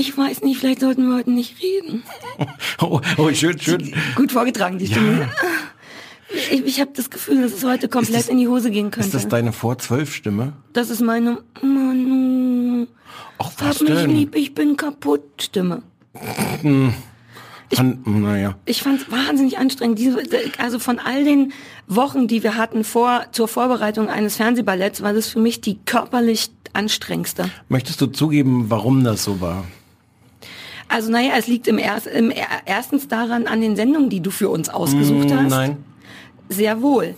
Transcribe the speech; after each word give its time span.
Ich 0.00 0.16
weiß 0.16 0.40
nicht, 0.42 0.58
vielleicht 0.58 0.80
sollten 0.80 1.08
wir 1.10 1.16
heute 1.16 1.30
nicht 1.30 1.62
reden. 1.62 2.02
Oh, 2.82 3.00
oh 3.18 3.30
schön, 3.34 3.60
schön. 3.60 3.94
Gut 4.16 4.32
vorgetragen, 4.32 4.78
die 4.78 4.86
Stimme. 4.86 5.28
Ich, 6.50 6.64
ich 6.64 6.80
habe 6.80 6.92
das 6.94 7.10
Gefühl, 7.10 7.42
dass 7.42 7.52
es 7.52 7.62
heute 7.64 7.88
komplett 7.88 8.20
das- 8.20 8.28
in 8.28 8.38
die 8.38 8.48
Hose 8.48 8.70
gehen 8.70 8.90
könnte. 8.90 9.08
Ist 9.08 9.14
das 9.14 9.28
deine 9.28 9.52
Vor-Zwölf-Stimme? 9.52 10.54
Das 10.72 10.88
ist 10.88 11.02
meine 11.02 11.42
Manu. 11.60 12.86
Ach, 13.38 13.50
was 13.58 13.80
Hab 13.80 13.88
mich 13.88 13.98
denn? 13.98 14.10
lieb, 14.16 14.34
ich 14.34 14.54
bin 14.54 14.78
kaputt 14.78 15.22
Stimme. 15.42 15.82
An, 17.76 17.98
naja. 18.04 18.56
Ich 18.64 18.82
fand 18.82 19.02
es 19.02 19.10
wahnsinnig 19.12 19.58
anstrengend. 19.58 19.98
Diese, 19.98 20.18
also 20.56 20.78
von 20.78 20.98
all 20.98 21.24
den 21.24 21.52
Wochen, 21.86 22.26
die 22.26 22.42
wir 22.42 22.56
hatten 22.56 22.82
vor 22.84 23.26
zur 23.32 23.46
Vorbereitung 23.48 24.08
eines 24.08 24.36
Fernsehballetts, 24.36 25.02
war 25.02 25.12
das 25.12 25.28
für 25.28 25.38
mich 25.40 25.60
die 25.60 25.78
körperlich 25.84 26.48
anstrengendste. 26.72 27.50
Möchtest 27.68 28.00
du 28.00 28.06
zugeben, 28.06 28.66
warum 28.70 29.04
das 29.04 29.22
so 29.24 29.40
war? 29.42 29.64
Also 30.90 31.10
naja, 31.10 31.32
es 31.38 31.46
liegt 31.46 31.68
im, 31.68 31.78
Erst, 31.78 32.06
im 32.06 32.30
Er- 32.30 32.46
erstens 32.66 33.08
daran 33.08 33.46
an 33.46 33.60
den 33.60 33.76
Sendungen, 33.76 34.10
die 34.10 34.20
du 34.20 34.30
für 34.30 34.48
uns 34.48 34.68
ausgesucht 34.68 35.30
hast. 35.32 35.44
Mm, 35.44 35.48
Nein. 35.48 35.76
Sehr 36.48 36.82
wohl. 36.82 37.14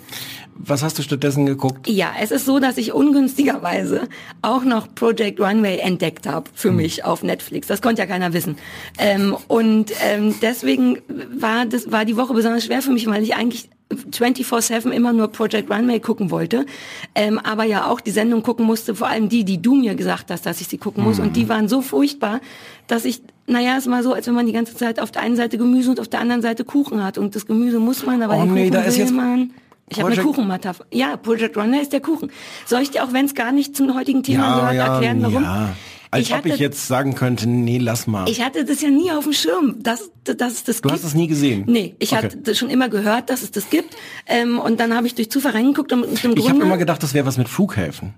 Was 0.64 0.82
hast 0.82 0.98
du 0.98 1.02
stattdessen 1.02 1.46
geguckt? 1.46 1.88
Ja, 1.88 2.12
es 2.20 2.30
ist 2.30 2.44
so, 2.44 2.58
dass 2.60 2.76
ich 2.76 2.92
ungünstigerweise 2.92 4.02
auch 4.42 4.62
noch 4.64 4.94
Project 4.94 5.40
Runway 5.40 5.78
entdeckt 5.78 6.26
habe 6.26 6.48
für 6.54 6.68
Hm. 6.68 6.76
mich 6.76 7.04
auf 7.04 7.22
Netflix. 7.22 7.66
Das 7.66 7.80
konnte 7.80 8.02
ja 8.02 8.06
keiner 8.06 8.32
wissen. 8.34 8.56
Ähm, 8.98 9.34
und 9.48 9.90
ähm, 10.04 10.34
deswegen 10.42 10.98
war 11.34 11.64
das 11.64 11.90
war 11.90 12.04
die 12.04 12.16
Woche 12.18 12.34
besonders 12.34 12.66
schwer 12.66 12.82
für 12.82 12.90
mich, 12.92 13.06
weil 13.06 13.22
ich 13.22 13.34
eigentlich 13.34 13.70
24/7 14.10 14.90
immer 14.92 15.12
nur 15.12 15.28
Project 15.28 15.70
Runway 15.70 16.00
gucken 16.00 16.30
wollte, 16.30 16.66
ähm, 17.14 17.38
aber 17.38 17.64
ja 17.64 17.86
auch 17.90 18.00
die 18.00 18.10
Sendung 18.10 18.42
gucken 18.42 18.64
musste, 18.66 18.94
vor 18.94 19.08
allem 19.08 19.28
die, 19.28 19.44
die 19.44 19.60
du 19.60 19.74
mir 19.74 19.94
gesagt 19.94 20.30
hast, 20.30 20.46
dass 20.46 20.60
ich 20.60 20.68
sie 20.68 20.78
gucken 20.78 21.02
muss. 21.04 21.18
Hm. 21.18 21.26
Und 21.28 21.36
die 21.36 21.48
waren 21.48 21.68
so 21.68 21.80
furchtbar, 21.82 22.40
dass 22.86 23.04
ich, 23.04 23.22
naja, 23.46 23.76
es 23.76 23.88
war 23.90 24.02
so, 24.02 24.12
als 24.12 24.26
wenn 24.26 24.34
man 24.34 24.46
die 24.46 24.52
ganze 24.52 24.74
Zeit 24.74 25.00
auf 25.00 25.10
der 25.10 25.22
einen 25.22 25.36
Seite 25.36 25.58
Gemüse 25.58 25.90
und 25.90 26.00
auf 26.00 26.08
der 26.08 26.20
anderen 26.20 26.42
Seite 26.42 26.64
Kuchen 26.64 27.02
hat. 27.02 27.18
Und 27.18 27.34
das 27.36 27.46
Gemüse 27.46 27.78
muss 27.78 28.04
man, 28.06 28.22
aber 28.22 28.36
Oh 28.36 28.44
den 28.44 28.54
nee, 28.54 28.60
Kuchen 28.68 28.72
da 28.74 28.82
ist 28.82 28.94
will 28.96 29.02
jetzt 29.04 29.12
man. 29.14 29.50
Ich 29.88 30.00
habe 30.00 30.10
eine 30.12 30.22
Kuchenmetapher. 30.22 30.86
Ja, 30.92 31.16
Project 31.16 31.56
Runner 31.56 31.82
ist 31.82 31.92
der 31.92 32.00
Kuchen. 32.00 32.30
Soll 32.66 32.80
ich 32.82 32.90
dir 32.92 33.04
auch, 33.04 33.12
wenn 33.12 33.26
es 33.26 33.34
gar 33.34 33.52
nicht 33.52 33.76
zum 33.76 33.94
heutigen 33.94 34.22
Thema 34.22 34.70
gehört, 34.70 34.76
erklären, 34.88 35.22
warum? 35.22 35.42
ja. 35.42 35.74
Als 36.10 36.26
ich 36.28 36.34
ob 36.34 36.44
ich 36.44 36.52
hatte- 36.52 36.62
jetzt 36.62 36.86
sagen 36.88 37.14
könnte, 37.14 37.48
nee, 37.48 37.78
lass 37.78 38.06
mal. 38.06 38.28
Ich 38.28 38.42
hatte 38.44 38.64
das 38.66 38.82
ja 38.82 38.90
nie 38.90 39.10
auf 39.10 39.24
dem 39.24 39.32
Schirm, 39.32 39.76
dass, 39.82 40.10
dass 40.24 40.52
es 40.52 40.64
das 40.64 40.76
du 40.76 40.82
gibt. 40.88 40.92
hast 40.94 41.04
es 41.04 41.14
nie 41.14 41.26
gesehen? 41.26 41.64
Nee, 41.66 41.94
ich 41.98 42.12
Okay. 42.12 42.24
hatte 42.30 42.54
schon 42.54 42.68
immer 42.70 42.88
gehört, 42.90 43.28
dass 43.30 43.42
es 43.42 43.50
das 43.50 43.70
gibt. 43.70 43.96
Ähm, 44.26 44.58
und 44.58 44.78
dann 44.78 44.94
habe 44.94 45.06
ich 45.06 45.14
durch 45.14 45.30
Zufall 45.30 45.52
reingeguckt 45.52 45.90
und 45.92 46.00
mit 46.02 46.22
dem 46.22 46.36
Ich 46.36 46.48
habe 46.50 46.60
immer 46.62 46.76
gedacht, 46.76 47.02
das 47.02 47.14
wäre 47.14 47.24
was 47.26 47.38
mit 47.38 47.48
Flughäfen. 47.48 48.12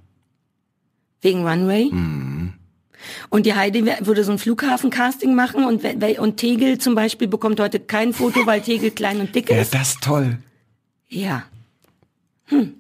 wegen 1.23 1.47
Runway. 1.47 1.89
Mhm. 1.91 2.34
Und 3.31 3.47
die 3.47 3.55
Heidi 3.55 3.85
würde 4.01 4.25
so 4.25 4.33
ein 4.33 4.39
Flughafencasting 4.39 5.35
machen 5.35 5.65
und, 5.65 5.83
und 6.19 6.37
Tegel 6.37 6.79
zum 6.79 6.95
Beispiel 6.95 7.29
bekommt 7.29 7.61
heute 7.61 7.81
kein 7.81 8.13
Foto, 8.13 8.47
weil 8.47 8.61
Tegel 8.63 8.91
klein 8.91 9.21
und 9.21 9.35
dick 9.35 9.51
Ja, 9.51 9.59
ist. 9.59 9.75
das 9.75 9.91
ist 9.91 10.01
toll. 10.03 10.39
Ja. 11.09 11.45
Hm. 12.47 12.75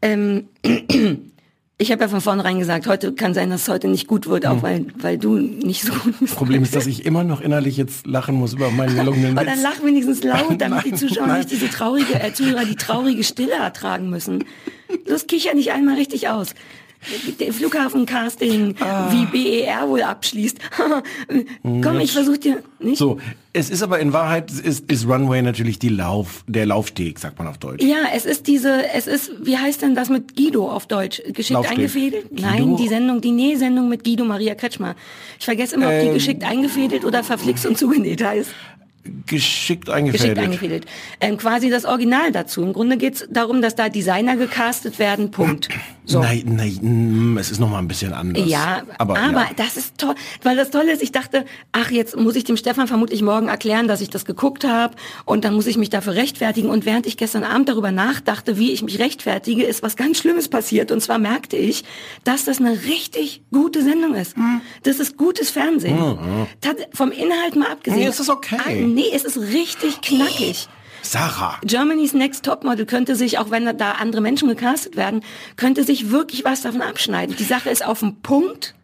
Ähm, 0.00 0.48
ich 1.78 1.90
habe 1.92 2.02
ja 2.02 2.08
von 2.08 2.20
vornherein 2.20 2.58
gesagt, 2.58 2.86
heute 2.86 3.12
kann 3.12 3.34
sein, 3.34 3.50
dass 3.50 3.62
es 3.62 3.68
heute 3.68 3.88
nicht 3.88 4.06
gut 4.06 4.26
wird, 4.26 4.46
auch 4.46 4.56
Hm. 4.56 4.62
weil, 4.62 4.86
weil 4.98 5.18
du 5.18 5.36
nicht 5.38 5.82
so 5.82 5.92
gut 5.92 6.18
bist. 6.20 6.34
Problem 6.36 6.62
ist, 6.62 6.74
dass 6.74 6.86
ich 6.86 7.04
immer 7.04 7.24
noch 7.24 7.40
innerlich 7.40 7.76
jetzt 7.76 8.06
lachen 8.06 8.34
muss 8.34 8.54
über 8.54 8.70
meinen 8.70 8.94
gelungenen 8.96 9.36
Aber 9.36 9.46
dann 9.46 9.60
lach 9.62 9.82
wenigstens 9.82 10.22
laut, 10.24 10.60
damit 10.60 10.84
die 10.84 10.90
Nein, 10.90 10.98
Zuschauer 10.98 11.26
nein. 11.26 11.38
nicht 11.38 11.50
diese 11.50 11.68
traurige, 11.68 12.14
äh, 12.20 12.32
Zuhörer 12.32 12.64
die 12.64 12.76
traurige 12.76 13.24
Stille 13.24 13.52
ertragen 13.52 14.10
müssen. 14.10 14.44
Los, 15.06 15.26
kicher 15.26 15.54
nicht 15.54 15.72
einmal 15.72 15.96
richtig 15.96 16.28
aus. 16.28 16.54
Der 17.40 17.52
Flughafencasting, 17.52 18.76
Ah. 18.80 19.10
wie 19.10 19.26
BER 19.26 19.88
wohl 19.88 20.02
abschließt. 20.02 20.58
Komm, 21.62 22.00
ich 22.00 22.12
versuch 22.12 22.36
dir 22.36 22.62
nicht. 22.78 22.98
So, 22.98 23.18
es 23.52 23.70
ist 23.70 23.82
aber 23.82 23.98
in 23.98 24.12
Wahrheit 24.12 24.50
ist, 24.50 24.90
ist 24.90 25.06
Runway 25.06 25.42
natürlich 25.42 25.78
die 25.78 25.88
Lauf, 25.88 26.44
der 26.46 26.64
Laufsteg, 26.66 27.18
sagt 27.18 27.38
man 27.38 27.48
auf 27.48 27.58
Deutsch. 27.58 27.82
Ja, 27.84 27.96
es 28.14 28.24
ist 28.24 28.46
diese, 28.46 28.86
es 28.94 29.06
ist, 29.06 29.32
wie 29.42 29.56
heißt 29.58 29.82
denn 29.82 29.94
das 29.94 30.08
mit 30.10 30.36
Guido 30.36 30.70
auf 30.70 30.86
Deutsch? 30.86 31.20
Geschickt 31.26 31.50
Laufsteg. 31.50 31.78
eingefädelt? 31.78 32.30
Guido? 32.30 32.42
Nein, 32.42 32.76
die 32.76 32.88
Sendung, 32.88 33.20
die 33.20 33.32
Nähsendung 33.32 33.88
mit 33.88 34.04
Guido 34.04 34.24
Maria 34.24 34.54
Kretschmer. 34.54 34.94
Ich 35.38 35.44
vergesse 35.44 35.74
immer, 35.74 35.86
ob 35.88 36.00
die 36.00 36.06
Ähm. 36.06 36.14
geschickt 36.14 36.44
eingefädelt 36.44 37.04
oder 37.04 37.22
verflixt 37.24 37.66
und 37.66 37.76
zugenäht 37.76 38.22
heißt. 38.24 38.50
Geschickt 39.04 39.26
Geschickt 39.26 39.90
eingefädelt. 39.90 40.38
eingefädelt. 40.38 40.86
Ähm, 41.20 41.36
quasi 41.36 41.70
das 41.70 41.84
Original 41.84 42.30
dazu. 42.30 42.62
Im 42.62 42.72
Grunde 42.72 42.96
geht's 42.96 43.26
darum, 43.28 43.60
dass 43.60 43.74
da 43.74 43.88
Designer 43.88 44.36
gecastet 44.36 45.00
werden, 45.00 45.32
Punkt. 45.32 45.68
So. 46.04 46.20
Nein, 46.20 46.42
nein, 46.46 46.78
mm, 46.80 47.38
es 47.38 47.50
ist 47.50 47.58
noch 47.58 47.68
mal 47.70 47.78
ein 47.78 47.88
bisschen 47.88 48.12
anders. 48.12 48.48
Ja, 48.48 48.82
aber, 48.98 49.18
aber, 49.18 49.40
ja. 49.40 49.50
das 49.56 49.76
ist 49.76 49.98
toll, 49.98 50.14
weil 50.42 50.56
das 50.56 50.70
Tolle 50.70 50.92
ist, 50.92 51.02
ich 51.02 51.12
dachte, 51.12 51.44
ach, 51.72 51.90
jetzt 51.90 52.16
muss 52.16 52.36
ich 52.36 52.44
dem 52.44 52.56
Stefan 52.56 52.86
vermutlich 52.88 53.22
morgen 53.22 53.48
erklären, 53.48 53.88
dass 53.88 54.00
ich 54.00 54.10
das 54.10 54.24
geguckt 54.24 54.64
habe 54.64 54.94
und 55.24 55.44
dann 55.44 55.54
muss 55.54 55.66
ich 55.66 55.76
mich 55.78 55.90
dafür 55.90 56.14
rechtfertigen. 56.14 56.70
Und 56.70 56.86
während 56.86 57.06
ich 57.06 57.16
gestern 57.16 57.44
Abend 57.44 57.68
darüber 57.68 57.90
nachdachte, 57.92 58.58
wie 58.58 58.72
ich 58.72 58.82
mich 58.82 58.98
rechtfertige, 59.00 59.64
ist 59.64 59.82
was 59.82 59.96
ganz 59.96 60.18
Schlimmes 60.18 60.48
passiert. 60.48 60.90
Und 60.92 61.00
zwar 61.00 61.18
merkte 61.18 61.56
ich, 61.56 61.84
dass 62.24 62.44
das 62.44 62.58
eine 62.58 62.72
richtig 62.84 63.42
gute 63.52 63.82
Sendung 63.82 64.14
ist. 64.14 64.36
Hm. 64.36 64.60
Das 64.84 64.98
ist 65.00 65.16
gutes 65.16 65.50
Fernsehen. 65.50 65.98
Tat- 66.60 66.88
Vom 66.92 67.10
Inhalt 67.12 67.56
mal 67.56 67.70
abgesehen. 67.70 68.00
Nee, 68.00 68.06
es 68.06 68.20
ist 68.20 68.28
okay. 68.30 68.56
Ah, 68.64 68.70
nee, 68.94 69.10
es 69.12 69.24
ist 69.24 69.38
richtig 69.38 70.00
knackig. 70.00 70.68
Sarah. 71.02 71.58
Germany's 71.64 72.14
Next 72.14 72.44
Topmodel 72.44 72.86
könnte 72.86 73.16
sich, 73.16 73.38
auch 73.38 73.50
wenn 73.50 73.76
da 73.76 73.92
andere 73.92 74.22
Menschen 74.22 74.48
gecastet 74.48 74.96
werden, 74.96 75.22
könnte 75.56 75.84
sich 75.84 76.10
wirklich 76.10 76.44
was 76.44 76.62
davon 76.62 76.80
abschneiden. 76.80 77.36
Die 77.36 77.44
Sache 77.44 77.70
ist 77.70 77.84
auf 77.84 78.00
dem 78.00 78.20
Punkt. 78.22 78.74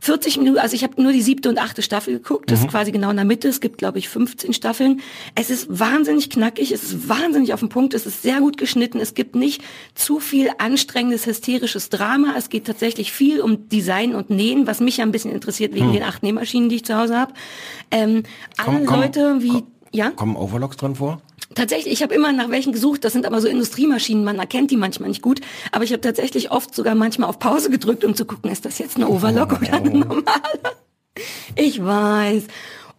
40 0.00 0.38
Minuten, 0.38 0.58
also 0.58 0.74
ich 0.74 0.82
habe 0.82 1.00
nur 1.00 1.12
die 1.12 1.20
siebte 1.20 1.48
und 1.48 1.58
achte 1.58 1.82
Staffel 1.82 2.14
geguckt. 2.14 2.50
Das 2.50 2.60
ist 2.60 2.68
quasi 2.68 2.90
genau 2.90 3.10
in 3.10 3.16
der 3.16 3.26
Mitte. 3.26 3.48
Es 3.48 3.60
gibt, 3.60 3.78
glaube 3.78 3.98
ich, 3.98 4.08
15 4.08 4.54
Staffeln. 4.54 5.00
Es 5.34 5.50
ist 5.50 5.66
wahnsinnig 5.68 6.30
knackig, 6.30 6.72
es 6.72 6.82
ist 6.82 7.08
wahnsinnig 7.08 7.52
auf 7.52 7.60
dem 7.60 7.68
Punkt, 7.68 7.92
es 7.92 8.06
ist 8.06 8.22
sehr 8.22 8.40
gut 8.40 8.56
geschnitten. 8.56 8.98
Es 8.98 9.14
gibt 9.14 9.36
nicht 9.36 9.62
zu 9.94 10.18
viel 10.18 10.50
anstrengendes, 10.58 11.26
hysterisches 11.26 11.90
Drama. 11.90 12.34
Es 12.36 12.48
geht 12.48 12.66
tatsächlich 12.66 13.12
viel 13.12 13.40
um 13.40 13.68
Design 13.68 14.14
und 14.14 14.30
Nähen, 14.30 14.66
was 14.66 14.80
mich 14.80 14.96
ja 14.96 15.04
ein 15.04 15.12
bisschen 15.12 15.32
interessiert 15.32 15.74
wegen 15.74 15.92
den 15.92 16.02
acht 16.02 16.22
Nähmaschinen, 16.22 16.70
die 16.70 16.76
ich 16.76 16.84
zu 16.84 16.96
Hause 16.96 17.18
habe. 17.18 17.34
Ähm, 17.90 18.22
alle 18.56 18.78
Komm, 18.78 18.86
komm, 18.86 19.00
Leute 19.00 19.36
wie... 19.40 19.48
komm. 19.48 19.66
ja? 19.92 20.10
Kommen 20.10 20.36
Overlocks 20.36 20.76
dran 20.78 20.94
vor? 20.94 21.20
Tatsächlich, 21.54 21.92
ich 21.92 22.02
habe 22.02 22.14
immer 22.14 22.32
nach 22.32 22.50
welchen 22.50 22.72
gesucht. 22.72 23.04
Das 23.04 23.12
sind 23.12 23.26
aber 23.26 23.40
so 23.40 23.48
Industriemaschinen, 23.48 24.22
man 24.22 24.38
erkennt 24.38 24.70
die 24.70 24.76
manchmal 24.76 25.08
nicht 25.08 25.22
gut. 25.22 25.40
Aber 25.72 25.82
ich 25.82 25.92
habe 25.92 26.00
tatsächlich 26.00 26.50
oft 26.50 26.74
sogar 26.74 26.94
manchmal 26.94 27.28
auf 27.28 27.38
Pause 27.38 27.70
gedrückt, 27.70 28.04
um 28.04 28.14
zu 28.14 28.24
gucken, 28.24 28.50
ist 28.50 28.64
das 28.64 28.78
jetzt 28.78 28.96
eine 28.96 29.08
Overlock 29.08 29.60
oder 29.60 29.72
eine 29.72 29.90
normale? 29.90 30.60
Ich 31.56 31.84
weiß. 31.84 32.44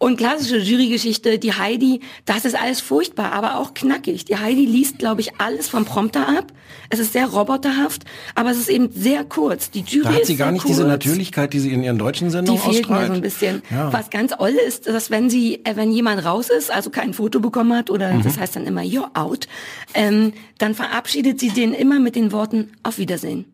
Und 0.02 0.16
klassische 0.16 0.58
Jurygeschichte, 0.58 1.38
die 1.38 1.52
Heidi, 1.52 2.00
das 2.24 2.44
ist 2.44 2.60
alles 2.60 2.80
furchtbar, 2.80 3.30
aber 3.30 3.58
auch 3.58 3.72
knackig. 3.72 4.24
Die 4.24 4.36
Heidi 4.36 4.64
liest, 4.66 4.98
glaube 4.98 5.20
ich, 5.20 5.40
alles 5.40 5.68
vom 5.68 5.84
Prompter 5.84 6.28
ab. 6.28 6.52
Es 6.90 6.98
ist 6.98 7.12
sehr 7.12 7.26
roboterhaft, 7.28 8.02
aber 8.34 8.50
es 8.50 8.58
ist 8.58 8.68
eben 8.68 8.90
sehr 8.90 9.22
kurz. 9.22 9.70
Die 9.70 9.82
Jury 9.82 10.02
Da 10.08 10.14
hat 10.14 10.26
sie 10.26 10.34
gar 10.34 10.50
nicht 10.50 10.62
kurz. 10.62 10.74
diese 10.76 10.88
Natürlichkeit, 10.88 11.52
die 11.52 11.60
sie 11.60 11.72
in 11.72 11.84
ihren 11.84 11.98
deutschen 11.98 12.26
Die 12.26 12.32
Sendungen 12.32 12.60
fehlt 12.60 12.88
mir 12.88 12.96
ausstrahlt. 12.96 13.06
so 13.06 13.12
ein 13.14 13.20
bisschen. 13.20 13.62
Ja. 13.70 13.92
Was 13.92 14.10
ganz 14.10 14.32
oll 14.36 14.50
ist, 14.66 14.88
dass 14.88 15.12
wenn 15.12 15.30
sie, 15.30 15.64
äh, 15.64 15.76
wenn 15.76 15.92
jemand 15.92 16.24
raus 16.24 16.50
ist, 16.50 16.72
also 16.72 16.90
kein 16.90 17.14
Foto 17.14 17.38
bekommen 17.38 17.72
hat 17.76 17.88
oder 17.88 18.12
Mhm. 18.12 18.22
das 18.24 18.38
heißt 18.38 18.56
dann 18.56 18.66
immer 18.66 18.80
you're 18.82 19.14
out, 19.14 19.46
ähm, 19.94 20.32
dann 20.58 20.74
verabschiedet 20.74 21.38
sie 21.38 21.50
den 21.50 21.72
immer 21.74 22.00
mit 22.00 22.16
den 22.16 22.32
Worten 22.32 22.72
auf 22.82 22.98
Wiedersehen. 22.98 23.44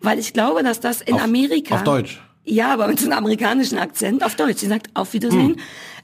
Weil 0.00 0.18
ich 0.18 0.32
glaube, 0.32 0.62
dass 0.62 0.80
das 0.80 1.02
in 1.02 1.16
Auf- 1.16 1.22
Amerika 1.24 1.74
auf 1.74 1.84
Deutsch? 1.84 2.22
Ja, 2.50 2.72
aber 2.72 2.88
mit 2.88 2.98
so 2.98 3.04
einem 3.04 3.18
amerikanischen 3.18 3.76
Akzent 3.76 4.24
auf 4.24 4.34
Deutsch. 4.34 4.60
Sie 4.60 4.68
sagt 4.68 4.88
auf 4.94 5.12
Wiedersehen. 5.12 5.48
Hm. 5.56 5.56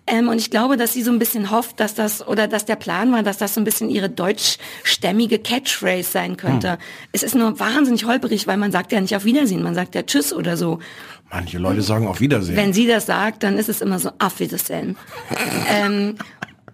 Ähm, 0.07 0.29
und 0.29 0.39
ich 0.39 0.51
glaube, 0.51 0.77
dass 0.77 0.93
sie 0.93 1.03
so 1.03 1.11
ein 1.11 1.19
bisschen 1.19 1.51
hofft, 1.51 1.81
dass 1.81 1.95
das, 1.95 2.27
oder 2.27 2.47
dass 2.47 2.67
der 2.67 2.77
Plan 2.77 3.11
war, 3.13 3.23
dass 3.23 3.39
das 3.39 3.55
so 3.55 3.61
ein 3.61 3.65
bisschen 3.65 3.89
ihre 3.89 4.11
deutschstämmige 4.11 5.39
Catchphrase 5.39 6.11
sein 6.11 6.37
könnte. 6.37 6.73
Hm. 6.73 6.79
Es 7.13 7.23
ist 7.23 7.35
nur 7.35 7.59
wahnsinnig 7.59 8.05
holperig, 8.05 8.47
weil 8.47 8.59
man 8.59 8.71
sagt 8.71 8.93
ja 8.93 9.01
nicht 9.01 9.17
auf 9.17 9.25
Wiedersehen, 9.25 9.63
man 9.63 9.75
sagt 9.75 9.95
ja 9.95 10.03
Tschüss 10.03 10.33
oder 10.35 10.57
so. 10.57 10.79
Manche 11.31 11.59
Leute 11.59 11.81
sagen 11.81 12.07
auf 12.07 12.21
Wiedersehen. 12.21 12.57
Wenn 12.57 12.75
sie 12.75 12.87
das 12.87 13.07
sagt, 13.07 13.43
dann 13.43 13.57
ist 13.57 13.69
es 13.69 13.81
immer 13.81 13.99
so 13.99 14.11
auf 14.19 14.41
Wiedersehen. 14.41 14.97
ähm, 15.71 16.17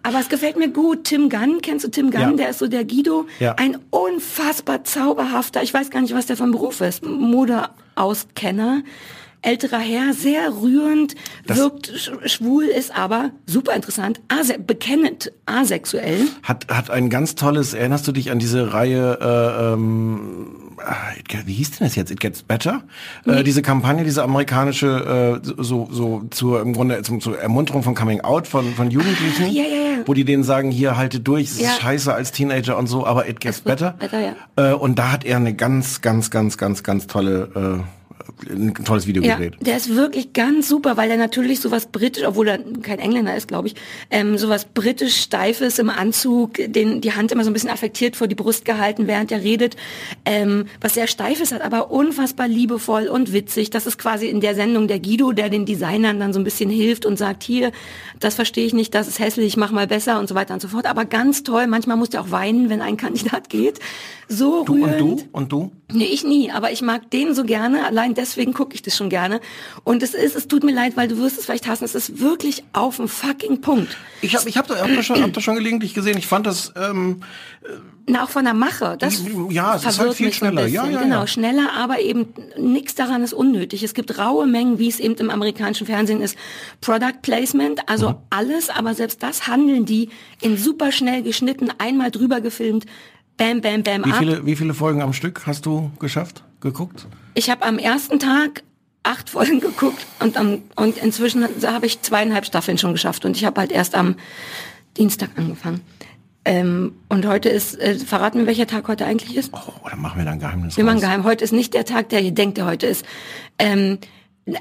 aber 0.03 0.19
es 0.19 0.29
gefällt 0.29 0.57
mir 0.57 0.71
gut. 0.71 1.05
Tim 1.05 1.29
Gunn, 1.29 1.61
kennst 1.63 1.85
du 1.85 1.91
Tim 1.91 2.11
Gunn? 2.11 2.21
Ja. 2.21 2.33
Der 2.33 2.49
ist 2.51 2.59
so 2.59 2.67
der 2.67 2.85
Guido. 2.85 3.27
Ja. 3.39 3.55
Ein 3.55 3.79
unfassbar 3.91 4.83
zauberhafter, 4.83 5.63
ich 5.63 5.73
weiß 5.73 5.91
gar 5.91 6.01
nicht, 6.01 6.15
was 6.15 6.27
der 6.27 6.37
von 6.37 6.51
Beruf 6.51 6.81
ist, 6.81 7.05
Modeauskenner. 7.05 8.83
Älterer 9.43 9.79
Herr, 9.79 10.13
sehr 10.13 10.53
rührend, 10.61 11.15
wirkt 11.47 11.93
sch 11.97 12.11
schwul, 12.27 12.65
ist 12.65 12.97
aber 12.97 13.31
super 13.47 13.75
interessant, 13.75 14.21
ase 14.29 14.59
bekennend 14.59 15.33
asexuell. 15.47 16.27
Hat, 16.43 16.67
hat 16.69 16.91
ein 16.91 17.11
ganz 17.11 17.35
tolles, 17.35 17.75
erinnerst 17.75 18.07
du 18.07 18.13
dich 18.13 18.31
an 18.31 18.39
diese 18.39 18.73
Reihe, 18.73 19.19
äh, 19.21 19.73
ähm, 19.73 20.77
ah, 20.79 20.95
wie 21.47 21.55
hieß 21.55 21.73
denn 21.73 21.87
das 21.87 21.97
jetzt? 21.97 22.11
It 22.11 22.21
Gets 22.21 22.43
Better? 22.43 22.83
Äh, 23.27 23.43
diese 23.43 23.63
Kampagne, 23.63 24.05
diese 24.05 24.23
amerikanische, 24.23 25.41
äh, 25.43 25.53
so, 25.63 25.89
so 25.91 26.23
zur, 26.31 26.61
im 26.61 26.73
Grunde 26.73 27.03
zum, 27.03 27.21
zur 27.21 27.39
Ermunterung 27.39 27.83
von 27.83 27.95
Coming 27.95 28.21
Out 28.21 28.47
von, 28.47 28.75
von 28.75 28.91
Jugendlichen, 28.91 29.51
ja, 29.51 29.63
ja, 29.63 29.69
ja. 29.69 30.03
wo 30.07 30.15
die 30.15 30.25
denen 30.25 30.45
sagen, 30.45 30.71
hier 30.71 30.97
haltet 30.97 31.27
durch, 31.27 31.45
es 31.45 31.61
ist 31.61 31.81
scheiße 31.81 32.13
als 32.13 32.33
Teenager 32.33 32.77
und 32.77 32.87
so, 32.87 33.07
aber 33.07 33.29
It 33.29 33.41
Gets 33.41 33.63
Better. 33.63 33.95
better, 33.99 34.37
äh, 34.57 34.73
und 34.75 34.99
da 34.99 35.13
hat 35.13 35.25
er 35.25 35.37
eine 35.37 35.55
ganz, 35.55 36.01
ganz, 36.01 36.31
ganz, 36.31 36.59
ganz, 36.59 36.83
ganz 36.83 37.07
tolle, 37.07 37.83
äh, 37.85 38.00
ein 38.49 38.75
tolles 38.75 39.07
Video 39.07 39.23
Ja, 39.23 39.37
gedreht. 39.37 39.57
der 39.61 39.77
ist 39.77 39.95
wirklich 39.95 40.33
ganz 40.33 40.69
super, 40.69 40.97
weil 40.97 41.11
er 41.11 41.17
natürlich 41.17 41.61
sowas 41.61 41.87
britisch, 41.87 42.25
obwohl 42.27 42.49
er 42.49 42.59
kein 42.83 42.99
Engländer 42.99 43.37
ist, 43.37 43.49
glaube 43.49 43.69
ich, 43.69 43.75
ähm, 44.11 44.39
sowas 44.39 44.65
britisch 44.65 45.17
steifes 45.17 45.79
im 45.79 45.91
Anzug, 45.91 46.55
den 46.55 47.01
die 47.01 47.13
Hand 47.13 47.33
immer 47.33 47.45
so 47.45 47.51
ein 47.51 47.53
bisschen 47.53 47.71
affektiert 47.71 48.17
vor 48.17 48.29
die 48.29 48.35
Brust 48.35 48.65
gehalten, 48.65 49.07
während 49.07 49.33
er 49.33 49.43
redet, 49.43 49.77
ähm, 50.25 50.67
was 50.81 50.95
sehr 50.95 51.07
steifes 51.07 51.53
hat, 51.53 51.63
aber 51.63 51.91
unfassbar 51.91 52.49
liebevoll 52.49 53.09
und 53.09 53.33
witzig. 53.33 53.71
Das 53.71 53.87
ist 53.87 53.99
quasi 53.99 54.27
in 54.29 54.41
der 54.41 54.55
Sendung 54.55 54.89
der 54.89 55.01
Guido, 55.01 55.33
der 55.33 55.49
den 55.51 55.67
Designern 55.67 56.19
dann 56.21 56.33
so 56.33 56.41
ein 56.41 56.45
bisschen 56.45 56.71
hilft 56.71 57.05
und 57.07 57.17
sagt, 57.19 57.43
hier, 57.43 57.73
das 58.21 58.35
verstehe 58.37 58.65
ich 58.67 58.73
nicht, 58.75 58.95
das 58.95 59.09
ist 59.09 59.19
hässlich, 59.19 59.57
mach 59.57 59.73
mal 59.73 59.87
besser 59.87 60.19
und 60.21 60.29
so 60.29 60.35
weiter 60.35 60.55
und 60.55 60.61
so 60.63 60.69
fort. 60.69 60.87
Aber 60.87 61.05
ganz 61.05 61.43
toll, 61.43 61.67
manchmal 61.67 61.97
musst 61.97 62.15
du 62.15 62.19
auch 62.21 62.31
weinen, 62.31 62.71
wenn 62.71 62.81
ein 62.81 62.97
Kandidat 62.97 63.49
geht. 63.49 63.79
So 64.33 64.63
Du 64.65 64.75
rührend. 64.75 65.01
und 65.01 65.01
du 65.01 65.29
und 65.33 65.53
du? 65.53 65.73
Nee, 65.93 66.05
ich 66.05 66.23
nie, 66.23 66.53
aber 66.53 66.71
ich 66.71 66.83
mag 66.83 67.11
den 67.11 67.35
so 67.35 67.43
gerne, 67.43 67.85
allein 67.85 68.15
deswegen 68.15 68.30
gucke 68.55 68.75
ich 68.75 68.83
das 68.83 68.97
schon 68.97 69.09
gerne. 69.11 69.41
Und 69.85 70.03
es 70.03 70.15
ist, 70.15 70.37
es 70.37 70.49
tut 70.49 70.65
mir 70.65 70.75
leid, 70.75 70.97
weil 70.97 71.09
du 71.09 71.19
wirst 71.19 71.39
es 71.39 71.45
vielleicht 71.45 71.67
hassen, 71.67 71.85
es 71.85 71.95
ist 71.95 72.21
wirklich 72.21 72.65
auf 72.73 72.97
dem 72.97 73.09
fucking 73.09 73.61
Punkt. 73.61 73.97
Ich 74.23 74.35
habe 74.37 74.49
ich 74.49 74.57
hab 74.57 74.67
da, 74.67 74.77
hab 74.81 74.89
da, 74.95 75.03
schon, 75.03 75.23
hab 75.23 75.33
da 75.33 75.41
schon 75.41 75.55
gelegentlich 75.57 75.95
gesehen. 75.95 76.19
Ich 76.19 76.27
fand 76.27 76.47
das 76.47 76.73
ähm, 76.77 77.21
Na, 78.07 78.25
auch 78.25 78.31
von 78.31 78.45
der 78.45 78.55
Mache, 78.55 78.97
das 78.99 79.23
Ja, 79.51 79.77
es 79.77 79.85
ist 79.85 79.99
halt 79.99 80.15
viel 80.15 80.33
schneller. 80.33 80.67
Ja, 80.67 80.87
ja, 80.87 81.01
genau, 81.01 81.21
ja. 81.21 81.27
schneller, 81.27 81.71
aber 81.77 82.01
eben 82.01 82.29
nichts 82.59 82.95
daran 82.95 83.23
ist 83.23 83.33
unnötig. 83.33 83.83
Es 83.83 83.95
gibt 83.95 84.19
raue 84.19 84.47
Mengen, 84.47 84.79
wie 84.79 84.89
es 84.89 84.99
eben 85.01 85.15
im 85.15 85.31
amerikanischen 85.31 85.87
Fernsehen 85.87 86.21
ist. 86.21 86.37
Product 86.81 87.21
Placement, 87.23 87.89
also 87.89 88.11
Mhm. 88.11 88.17
alles, 88.31 88.69
aber 88.71 88.95
selbst 88.95 89.23
das 89.23 89.47
handeln 89.47 89.85
die 89.85 90.09
in 90.41 90.57
super 90.57 90.93
schnell 90.93 91.23
geschnitten, 91.23 91.71
einmal 91.79 92.11
drüber 92.11 92.41
gefilmt, 92.41 92.87
bam, 93.37 93.61
bam, 93.61 93.83
bam, 93.83 94.05
wie 94.05 94.11
ab. 94.13 94.19
viele, 94.19 94.45
wie 94.47 94.57
viele 94.57 94.75
Folgen 94.75 95.01
am 95.03 95.13
Stück 95.13 95.47
hast 95.47 95.65
du 95.67 95.91
geschafft, 95.99 96.43
geguckt? 96.61 97.07
Ich 97.35 97.51
habe 97.51 97.65
am 97.65 97.79
ersten 97.79 98.19
Tag 98.19 98.63
acht 99.03 99.31
Folgen 99.31 99.61
geguckt 99.61 100.07
und, 100.21 100.37
am, 100.37 100.63
und 100.77 100.99
inzwischen 100.99 101.47
habe 101.67 101.87
ich 101.87 102.03
zweieinhalb 102.03 102.47
Staffeln 102.47 102.79
schon 102.79 102.93
geschafft 102.93 103.25
und 103.25 103.37
ich 103.37 103.45
habe 103.45 103.61
halt 103.61 103.73
erst 103.73 103.95
am 103.95 104.17
Dienstag 104.97 105.31
angefangen. 105.37 105.81
Ähm, 106.45 106.95
und 107.09 107.27
heute 107.27 107.51
ist, 107.51 107.79
äh, 107.79 107.97
verraten 107.97 108.39
wir, 108.39 108.47
welcher 108.47 108.67
Tag 108.67 108.89
heute 108.89 109.05
eigentlich 109.05 109.37
ist? 109.37 109.53
Oh, 109.53 109.89
dann 109.89 110.01
machen 110.01 110.19
wir 110.19 110.25
da 110.25 110.33
ein 110.33 110.41
Geheimnis 110.41 110.77
Wir 110.77 110.85
machen 110.85 111.01
geheim. 111.01 111.25
Heute 111.25 111.45
ist 111.45 111.53
nicht 111.53 111.75
der 111.75 111.85
Tag, 111.85 112.09
der 112.09 112.23
ihr 112.23 112.33
denkt, 112.33 112.57
der 112.57 112.65
heute 112.65 112.87
ist. 112.87 113.05
Ähm, 113.59 113.99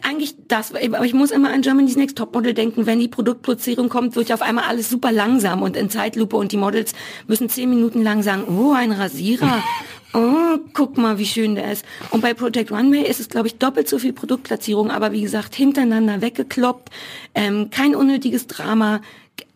eigentlich 0.04 0.36
das, 0.48 0.74
aber 0.74 1.06
ich 1.06 1.13
muss 1.13 1.31
immer 1.31 1.51
an 1.54 1.62
Germany's 1.62 1.95
Next 1.95 2.18
Topmodel 2.18 2.54
denken. 2.54 2.86
Wenn 2.86 3.00
die 3.00 3.07
Produktplatzierung 3.07 3.88
kommt, 3.88 4.16
wird 4.18 4.27
ja 4.30 4.36
auf 4.36 4.42
einmal 4.42 4.66
alles 4.66 4.89
super 4.89 5.12
langsam 5.12 5.62
und 5.62 5.77
in 5.77 5.89
Zeitlupe 5.89 6.36
und 6.36 6.51
die 6.51 6.57
Models 6.57 6.94
müssen 7.27 7.48
zehn 7.48 7.69
Minuten 7.69 8.04
lang 8.04 8.24
sagen, 8.24 8.44
oh, 8.50 8.74
ein 8.74 8.92
Rasierer. 8.92 9.63
Oh, 10.13 10.57
guck 10.73 10.97
mal, 10.97 11.19
wie 11.19 11.25
schön 11.25 11.56
der 11.56 11.71
ist. 11.71 11.85
Und 12.09 12.21
bei 12.21 12.33
Project 12.33 12.71
Runway 12.71 13.03
ist 13.07 13.19
es, 13.19 13.29
glaube 13.29 13.47
ich, 13.47 13.57
doppelt 13.57 13.88
so 13.88 14.00
viel 14.00 14.13
Produktplatzierung, 14.13 14.89
aber 14.89 15.11
wie 15.11 15.21
gesagt, 15.21 15.53
hintereinander 15.53 16.21
weggekloppt, 16.21 16.89
ähm, 17.35 17.69
kein 17.69 17.95
unnötiges 17.95 18.47
Drama. 18.47 19.01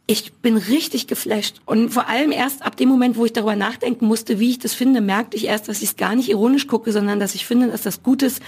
Ich 0.06 0.34
bin 0.34 0.58
richtig 0.58 1.08
geflasht. 1.08 1.62
Und 1.66 1.90
vor 1.90 2.08
allem 2.08 2.32
erst 2.32 2.62
ab 2.62 2.76
dem 2.76 2.90
Moment, 2.90 3.18
wo 3.18 3.26
ich 3.26 3.34
darüber 3.34 3.56
nachdenken 3.56 4.06
musste, 4.06 4.40
wie 4.40 4.52
ich 4.52 4.60
das 4.60 4.74
finde, 4.74 5.02
merkte 5.02 5.38
ich 5.38 5.48
erst, 5.48 5.70
dass 5.70 5.82
ich 5.82 5.90
es 5.90 5.96
gar 5.96 6.16
nicht 6.16 6.30
ironisch 6.30 6.68
gucke, 6.68 6.92
sondern 6.92 7.20
dass 7.20 7.36
ich 7.36 7.46
finde, 7.46 7.68
dass 7.68 7.82
das 7.82 8.04
gutes 8.04 8.40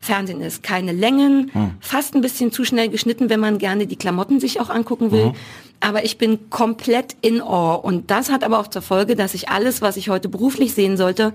Fernsehen 0.00 0.40
ist. 0.40 0.62
Keine 0.62 0.92
Längen, 0.92 1.50
fast 1.80 2.14
ein 2.14 2.20
bisschen 2.20 2.52
zu 2.52 2.64
schnell 2.64 2.88
geschnitten, 2.88 3.30
wenn 3.30 3.40
man 3.40 3.58
gerne 3.58 3.86
die 3.86 3.96
Klamotten 3.96 4.40
sich 4.40 4.60
auch 4.60 4.70
angucken 4.70 5.10
will. 5.10 5.32
Aber 5.80 6.04
ich 6.04 6.18
bin 6.18 6.50
komplett 6.50 7.16
in 7.20 7.40
Awe. 7.40 7.80
Und 7.82 8.10
das 8.10 8.30
hat 8.30 8.42
aber 8.44 8.58
auch 8.58 8.66
zur 8.68 8.82
Folge, 8.82 9.14
dass 9.16 9.34
ich 9.34 9.48
alles, 9.48 9.80
was 9.80 9.96
ich 9.96 10.08
heute 10.08 10.28
beruflich 10.28 10.74
sehen 10.74 10.96
sollte, 10.96 11.32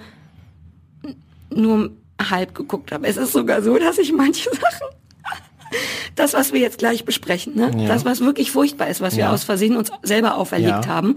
nur 1.49 1.91
halb 2.21 2.55
geguckt 2.55 2.91
habe. 2.91 3.07
Es 3.07 3.17
ist 3.17 3.31
sogar 3.33 3.61
so, 3.61 3.77
dass 3.77 3.97
ich 3.97 4.11
manche 4.13 4.49
Sachen 4.53 4.87
das, 6.15 6.33
was 6.33 6.53
wir 6.53 6.59
jetzt 6.59 6.77
gleich 6.77 7.03
besprechen, 7.05 7.55
ne? 7.55 7.71
das, 7.87 8.05
was 8.05 8.19
wirklich 8.21 8.51
furchtbar 8.51 8.87
ist, 8.89 9.01
was 9.01 9.15
wir 9.15 9.23
Ja. 9.23 9.33
aus 9.33 9.43
Versehen 9.43 9.75
uns 9.75 9.91
selber 10.03 10.37
auferlegt 10.37 10.85
Ja. 10.85 10.87
haben, 10.87 11.15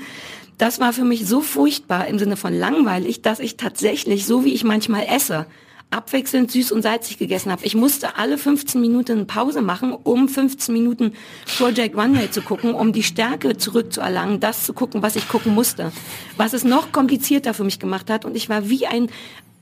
das 0.56 0.80
war 0.80 0.94
für 0.94 1.04
mich 1.04 1.26
so 1.26 1.42
furchtbar 1.42 2.06
im 2.06 2.18
Sinne 2.18 2.36
von 2.38 2.54
langweilig, 2.58 3.20
dass 3.20 3.38
ich 3.38 3.58
tatsächlich, 3.58 4.24
so 4.24 4.46
wie 4.46 4.54
ich 4.54 4.64
manchmal 4.64 5.04
esse, 5.14 5.44
abwechselnd 5.90 6.50
süß 6.50 6.72
und 6.72 6.82
salzig 6.82 7.18
gegessen 7.18 7.50
habe. 7.50 7.64
Ich 7.64 7.74
musste 7.74 8.16
alle 8.16 8.38
15 8.38 8.80
Minuten 8.80 9.26
Pause 9.26 9.62
machen, 9.62 9.92
um 9.92 10.28
15 10.28 10.72
Minuten 10.74 11.12
Project 11.56 11.96
Runway 11.96 12.30
zu 12.30 12.42
gucken, 12.42 12.74
um 12.74 12.92
die 12.92 13.02
Stärke 13.02 13.56
zurückzuerlangen, 13.56 14.40
das 14.40 14.64
zu 14.64 14.72
gucken, 14.72 15.02
was 15.02 15.16
ich 15.16 15.28
gucken 15.28 15.54
musste. 15.54 15.92
Was 16.36 16.52
es 16.52 16.64
noch 16.64 16.92
komplizierter 16.92 17.54
für 17.54 17.64
mich 17.64 17.78
gemacht 17.78 18.10
hat. 18.10 18.24
Und 18.24 18.36
ich 18.36 18.48
war 18.48 18.68
wie 18.68 18.86
ein 18.86 19.08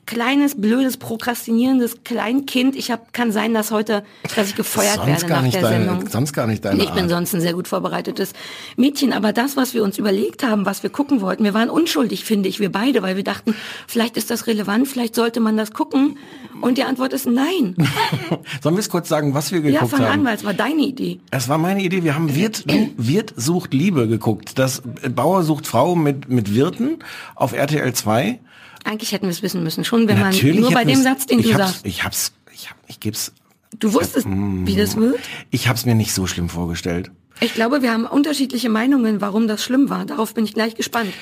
kleines, 0.06 0.60
blödes, 0.60 0.96
prokrastinierendes 0.96 2.04
Kleinkind. 2.04 2.76
Ich 2.76 2.90
hab, 2.90 3.12
kann 3.12 3.32
sein, 3.32 3.54
dass 3.54 3.70
heute, 3.70 4.04
dass 4.34 4.50
ich 4.50 4.56
gefeuert 4.56 4.96
sonst 4.96 5.06
werde 5.06 5.26
gar 5.26 5.36
nach 5.36 5.42
nicht 5.42 5.54
der 5.54 5.62
deine, 5.62 5.84
Sendung. 5.84 6.08
sonst 6.08 6.32
gar 6.32 6.46
nicht 6.46 6.64
deine 6.64 6.82
Ich 6.82 6.90
bin 6.90 7.04
Art. 7.04 7.10
sonst 7.10 7.34
ein 7.34 7.40
sehr 7.40 7.54
gut 7.54 7.68
vorbereitetes 7.68 8.32
Mädchen, 8.76 9.12
aber 9.12 9.32
das, 9.32 9.56
was 9.56 9.74
wir 9.74 9.82
uns 9.82 9.98
überlegt 9.98 10.42
haben, 10.44 10.66
was 10.66 10.82
wir 10.82 10.90
gucken 10.90 11.20
wollten, 11.20 11.44
wir 11.44 11.54
waren 11.54 11.70
unschuldig, 11.70 12.24
finde 12.24 12.48
ich, 12.48 12.60
wir 12.60 12.70
beide, 12.70 13.02
weil 13.02 13.16
wir 13.16 13.24
dachten, 13.24 13.54
vielleicht 13.86 14.16
ist 14.16 14.30
das 14.30 14.46
relevant, 14.46 14.88
vielleicht 14.88 15.14
sollte 15.14 15.40
man 15.40 15.56
das 15.56 15.72
gucken. 15.72 16.18
Und 16.60 16.78
die 16.78 16.84
Antwort 16.84 17.12
ist 17.12 17.26
nein. 17.26 17.74
Sollen 18.62 18.76
wir 18.76 18.80
es 18.80 18.88
kurz 18.88 19.08
sagen, 19.08 19.34
was 19.34 19.52
wir 19.52 19.60
ja, 19.60 19.80
geguckt 19.80 19.90
fang 19.90 20.04
an, 20.04 20.12
haben? 20.12 20.24
weil 20.24 20.36
es 20.36 20.44
war 20.44 20.54
deine 20.54 20.82
Idee. 20.82 21.20
Es 21.30 21.48
war 21.48 21.58
meine 21.58 21.82
Idee. 21.82 22.04
Wir 22.04 22.14
haben 22.14 22.34
Wirt, 22.34 22.64
Wirt 22.96 23.34
sucht 23.36 23.74
Liebe 23.74 24.08
geguckt. 24.08 24.58
Das 24.58 24.82
äh, 25.02 25.08
Bauer 25.08 25.42
sucht 25.42 25.66
Frau 25.66 25.94
mit, 25.96 26.28
mit 26.28 26.54
Wirten 26.54 27.00
auf 27.34 27.52
RTL 27.52 27.92
2. 27.92 28.38
Eigentlich 28.84 29.12
hätten 29.12 29.26
wir 29.26 29.30
es 29.30 29.42
wissen 29.42 29.62
müssen, 29.62 29.84
schon 29.84 30.08
wenn 30.08 30.18
Natürlich 30.20 30.54
man 30.54 30.60
nur 30.62 30.70
bei 30.72 30.84
dem 30.84 31.02
Satz, 31.02 31.26
den 31.26 31.38
ich 31.40 31.46
du 31.46 31.54
hab's, 31.54 31.66
sagst. 31.72 31.86
Ich 31.86 32.04
hab's, 32.04 32.32
ich 32.52 32.70
hab, 32.70 32.76
ich 32.86 33.00
geb's, 33.00 33.32
Du 33.80 33.92
wusstest, 33.92 34.26
wie 34.28 34.76
das 34.76 34.96
wird. 34.96 35.18
ich 35.50 35.66
hab's 35.68 35.84
mir 35.84 35.94
nicht 35.96 36.14
so 36.14 36.26
schlimm 36.28 36.48
vorgestellt. 36.48 37.10
Ich 37.40 37.54
glaube, 37.54 37.82
wir 37.82 37.92
haben 37.92 38.04
unterschiedliche 38.06 38.68
Meinungen, 38.68 39.20
warum 39.20 39.48
das 39.48 39.64
schlimm 39.64 39.90
war. 39.90 40.04
Darauf 40.04 40.34
bin 40.34 40.44
ich 40.44 40.54
gleich 40.54 40.76
gespannt. 40.76 41.12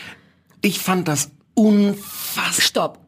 Ich 0.61 0.79
fand 0.79 1.09
das 1.09 1.31
unfassbar. 1.55 2.53
Stopp. 2.61 3.02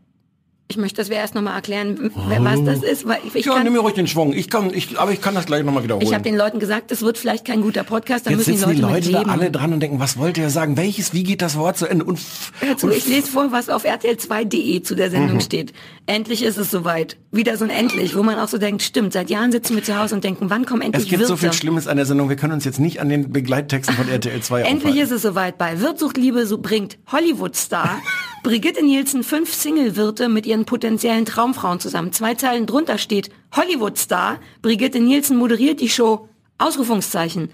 Ich 0.67 0.79
möchte, 0.79 0.97
dass 0.97 1.11
wir 1.11 1.17
erst 1.19 1.35
nochmal 1.35 1.57
erklären, 1.57 2.11
was 2.15 2.65
das 2.65 2.83
ist, 2.83 3.07
weil 3.07 3.19
ich, 3.27 3.35
ich 3.35 3.45
Ja, 3.45 3.53
kann, 3.53 3.65
nimm 3.65 3.75
mir 3.75 3.81
ruhig 3.81 3.93
den 3.95 4.07
Schwung. 4.07 4.33
Ich 4.33 4.49
kann, 4.49 4.73
ich, 4.73 4.99
aber 4.99 5.13
ich 5.13 5.21
kann 5.21 5.35
das 5.35 5.45
gleich 5.45 5.63
nochmal 5.63 5.85
wiederholen. 5.85 6.07
Ich 6.07 6.15
habe 6.15 6.25
den 6.25 6.37
Leuten 6.39 6.59
gesagt, 6.59 6.91
es 6.91 7.03
wird 7.03 7.19
vielleicht 7.19 7.45
kein 7.45 7.61
guter 7.61 7.85
Podcast, 7.85 8.25
da 8.27 8.31
Jetzt 8.31 8.39
müssen 8.39 8.53
die 8.53 8.57
sitzen 8.59 8.81
Leute, 8.81 9.01
die 9.03 9.13
Leute 9.13 9.27
da 9.27 9.31
alle 9.33 9.51
dran 9.51 9.75
und 9.75 9.81
denken, 9.81 10.01
was 10.01 10.17
wollte 10.17 10.41
er 10.41 10.49
sagen? 10.49 10.79
Welches, 10.79 11.13
wie 11.13 11.23
geht 11.23 11.43
das 11.43 11.59
Wort 11.59 11.77
zu 11.77 11.87
Ende? 11.87 12.07
Und, 12.07 12.19
Hör 12.61 12.79
zu, 12.79 12.87
und 12.87 12.95
ich 12.97 13.07
lese 13.07 13.27
vor, 13.31 13.53
was 13.53 13.69
auf 13.69 13.85
RTL2.de 13.85 14.83
zu 14.83 14.95
der 14.95 15.09
Mhm. 15.09 15.13
Sendung 15.13 15.41
steht. 15.41 15.75
Endlich 16.07 16.43
ist 16.43 16.57
es 16.57 16.71
soweit. 16.71 17.19
Wieder 17.31 17.59
so 17.59 17.65
ein 17.65 17.71
Endlich, 17.71 18.17
wo 18.17 18.23
man 18.23 18.39
auch 18.39 18.49
so 18.49 18.57
denkt, 18.57 18.83
stimmt, 18.83 19.13
seit 19.13 19.29
Jahren 19.29 19.53
sitzen 19.53 19.77
wir 19.77 19.85
zu 19.85 19.99
Hause 19.99 20.15
und 20.15 20.25
denken, 20.25 20.49
wann 20.49 20.65
kommen 20.65 20.81
endlich 20.81 21.05
es 21.05 21.11
gibt 21.11 21.23
so 21.25 21.29
Wirte? 21.35 21.41
viel 21.43 21.53
Schlimmes 21.53 21.87
an 21.87 21.99
der 21.99 22.07
Sendung. 22.07 22.31
Wir 22.31 22.37
können 22.37 22.55
uns 22.55 22.65
jetzt 22.65 22.81
nicht 22.81 23.01
an 23.03 23.11
den 23.11 23.31
Begleittexten 23.33 23.95
von 23.97 24.09
RTL 24.11 24.41
2 24.41 24.63
Endlich 24.63 24.79
aufhalten. 24.85 24.99
ist 25.03 25.11
es 25.11 25.21
soweit. 25.23 25.59
Bei 25.59 25.79
Wirt 25.81 25.99
sucht 25.99 26.17
Liebe 26.17 26.47
so 26.47 26.57
bringt 26.57 26.97
Hollywood-Star 27.13 27.99
Brigitte 28.45 28.85
Nielsen 28.85 29.25
fünf 29.25 29.55
Single-Wirte 29.55 30.29
mit 30.29 30.45
ihren 30.45 30.67
potenziellen 30.67 31.25
Traumfrauen 31.25 31.81
zusammen. 31.81 32.13
Zwei 32.13 32.35
Zeilen 32.35 32.67
drunter 32.67 32.99
steht 32.99 33.31
Hollywood-Star. 33.57 34.39
Brigitte 34.61 35.01
Nielsen 35.01 35.39
moderiert 35.39 35.81
die 35.81 35.89
Show. 35.89 36.29
Ausrufungszeichen. 36.59 37.49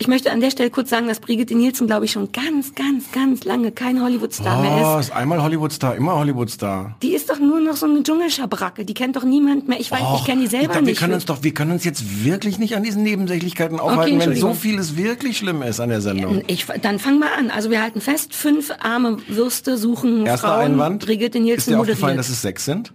Ich 0.00 0.06
möchte 0.06 0.30
an 0.30 0.40
der 0.40 0.52
Stelle 0.52 0.70
kurz 0.70 0.90
sagen, 0.90 1.08
dass 1.08 1.18
Brigitte 1.18 1.56
Nielsen, 1.56 1.88
glaube 1.88 2.04
ich, 2.04 2.12
schon 2.12 2.30
ganz, 2.30 2.72
ganz, 2.76 3.10
ganz 3.10 3.42
lange 3.42 3.72
kein 3.72 4.00
Hollywood-Star 4.00 4.60
mehr 4.62 4.94
Oh, 4.94 4.98
ist. 5.00 5.08
ist 5.08 5.12
einmal 5.12 5.42
Hollywood-Star, 5.42 5.96
immer 5.96 6.14
Hollywood-Star. 6.14 6.96
Die 7.02 7.14
ist 7.14 7.28
doch 7.28 7.40
nur 7.40 7.58
noch 7.58 7.74
so 7.74 7.86
eine 7.86 8.04
Dschungelschabracke. 8.04 8.84
Die 8.84 8.94
kennt 8.94 9.16
doch 9.16 9.24
niemand 9.24 9.66
mehr. 9.66 9.80
Ich 9.80 9.90
weiß, 9.90 10.00
ich 10.20 10.24
kenne 10.24 10.38
die 10.38 10.44
ich 10.44 10.50
selber 10.52 10.66
glaub, 10.74 10.82
wir 10.82 10.82
nicht. 10.92 11.00
können 11.00 11.14
uns 11.14 11.24
doch, 11.24 11.42
wir 11.42 11.52
können 11.52 11.72
uns 11.72 11.82
jetzt 11.82 12.24
wirklich 12.24 12.60
nicht 12.60 12.76
an 12.76 12.84
diesen 12.84 13.02
Nebensächlichkeiten 13.02 13.80
aufhalten, 13.80 14.20
wenn 14.20 14.36
so 14.36 14.54
vieles 14.54 14.96
wirklich 14.96 15.36
schlimm 15.38 15.62
ist 15.62 15.80
an 15.80 15.88
der 15.88 16.00
Sendung. 16.00 16.42
Ich, 16.46 16.66
dann 16.80 17.00
fang 17.00 17.18
mal 17.18 17.30
an. 17.36 17.50
Also 17.50 17.70
wir 17.70 17.82
halten 17.82 18.00
fest, 18.00 18.34
fünf 18.34 18.70
arme 18.80 19.16
Würste 19.26 19.76
suchen 19.76 20.26
Erster 20.26 20.46
Frauen. 20.48 20.60
Einwand. 20.74 21.04
Brigitte 21.04 21.38
ist 21.38 21.44
Nielsen 21.44 21.72
dir 21.72 21.80
aufgefallen, 21.80 22.16
dass 22.16 22.28
es 22.28 22.40
sechs 22.40 22.64
sind? 22.64 22.92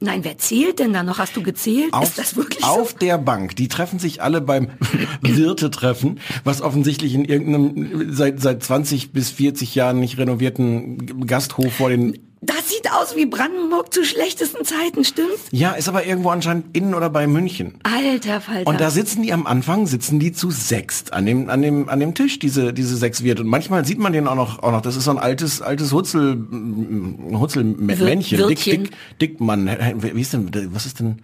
Nein, 0.00 0.22
wer 0.22 0.38
zählt 0.38 0.78
denn 0.78 0.92
da 0.92 1.02
noch? 1.02 1.18
Hast 1.18 1.36
du 1.36 1.42
gezählt? 1.42 1.92
Auf, 1.92 2.04
ist 2.04 2.18
das 2.18 2.36
wirklich 2.36 2.62
auf 2.62 2.92
so? 2.92 2.98
der 2.98 3.18
Bank. 3.18 3.56
Die 3.56 3.66
treffen 3.66 3.98
sich 3.98 4.22
alle 4.22 4.40
beim 4.40 4.68
Wirte-Treffen, 5.22 6.20
was 6.44 6.62
offensichtlich 6.62 7.14
in 7.14 7.24
irgendeinem 7.24 8.14
seit, 8.14 8.40
seit 8.40 8.62
20 8.62 9.12
bis 9.12 9.30
40 9.30 9.74
Jahren 9.74 9.98
nicht 9.98 10.16
renovierten 10.18 11.26
Gasthof 11.26 11.72
vor 11.72 11.88
den 11.90 12.16
Das 12.40 12.68
sieht 12.88 12.94
aus 12.94 13.16
wie 13.16 13.26
Brandenburg 13.26 13.92
zu 13.92 14.04
schlechtesten 14.04 14.64
Zeiten, 14.64 15.04
stimmt's? 15.04 15.48
Ja, 15.50 15.72
ist 15.72 15.88
aber 15.88 16.06
irgendwo 16.06 16.30
anscheinend 16.30 16.76
in 16.76 16.94
oder 16.94 17.10
bei 17.10 17.26
München. 17.26 17.74
Alter 17.82 18.40
Falter. 18.40 18.68
Und 18.68 18.80
da 18.80 18.90
sitzen 18.90 19.22
die 19.22 19.32
am 19.32 19.46
Anfang, 19.46 19.86
sitzen 19.86 20.18
die 20.18 20.32
zu 20.32 20.50
sechst 20.50 21.12
an 21.12 21.26
dem, 21.26 21.50
an 21.50 21.62
dem, 21.62 21.88
an 21.88 22.00
dem 22.00 22.14
Tisch, 22.14 22.38
diese, 22.38 22.72
diese 22.72 22.96
sechs 22.96 23.22
Wirte. 23.22 23.42
Und 23.42 23.48
manchmal 23.48 23.84
sieht 23.84 23.98
man 23.98 24.12
den 24.12 24.26
auch 24.26 24.34
noch, 24.34 24.62
auch 24.62 24.72
noch, 24.72 24.80
das 24.80 24.96
ist 24.96 25.04
so 25.04 25.10
ein 25.10 25.18
altes, 25.18 25.62
altes 25.62 25.92
Hutzel, 25.92 26.36
mm, 26.36 27.38
Hutzelmännchen, 27.38 28.38
dick, 28.38 28.48
Wirtchen. 28.48 28.84
dick, 28.84 28.92
Dickmann. 29.20 29.68
Wie 30.00 30.20
ist 30.20 30.32
denn, 30.32 30.50
was 30.72 30.86
ist 30.86 31.00
denn? 31.00 31.22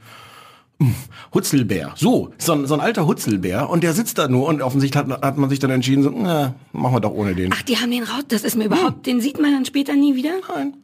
Hm, 0.80 0.94
Hutzelbär. 1.32 1.92
So, 1.96 2.32
so 2.38 2.52
ein, 2.52 2.66
so 2.66 2.74
ein 2.74 2.80
alter 2.80 3.06
Hutzelbär. 3.06 3.70
Und 3.70 3.84
der 3.84 3.92
sitzt 3.92 4.18
da 4.18 4.26
nur 4.26 4.48
und 4.48 4.60
offensichtlich 4.60 5.00
hat, 5.00 5.22
hat 5.22 5.38
man 5.38 5.48
sich 5.48 5.60
dann 5.60 5.70
entschieden, 5.70 6.02
so, 6.02 6.10
na, 6.10 6.54
machen 6.72 6.94
wir 6.94 7.00
doch 7.00 7.12
ohne 7.12 7.34
den. 7.34 7.52
Ach, 7.54 7.62
die 7.62 7.76
haben 7.76 7.92
den 7.92 8.02
raus. 8.02 8.24
Das 8.28 8.42
ist 8.42 8.56
mir 8.56 8.64
überhaupt, 8.64 9.06
den 9.06 9.20
sieht 9.20 9.40
man 9.40 9.52
dann 9.52 9.64
später 9.64 9.94
nie 9.94 10.16
wieder? 10.16 10.32
Nein. 10.54 10.74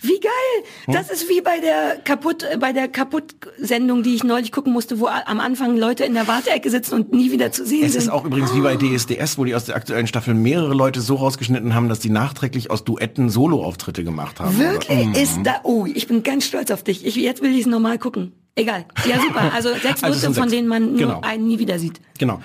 Wie 0.00 0.18
geil! 0.20 0.64
Das 0.88 1.10
ist 1.10 1.28
wie 1.28 1.40
bei 1.40 1.60
der 1.60 1.96
kaputt, 2.04 2.42
äh, 2.42 2.56
bei 2.58 2.72
der 2.72 2.88
Kaputt-Sendung, 2.88 4.02
die 4.02 4.14
ich 4.14 4.24
neulich 4.24 4.50
gucken 4.52 4.72
musste, 4.72 4.98
wo 5.00 5.06
am 5.06 5.38
Anfang 5.40 5.76
Leute 5.76 6.04
in 6.04 6.14
der 6.14 6.26
Warteecke 6.28 6.70
sitzen 6.70 6.94
und 6.94 7.12
nie 7.12 7.30
wieder 7.30 7.52
zu 7.52 7.64
sehen 7.64 7.84
Es 7.84 7.92
sind. 7.92 8.02
ist 8.02 8.08
auch 8.08 8.24
übrigens 8.24 8.54
wie 8.54 8.60
bei 8.60 8.76
DSDS, 8.76 9.38
wo 9.38 9.44
die 9.44 9.54
aus 9.54 9.64
der 9.64 9.76
aktuellen 9.76 10.06
Staffel 10.06 10.34
mehrere 10.34 10.74
Leute 10.74 11.00
so 11.00 11.14
rausgeschnitten 11.16 11.74
haben, 11.74 11.88
dass 11.88 12.00
die 12.00 12.10
nachträglich 12.10 12.70
aus 12.70 12.84
Duetten 12.84 13.30
Solo-Auftritte 13.30 14.02
gemacht 14.04 14.40
haben. 14.40 14.58
Wirklich 14.58 15.06
Mhm. 15.06 15.14
ist 15.14 15.38
da. 15.44 15.60
Oh, 15.62 15.86
ich 15.86 16.06
bin 16.08 16.22
ganz 16.22 16.46
stolz 16.46 16.70
auf 16.70 16.82
dich. 16.82 17.06
Ich, 17.06 17.16
jetzt 17.16 17.42
will 17.42 17.52
ich 17.54 17.60
es 17.60 17.66
nochmal 17.66 17.98
gucken. 17.98 18.32
Egal. 18.56 18.86
Ja, 19.08 19.20
super. 19.20 19.52
Also 19.54 19.68
sechs 19.74 20.02
Also 20.02 20.16
es 20.16 20.24
von 20.24 20.34
sechs. 20.34 20.50
denen 20.50 20.66
man 20.68 20.92
nur 20.92 20.98
Genau. 20.98 21.20
einen 21.20 21.46
nie 21.46 21.58
wieder 21.58 21.78
sieht. 21.78 22.00
Genau. 22.18 22.40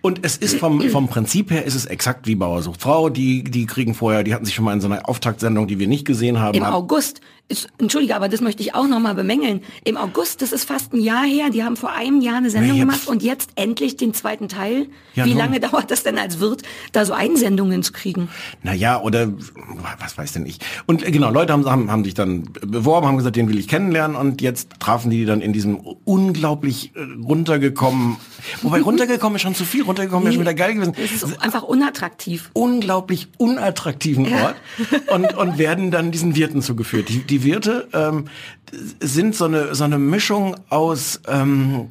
Und 0.00 0.20
es 0.22 0.36
ist 0.36 0.56
vom, 0.58 0.80
vom 0.90 1.08
Prinzip 1.08 1.50
her 1.50 1.64
ist 1.64 1.74
es 1.74 1.86
exakt 1.86 2.26
wie 2.26 2.34
Bauer 2.34 2.62
sucht 2.62 2.82
Frau. 2.82 3.08
Die, 3.08 3.42
die 3.44 3.66
kriegen 3.66 3.94
vorher, 3.94 4.22
die 4.24 4.34
hatten 4.34 4.44
sich 4.44 4.54
schon 4.54 4.64
mal 4.64 4.72
in 4.72 4.80
so 4.80 4.86
einer 4.88 5.08
Auftaktsendung, 5.08 5.66
die 5.66 5.78
wir 5.78 5.88
nicht 5.88 6.04
gesehen 6.06 6.38
haben. 6.38 6.56
Im 6.56 6.64
haben- 6.64 6.74
August, 6.74 7.20
entschuldige, 7.78 8.14
aber 8.14 8.28
das 8.28 8.42
möchte 8.42 8.62
ich 8.62 8.74
auch 8.74 8.86
nochmal 8.86 9.14
bemängeln. 9.14 9.62
Im 9.84 9.96
August, 9.96 10.42
das 10.42 10.52
ist 10.52 10.64
fast 10.64 10.92
ein 10.92 11.00
Jahr 11.00 11.24
her, 11.24 11.48
die 11.48 11.64
haben 11.64 11.76
vor 11.76 11.92
einem 11.92 12.20
Jahr 12.20 12.36
eine 12.36 12.50
Sendung 12.50 12.78
gemacht 12.78 13.06
und 13.08 13.22
jetzt 13.22 13.50
endlich 13.54 13.96
den 13.96 14.12
zweiten 14.12 14.48
Teil. 14.48 14.88
Ja, 15.14 15.24
Wie 15.24 15.30
nun. 15.30 15.38
lange 15.38 15.60
dauert 15.60 15.90
das 15.90 16.02
denn 16.02 16.18
als 16.18 16.40
Wirt, 16.40 16.62
da 16.92 17.06
so 17.06 17.14
Einsendungen 17.14 17.82
zu 17.82 17.92
kriegen? 17.92 18.28
Naja, 18.62 19.00
oder 19.00 19.32
was 20.00 20.18
weiß 20.18 20.34
denn 20.34 20.44
ich. 20.44 20.58
Und 20.86 21.06
äh, 21.06 21.10
genau, 21.10 21.30
Leute 21.30 21.54
haben, 21.54 21.64
haben, 21.64 21.90
haben 21.90 22.04
sich 22.04 22.12
dann 22.14 22.44
beworben, 22.60 23.06
haben 23.06 23.16
gesagt, 23.16 23.36
den 23.36 23.48
will 23.48 23.58
ich 23.58 23.66
kennenlernen 23.66 24.16
und 24.16 24.42
jetzt 24.42 24.68
trafen 24.78 25.10
die 25.10 25.24
dann 25.24 25.40
in 25.40 25.54
diesem 25.54 25.76
unglaublich 26.04 26.92
äh, 26.94 27.00
runtergekommen, 27.22 28.16
wobei 28.60 28.82
runtergekommen 28.82 29.36
ist 29.36 29.42
schon 29.42 29.54
zu 29.54 29.64
viel, 29.64 29.84
runtergekommen 29.84 30.24
wäre 30.24 30.34
schon 30.34 30.42
wieder 30.42 30.54
geil 30.54 30.74
gewesen. 30.74 30.94
Es 31.02 31.22
ist 31.22 31.40
einfach 31.40 31.62
unattraktiv. 31.62 32.50
unglaublich 32.52 33.28
unattraktiven 33.38 34.26
Ja. 34.26 34.44
Ort 34.44 34.56
und, 35.14 35.34
und 35.34 35.56
werden 35.58 35.90
dann 35.90 36.10
diesen 36.10 36.36
Wirten 36.36 36.60
zugeführt. 36.60 37.08
Die, 37.08 37.20
die 37.20 37.37
Wirte 37.42 37.88
ähm, 37.92 38.26
sind 39.00 39.34
so 39.34 39.46
eine, 39.46 39.74
so 39.74 39.84
eine 39.84 39.98
Mischung 39.98 40.56
aus... 40.68 41.20
Ähm, 41.26 41.88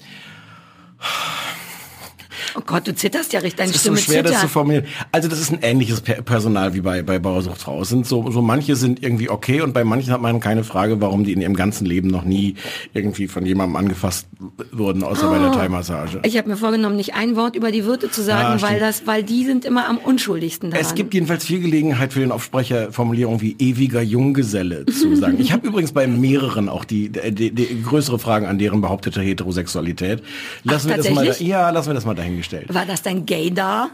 Oh 2.55 2.61
Gott, 2.65 2.87
du 2.87 2.95
zitterst 2.95 3.33
ja 3.33 3.39
richtig, 3.39 3.57
deine 3.57 3.69
Es 3.71 3.77
ist 3.77 3.83
so 3.85 3.95
schwer, 3.95 4.23
das 4.23 4.41
zu 4.41 4.47
formulieren. 4.47 4.85
Also 5.11 5.27
das 5.27 5.39
ist 5.39 5.51
ein 5.51 5.59
ähnliches 5.61 6.01
Per- 6.01 6.21
Personal 6.21 6.73
wie 6.73 6.81
bei, 6.81 7.01
bei 7.03 7.19
Bauersucht 7.19 7.61
Frau. 7.61 7.81
Es 7.81 7.89
sind 7.89 8.05
so, 8.07 8.29
so 8.31 8.41
manche 8.41 8.75
sind 8.75 9.01
irgendwie 9.03 9.29
okay 9.29 9.61
und 9.61 9.73
bei 9.73 9.83
manchen 9.83 10.11
hat 10.13 10.21
man 10.21 10.39
keine 10.39 10.63
Frage, 10.63 10.99
warum 11.01 11.23
die 11.23 11.33
in 11.33 11.41
ihrem 11.41 11.55
ganzen 11.55 11.85
Leben 11.85 12.09
noch 12.09 12.23
nie 12.23 12.55
irgendwie 12.93 13.27
von 13.27 13.45
jemandem 13.45 13.75
angefasst 13.75 14.27
wurden, 14.71 15.03
außer 15.03 15.29
bei 15.29 15.39
der 15.39 15.51
Thai-Massage. 15.51 16.19
Ich 16.23 16.37
habe 16.37 16.49
mir 16.49 16.57
vorgenommen, 16.57 16.95
nicht 16.95 17.13
ein 17.15 17.35
Wort 17.35 17.55
über 17.55 17.71
die 17.71 17.85
Wirte 17.85 18.09
zu 18.11 18.21
sagen, 18.23 18.59
Ja, 18.59 18.61
weil 18.69 18.79
das, 18.79 19.07
weil 19.07 19.23
die 19.23 19.45
sind 19.45 19.65
immer 19.65 19.87
am 19.87 19.97
unschuldigsten 19.97 20.71
daran. 20.71 20.85
Es 20.85 20.95
gibt 20.95 21.13
jedenfalls 21.13 21.45
viel 21.45 21.59
Gelegenheit 21.59 22.13
für 22.13 22.19
den 22.19 22.31
Aufsprecher 22.31 22.91
Formulierungen 22.91 23.41
wie 23.41 23.55
ewiger 23.59 24.01
Junggeselle 24.01 24.85
zu 24.85 25.15
sagen. 25.17 25.37
Ich 25.39 25.51
habe 25.51 25.67
übrigens 25.67 25.91
bei 25.91 26.07
mehreren 26.07 26.69
auch 26.69 26.85
die, 26.85 27.09
die, 27.09 27.51
die 27.51 27.81
größere 27.83 28.19
Fragen 28.19 28.45
an 28.45 28.57
deren 28.59 28.81
behauptete 28.81 29.21
Heterosexualität. 29.21 30.21
Lassen 30.63 30.89
wir 30.89 30.97
das 30.97 31.09
mal, 31.09 31.25
da, 31.25 31.33
ja, 31.43 31.69
lassen 31.69 31.89
wir 31.89 31.93
das 31.93 32.05
mal 32.05 32.13
dahingestellt. 32.27 32.73
War 32.73 32.85
das 32.85 33.01
dein 33.01 33.25
Gaydar? 33.25 33.89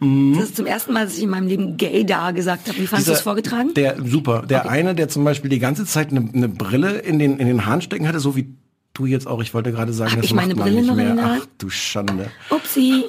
Mhm. 0.00 0.34
Das 0.34 0.44
ist 0.44 0.56
zum 0.56 0.66
ersten 0.66 0.92
Mal, 0.92 1.04
dass 1.04 1.16
ich 1.16 1.22
in 1.22 1.30
meinem 1.30 1.48
Leben 1.48 1.76
Gaydar 1.76 2.32
gesagt 2.32 2.68
habe. 2.68 2.78
Wie 2.78 2.86
fandest 2.86 3.08
du 3.08 3.12
es 3.12 3.20
vorgetragen? 3.20 3.74
Der 3.74 3.96
super. 4.04 4.42
Der 4.42 4.68
eine, 4.68 4.94
der 4.94 5.08
zum 5.08 5.24
Beispiel 5.24 5.50
die 5.50 5.58
ganze 5.58 5.84
Zeit 5.84 6.10
eine, 6.10 6.28
eine 6.32 6.48
Brille 6.48 6.98
in 6.98 7.18
den 7.18 7.38
in 7.38 7.46
den 7.46 7.66
Haaren 7.66 7.80
stecken 7.80 8.06
hatte, 8.06 8.20
so 8.20 8.36
wie 8.36 8.48
du 8.94 9.06
jetzt 9.06 9.26
auch. 9.26 9.40
Ich 9.40 9.54
wollte 9.54 9.72
gerade 9.72 9.92
sagen, 9.92 10.12
Hab 10.12 10.18
das 10.18 10.26
ich 10.26 10.34
meine 10.34 10.54
macht 10.54 10.66
man 10.66 10.68
Brille 10.68 10.80
nicht 10.80 10.88
noch 10.88 10.96
mehr. 10.96 11.38
Ach 11.40 11.46
du 11.58 11.70
Schande. 11.70 12.30
Upsi. 12.50 13.04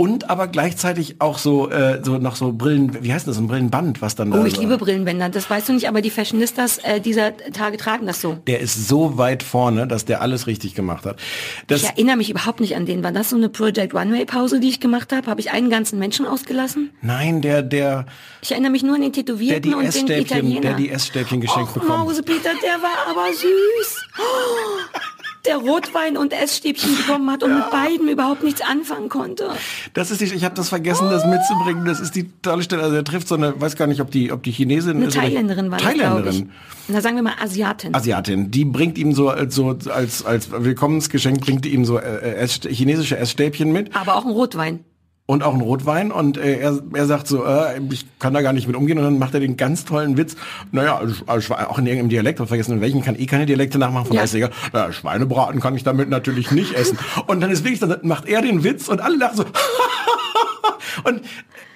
Und 0.00 0.30
aber 0.30 0.46
gleichzeitig 0.46 1.16
auch 1.20 1.36
so 1.36 1.68
äh, 1.68 2.00
so 2.02 2.16
noch 2.16 2.34
so 2.34 2.52
Brillen. 2.52 3.04
Wie 3.04 3.12
heißt 3.12 3.28
das? 3.28 3.36
Ein 3.36 3.48
Brillenband, 3.48 4.00
was 4.00 4.14
dann 4.14 4.30
da 4.30 4.40
Oh, 4.40 4.46
ich 4.46 4.54
so- 4.54 4.62
liebe 4.62 4.78
Brillenbänder. 4.78 5.28
Das 5.28 5.50
weißt 5.50 5.68
du 5.68 5.74
nicht, 5.74 5.88
aber 5.88 6.00
die 6.00 6.08
Fashionistas 6.08 6.78
äh, 6.78 7.02
dieser 7.02 7.36
Tage 7.36 7.76
tragen 7.76 8.06
das 8.06 8.22
so. 8.22 8.38
Der 8.46 8.60
ist 8.60 8.88
so 8.88 9.18
weit 9.18 9.42
vorne, 9.42 9.86
dass 9.86 10.06
der 10.06 10.22
alles 10.22 10.46
richtig 10.46 10.74
gemacht 10.74 11.04
hat. 11.04 11.18
Das, 11.66 11.82
Ich 11.82 11.88
erinnere 11.90 12.16
mich 12.16 12.30
überhaupt 12.30 12.60
nicht 12.60 12.76
an 12.76 12.86
den. 12.86 13.04
War 13.04 13.12
das 13.12 13.28
so 13.28 13.36
eine 13.36 13.50
Project 13.50 13.92
Runway 13.92 14.24
Pause, 14.24 14.58
die 14.58 14.70
ich 14.70 14.80
gemacht 14.80 15.12
habe? 15.12 15.26
Habe 15.26 15.40
ich 15.42 15.50
einen 15.50 15.68
ganzen 15.68 15.98
Menschen 15.98 16.24
ausgelassen? 16.24 16.88
nein, 17.02 17.42
der 17.42 17.62
der 17.62 18.06
Ich 18.40 18.52
erinnere 18.52 18.70
mich 18.72 18.82
nur 18.82 18.94
an 18.94 19.02
den 19.02 19.12
Tätowierten 19.12 19.74
und 19.74 19.94
den 19.94 20.08
Italiener. 20.22 20.60
der 20.62 20.74
die 20.74 20.88
Essstäbchen 20.88 21.42
geschenkt 21.42 21.72
Och, 21.72 21.74
bekommen. 21.74 22.06
Mausepeter, 22.06 22.52
der 22.62 22.80
war 22.80 23.10
aber 23.10 23.30
süß. 23.34 24.00
Oh, 24.18 24.98
der 25.46 25.56
Rotwein 25.56 26.16
und 26.16 26.32
Essstäbchen 26.32 26.96
bekommen 26.96 27.30
hat 27.30 27.42
und 27.42 27.54
mit 27.54 27.70
beiden 27.70 28.08
überhaupt 28.08 28.42
nichts 28.42 28.60
anfangen 28.60 29.08
konnte. 29.08 29.50
Das 29.94 30.10
ist 30.10 30.20
die, 30.20 30.26
ich 30.26 30.44
habe 30.44 30.54
das 30.54 30.68
vergessen, 30.68 31.08
das 31.10 31.24
mitzubringen. 31.24 31.84
Das 31.86 31.98
ist 32.00 32.14
die 32.14 32.30
tolle 32.42 32.62
Stelle. 32.62 32.82
Also 32.82 32.96
er 32.96 33.04
trifft 33.04 33.28
so 33.28 33.36
eine, 33.36 33.58
weiß 33.60 33.76
gar 33.76 33.86
nicht, 33.86 34.00
ob 34.00 34.10
die, 34.10 34.32
ob 34.32 34.42
die 34.42 34.50
Chinesin 34.50 34.96
Eine 34.96 35.06
ist 35.06 35.16
oder- 35.16 35.26
Thailänderin 35.26 35.70
war 35.70 35.78
das. 35.78 35.86
Thailänderin. 35.88 36.50
Na, 36.88 37.00
sagen 37.00 37.16
wir 37.16 37.22
mal 37.22 37.34
Asiatin. 37.40 37.94
Asiatin, 37.94 38.50
die 38.50 38.64
bringt 38.64 38.98
ihm 38.98 39.12
so, 39.14 39.30
äh, 39.32 39.50
so 39.50 39.76
als, 39.92 40.24
als 40.24 40.50
Willkommensgeschenk 40.50 41.40
bringt 41.40 41.64
ihm 41.66 41.84
so 41.84 41.98
äh, 41.98 42.34
Ess, 42.34 42.60
chinesische 42.68 43.16
Essstäbchen 43.16 43.72
mit 43.72 43.94
aber 43.94 44.16
auch 44.16 44.24
ein 44.24 44.32
Rotwein. 44.32 44.84
Und 45.30 45.44
auch 45.44 45.52
einen 45.52 45.62
Rotwein 45.62 46.10
und 46.10 46.36
äh, 46.36 46.58
er, 46.58 46.80
er 46.92 47.06
sagt 47.06 47.28
so, 47.28 47.44
äh, 47.44 47.80
ich 47.92 48.04
kann 48.18 48.34
da 48.34 48.42
gar 48.42 48.52
nicht 48.52 48.66
mit 48.66 48.74
umgehen 48.74 48.98
und 48.98 49.04
dann 49.04 49.18
macht 49.20 49.32
er 49.32 49.38
den 49.38 49.56
ganz 49.56 49.84
tollen 49.84 50.16
Witz, 50.16 50.34
naja, 50.72 50.98
also, 50.98 51.22
also, 51.28 51.54
auch 51.54 51.78
in 51.78 51.86
irgendeinem 51.86 52.08
Dialekt, 52.08 52.40
hab 52.40 52.48
vergessen 52.48 52.72
in 52.72 52.80
welchen, 52.80 53.00
kann 53.02 53.16
eh 53.16 53.26
keine 53.26 53.46
Dialekte 53.46 53.78
nachmachen, 53.78 54.06
von 54.06 54.16
Ja. 54.16 54.22
daher 54.22 54.24
ist 54.24 54.34
egal, 54.34 54.50
naja, 54.72 54.92
Schweinebraten 54.92 55.60
kann 55.60 55.76
ich 55.76 55.84
damit 55.84 56.08
natürlich 56.08 56.50
nicht 56.50 56.74
essen. 56.74 56.98
Und 57.28 57.40
dann 57.40 57.50
ist 57.52 57.62
wirklich, 57.62 57.78
dann 57.78 57.96
macht 58.02 58.26
er 58.28 58.42
den 58.42 58.64
Witz 58.64 58.88
und 58.88 59.00
alle 59.00 59.16
lachen 59.18 59.36
so, 59.36 59.44
und 61.04 61.22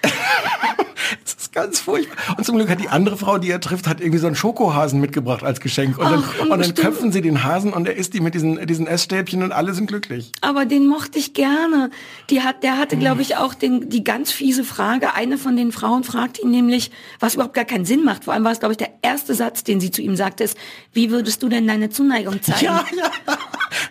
ganz 1.54 1.80
furchtbar. 1.80 2.37
Und 2.37 2.44
zum 2.44 2.56
Glück 2.56 2.68
hat 2.68 2.80
die 2.80 2.88
andere 2.88 3.16
Frau, 3.16 3.38
die 3.38 3.50
er 3.50 3.61
trifft, 3.61 3.87
hat 3.87 4.00
irgendwie 4.00 4.18
so 4.18 4.26
einen 4.26 4.37
Schokohasen 4.37 5.00
mitgebracht 5.00 5.44
als 5.44 5.61
Geschenk. 5.61 5.99
Und 5.99 6.11
dann, 6.11 6.25
Ach, 6.26 6.40
und 6.50 6.58
dann 6.61 6.75
köpfen 6.75 7.12
sie 7.12 7.23
den 7.23 7.44
Hasen 7.44 7.73
und 7.73 7.88
er 7.88 7.96
isst 7.96 8.14
die 8.14 8.20
mit 8.20 8.34
diesen, 8.34 8.66
diesen 8.66 8.87
Essstäbchen 8.87 9.42
und 9.42 9.52
alle 9.52 9.73
sind 9.73 9.87
glücklich. 9.87 10.32
Aber 10.40 10.66
den 10.66 10.87
mochte 10.87 11.18
ich 11.18 11.32
gerne. 11.32 11.90
Die 12.30 12.42
hat, 12.42 12.62
der 12.62 12.78
hatte, 12.78 12.96
glaube 12.96 13.23
ich, 13.23 13.37
auch 13.37 13.54
den, 13.54 13.88
die 13.88 14.04
ganz 14.04 14.32
fiese 14.32 14.64
Frage. 14.64 15.14
Eine 15.14 15.38
von 15.38 15.56
den 15.56 15.73
Frauen 15.73 16.04
fragt 16.04 16.42
ihn 16.42 16.50
nämlich, 16.50 16.90
was 17.20 17.34
überhaupt 17.34 17.54
gar 17.54 17.64
keinen 17.64 17.84
Sinn 17.84 18.04
macht. 18.04 18.25
Vor 18.25 18.34
allem 18.34 18.44
war 18.44 18.52
es, 18.52 18.58
glaube 18.58 18.73
ich, 18.73 18.78
der 18.78 18.90
erste 19.02 19.34
Satz, 19.34 19.64
den 19.64 19.80
sie 19.80 19.90
zu 19.90 20.02
ihm 20.02 20.16
sagte, 20.16 20.44
ist, 20.44 20.58
wie 20.92 21.11
würdest 21.11 21.42
du 21.42 21.49
denn 21.49 21.66
deine 21.66 21.90
Zuneigung 21.90 22.42
zeigen? 22.42 22.64
Ja, 22.64 22.84
ja. 22.96 23.38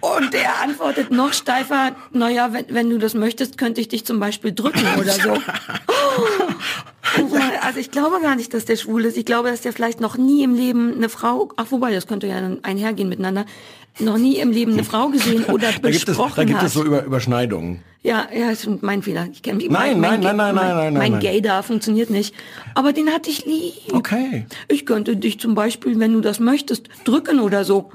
Und 0.02 0.34
er 0.34 0.62
antwortet 0.62 1.12
noch 1.12 1.34
steifer, 1.34 1.96
naja, 2.12 2.52
wenn, 2.52 2.66
wenn 2.70 2.90
du 2.90 2.98
das 2.98 3.14
möchtest, 3.14 3.58
könnte 3.58 3.82
ich 3.82 3.88
dich 3.88 4.06
zum 4.06 4.20
Beispiel 4.20 4.54
drücken 4.54 4.86
oder 5.00 5.14
so. 5.14 5.34
Oh, 5.34 6.44
also 7.62 7.80
ich 7.80 7.92
glaube 7.92 8.22
gar 8.22 8.36
nicht, 8.36 8.54
dass 8.54 8.66
der 8.66 8.76
schwul 8.76 9.06
ist. 9.06 9.18
Ich 9.18 9.26
glaube, 9.26 9.50
dass 9.50 9.62
der 9.62 9.74
vielleicht 9.74 10.00
noch 10.00 10.18
nie 10.18 10.44
im 10.44 10.56
Leben 10.56 10.94
eine 10.96 11.10
Frau, 11.10 11.50
ach 11.58 11.68
wobei, 11.70 11.92
das 11.94 12.08
könnte 12.08 12.28
ja 12.28 12.40
dann 12.42 12.64
einhergehen 12.64 13.10
miteinander, 13.10 13.46
noch 14.00 14.18
nie 14.18 14.38
im 14.38 14.52
Leben 14.52 14.74
eine 14.74 14.84
Frau 14.84 15.10
gesehen 15.10 15.44
oder 15.52 15.68
Da 15.68 15.90
gibt 15.90 15.96
es, 15.96 16.06
besprochen 16.06 16.34
da 16.36 16.44
gibt 16.46 16.60
hat. 16.60 16.68
es 16.68 16.74
so 16.74 16.84
Über, 16.84 17.04
Überschneidungen. 17.04 17.82
Ja, 18.02 18.28
ja, 18.38 18.52
ist 18.52 18.68
mein 18.82 19.02
Fehler. 19.02 19.30
Ich 19.32 19.42
kenn 19.44 19.58
mich. 19.58 19.70
Nein, 19.70 20.00
mein, 20.00 20.20
nein, 20.20 20.36
nein, 20.36 20.36
nein, 20.36 20.56
mein, 20.56 20.68
nein, 20.68 20.78
nein, 20.78 20.94
Mein 20.94 21.12
nein. 21.14 21.22
Gay 21.22 21.42
da 21.42 21.62
funktioniert 21.62 22.10
nicht. 22.10 22.36
Aber 22.76 22.92
den 22.92 23.10
hatte 23.10 23.30
ich 23.30 23.46
lieb. 23.46 23.94
Okay. 23.94 24.46
Ich 24.68 24.86
könnte 24.86 25.16
dich 25.16 25.40
zum 25.40 25.56
Beispiel, 25.56 25.98
wenn 26.00 26.12
du 26.12 26.20
das 26.20 26.40
möchtest, 26.42 26.90
drücken 27.06 27.40
oder 27.40 27.64
so. 27.64 27.92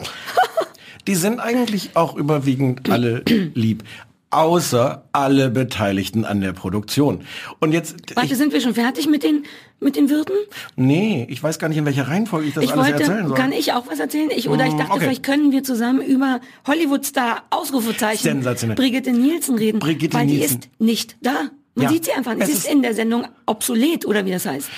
Die 1.06 1.14
sind 1.14 1.40
eigentlich 1.40 1.90
auch 1.94 2.16
überwiegend 2.16 2.88
alle 2.90 3.22
lieb. 3.54 3.82
Außer 4.30 5.04
alle 5.12 5.48
Beteiligten 5.48 6.24
an 6.26 6.40
der 6.42 6.52
Produktion. 6.52 7.22
Und 7.60 7.72
jetzt, 7.72 7.96
Warte, 8.14 8.30
ich, 8.32 8.36
sind 8.38 8.52
wir 8.52 8.60
schon 8.60 8.74
fertig 8.74 9.08
mit 9.08 9.22
den, 9.22 9.44
mit 9.80 9.96
den 9.96 10.10
Wirten? 10.10 10.34
nee, 10.76 11.26
ich 11.30 11.42
weiß 11.42 11.58
gar 11.58 11.68
nicht, 11.68 11.78
in 11.78 11.86
welcher 11.86 12.08
Reihenfolge 12.08 12.46
ich 12.48 12.54
das 12.54 12.64
Ich 12.64 12.72
alles 12.72 12.88
wollte, 12.88 13.02
erzählen 13.04 13.26
soll. 13.28 13.36
kann 13.36 13.52
ich 13.52 13.72
auch 13.72 13.86
was 13.88 13.98
erzählen? 14.00 14.28
Ich, 14.36 14.48
oder 14.50 14.66
ich 14.66 14.74
Mm, 14.74 14.78
dachte, 14.78 14.90
okay. 14.92 15.00
vielleicht 15.00 15.22
können 15.22 15.50
wir 15.50 15.62
zusammen 15.64 16.02
über 16.02 16.40
Hollywood-Star, 16.66 17.44
Ausrufezeichen, 17.48 18.22
Sensationell. 18.22 18.76
Brigitte 18.76 19.12
Nielsen 19.12 19.56
reden. 19.56 19.78
Brigitte 19.78 20.14
weil 20.16 20.26
Nielsen. 20.26 20.60
die 20.60 20.66
ist 20.66 20.80
nicht 20.80 21.16
da. 21.22 21.48
Man 21.78 21.84
Ja. 21.86 21.92
sieht 21.92 22.06
sie 22.06 22.12
einfach. 22.12 22.34
Es 22.38 22.48
ist 22.48 22.58
ist- 22.64 22.72
in 22.72 22.82
der 22.82 22.92
Sendung 22.92 23.24
obsolet, 23.46 24.04
oder 24.04 24.24
wie 24.26 24.32
das 24.32 24.44
heißt. 24.46 24.68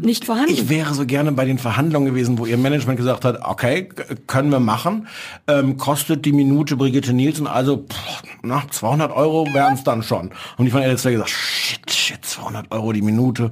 Nicht 0.00 0.24
vorhanden. 0.24 0.50
Ich 0.52 0.68
wäre 0.70 0.94
so 0.94 1.04
gerne 1.04 1.30
bei 1.32 1.44
den 1.44 1.58
Verhandlungen 1.58 2.06
gewesen, 2.06 2.38
wo 2.38 2.46
ihr 2.46 2.56
Management 2.56 2.96
gesagt 2.96 3.24
hat, 3.26 3.40
okay, 3.44 3.88
können 4.26 4.50
wir 4.50 4.60
machen, 4.60 5.06
ähm, 5.46 5.76
kostet 5.76 6.24
die 6.24 6.32
Minute 6.32 6.76
Brigitte 6.76 7.12
Nielsen, 7.12 7.46
also 7.46 7.84
pff, 7.88 8.22
na, 8.42 8.62
200 8.70 9.12
Euro 9.12 9.46
wären 9.52 9.74
es 9.74 9.84
dann 9.84 10.02
schon. 10.02 10.30
Und 10.56 10.64
die 10.64 10.70
von 10.70 10.80
LSD 10.82 11.12
gesagt, 11.12 11.28
shit, 11.30 11.90
shit, 11.92 12.24
200 12.24 12.72
Euro 12.72 12.92
die 12.92 13.02
Minute. 13.02 13.50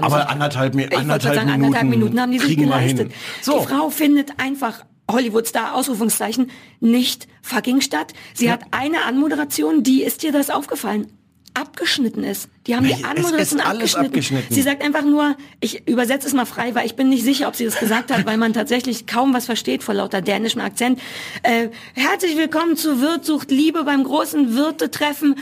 Aber 0.00 0.30
anderthalb, 0.30 0.74
anderthalb, 0.74 1.22
sagen, 1.22 1.46
Minuten, 1.46 1.64
anderthalb 1.64 1.88
Minuten 1.90 2.20
haben 2.20 2.32
die 2.32 2.38
sich 2.38 2.56
geleistet. 2.56 3.12
So. 3.42 3.60
Die 3.60 3.66
Frau 3.66 3.90
findet 3.90 4.32
einfach 4.38 4.84
Hollywood-Star, 5.10 5.74
Ausrufungszeichen, 5.74 6.50
nicht 6.80 7.28
fucking 7.42 7.80
statt. 7.82 8.14
Sie 8.32 8.50
hat 8.50 8.60
eine 8.70 9.04
Anmoderation, 9.04 9.82
die 9.82 10.02
ist 10.02 10.22
dir 10.22 10.32
das 10.32 10.48
aufgefallen? 10.50 11.06
Abgeschnitten 11.54 12.24
ist. 12.24 12.48
Die 12.66 12.74
haben 12.74 12.84
die 12.84 13.04
Anmoderation 13.04 13.60
abgeschnitten. 13.60 14.06
abgeschnitten. 14.06 14.54
Sie 14.54 14.62
sagt 14.62 14.82
einfach 14.82 15.04
nur, 15.04 15.36
ich 15.60 15.86
übersetze 15.88 16.26
es 16.26 16.34
mal 16.34 16.46
frei, 16.46 16.74
weil 16.74 16.84
ich 16.84 16.96
bin 16.96 17.08
nicht 17.08 17.22
sicher, 17.22 17.46
ob 17.46 17.54
sie 17.54 17.64
das 17.64 17.78
gesagt 17.78 18.12
hat, 18.12 18.26
weil 18.26 18.36
man 18.36 18.52
tatsächlich 18.52 19.06
kaum 19.06 19.32
was 19.32 19.46
versteht 19.46 19.84
vor 19.84 19.94
lauter 19.94 20.20
dänischem 20.20 20.60
Akzent. 20.60 21.00
Äh, 21.44 21.68
herzlich 21.94 22.36
willkommen 22.36 22.76
zu 22.76 23.00
Wirt 23.00 23.24
sucht 23.24 23.52
Liebe 23.52 23.84
beim 23.84 24.02
großen 24.02 24.56
Wirte-Treffen. 24.56 25.36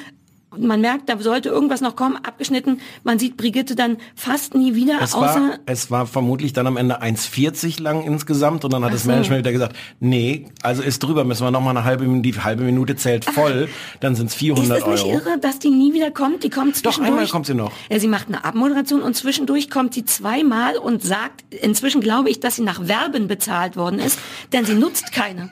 Und 0.53 0.65
Man 0.65 0.81
merkt, 0.83 1.09
da 1.09 1.19
sollte 1.19 1.49
irgendwas 1.49 1.81
noch 1.81 1.97
kommen, 1.97 2.17
abgeschnitten. 2.17 2.81
Man 3.05 3.19
sieht 3.19 3.37
Brigitte 3.39 3.75
dann 3.75 3.97
fast 4.15 4.55
nie 4.55 4.75
wieder, 4.75 4.99
Es 5.01 5.15
außer 5.15 5.25
war, 5.41 5.59
es 5.67 5.91
war 5.91 6.07
vermutlich 6.07 6.53
dann 6.53 6.67
am 6.67 6.77
Ende 6.77 7.03
1,40 7.03 7.81
lang 7.83 8.03
insgesamt 8.05 8.65
und 8.65 8.73
dann 8.73 8.85
hat 8.85 8.93
das 8.93 9.05
so. 9.05 9.09
Management 9.09 9.41
wieder 9.41 9.53
gesagt, 9.53 9.77
nee, 10.01 10.47
also 10.63 10.83
ist 10.83 11.03
drüber, 11.03 11.25
müssen 11.25 11.45
wir 11.45 11.51
noch 11.51 11.61
mal 11.63 11.71
eine 11.71 11.85
halbe 11.85 12.05
Minute, 12.05 12.23
die 12.33 12.39
halbe 12.39 12.65
Minute 12.65 12.97
zählt 12.97 13.25
voll, 13.25 13.69
dann 14.01 14.15
sind 14.15 14.27
es 14.27 14.33
Ist 14.35 14.39
400 14.41 14.79
es 14.81 14.87
nicht 14.87 15.05
Euro. 15.05 15.13
irre, 15.15 15.39
dass 15.41 15.59
die 15.59 15.71
nie 15.71 15.95
wieder 15.95 16.11
kommt? 16.11 16.45
Die 16.45 16.51
kommt 16.51 16.77
Doch, 16.77 16.83
zwischendurch. 16.93 17.09
einmal 17.11 17.29
kommt 17.29 17.47
sie 17.47 17.55
noch. 17.55 17.73
Ja, 17.91 17.99
sie 17.99 18.09
macht 18.09 18.29
eine 18.29 18.45
Abmoderation 18.45 19.01
und 19.03 19.17
zwischendurch 19.17 19.71
kommt 19.71 19.95
sie 19.95 20.05
zweimal 20.05 20.77
und 20.77 21.03
sagt, 21.03 21.45
inzwischen 21.51 22.01
glaube 22.03 22.29
ich, 22.31 22.41
dass 22.41 22.57
sie 22.57 22.63
nach 22.63 22.85
Verben 22.85 23.27
bezahlt 23.27 23.77
worden 23.77 23.99
ist, 23.99 24.19
denn 24.53 24.65
sie 24.67 24.75
nutzt 24.75 25.13
keine. 25.13 25.51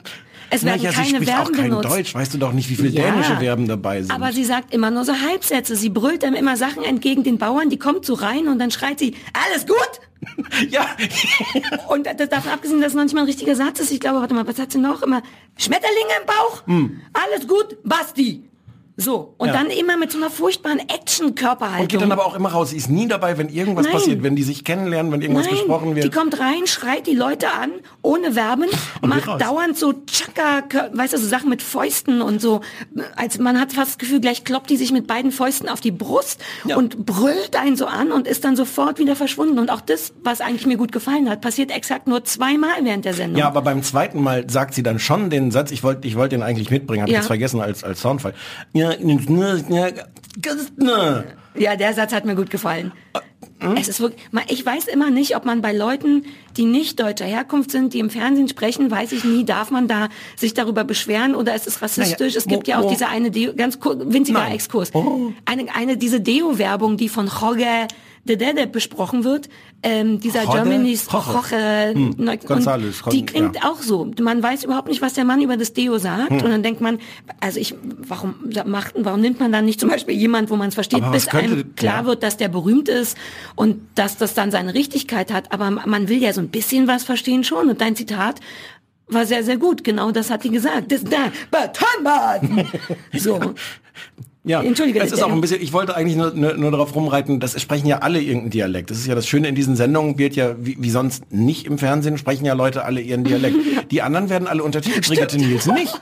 Es 0.53 0.65
werden 0.65 0.81
sie 0.81 0.87
keine 0.87 1.19
auch 1.19 1.23
Verben 1.23 1.53
kein 1.53 1.69
benutzt. 1.69 1.89
Deutsch, 1.89 2.13
weißt 2.13 2.33
du 2.33 2.37
doch 2.37 2.51
nicht, 2.51 2.69
wie 2.69 2.75
viele 2.75 2.89
Ja, 2.89 3.03
dänische 3.09 3.37
Verben 3.37 3.67
dabei 3.67 4.01
sind. 4.01 4.11
Aber 4.11 4.33
sie 4.33 4.43
sagt 4.43 4.73
immer 4.73 4.91
nur 4.91 5.05
so 5.05 5.13
Halbsätze. 5.13 5.77
Sie 5.77 5.89
brüllt 5.89 6.23
dann 6.23 6.33
immer 6.35 6.57
Sachen 6.57 6.83
entgegen 6.83 7.23
den 7.23 7.37
Bauern, 7.37 7.69
die 7.69 7.79
kommt 7.79 8.05
so 8.05 8.13
rein 8.15 8.47
und 8.49 8.59
dann 8.59 8.69
schreit 8.69 8.99
sie, 8.99 9.15
alles 9.33 9.65
gut? 9.65 10.69
ja, 10.69 10.85
Und 11.87 12.05
das 12.05 12.29
davon 12.29 12.51
abgesehen, 12.51 12.81
dass 12.81 12.89
es 12.89 12.95
noch 12.95 13.03
nicht 13.03 13.15
mal 13.15 13.21
ein 13.21 13.27
richtiger 13.27 13.55
Satz 13.55 13.79
ist. 13.79 13.91
Ich 13.91 13.99
glaube, 13.99 14.19
warte 14.19 14.33
mal, 14.33 14.45
was 14.45 14.59
hat 14.59 14.71
sie 14.71 14.77
noch? 14.77 15.01
Immer 15.01 15.23
Schmetterlinge 15.57 16.11
im 16.19 16.27
Bauch? 16.27 16.63
Alles 17.13 17.47
gut? 17.47 17.77
Basti? 17.83 18.43
So. 18.97 19.35
Und. 19.37 19.47
Ja. 19.47 19.53
dann 19.53 19.67
immer 19.69 19.97
mit 19.97 20.11
so 20.11 20.17
einer 20.17 20.29
furchtbaren 20.29 20.79
und 20.79 20.91
Action-Körperhaltung. 20.93 21.87
geht 21.87 22.01
dann 22.01 22.11
aber 22.11 22.25
auch 22.25 22.35
immer 22.35 22.49
raus. 22.49 22.69
Sie 22.71 22.77
ist 22.77 22.89
nie 22.89 23.07
dabei, 23.07 23.37
wenn 23.37 23.49
irgendwas 23.49 23.85
Nein. 23.85 23.93
passiert, 23.93 24.23
wenn 24.23 24.35
die 24.35 24.43
sich 24.43 24.63
kennenlernen, 24.63 25.11
wenn 25.11 25.21
irgendwas 25.21 25.45
Nein, 25.47 25.55
gesprochen 25.55 25.95
wird. 25.95 26.05
die 26.05 26.09
kommt 26.09 26.39
rein, 26.39 26.65
schreit 26.67 27.07
die 27.07 27.15
Leute 27.15 27.47
an, 27.51 27.71
ohne 28.01 28.33
Verben, 28.33 28.65
Und 29.01 29.09
macht 29.09 29.41
dauernd 29.41 29.77
so 29.77 29.93
Chaka, 30.05 30.63
weißt 30.93 31.13
du, 31.13 31.17
so 31.17 31.27
Sachen 31.27 31.49
mit 31.49 31.61
Fäusten 31.61 32.21
und 32.21 32.41
so. 32.41 32.61
Als 33.15 33.37
man 33.39 33.59
hat 33.59 33.73
fast 33.73 33.91
das 33.91 33.97
Gefühl, 33.97 34.19
gleich 34.21 34.43
kloppt 34.43 34.69
die 34.69 34.77
sich 34.77 34.91
mit 34.91 35.07
beiden 35.07 35.31
Fäusten 35.31 35.69
auf 35.69 35.81
die 35.81 35.91
Brust 35.91 36.39
Ja. 36.65 36.75
und 36.77 37.05
brüllt 37.05 37.55
einen 37.55 37.75
so 37.75 37.85
an 37.85 38.11
und 38.11 38.27
ist 38.27 38.43
dann 38.45 38.55
sofort 38.55 38.99
wieder 38.99 39.15
verschwunden. 39.15 39.59
Und 39.59 39.69
auch 39.71 39.81
das, 39.81 40.13
was 40.23 40.41
eigentlich 40.41 40.65
mir 40.65 40.77
gut 40.77 40.91
gefallen 40.91 41.29
hat, 41.29 41.41
passiert 41.41 41.71
exakt 41.71 42.07
nur 42.07 42.23
zweimal 42.23 42.71
während 42.83 43.05
der 43.05 43.13
Sendung. 43.13 43.39
Ja, 43.39 43.47
aber 43.47 43.61
beim 43.61 43.83
zweiten 43.83 44.21
Mal 44.21 44.49
sagt 44.49 44.73
sie 44.73 44.83
dann 44.83 44.99
schon 44.99 45.29
den 45.29 45.51
Satz, 45.51 45.71
ich 45.71 45.83
wollte 45.83 46.07
ich 46.07 46.15
wollte 46.15 46.35
den 46.35 46.43
eigentlich 46.43 46.69
mitbringen, 46.69 47.01
habe 47.03 47.11
Ja. 47.11 47.17
ich 47.17 47.21
jetzt 47.23 47.27
vergessen 47.27 47.61
als, 47.61 47.83
als 47.83 48.01
Soundfall. 48.01 48.33
Ja, 48.73 48.90
ja, 51.55 51.75
der 51.75 51.93
Satz 51.93 52.13
hat 52.13 52.25
mir 52.25 52.35
gut 52.35 52.49
gefallen. 52.49 52.91
Hm? 53.59 53.75
Es 53.77 53.87
ist 53.87 53.99
wirklich, 53.99 54.19
ich 54.47 54.65
weiß 54.65 54.87
immer 54.87 55.11
nicht, 55.11 55.35
ob 55.35 55.45
man 55.45 55.61
bei 55.61 55.71
Leuten, 55.71 56.25
die 56.57 56.65
nicht 56.65 56.99
deutscher 56.99 57.25
Herkunft 57.25 57.69
sind, 57.71 57.93
die 57.93 57.99
im 57.99 58.09
Fernsehen 58.09 58.47
sprechen, 58.47 58.89
weiß 58.89 59.11
ich 59.11 59.23
nie, 59.23 59.45
darf 59.45 59.69
man 59.69 59.87
da 59.87 60.09
sich 60.35 60.53
darüber 60.55 60.83
beschweren 60.83 61.35
oder 61.35 61.53
ist 61.53 61.67
es 61.67 61.81
rassistisch? 61.81 62.19
Naja, 62.33 62.37
es 62.39 62.45
gibt 62.47 62.67
wo- 62.67 62.71
ja 62.71 62.79
auch 62.79 62.85
wo- 62.85 62.89
diese 62.89 63.07
eine 63.07 63.29
Deo, 63.29 63.53
ganz 63.55 63.77
winziger. 63.83 64.49
Exkurs. 64.51 64.89
Oh. 64.95 65.31
Eine, 65.45 65.65
eine, 65.75 65.97
diese 65.97 66.21
Deo-Werbung, 66.21 66.97
die 66.97 67.07
von 67.09 67.27
Jorge 67.27 67.87
de 68.23 68.35
Dede 68.35 68.67
besprochen 68.67 69.23
wird, 69.23 69.49
ähm, 69.83 70.19
dieser 70.19 70.43
Jorge? 70.43 70.61
Germany's 70.69 71.07
Jorge. 71.11 71.31
Jorge, 71.31 71.91
Hm, 71.93 72.15
und 72.19 73.13
die 73.13 73.25
klingt 73.25 73.55
ja. 73.55 73.63
auch 73.63 73.81
so. 73.81 74.11
Man 74.21 74.43
weiß 74.43 74.63
überhaupt 74.63 74.87
nicht, 74.89 75.01
was 75.01 75.13
der 75.13 75.25
Mann 75.25 75.41
über 75.41 75.57
das 75.57 75.73
Deo 75.73 75.97
sagt 75.97 76.29
Hm. 76.29 76.37
und 76.43 76.49
dann 76.51 76.61
denkt 76.63 76.81
man, 76.81 76.99
also 77.39 77.59
ich, 77.59 77.73
warum 78.07 78.35
macht, 78.65 78.93
warum 78.97 79.21
nimmt 79.21 79.39
man 79.39 79.51
dann 79.51 79.65
nicht 79.65 79.79
zum 79.79 79.89
Beispiel 79.89 80.15
jemand, 80.15 80.49
wo 80.51 80.55
man 80.55 80.69
es 80.69 80.75
versteht, 80.75 81.03
bis 81.11 81.27
könnte- 81.27 81.51
einem 81.53 81.75
klar 81.75 82.01
ja. 82.01 82.05
wird, 82.05 82.21
dass 82.23 82.37
der 82.37 82.47
berühmt 82.49 82.89
ist 82.89 83.17
und 83.55 83.81
dass 83.95 84.17
das 84.17 84.33
dann 84.35 84.51
seine 84.51 84.73
Richtigkeit 84.73 85.31
hat. 85.33 85.51
Aber 85.51 85.71
man 85.71 86.07
will 86.07 86.21
ja 86.21 86.31
so 86.33 86.41
ein 86.41 86.49
bisschen 86.49 86.87
was 86.87 87.03
verstehen 87.03 87.43
schon. 87.43 87.69
Und 87.69 87.81
dein 87.81 87.95
Zitat 87.95 88.39
war 89.07 89.25
sehr, 89.25 89.43
sehr 89.43 89.57
gut. 89.57 89.83
Genau 89.83 90.11
das 90.11 90.29
hat 90.29 90.43
die 90.43 90.51
gesagt. 90.51 90.91
Das 90.91 91.03
da, 91.03 91.31
Betonbad. 91.49 92.43
So. 93.17 93.39
Ja, 94.43 94.63
Entschuldige, 94.63 94.99
es 95.01 95.11
ist 95.11 95.21
auch 95.21 95.31
ein 95.31 95.39
bisschen, 95.39 95.61
ich 95.61 95.71
wollte 95.71 95.95
eigentlich 95.95 96.17
nur, 96.17 96.31
nur, 96.33 96.55
nur 96.55 96.71
darauf 96.71 96.95
rumreiten, 96.95 97.39
das 97.39 97.59
sprechen 97.61 97.85
ja 97.85 97.99
alle 97.99 98.19
irgendeinen 98.19 98.49
Dialekt. 98.49 98.89
Das 98.89 98.97
ist 98.97 99.05
ja 99.05 99.13
das 99.13 99.27
Schöne 99.27 99.47
in 99.47 99.53
diesen 99.53 99.75
Sendungen, 99.75 100.17
wird 100.17 100.35
ja, 100.35 100.55
wie, 100.59 100.77
wie 100.79 100.89
sonst 100.89 101.31
nicht 101.31 101.67
im 101.67 101.77
Fernsehen, 101.77 102.17
sprechen 102.17 102.45
ja 102.45 102.53
Leute 102.53 102.83
alle 102.83 103.01
ihren 103.01 103.23
Dialekt. 103.23 103.57
Die 103.91 104.01
anderen 104.01 104.29
werden 104.29 104.47
alle 104.47 104.63
untertitelt, 104.63 105.07
Brigitte 105.07 105.37
Nielsen 105.37 105.75
nicht. 105.75 105.93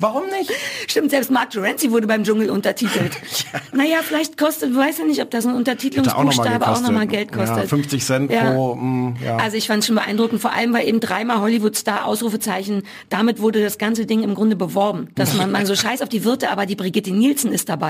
Warum 0.00 0.24
nicht? 0.38 0.50
Stimmt, 0.88 1.10
selbst 1.12 1.30
Mark 1.30 1.50
Terenzi 1.50 1.90
wurde 1.92 2.08
beim 2.08 2.24
Dschungel 2.24 2.50
untertitelt. 2.50 3.12
Naja, 3.72 3.98
vielleicht 4.02 4.38
kostet, 4.38 4.72
du 4.72 4.76
weißt 4.76 5.00
ja 5.00 5.04
nicht, 5.04 5.20
ob 5.20 5.30
das 5.30 5.44
ein 5.46 5.52
auch 5.52 5.56
Untertitelungsbuchstabe 5.56 6.58
nochmal 6.58 6.74
auch 6.74 6.80
nochmal 6.80 7.06
Geld 7.06 7.32
kostet. 7.32 7.56
Ja, 7.58 7.66
50 7.66 8.04
Cent 8.04 8.30
Ja. 8.30 8.52
pro, 8.52 8.74
mh, 8.76 9.16
ja. 9.24 9.36
Also 9.36 9.56
ich 9.56 9.66
fand 9.66 9.80
es 9.80 9.86
schon 9.86 9.96
beeindruckend, 9.96 10.40
vor 10.40 10.52
allem 10.52 10.72
weil 10.72 10.86
eben 10.86 11.00
dreimal 11.00 11.40
Hollywood-Star, 11.40 12.04
Ausrufezeichen, 12.04 12.82
damit 13.08 13.40
wurde 13.40 13.62
das 13.62 13.78
ganze 13.78 14.06
Ding 14.06 14.22
im 14.22 14.34
Grunde 14.34 14.54
beworben. 14.54 15.08
Dass 15.16 15.34
man, 15.34 15.50
man 15.50 15.66
so 15.66 15.74
scheiß 15.76 16.02
auf 16.02 16.08
die 16.08 16.24
Wirte, 16.24 16.50
aber 16.50 16.66
die 16.66 16.76
Brigitte 16.76 17.10
Nielsen 17.12 17.52
ist 17.52 17.68
dabei. 17.68 17.83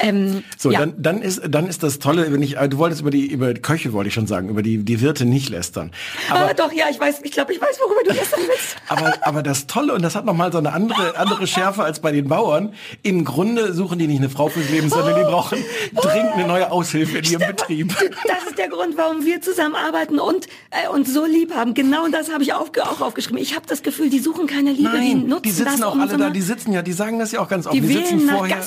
Ähm, 0.00 0.42
So, 0.58 0.70
ja. 0.70 0.80
dann, 0.80 0.94
dann 0.98 1.22
ist 1.22 1.42
dann 1.48 1.68
ist 1.68 1.82
das 1.82 1.98
Tolle, 1.98 2.32
wenn 2.32 2.42
ich, 2.42 2.56
äh, 2.56 2.68
du 2.68 2.78
wolltest 2.78 3.00
über 3.00 3.10
die 3.10 3.26
über 3.26 3.54
die 3.54 3.60
Köche 3.62 3.92
wollte 3.92 4.08
ich 4.08 4.14
schon 4.14 4.26
sagen, 4.26 4.48
über 4.48 4.62
die 4.62 4.78
die 4.84 5.00
Wirte 5.00 5.24
nicht 5.24 5.48
lästern. 5.48 5.92
aber 6.30 6.40
Aber 6.40 6.54
doch, 6.54 6.72
ja, 6.72 6.86
ich 6.90 6.98
weiß, 6.98 7.20
ich 7.22 7.32
glaube, 7.32 7.52
ich 7.52 7.60
weiß, 7.60 7.78
worüber 7.80 8.00
du 8.08 8.14
gestern 8.14 8.40
willst. 8.46 8.76
aber 8.88 9.14
aber 9.22 9.42
das 9.42 9.66
Tolle 9.66 9.94
und 9.94 10.02
das 10.02 10.14
hat 10.14 10.24
noch 10.24 10.34
mal 10.34 10.52
so 10.52 10.58
eine 10.58 10.72
andere 10.72 11.16
andere 11.16 11.46
Schärfe 11.46 11.82
als 11.82 12.00
bei 12.00 12.12
den 12.12 12.28
Bauern. 12.28 12.74
Im 13.02 13.24
Grunde 13.24 13.72
suchen 13.72 13.98
die 13.98 14.06
nicht 14.06 14.18
eine 14.18 14.30
Frau 14.30 14.48
fürs 14.48 14.68
Leben, 14.70 14.88
sondern 14.88 15.16
die 15.16 15.22
brauchen 15.22 15.64
dringend 15.94 16.34
eine 16.34 16.46
neue 16.46 16.70
Aushilfe 16.70 17.18
in 17.18 17.24
ihrem 17.24 17.46
Betrieb. 17.48 17.94
Das 18.26 18.44
ist 18.48 18.58
der 18.58 18.68
Grund, 18.68 18.96
warum 18.96 19.24
wir 19.24 19.40
zusammenarbeiten 19.40 20.18
und 20.18 20.46
äh, 20.70 20.88
uns 20.88 21.12
so 21.12 21.24
lieb 21.24 21.54
haben. 21.54 21.74
Genau 21.74 22.08
das 22.08 22.32
habe 22.32 22.42
ich 22.42 22.52
aufge 22.52 22.84
auch 22.84 23.00
aufgeschrieben. 23.00 23.38
Ich 23.38 23.54
habe 23.54 23.66
das 23.66 23.82
Gefühl, 23.82 24.10
die 24.10 24.18
suchen 24.18 24.46
keine 24.46 24.72
Liebe, 24.72 24.90
die 24.98 25.14
Nein, 25.14 25.26
nutzen 25.26 25.42
die 25.42 25.50
sitzen 25.50 25.80
das, 25.80 25.82
auch 25.82 25.94
um 25.94 26.00
alle 26.00 26.10
so 26.10 26.16
da, 26.16 26.30
die 26.30 26.40
sitzen 26.40 26.72
ja, 26.72 26.82
die 26.82 26.92
sagen 26.92 27.18
das 27.18 27.32
ja 27.32 27.40
auch 27.40 27.48
ganz 27.48 27.66
oft. 27.66 27.74
Die 27.74 27.80
sitzen 27.80 28.18
wählen 28.18 28.26
nach 28.26 28.38
vorher, 28.38 28.62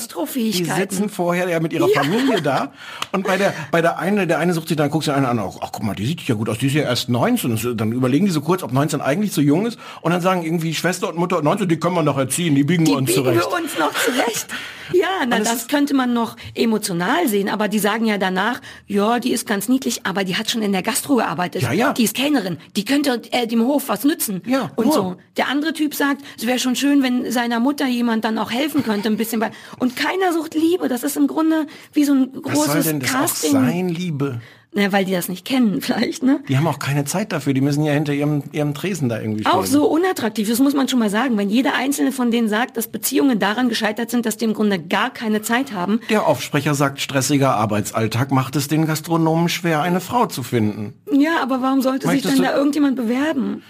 die 0.64 0.70
sitzen 0.70 1.08
vorher 1.08 1.48
ja 1.48 1.60
mit 1.60 1.72
ihrer 1.72 1.88
Ja. 1.88 2.02
Familie 2.02 2.42
da 2.42 2.72
und 3.12 3.26
bei 3.26 3.36
der 3.36 3.52
bei 3.70 3.80
der 3.82 3.98
eine, 3.98 4.26
der 4.26 4.38
eine 4.38 4.52
sucht 4.54 4.68
sich 4.68 4.76
dann 4.76 4.90
guckt 4.90 5.04
sich 5.04 5.14
einer 5.14 5.28
an, 5.28 5.38
ach, 5.38 5.56
ach 5.60 5.70
guck 5.72 5.82
mal, 5.82 5.94
die 5.94 6.06
sieht 6.06 6.22
ja 6.22 6.34
gut 6.34 6.48
aus, 6.48 6.58
die 6.58 6.66
ist 6.66 6.74
ja 6.74 6.82
erst 6.82 7.08
19. 7.08 7.50
Und 7.52 7.80
Dann 7.80 7.92
überlegen 7.92 8.26
die 8.26 8.32
so 8.32 8.40
kurz, 8.40 8.62
ob 8.62 8.72
19 8.72 9.00
eigentlich 9.00 9.32
zu 9.32 9.40
jung 9.40 9.66
ist 9.66 9.78
und 10.02 10.12
dann 10.12 10.20
sagen 10.20 10.42
irgendwie 10.42 10.74
Schwester 10.74 11.08
und 11.08 11.16
Mutter 11.16 11.40
19, 11.42 11.68
die 11.68 11.78
können 11.78 11.94
wir 11.94 12.02
noch 12.02 12.18
erziehen, 12.18 12.54
die 12.54 12.64
biegen 12.64 12.84
Die 12.84 12.90
wir 12.92 12.98
uns 12.98 13.06
biegen 13.10 13.24
zurecht. 13.24 13.40
wir 13.50 13.52
uns 13.62 13.78
noch 13.78 13.92
zurecht. 13.94 14.46
Ja, 14.94 15.26
na, 15.28 15.38
das 15.38 15.52
ist- 15.52 15.68
könnte 15.68 15.92
man 15.92 16.14
noch 16.14 16.34
emotional 16.54 17.28
sehen, 17.28 17.50
aber 17.50 17.68
die 17.68 17.78
sagen 17.78 18.06
ja 18.06 18.16
danach, 18.16 18.60
ja, 18.86 19.18
die 19.20 19.32
ist 19.32 19.46
ganz 19.46 19.68
niedlich, 19.68 20.00
aber 20.04 20.24
die 20.24 20.34
hat 20.36 20.50
schon 20.50 20.62
in 20.62 20.72
der 20.72 20.82
Gastro 20.82 21.16
gearbeitet. 21.16 21.60
Ja, 21.60 21.72
ja. 21.72 21.92
Die 21.92 22.04
ist 22.04 22.14
Kellnerin, 22.14 22.56
die 22.74 22.86
könnte 22.86 23.20
äh, 23.32 23.46
dem 23.46 23.62
Hof 23.66 23.88
was 23.88 24.04
nützen. 24.04 24.40
Ja, 24.46 24.70
und 24.76 24.86
nur. 24.86 24.94
so. 24.94 25.16
Der 25.36 25.48
andere 25.48 25.74
Typ 25.74 25.94
sagt, 25.94 26.22
es 26.38 26.46
wäre 26.46 26.58
schon 26.58 26.74
schön, 26.74 27.02
wenn 27.02 27.30
seiner 27.30 27.60
Mutter 27.60 27.86
jemand 27.86 28.24
dann 28.24 28.38
auch 28.38 28.50
helfen 28.50 28.82
könnte, 28.82 29.08
ein 29.10 29.18
bisschen 29.18 29.40
bei. 29.40 29.50
Und 29.78 29.94
keiner 29.94 30.32
sucht 30.32 30.47
Liebe. 30.54 30.88
Das 30.88 31.02
ist 31.02 31.16
im 31.16 31.26
Grunde 31.26 31.66
wie 31.92 32.04
so 32.04 32.12
ein 32.14 32.30
Was 32.42 32.54
soll 32.56 32.66
großes 32.66 32.84
denn 32.86 33.00
das 33.00 33.10
Casting. 33.12 33.50
auch 33.56 33.60
sein, 33.62 33.88
Liebe? 33.88 34.40
Na, 34.74 34.92
weil 34.92 35.06
die 35.06 35.12
das 35.12 35.30
nicht 35.30 35.46
kennen, 35.46 35.80
vielleicht, 35.80 36.22
ne? 36.22 36.40
Die 36.46 36.58
haben 36.58 36.66
auch 36.66 36.78
keine 36.78 37.06
Zeit 37.06 37.32
dafür, 37.32 37.54
die 37.54 37.62
müssen 37.62 37.84
ja 37.84 37.94
hinter 37.94 38.12
ihrem, 38.12 38.42
ihrem 38.52 38.74
Tresen 38.74 39.08
da 39.08 39.18
irgendwie 39.18 39.46
Auch 39.46 39.62
stehen. 39.64 39.72
so 39.72 39.86
unattraktiv, 39.86 40.46
das 40.46 40.58
muss 40.58 40.74
man 40.74 40.88
schon 40.88 40.98
mal 40.98 41.08
sagen. 41.08 41.38
Wenn 41.38 41.48
jeder 41.48 41.74
einzelne 41.74 42.12
von 42.12 42.30
denen 42.30 42.50
sagt, 42.50 42.76
dass 42.76 42.86
Beziehungen 42.88 43.38
daran 43.38 43.70
gescheitert 43.70 44.10
sind, 44.10 44.26
dass 44.26 44.36
die 44.36 44.44
im 44.44 44.52
Grunde 44.52 44.78
gar 44.78 45.08
keine 45.10 45.40
Zeit 45.40 45.72
haben, 45.72 46.00
Der 46.10 46.26
Aufsprecher 46.26 46.74
sagt, 46.74 47.00
stressiger 47.00 47.54
Arbeitsalltag 47.54 48.30
macht 48.30 48.56
es 48.56 48.68
den 48.68 48.84
Gastronomen 48.86 49.48
schwer, 49.48 49.80
eine 49.80 50.00
Frau 50.00 50.26
zu 50.26 50.42
finden. 50.42 50.92
Ja, 51.10 51.40
aber 51.42 51.62
warum 51.62 51.80
sollte 51.80 52.06
sich 52.06 52.16
Möchtest 52.16 52.36
denn 52.36 52.44
du- 52.44 52.50
da 52.50 52.54
irgendjemand 52.56 52.96
bewerben? 52.96 53.62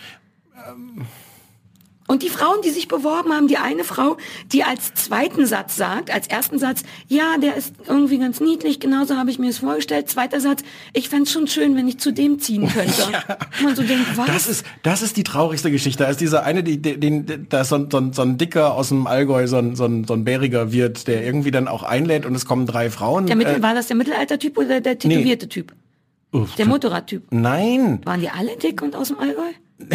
Und 2.10 2.22
die 2.22 2.30
Frauen, 2.30 2.56
die 2.64 2.70
sich 2.70 2.88
beworben 2.88 3.32
haben, 3.34 3.46
die 3.48 3.58
eine 3.58 3.84
Frau, 3.84 4.16
die 4.50 4.64
als 4.64 4.94
zweiten 4.94 5.44
Satz 5.46 5.76
sagt, 5.76 6.10
als 6.10 6.26
ersten 6.26 6.58
Satz, 6.58 6.82
ja, 7.06 7.36
der 7.36 7.54
ist 7.54 7.74
irgendwie 7.86 8.18
ganz 8.18 8.40
niedlich, 8.40 8.80
genauso 8.80 9.16
habe 9.16 9.30
ich 9.30 9.38
mir 9.38 9.50
es 9.50 9.58
vorgestellt. 9.58 10.08
Zweiter 10.08 10.40
Satz, 10.40 10.62
ich 10.94 11.10
fände 11.10 11.28
schon 11.28 11.46
schön, 11.46 11.76
wenn 11.76 11.86
ich 11.86 11.98
zu 11.98 12.10
dem 12.10 12.38
ziehen 12.40 12.66
könnte. 12.74 13.02
Und 13.04 13.62
Man 13.62 13.76
so 13.76 13.82
denkt, 13.82 14.16
was? 14.16 14.26
Das 14.26 14.46
ist, 14.48 14.64
das 14.82 15.02
ist 15.02 15.18
die 15.18 15.22
traurigste 15.22 15.70
Geschichte. 15.70 16.02
Da 16.04 16.08
ist 16.10 16.20
dieser 16.20 16.44
eine, 16.44 16.62
die, 16.62 16.80
den, 16.80 17.46
da 17.50 17.60
ist 17.60 17.68
so, 17.68 17.74
ein- 17.76 17.90
so, 17.90 18.10
so 18.12 18.22
ein 18.22 18.38
Dicker 18.38 18.72
aus 18.74 18.88
dem 18.88 19.06
Allgäu, 19.06 19.46
so 19.46 19.58
ein, 19.58 19.76
so, 19.76 19.84
ein, 19.84 20.04
so 20.04 20.14
ein 20.14 20.24
bäriger 20.24 20.72
Wirt, 20.72 21.08
der 21.08 21.22
irgendwie 21.26 21.50
dann 21.50 21.68
auch 21.68 21.82
einlädt 21.82 22.24
und 22.24 22.34
es 22.34 22.46
kommen 22.46 22.64
drei 22.64 22.88
Frauen. 22.90 23.26
der 23.26 23.36
Mittel, 23.36 23.56
äh, 23.56 23.62
war 23.62 23.74
das 23.74 23.86
der 23.88 23.96
Mittelaltertyp 23.96 24.56
oder 24.56 24.80
der 24.80 24.98
tätowierte 24.98 25.48
Typ? 25.48 25.74
uff, 26.32 26.54
Der 26.56 26.64
Motorradtyp. 26.64 27.24
Nein. 27.30 28.00
Waren 28.06 28.20
die 28.22 28.30
alle 28.30 28.56
dick 28.56 28.80
und 28.80 28.96
aus 28.96 29.08
dem 29.08 29.18
Allgäu? 29.18 29.42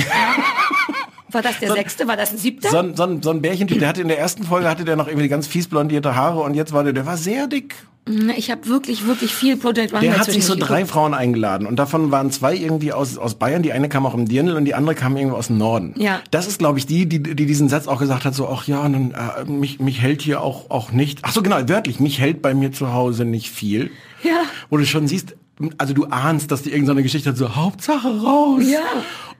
War 1.33 1.41
das 1.41 1.59
der 1.59 1.71
sechste? 1.71 2.07
War 2.07 2.17
das 2.17 2.31
ein 2.31 2.37
siebter? 2.37 2.69
So 2.69 2.77
ein, 2.77 2.95
so 2.95 3.03
ein, 3.03 3.21
so 3.21 3.31
ein 3.31 3.41
Bärchentyp, 3.41 3.79
der 3.79 3.89
hatte 3.89 4.01
in 4.01 4.07
der 4.07 4.19
ersten 4.19 4.43
Folge 4.43 4.69
hatte 4.69 4.85
der 4.85 4.95
noch 4.95 5.07
irgendwie 5.07 5.27
ganz 5.27 5.47
fies 5.47 5.67
blondierte 5.67 6.15
Haare 6.15 6.41
und 6.41 6.53
jetzt 6.53 6.73
war 6.73 6.83
der, 6.83 6.93
der 6.93 7.05
war 7.05 7.17
sehr 7.17 7.47
dick. 7.47 7.75
Ich 8.35 8.51
habe 8.51 8.67
wirklich, 8.67 9.07
wirklich 9.07 9.33
viel 9.33 9.55
Project 9.55 9.93
Runway 9.93 10.07
Der 10.07 10.17
hat 10.17 10.29
sich 10.29 10.45
so 10.45 10.55
drei 10.55 10.79
geguckt. 10.79 10.91
Frauen 10.91 11.13
eingeladen 11.13 11.65
und 11.65 11.77
davon 11.77 12.11
waren 12.11 12.31
zwei 12.31 12.53
irgendwie 12.53 12.91
aus, 12.91 13.17
aus 13.17 13.35
Bayern, 13.35 13.63
die 13.63 13.71
eine 13.71 13.87
kam 13.87 14.05
auch 14.05 14.13
im 14.13 14.27
Dirndl 14.27 14.57
und 14.57 14.65
die 14.65 14.75
andere 14.75 14.93
kam 14.93 15.15
irgendwie 15.15 15.37
aus 15.37 15.47
dem 15.47 15.57
Norden. 15.57 15.93
Ja. 15.97 16.19
Das 16.29 16.45
ist, 16.45 16.59
glaube 16.59 16.79
ich, 16.79 16.85
die, 16.85 17.07
die, 17.07 17.23
die 17.23 17.45
diesen 17.45 17.69
Satz 17.69 17.87
auch 17.87 17.99
gesagt 17.99 18.25
hat, 18.25 18.35
so, 18.35 18.49
ach 18.49 18.67
ja, 18.67 18.87
nun, 18.89 19.13
äh, 19.13 19.49
mich, 19.49 19.79
mich 19.79 20.01
hält 20.01 20.21
hier 20.21 20.41
auch, 20.41 20.69
auch 20.69 20.91
nicht, 20.91 21.19
ach 21.21 21.31
so 21.31 21.41
genau, 21.41 21.57
wörtlich, 21.69 22.01
mich 22.01 22.19
hält 22.19 22.41
bei 22.41 22.53
mir 22.53 22.73
zu 22.73 22.91
Hause 22.91 23.23
nicht 23.23 23.49
viel. 23.49 23.89
Ja. 24.21 24.41
Wo 24.69 24.75
du 24.75 24.85
schon 24.85 25.07
siehst, 25.07 25.37
also 25.77 25.93
du 25.93 26.07
ahnst, 26.07 26.51
dass 26.51 26.61
die 26.61 26.71
irgendeine 26.71 27.03
Geschichte 27.03 27.29
hat, 27.29 27.37
so, 27.37 27.55
Hauptsache 27.55 28.21
raus. 28.21 28.63
Ja. 28.65 28.81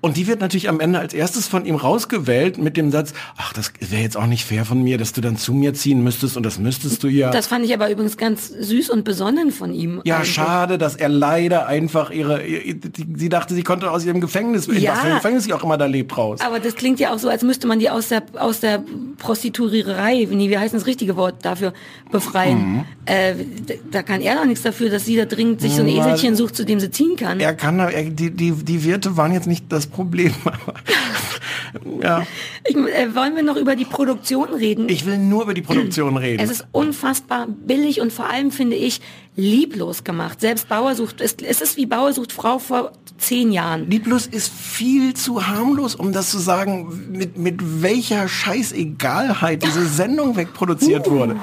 Und 0.04 0.18
die 0.18 0.28
wird 0.28 0.42
natürlich 0.42 0.68
am 0.68 0.82
Ende 0.82 1.00
als 1.00 1.14
erstes 1.14 1.48
von 1.48 1.66
ihm 1.66 1.76
rausgewählt 1.76 2.58
mit 2.58 2.76
dem 2.76 2.92
Satz, 2.92 3.14
ach, 3.38 3.54
das 3.54 3.72
wäre 3.80 4.02
jetzt 4.02 4.18
auch 4.18 4.26
nicht 4.26 4.44
fair 4.44 4.66
von 4.66 4.84
mir, 4.84 4.98
dass 4.98 5.14
du 5.14 5.22
dann 5.22 5.38
zu 5.38 5.54
mir 5.54 5.74
ziehen 5.74 6.04
müsstest 6.04 6.36
und 6.36 6.44
das 6.46 6.60
müsstest 6.60 7.02
du 7.04 7.08
ja. 7.08 7.32
Das 7.32 7.48
fand 7.48 7.64
ich 7.64 7.74
aber 7.74 7.90
übrigens 7.90 8.18
ganz 8.18 8.50
süß 8.50 8.90
und 8.90 9.06
besonnen 9.06 9.52
von 9.52 9.74
ihm. 9.74 10.02
Ja, 10.04 10.18
eigentlich. 10.18 10.34
schade, 10.34 10.78
dass 10.78 10.98
er 10.98 11.08
leider 11.08 11.68
einfach 11.68 12.12
ihre, 12.12 12.42
sie 13.16 13.30
dachte, 13.30 13.56
sie 13.56 13.64
konnte 13.64 13.90
aus 13.92 14.04
ihrem 14.04 14.20
Gefängnis, 14.20 14.68
Ja. 14.68 14.92
was 14.92 15.04
Gefängnis 15.16 15.46
sie 15.46 15.54
auch 15.54 15.64
immer 15.64 15.78
da 15.78 15.86
lebt, 15.86 16.18
raus. 16.18 16.42
Aber 16.42 16.60
das 16.60 16.76
klingt 16.76 17.00
ja 17.00 17.14
auch 17.14 17.20
so, 17.20 17.30
als 17.30 17.42
müsste 17.42 17.66
man 17.68 17.80
die 17.80 17.90
aus 17.90 18.10
der 18.10 18.24
aus 18.38 18.60
der 18.60 18.84
Prostituiererei, 19.20 20.28
nee, 20.30 20.50
wie 20.50 20.58
heißt 20.58 20.74
das 20.74 20.86
richtige 20.86 21.16
Wort 21.16 21.46
dafür, 21.46 21.74
befreien. 22.12 22.58
Mhm. 22.58 22.86
Äh, 23.06 23.36
da 23.92 24.04
kann 24.04 24.22
er 24.22 24.36
doch 24.36 24.46
nichts 24.46 24.64
dafür, 24.64 24.90
dass 24.90 25.06
sie 25.06 25.16
da 25.16 25.24
dringend 25.26 25.62
sich 25.62 25.74
so 25.74 25.82
ein 25.82 25.88
Eselchen 25.88 26.36
sucht, 26.36 26.58
zu 26.58 26.66
dem 26.66 26.80
sie 26.82 26.92
ziehen 26.92 27.16
kann. 27.16 27.40
er 27.40 27.54
kann, 27.54 27.80
er, 27.80 28.04
die, 28.04 28.32
die, 28.32 28.52
die 28.52 28.84
Wirte 28.84 29.16
waren 29.16 29.32
jetzt 29.34 29.48
nicht 29.48 29.66
das 29.72 29.88
Problem. 29.94 30.34
ja, 32.02 32.26
Ich, 32.68 32.76
äh, 32.76 33.16
wollen 33.16 33.36
wir 33.36 33.44
noch 33.44 33.56
über 33.56 33.76
die 33.76 33.86
Produktion 33.86 34.50
reden? 34.54 34.90
ich 34.90 35.06
will 35.06 35.18
nur 35.18 35.44
über 35.44 35.54
die 35.54 35.62
Produktion 35.62 36.18
reden. 36.18 36.44
es 36.44 36.50
ist 36.50 36.66
unfassbar 36.72 37.48
billig 37.48 38.02
und 38.02 38.12
vor 38.12 38.30
allem 38.30 38.52
finde 38.52 38.76
ich 38.76 39.02
lieblos 39.36 40.04
gemacht. 40.04 40.42
Selbst 40.42 40.68
Bauer 40.70 40.96
sucht, 40.96 41.22
es, 41.22 41.36
es 41.42 41.62
ist 41.62 41.78
wie 41.78 41.86
Bauer 41.86 42.14
sucht 42.14 42.32
Frau 42.32 42.60
vor 42.60 42.92
zehn 43.18 43.52
Jahren. 43.52 43.90
Lieblos 43.90 44.28
ist 44.28 44.52
viel 44.52 45.14
zu 45.14 45.48
harmlos, 45.48 45.96
um 45.96 46.12
das 46.12 46.30
zu 46.30 46.40
sagen, 46.40 47.08
mit, 47.12 47.38
mit 47.38 47.82
welcher 47.82 48.28
Scheißegalheit 48.28 49.64
diese 49.64 49.86
Sendung 49.88 50.36
wegproduziert 50.36 51.10
wurde. 51.10 51.38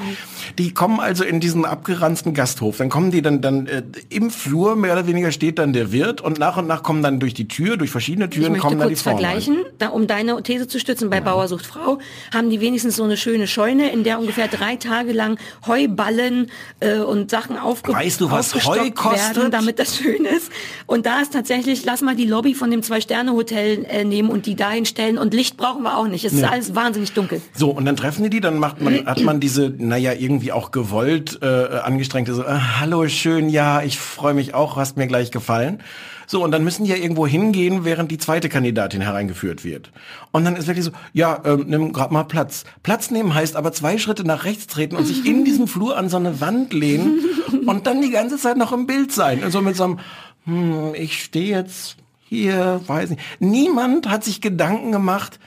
Die 0.58 0.72
kommen 0.74 1.00
also 1.00 1.24
in 1.24 1.40
diesen 1.40 1.64
abgeranzten 1.64 2.34
Gasthof. 2.34 2.76
Dann 2.78 2.88
kommen 2.88 3.10
die 3.10 3.22
dann, 3.22 3.40
dann 3.40 3.66
äh, 3.66 3.82
im 4.08 4.30
Flur, 4.30 4.76
mehr 4.76 4.92
oder 4.92 5.06
weniger 5.06 5.32
steht 5.32 5.58
dann 5.58 5.72
der 5.72 5.92
Wirt 5.92 6.20
und 6.20 6.38
nach 6.38 6.56
und 6.56 6.66
nach 6.66 6.82
kommen 6.82 7.02
dann 7.02 7.20
durch 7.20 7.34
die 7.34 7.48
Tür, 7.48 7.76
durch 7.76 7.90
verschiedene 7.90 8.26
Ich 8.26 8.30
Türen 8.32 8.52
möchte 8.52 8.66
kommen 8.66 8.78
dann 8.78 8.88
die 8.88 8.94
kurz 8.94 9.02
Frauen. 9.02 9.24
rein. 9.24 9.40
vergleichen, 9.42 9.64
da, 9.78 9.88
um 9.88 10.06
deine 10.06 10.42
These 10.42 10.68
zu 10.68 10.78
stützen, 10.80 11.10
bei 11.10 11.20
Bauer 11.20 11.48
sucht 11.48 11.66
Frau 11.66 11.98
haben 12.32 12.50
die 12.50 12.60
wenigstens 12.60 12.96
so 12.96 13.04
eine 13.04 13.16
schöne 13.16 13.46
Scheune, 13.46 13.90
in 13.92 14.04
der 14.04 14.18
ungefähr 14.18 14.48
drei 14.48 14.76
Tage 14.76 15.12
lang 15.12 15.38
Heuballen 15.66 16.50
äh, 16.80 16.98
und 16.98 17.30
Sachen 17.30 17.56
aufge 17.58 17.92
Weißt 17.92 18.20
du, 18.20 18.30
was 18.30 18.54
Heu 18.66 18.90
kostet? 18.90 19.36
werden, 19.36 19.50
damit 19.50 19.78
das 19.78 19.96
schön 19.96 20.24
ist. 20.24 20.50
Und 20.86 21.06
da 21.06 21.20
ist 21.20 21.32
tatsächlich, 21.32 21.84
lass 21.84 22.02
mal 22.02 22.16
die 22.16 22.26
Lobby 22.26 22.54
von 22.54 22.70
dem 22.70 22.82
Zwei-Sterne-Hotel 22.82 23.84
äh, 23.88 24.04
nehmen 24.04 24.30
und 24.30 24.46
die 24.46 24.54
dahin 24.54 24.86
stellen. 24.86 25.18
Und 25.18 25.34
Licht 25.34 25.56
brauchen 25.56 25.82
wir 25.82 25.96
auch 25.96 26.08
nicht. 26.08 26.24
Es 26.24 26.32
ist 26.32 26.44
alles 26.44 26.74
wahnsinnig 26.74 27.12
dunkel. 27.12 27.40
So, 27.54 27.70
und 27.70 27.84
dann 27.84 27.96
treffen 27.96 28.24
die 28.24 28.30
die, 28.30 28.40
dann 28.40 28.58
macht 28.58 28.80
man, 28.80 29.06
hat 29.06 29.20
man 29.22 29.40
diese, 29.40 29.72
naja, 29.76 30.12
irgendwie 30.12 30.39
auch 30.52 30.70
gewollt 30.70 31.38
äh, 31.42 31.46
angestrengte, 31.46 32.34
so, 32.34 32.42
äh, 32.42 32.58
hallo, 32.80 33.06
schön, 33.08 33.48
ja, 33.48 33.82
ich 33.82 33.98
freue 33.98 34.34
mich 34.34 34.54
auch, 34.54 34.76
hast 34.76 34.96
mir 34.96 35.06
gleich 35.06 35.30
gefallen. 35.30 35.82
So, 36.26 36.44
und 36.44 36.52
dann 36.52 36.62
müssen 36.62 36.84
die 36.84 36.90
ja 36.90 36.96
irgendwo 36.96 37.26
hingehen, 37.26 37.84
während 37.84 38.10
die 38.10 38.18
zweite 38.18 38.48
Kandidatin 38.48 39.00
hereingeführt 39.00 39.64
wird. 39.64 39.90
Und 40.30 40.44
dann 40.44 40.54
ist 40.54 40.68
wirklich 40.68 40.84
so, 40.84 40.92
ja, 41.12 41.40
ähm, 41.44 41.64
nimm 41.66 41.92
grad 41.92 42.12
mal 42.12 42.22
Platz. 42.22 42.64
Platz 42.84 43.10
nehmen 43.10 43.34
heißt 43.34 43.56
aber 43.56 43.72
zwei 43.72 43.98
Schritte 43.98 44.22
nach 44.22 44.44
rechts 44.44 44.68
treten 44.68 44.94
und 44.94 45.06
sich 45.06 45.26
in 45.26 45.44
diesem 45.44 45.66
Flur 45.66 45.96
an 45.96 46.08
so 46.08 46.18
eine 46.18 46.40
Wand 46.40 46.72
lehnen 46.72 47.18
und 47.66 47.86
dann 47.88 48.00
die 48.00 48.10
ganze 48.10 48.38
Zeit 48.38 48.56
noch 48.56 48.72
im 48.72 48.86
Bild 48.86 49.10
sein. 49.10 49.42
Also 49.42 49.60
mit 49.60 49.74
so 49.74 49.84
einem, 49.84 49.98
hm, 50.44 50.94
ich 50.94 51.20
stehe 51.22 51.56
jetzt 51.56 51.96
hier, 52.22 52.80
weiß 52.86 53.10
nicht. 53.10 53.22
Niemand 53.40 54.08
hat 54.08 54.22
sich 54.22 54.40
Gedanken 54.40 54.92
gemacht, 54.92 55.40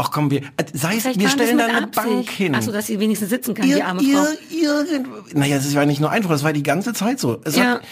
ach 0.00 0.10
komm, 0.10 0.30
wir, 0.30 0.40
äh, 0.56 0.64
sei 0.72 0.96
es, 0.96 1.04
wir 1.18 1.28
stellen 1.28 1.58
da 1.58 1.66
eine 1.66 1.84
Absicht. 1.84 1.94
Bank 2.06 2.30
hin. 2.30 2.54
Ach 2.54 2.62
so, 2.62 2.72
dass 2.72 2.86
sie 2.86 2.98
wenigstens 3.00 3.30
sitzen 3.30 3.54
kann, 3.54 3.66
die 3.66 3.72
Ir, 3.72 3.86
arme 3.86 4.00
Frau. 4.02 4.24
ir, 4.50 5.04
naja, 5.34 5.56
es 5.56 5.74
war 5.74 5.86
nicht 5.86 6.00
nur 6.00 6.10
einfach, 6.10 6.30
es 6.30 6.42
war 6.42 6.52
die 6.52 6.62
ganze 6.62 6.92
Zeit 6.92 7.20
so. 7.20 7.40
Es, 7.44 7.56
Ja. 7.56 7.74
hat, 7.74 7.82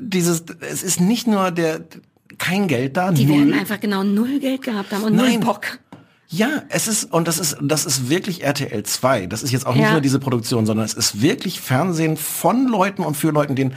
dieses, 0.00 0.44
es 0.60 0.82
ist 0.82 1.00
nicht 1.00 1.26
nur 1.26 1.50
der, 1.50 1.80
kein 2.38 2.66
Geld 2.68 2.96
da, 2.96 3.10
Die 3.12 3.24
null. 3.24 3.38
werden 3.38 3.54
einfach 3.54 3.78
genau 3.80 4.02
null 4.02 4.38
Geld 4.40 4.62
gehabt 4.62 4.92
haben 4.92 5.04
und 5.04 5.14
null 5.16 5.28
Nein. 5.28 5.40
Bock. 5.40 5.78
Ja, 6.28 6.62
es 6.70 6.88
ist, 6.88 7.12
und 7.12 7.28
das 7.28 7.38
ist, 7.38 7.58
das 7.60 7.84
ist 7.84 8.08
wirklich 8.08 8.42
RTL 8.42 8.82
2. 8.84 9.26
Das 9.26 9.42
ist 9.42 9.50
jetzt 9.52 9.66
auch 9.66 9.74
nicht 9.74 9.84
Ja. 9.84 9.92
nur 9.92 10.00
diese 10.00 10.18
Produktion, 10.18 10.64
sondern 10.64 10.86
es 10.86 10.94
ist 10.94 11.20
wirklich 11.20 11.60
Fernsehen 11.60 12.16
von 12.16 12.68
Leuten 12.68 13.02
und 13.04 13.18
für 13.18 13.30
Leuten, 13.32 13.54
denen 13.54 13.74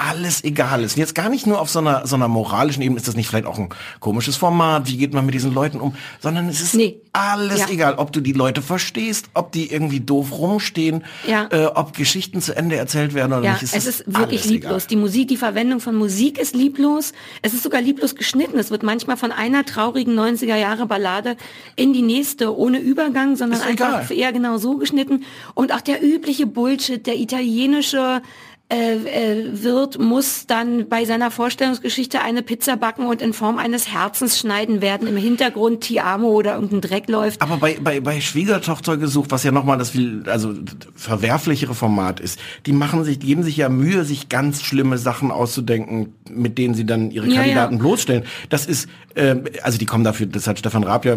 alles 0.00 0.44
egal 0.44 0.84
ist. 0.84 0.94
Und 0.96 1.00
jetzt 1.00 1.16
gar 1.16 1.28
nicht 1.28 1.44
nur 1.48 1.60
auf 1.60 1.68
so 1.68 1.80
einer, 1.80 2.06
so 2.06 2.14
einer 2.14 2.28
moralischen 2.28 2.82
Ebene 2.84 2.98
ist 2.98 3.08
das 3.08 3.16
nicht 3.16 3.28
vielleicht 3.28 3.46
auch 3.46 3.58
ein 3.58 3.68
komisches 3.98 4.36
Format, 4.36 4.86
wie 4.86 4.96
geht 4.96 5.12
man 5.12 5.26
mit 5.26 5.34
diesen 5.34 5.52
Leuten 5.52 5.80
um, 5.80 5.96
sondern 6.20 6.48
es 6.48 6.60
ist 6.60 6.74
Nee. 6.74 7.00
alles 7.12 7.58
Ja. 7.58 7.68
egal, 7.68 7.94
ob 7.96 8.12
du 8.12 8.20
die 8.20 8.32
Leute 8.32 8.62
verstehst, 8.62 9.26
ob 9.34 9.50
die 9.50 9.72
irgendwie 9.72 9.98
doof 9.98 10.30
rumstehen, 10.38 11.02
Ja. 11.26 11.48
äh, 11.50 11.66
ob 11.66 11.96
Geschichten 11.96 12.40
zu 12.40 12.56
Ende 12.56 12.76
erzählt 12.76 13.12
werden 13.12 13.32
oder 13.32 13.42
Ja, 13.44 13.52
nicht. 13.54 13.64
es 13.74 13.86
ist 13.86 14.04
wirklich 14.06 14.42
alles 14.42 14.44
lieblos. 14.52 14.86
Die 14.86 14.94
Musik, 14.96 15.26
die 15.28 15.36
Verwendung 15.36 15.80
von 15.80 15.96
Musik 15.96 16.38
ist 16.38 16.54
lieblos. 16.54 17.12
Es 17.42 17.52
ist 17.52 17.64
sogar 17.64 17.80
lieblos 17.80 18.14
geschnitten. 18.14 18.56
Es 18.56 18.70
wird 18.70 18.84
manchmal 18.84 19.16
von 19.16 19.32
einer 19.32 19.64
traurigen 19.64 20.14
90er 20.14 20.54
Jahre 20.56 20.86
Ballade 20.86 21.36
in 21.74 21.92
die 21.92 22.02
nächste 22.02 22.56
ohne 22.56 22.78
Übergang, 22.78 23.34
sondern 23.34 23.58
Ist 23.58 23.66
einfach 23.66 24.04
egal. 24.10 24.16
eher 24.16 24.32
genau 24.32 24.58
so 24.58 24.76
geschnitten. 24.76 25.24
Und 25.54 25.72
auch 25.74 25.80
der 25.80 26.04
übliche 26.04 26.46
Bullshit, 26.46 27.04
der 27.04 27.16
italienische 27.18 28.22
äh, 28.70 28.96
äh, 28.96 29.62
Wirt 29.62 29.98
muss 29.98 30.46
dann 30.46 30.88
bei 30.90 31.04
seiner 31.06 31.30
Vorstellungsgeschichte 31.30 32.20
eine 32.20 32.42
Pizza 32.42 32.76
backen 32.76 33.06
und 33.06 33.22
in 33.22 33.32
Form 33.32 33.56
eines 33.58 33.88
Herzens 33.92 34.38
schneiden 34.38 34.82
werden. 34.82 35.08
Im 35.08 35.16
Hintergrund 35.16 35.80
Ti 35.82 36.00
Amo 36.00 36.28
oder 36.28 36.54
irgendein 36.56 36.82
Dreck 36.82 37.08
läuft. 37.08 37.40
Aber 37.40 37.56
bei, 37.56 37.78
bei, 37.80 38.00
bei 38.00 38.20
Schwiegertochter 38.20 38.98
gesucht, 38.98 39.30
was 39.30 39.42
ja 39.42 39.52
nochmal 39.52 39.78
das 39.78 39.90
viel, 39.90 40.24
also 40.26 40.52
verwerflichere 40.94 41.74
Format 41.74 42.20
ist, 42.20 42.38
die 42.66 42.72
machen 42.72 43.04
sich, 43.04 43.18
die 43.18 43.26
geben 43.26 43.42
sich 43.42 43.56
ja 43.56 43.68
Mühe, 43.68 44.04
sich 44.04 44.28
ganz 44.28 44.62
schlimme 44.62 44.98
Sachen 44.98 45.30
auszudenken, 45.30 46.14
mit 46.30 46.58
denen 46.58 46.74
sie 46.74 46.84
dann 46.84 47.10
ihre 47.10 47.26
Ja, 47.28 47.36
Kandidaten 47.36 47.74
ja. 47.74 47.78
bloßstellen. 47.78 48.24
Das 48.50 48.66
ist, 48.66 48.88
ähm, 49.16 49.44
also 49.62 49.78
die 49.78 49.86
kommen 49.86 50.04
dafür, 50.04 50.26
das 50.26 50.46
hat 50.46 50.58
Stefan 50.58 50.84
Raab 50.84 51.04
ja, 51.04 51.16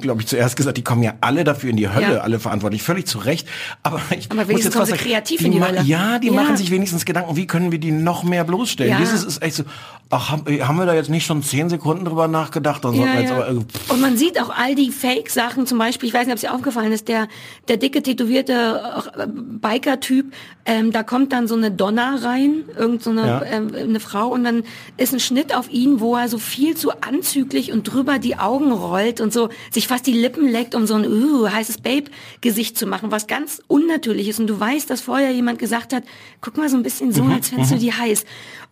glaube 0.00 0.20
ich, 0.22 0.28
zuerst 0.28 0.56
gesagt, 0.56 0.76
die 0.76 0.84
kommen 0.84 1.02
ja 1.02 1.14
alle 1.20 1.44
dafür 1.44 1.70
in 1.70 1.76
die 1.76 1.88
Hölle, 1.88 2.14
Ja. 2.14 2.18
alle 2.20 2.38
verantwortlich, 2.38 2.82
völlig 2.82 3.06
zu 3.06 3.18
Recht. 3.18 3.48
Aber 3.82 4.00
ich 4.16 4.30
Aber 4.30 4.44
muss 4.44 4.62
jetzt 4.62 4.72
kommen 4.72 4.82
was 4.82 4.90
sagen, 4.90 5.00
kreativ 5.00 5.40
in 5.40 5.52
die 5.52 5.62
Hölle. 5.62 5.82
Ja, 5.82 6.18
die 6.18 6.28
Ja. 6.28 6.32
machen 6.32 6.56
sich 6.56 6.70
wenigstens 6.76 7.04
Gedanken, 7.04 7.36
wie 7.36 7.46
können 7.46 7.72
wir 7.72 7.78
die 7.78 7.90
noch 7.90 8.22
mehr 8.22 8.44
bloßstellen. 8.44 8.92
Ja. 8.92 8.98
Dieses 8.98 9.24
ist 9.24 9.42
echt 9.42 9.56
so, 9.56 9.64
ach, 10.10 10.30
haben, 10.30 10.44
haben 10.66 10.76
wir 10.76 10.86
da 10.86 10.94
jetzt 10.94 11.10
nicht 11.10 11.26
schon 11.26 11.42
zehn 11.42 11.68
Sekunden 11.68 12.04
drüber 12.04 12.28
nachgedacht? 12.28 12.84
Dann 12.84 12.94
sollten 12.94 13.12
wir 13.12 13.20
jetzt 13.20 13.32
aber, 13.32 13.48
äh, 13.48 13.54
pff, 13.56 13.90
Und 13.90 14.00
man 14.00 14.16
sieht 14.16 14.40
auch 14.40 14.50
all 14.50 14.74
die 14.74 14.90
Fake-Sachen, 14.90 15.66
zum 15.66 15.78
Beispiel, 15.78 16.08
ich 16.08 16.14
weiß 16.14 16.26
nicht, 16.26 16.32
ob 16.32 16.36
es 16.36 16.42
dir 16.42 16.54
aufgefallen 16.54 16.92
ist, 16.92 17.08
der, 17.08 17.28
der 17.68 17.76
dicke, 17.76 18.02
tätowierte 18.02 18.82
äh, 19.16 19.26
Biker-Typ, 19.26 20.32
ähm, 20.64 20.92
da 20.92 21.02
kommt 21.02 21.32
dann 21.32 21.48
so 21.48 21.54
eine 21.56 21.70
Donna 21.70 22.16
rein, 22.22 22.64
irgend 22.76 23.02
so 23.02 23.10
eine, 23.10 23.26
Ja. 23.26 23.42
ähm, 23.44 23.72
eine 23.74 24.00
Frau, 24.00 24.28
und 24.28 24.44
dann 24.44 24.62
ist 24.96 25.12
ein 25.12 25.20
Schnitt 25.20 25.54
auf 25.54 25.70
ihn, 25.70 26.00
wo 26.00 26.16
er 26.16 26.28
so 26.28 26.38
viel 26.38 26.76
zu 26.76 26.90
anzüglich 27.02 27.72
und 27.72 27.84
drüber 27.84 28.18
die 28.18 28.36
Augen 28.36 28.72
rollt 28.72 29.20
und 29.20 29.32
so 29.32 29.48
sich 29.70 29.88
fast 29.88 30.06
die 30.06 30.12
Lippen 30.12 30.48
leckt, 30.48 30.74
um 30.74 30.86
so 30.86 30.94
ein 30.94 31.06
uh, 31.06 31.48
heißes 31.50 31.78
Babe-Gesicht 31.78 32.78
zu 32.78 32.86
machen, 32.86 33.10
was 33.10 33.26
ganz 33.26 33.62
unnatürlich 33.66 34.28
ist. 34.28 34.40
Und 34.40 34.46
du 34.46 34.58
weißt, 34.58 34.88
dass 34.90 35.00
vorher 35.00 35.30
jemand 35.32 35.58
gesagt 35.58 35.92
hat, 35.92 36.04
guck 36.40 36.56
mal 36.56 36.68
so 36.68 36.76
ein 36.76 36.82
bisschen 36.82 37.12
so, 37.12 37.24
als 37.24 37.48
fändest 37.48 37.72
du 37.72 37.78
die 37.78 37.92
heiß. 37.92 38.24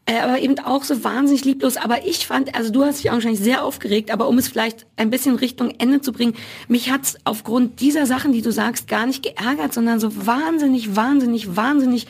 Äh, 0.06 0.18
aber 0.18 0.38
eben 0.40 0.58
auch 0.58 0.84
so 0.84 1.02
wahnsinnig 1.02 1.46
lieblos. 1.46 1.78
Aber 1.78 2.06
ich 2.06 2.26
fand, 2.26 2.54
also 2.54 2.70
du 2.70 2.84
hast 2.84 3.02
dich 3.02 3.10
wahrscheinlich 3.10 3.40
sehr 3.40 3.64
aufgeregt, 3.64 4.10
aber 4.10 4.28
um 4.28 4.36
es 4.36 4.48
vielleicht 4.48 4.86
ein 4.96 5.08
bisschen 5.08 5.36
Richtung 5.36 5.70
Ende 5.78 6.02
zu 6.02 6.12
bringen, 6.12 6.34
mich 6.68 6.90
hat's 6.90 7.16
aufgrund 7.24 7.80
dieser 7.80 8.04
Sachen, 8.04 8.32
die 8.32 8.42
du 8.42 8.52
sagst, 8.52 8.86
gar 8.86 9.06
nicht 9.06 9.22
geärgert, 9.22 9.72
sondern 9.72 10.00
so 10.00 10.26
wahnsinnig, 10.26 10.94
wahnsinnig, 10.94 11.56
wahnsinnig 11.56 12.06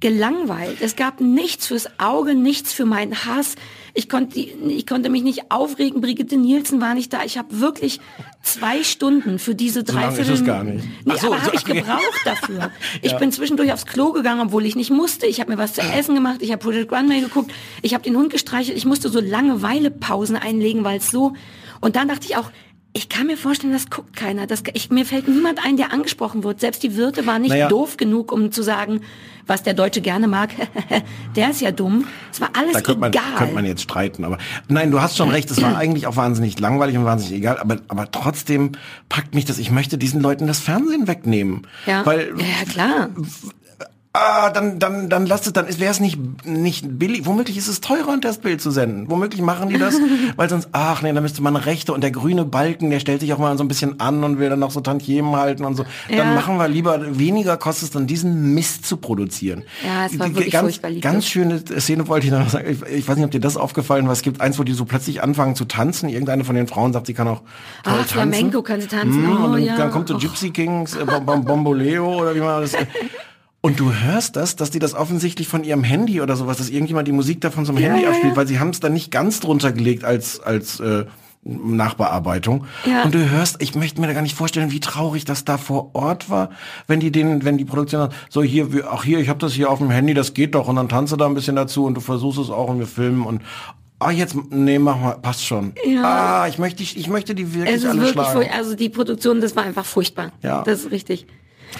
gelangweilt. 0.00 0.78
Es 0.80 0.96
gab 0.96 1.20
nichts 1.20 1.66
fürs 1.66 1.88
Auge, 1.98 2.34
nichts 2.34 2.74
für 2.74 2.84
meinen 2.84 3.24
Hass. 3.24 3.54
Ich 3.94 4.08
konnte, 4.08 4.38
ich 4.38 4.86
konnte 4.86 5.10
mich 5.10 5.22
nicht 5.22 5.50
aufregen. 5.50 6.00
Brigitte 6.00 6.36
Nielsen 6.36 6.80
war 6.80 6.94
nicht 6.94 7.12
da. 7.12 7.24
Ich 7.24 7.38
habe 7.38 7.60
wirklich 7.60 8.00
zwei 8.42 8.82
Stunden 8.84 9.38
für 9.38 9.54
diese 9.54 9.84
So 9.86 9.92
lange 9.92 10.06
Dreiviertel. 10.08 10.34
ist 10.34 10.40
es 10.40 10.46
gar 10.46 10.64
nicht. 10.64 10.84
Nee, 11.04 11.14
so, 11.16 11.28
aber 11.28 11.36
so, 11.38 11.46
habe 11.46 11.56
ich 11.56 11.62
okay. 11.62 11.74
gebraucht 11.80 12.20
dafür. 12.24 12.70
Ich 13.02 13.16
bin 13.16 13.32
zwischendurch 13.32 13.72
aufs 13.72 13.86
Klo 13.86 14.12
gegangen, 14.12 14.40
obwohl 14.40 14.64
ich 14.66 14.76
nicht 14.76 14.90
musste. 14.90 15.26
Ich 15.26 15.40
habe 15.40 15.50
mir 15.50 15.58
was 15.58 15.74
zu 15.74 15.80
essen 15.82 16.14
gemacht. 16.14 16.38
Ich 16.40 16.52
habe 16.52 16.62
Project 16.62 16.92
Runway 16.92 17.20
geguckt. 17.20 17.52
Ich 17.82 17.94
habe 17.94 18.04
den 18.04 18.16
Hund 18.16 18.30
gestreichelt. 18.30 18.76
Ich 18.76 18.86
musste 18.86 19.08
so 19.08 19.20
Langeweile-Pausen 19.20 20.36
einlegen, 20.36 20.84
weil 20.84 20.98
es 20.98 21.10
so. 21.10 21.34
Und 21.80 21.96
dann 21.96 22.08
dachte 22.08 22.26
ich 22.28 22.36
auch, 22.36 22.50
ich 22.92 23.08
kann 23.08 23.28
mir 23.28 23.36
vorstellen, 23.36 23.72
das 23.72 23.88
guckt 23.88 24.16
keiner. 24.16 24.46
Das, 24.48 24.64
ich, 24.74 24.90
mir 24.90 25.06
fällt 25.06 25.28
niemand 25.28 25.64
ein, 25.64 25.76
der 25.76 25.92
angesprochen 25.92 26.42
wird. 26.42 26.58
Selbst 26.60 26.82
die 26.82 26.96
Wirte 26.96 27.24
waren 27.24 27.42
nicht 27.42 27.50
Naja. 27.52 27.68
doof 27.68 27.96
genug, 27.96 28.32
um 28.32 28.50
zu 28.50 28.62
sagen, 28.62 29.02
was 29.46 29.62
der 29.62 29.74
Deutsche 29.74 30.00
gerne 30.00 30.26
mag. 30.26 30.50
der 31.36 31.50
ist 31.50 31.60
ja 31.60 31.70
dumm. 31.70 32.06
Es 32.32 32.40
war 32.40 32.50
alles 32.58 32.72
Da 32.72 32.80
könnte 32.80 33.00
man, 33.00 33.12
egal. 33.12 33.22
könnte 33.36 33.54
man 33.54 33.64
jetzt 33.64 33.82
streiten, 33.82 34.24
aber 34.24 34.38
nein, 34.68 34.90
du 34.90 35.00
hast 35.00 35.16
schon 35.16 35.30
recht, 35.30 35.48
es 35.52 35.62
war 35.62 35.76
eigentlich 35.76 36.08
auch 36.08 36.16
wahnsinnig 36.16 36.58
langweilig 36.58 36.96
und 36.96 37.04
wahnsinnig 37.04 37.38
egal, 37.38 37.58
aber, 37.58 37.78
aber 37.88 38.10
trotzdem 38.10 38.72
packt 39.08 39.34
mich 39.36 39.44
das, 39.44 39.58
ich 39.58 39.70
möchte 39.70 39.96
diesen 39.96 40.20
Leuten 40.20 40.46
das 40.48 40.58
Fernsehen 40.58 41.06
wegnehmen. 41.06 41.66
ja. 41.86 42.04
Weil 42.04 42.32
ja, 42.38 42.44
ja, 42.44 42.70
klar. 42.70 43.08
Ah, 44.12 44.50
dann, 44.50 44.78
dann, 44.78 45.08
dann 45.08 45.26
lasst 45.26 45.46
es, 45.46 45.52
dann 45.52 45.66
wäre 45.78 45.90
es 45.92 46.00
nicht, 46.00 46.18
nicht 46.46 46.98
billig. 46.98 47.26
Womöglich 47.26 47.56
ist 47.56 47.68
es 47.68 47.80
teurer, 47.80 48.12
ein 48.12 48.20
Testbild 48.20 48.60
zu 48.60 48.70
senden. 48.70 49.08
Womöglich 49.08 49.40
machen 49.40 49.68
die 49.68 49.78
das, 49.78 49.94
weil 50.36 50.48
sonst, 50.48 50.68
ach 50.72 51.02
nee, 51.02 51.12
da 51.12 51.20
müsste 51.20 51.42
man 51.42 51.54
Rechte 51.56 51.92
und 51.92 52.02
der 52.02 52.10
grüne 52.10 52.44
Balken, 52.44 52.90
der 52.90 52.98
stellt 53.00 53.20
sich 53.20 53.32
auch 53.32 53.38
mal 53.38 53.56
so 53.56 53.64
ein 53.64 53.68
bisschen 53.68 54.00
an 54.00 54.24
und 54.24 54.38
will 54.38 54.50
dann 54.50 54.58
noch 54.58 54.70
so 54.72 54.80
Tantiemen 54.80 55.36
halten 55.36 55.64
und 55.64 55.76
so. 55.76 55.84
Ja. 56.08 56.18
Dann 56.18 56.34
machen 56.34 56.56
wir 56.56 56.66
lieber, 56.68 57.18
weniger 57.18 57.56
kostet 57.56 57.84
es 57.84 57.90
dann, 57.92 58.06
diesen 58.06 58.54
Mist 58.54 58.84
zu 58.84 58.96
produzieren. 58.96 59.62
Ja, 59.86 60.06
es 60.06 60.18
war 60.18 60.28
Die- 60.28 60.34
wirklich 60.34 60.52
ganz. 60.52 60.80
Ganz 61.00 61.26
schöne 61.26 61.62
Szene 61.80 62.08
wollte 62.08 62.26
ich 62.26 62.32
noch 62.32 62.48
sagen. 62.48 62.66
Ich, 62.68 62.82
ich 62.98 63.08
weiß 63.08 63.16
nicht, 63.16 63.24
ob 63.26 63.30
dir 63.30 63.40
das 63.40 63.56
aufgefallen 63.56 64.06
war. 64.06 64.12
Es 64.12 64.22
gibt 64.22 64.40
eins, 64.40 64.58
wo 64.58 64.64
die 64.64 64.72
so 64.72 64.84
plötzlich 64.86 65.22
anfangen 65.22 65.54
zu 65.54 65.64
tanzen. 65.66 66.08
Irgendeine 66.08 66.44
von 66.44 66.54
den 66.56 66.66
Frauen 66.66 66.92
sagt, 66.92 67.06
sie 67.06 67.14
kann 67.14 67.28
auch 67.28 67.42
toll 67.84 67.92
Ah, 67.92 67.96
tanzen. 67.98 68.08
Flamenco 68.08 68.62
kann 68.62 68.80
sie 68.80 68.88
tanzen. 68.88 69.22
Mm, 69.24 69.30
Oh, 69.30 69.44
und 69.44 69.52
dann, 69.52 69.62
ja. 69.62 69.76
dann 69.76 69.90
kommt 69.90 70.08
so 70.08 70.14
Och. 70.16 70.20
Gypsy 70.20 70.50
Kings, 70.50 70.96
äh, 70.96 71.04
Bom- 71.04 71.24
Bom- 71.24 71.44
Bomboleo 71.44 72.20
oder 72.20 72.34
wie 72.34 72.40
man 72.40 72.62
das... 72.62 72.72
Und 73.62 73.78
du 73.78 73.92
hörst 73.92 74.36
das, 74.36 74.56
dass 74.56 74.70
die 74.70 74.78
das 74.78 74.94
offensichtlich 74.94 75.46
von 75.46 75.64
ihrem 75.64 75.84
Handy 75.84 76.20
oder 76.22 76.34
sowas, 76.36 76.56
dass 76.56 76.70
irgendjemand 76.70 77.06
die 77.08 77.12
Musik 77.12 77.40
davon 77.42 77.66
zum 77.66 77.76
Handy 77.76 78.02
ja, 78.02 78.08
abspielt, 78.08 78.32
ja. 78.32 78.36
weil 78.36 78.46
sie 78.46 78.58
haben 78.58 78.70
es 78.70 78.80
dann 78.80 78.94
nicht 78.94 79.10
ganz 79.10 79.40
drunter 79.40 79.72
gelegt 79.72 80.02
als 80.02 80.40
als 80.40 80.80
äh, 80.80 81.04
Nachbearbeitung. 81.42 82.66
Ja. 82.84 83.04
Und 83.04 83.14
du 83.14 83.30
hörst, 83.30 83.62
ich 83.62 83.74
möchte 83.74 84.00
mir 84.00 84.06
da 84.06 84.12
gar 84.12 84.22
nicht 84.22 84.34
vorstellen, 84.34 84.70
wie 84.72 84.80
traurig 84.80 85.24
das 85.24 85.44
da 85.44 85.56
vor 85.56 85.90
Ort 85.94 86.28
war, 86.28 86.50
wenn 86.86 87.00
die 87.00 87.10
den, 87.10 87.44
wenn 87.44 87.56
die 87.56 87.64
Produktion 87.64 88.02
sagt, 88.02 88.14
so 88.28 88.42
hier, 88.42 88.68
ach 88.90 89.04
hier, 89.04 89.20
ich 89.20 89.28
habe 89.28 89.38
das 89.38 89.54
hier 89.54 89.70
auf 89.70 89.78
dem 89.78 89.90
Handy, 89.90 90.12
das 90.12 90.34
geht 90.34 90.54
doch, 90.54 90.68
und 90.68 90.76
dann 90.76 90.90
tanze 90.90 91.16
da 91.16 91.26
ein 91.26 91.34
bisschen 91.34 91.56
dazu 91.56 91.86
und 91.86 91.94
du 91.94 92.00
versuchst 92.00 92.38
es 92.38 92.50
auch 92.50 92.68
und 92.68 92.78
wir 92.78 92.86
filmen 92.86 93.24
und 93.24 93.42
Ah, 94.02 94.12
jetzt, 94.12 94.34
nee, 94.48 94.78
mach 94.78 94.98
mal, 94.98 95.18
passt 95.20 95.44
schon. 95.44 95.74
Ja. 95.86 96.02
Ah, 96.42 96.48
ich 96.48 96.56
möchte, 96.56 96.82
ich, 96.82 97.08
möchte 97.08 97.34
die 97.34 97.52
wirklich 97.52 97.74
Es 97.74 97.82
ist 97.82 97.90
alle 97.90 98.00
wirklich, 98.00 98.26
schlagen. 98.26 98.48
also 98.56 98.74
die 98.74 98.88
Produktion, 98.88 99.42
das 99.42 99.54
war 99.56 99.64
einfach 99.64 99.84
furchtbar. 99.84 100.32
Ja. 100.42 100.62
Das 100.62 100.80
ist 100.80 100.90
richtig. 100.90 101.26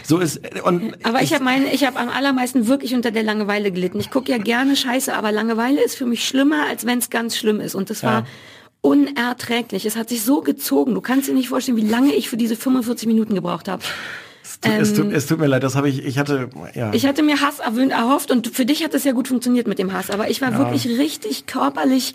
So 0.02 0.18
ist, 0.18 0.40
und 0.64 0.94
Aber 1.04 1.22
ich 1.22 1.32
habe 1.34 1.44
meine, 1.44 1.72
ich 1.72 1.84
habe 1.84 1.98
am 1.98 2.08
allermeisten 2.08 2.66
wirklich 2.66 2.94
unter 2.94 3.10
der 3.10 3.22
Langeweile 3.22 3.70
gelitten. 3.70 4.00
Ich 4.00 4.10
gucke 4.10 4.30
ja 4.30 4.38
gerne 4.38 4.76
Scheiße, 4.76 5.14
aber 5.14 5.32
Langeweile 5.32 5.82
ist 5.82 5.96
für 5.96 6.06
mich 6.06 6.26
schlimmer, 6.26 6.66
als 6.68 6.86
wenn 6.86 6.98
es 6.98 7.10
ganz 7.10 7.36
schlimm 7.36 7.60
ist. 7.60 7.74
Und 7.74 7.90
das 7.90 8.02
war 8.02 8.26
unerträglich. 8.82 9.84
Es 9.84 9.96
hat 9.96 10.08
sich 10.08 10.22
so 10.22 10.40
gezogen. 10.40 10.94
Du 10.94 11.00
kannst 11.00 11.28
dir 11.28 11.34
nicht 11.34 11.48
vorstellen, 11.48 11.76
wie 11.76 11.86
lange 11.86 12.14
ich 12.14 12.28
für 12.28 12.36
diese 12.36 12.56
45 12.56 13.06
Minuten 13.06 13.34
gebraucht 13.34 13.68
habe. 13.68 13.82
es, 14.42 14.60
tut, 14.60 14.72
es, 14.72 14.94
tut, 14.94 15.12
es 15.12 15.26
tut 15.26 15.38
mir 15.38 15.46
leid, 15.46 15.62
das 15.62 15.76
habe 15.76 15.88
ich, 15.88 16.04
ich 16.04 16.18
hatte, 16.18 16.48
ja. 16.74 16.86
ähm, 16.86 16.92
Ich 16.92 17.06
hatte 17.06 17.22
mir 17.22 17.40
Hass 17.40 17.58
erwöhnt, 17.58 17.92
erhofft 17.92 18.30
und 18.30 18.48
für 18.48 18.64
dich 18.64 18.82
hat 18.82 18.94
es 18.94 19.04
ja 19.04 19.12
gut 19.12 19.28
funktioniert 19.28 19.66
mit 19.66 19.78
dem 19.78 19.92
Hass, 19.92 20.10
aber 20.10 20.30
ich 20.30 20.40
war 20.40 20.56
wirklich 20.56 20.86
richtig 20.86 21.46
körperlich. 21.46 22.14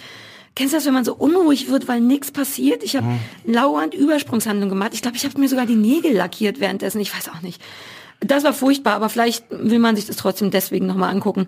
Kennst 0.55 0.73
du 0.73 0.77
das, 0.77 0.85
wenn 0.85 0.93
man 0.93 1.03
so 1.03 1.13
unruhig 1.13 1.69
wird, 1.69 1.87
weil 1.89 1.99
nichts 1.99 2.31
passiert? 2.31 2.81
Ich 2.81 2.95
habe 2.95 3.07
lauernd 3.45 3.93
Übersprungshandlung 3.93 4.69
gemacht. 4.69 4.91
Ich 4.93 5.01
glaube, 5.01 5.17
ich 5.17 5.25
habe 5.25 5.37
mir 5.39 5.49
sogar 5.49 5.65
die 5.65 5.75
Nägel 5.75 6.13
lackiert 6.13 6.61
währenddessen. 6.61 7.01
Ich 7.01 7.13
weiß 7.15 7.29
auch 7.29 7.41
nicht. 7.41 7.61
Das 8.21 8.43
war 8.45 8.53
furchtbar, 8.53 8.93
aber 8.93 9.09
vielleicht 9.09 9.45
will 9.49 9.79
man 9.79 9.97
sich 9.97 10.05
das 10.05 10.15
trotzdem 10.15 10.51
deswegen 10.51 10.85
nochmal 10.87 11.11
angucken. 11.11 11.47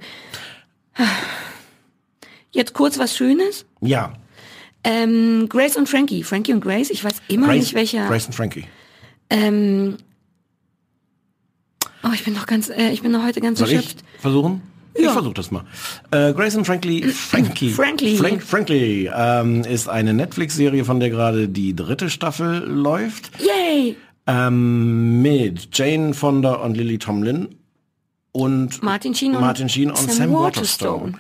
Jetzt 2.51 2.73
kurz 2.73 2.97
was 2.99 3.15
Schönes. 3.15 3.65
ja. 3.81 4.13
Ähm, 4.83 5.49
Grace 5.49 5.75
und 5.75 5.89
Frankie. 5.89 6.23
Frankie 6.23 6.53
und 6.53 6.61
Grace, 6.61 6.91
ich 6.91 7.03
weiß 7.03 7.15
immer 7.27 7.47
Grace, 7.47 7.59
nicht 7.59 7.73
welcher. 7.73 8.07
Grace 8.07 8.27
und 8.27 8.33
Frankie. 8.33 8.63
Ähm, 9.29 9.97
oh, 12.03 12.09
ich 12.13 12.23
bin 12.23 12.33
noch 12.33 12.45
ganz, 12.45 12.69
äh, 12.69 12.91
ich 12.91 13.01
bin 13.01 13.11
noch 13.11 13.23
heute 13.23 13.41
ganz 13.41 13.59
Soll 13.59 13.67
ich 13.67 13.75
erschöpft. 13.75 14.03
versuchen? 14.19 14.61
Ich 14.97 15.03
Ja. 15.03 15.11
versuche 15.13 15.33
das 15.35 15.51
mal. 15.51 15.63
Äh, 16.11 16.33
Grace 16.33 16.55
and 16.57 16.65
Frankly, 16.65 17.03
Frankie, 17.03 17.69
Frankly. 17.69 18.15
Frank, 18.17 18.41
Frankly 18.43 19.09
ähm, 19.15 19.61
ist 19.63 19.87
eine 19.87 20.13
Netflix-Serie, 20.13 20.83
von 20.85 20.99
der 20.99 21.09
gerade 21.11 21.47
die 21.47 21.75
dritte 21.75 22.09
Staffel 22.09 22.63
läuft. 22.65 23.29
Yay! 23.41 23.95
Ähm, 24.29 25.21
mit 25.21 25.69
Jane 25.77 26.13
Fonda 26.13 26.55
und 26.55 26.75
Lily 26.75 26.97
Tomlin 26.97 27.47
und 28.31 28.83
Martin 28.83 29.15
Sheen 29.15 29.35
und 29.35 29.41
Martin 29.41 29.67
Sheen 29.67 29.89
und 29.89 30.11
Sam, 30.11 30.31
Waterstone. 30.31 31.13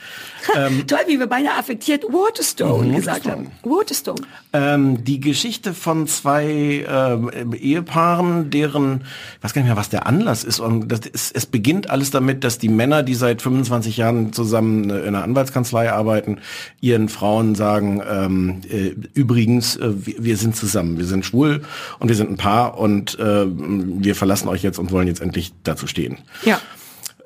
Toll, 0.87 0.99
wie 1.07 1.19
wir 1.19 1.27
beide 1.27 1.51
affektiert 1.51 2.03
Waterstone 2.03 2.93
gesagt 2.95 3.25
Waterstone. 3.25 3.47
haben. 3.63 3.71
Waterstone. 3.71 4.21
Ähm, 4.53 5.03
die 5.03 5.19
Geschichte 5.19 5.73
von 5.73 6.07
zwei 6.07 6.85
ähm, 6.87 7.53
Ehepaaren, 7.53 8.49
deren, 8.49 9.01
ich 9.37 9.43
weiß 9.43 9.53
gar 9.53 9.61
nicht 9.61 9.69
mehr, 9.69 9.77
was 9.77 9.89
der 9.89 10.05
Anlass 10.05 10.43
ist. 10.43 10.59
Und 10.59 10.89
das 10.89 11.01
ist, 11.01 11.35
es 11.35 11.45
beginnt 11.45 11.89
alles 11.89 12.11
damit, 12.11 12.43
dass 12.43 12.59
die 12.59 12.69
Männer, 12.69 13.03
die 13.03 13.15
seit 13.15 13.41
25 13.41 13.97
Jahren 13.97 14.31
zusammen 14.31 14.89
äh, 14.89 14.99
in 14.99 15.07
einer 15.07 15.23
Anwaltskanzlei 15.23 15.91
arbeiten, 15.91 16.39
ihren 16.81 17.09
Frauen 17.09 17.55
sagen, 17.55 18.01
ähm, 18.07 18.61
äh, 18.69 18.95
übrigens, 19.13 19.75
äh, 19.75 20.05
wir, 20.05 20.23
wir 20.23 20.37
sind 20.37 20.55
zusammen, 20.55 20.97
wir 20.97 21.05
sind 21.05 21.25
schwul 21.25 21.63
und 21.99 22.09
wir 22.09 22.15
sind 22.15 22.29
ein 22.29 22.37
Paar 22.37 22.77
und 22.77 23.17
äh, 23.19 23.45
wir 23.47 24.15
verlassen 24.15 24.47
euch 24.47 24.61
jetzt 24.61 24.77
und 24.77 24.91
wollen 24.91 25.07
jetzt 25.07 25.21
endlich 25.21 25.53
dazu 25.63 25.87
stehen. 25.87 26.19
Ja. 26.45 26.61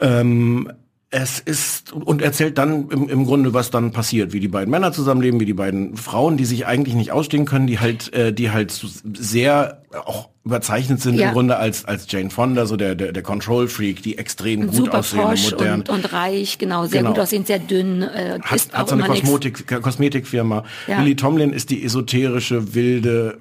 Ähm, 0.01 0.71
es 1.11 1.39
ist 1.39 1.91
und 1.91 2.21
erzählt 2.21 2.57
dann 2.57 2.89
im, 2.89 3.09
im 3.09 3.25
Grunde, 3.25 3.53
was 3.53 3.69
dann 3.69 3.91
passiert, 3.91 4.31
wie 4.31 4.39
die 4.39 4.47
beiden 4.47 4.71
Männer 4.71 4.93
zusammenleben, 4.93 5.41
wie 5.41 5.45
die 5.45 5.53
beiden 5.53 5.97
Frauen, 5.97 6.37
die 6.37 6.45
sich 6.45 6.65
eigentlich 6.65 6.95
nicht 6.95 7.11
ausstehen 7.11 7.45
können, 7.45 7.67
die 7.67 7.79
halt, 7.79 8.13
äh, 8.13 8.33
die 8.33 8.51
halt 8.51 8.71
sehr 8.71 9.80
auch 10.05 10.29
überzeichnet 10.43 11.01
sind 11.01 11.15
Ja. 11.19 11.27
im 11.27 11.33
Grunde 11.33 11.57
als 11.57 11.85
als 11.85 12.07
Jane 12.09 12.29
Fonda, 12.31 12.65
so 12.65 12.75
der 12.75 12.95
der, 12.95 13.11
der 13.11 13.21
Control 13.23 13.67
Freak, 13.67 14.01
die 14.01 14.17
extrem 14.17 14.67
gut 14.67 14.75
Super 14.75 14.99
aussehen, 14.99 15.21
modern. 15.51 15.79
und, 15.81 15.89
und 15.89 16.13
reich, 16.13 16.57
genau. 16.57 16.85
Sehr 16.87 17.01
Genau. 17.01 17.11
gut 17.13 17.19
aussehend, 17.19 17.45
sehr 17.47 17.59
dünn. 17.59 18.01
Äh, 18.01 18.39
hat, 18.43 18.59
hat 18.73 18.89
so 18.89 18.95
eine 18.95 19.07
nix. 19.07 19.21
Kosmetik, 19.21 19.81
Kosmetikfirma. 19.81 20.63
Ja. 20.87 20.99
Lily 21.01 21.15
Tomlin 21.15 21.53
ist 21.53 21.69
die 21.69 21.83
esoterische, 21.83 22.73
wilde, 22.73 23.37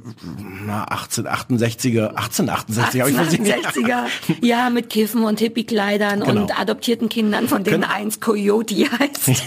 na, 0.67 0.85
1868er, 0.89 2.09
1868, 2.17 3.01
habe 3.01 3.11
ich 3.11 3.17
versehen. 3.17 3.47
1860er, 3.47 4.05
ja, 4.43 4.69
mit 4.71 4.91
Kiffen 4.91 5.25
und 5.25 5.39
Hippie-Kleidern 5.41 6.21
Genau. 6.21 6.43
und 6.43 6.61
adoptierten 6.61 7.09
Kindern, 7.09 7.49
von 7.49 7.65
denen 7.65 7.81
Können- 7.83 7.93
eins 7.93 8.21
Coyote 8.21 8.75
heißt. 8.75 9.43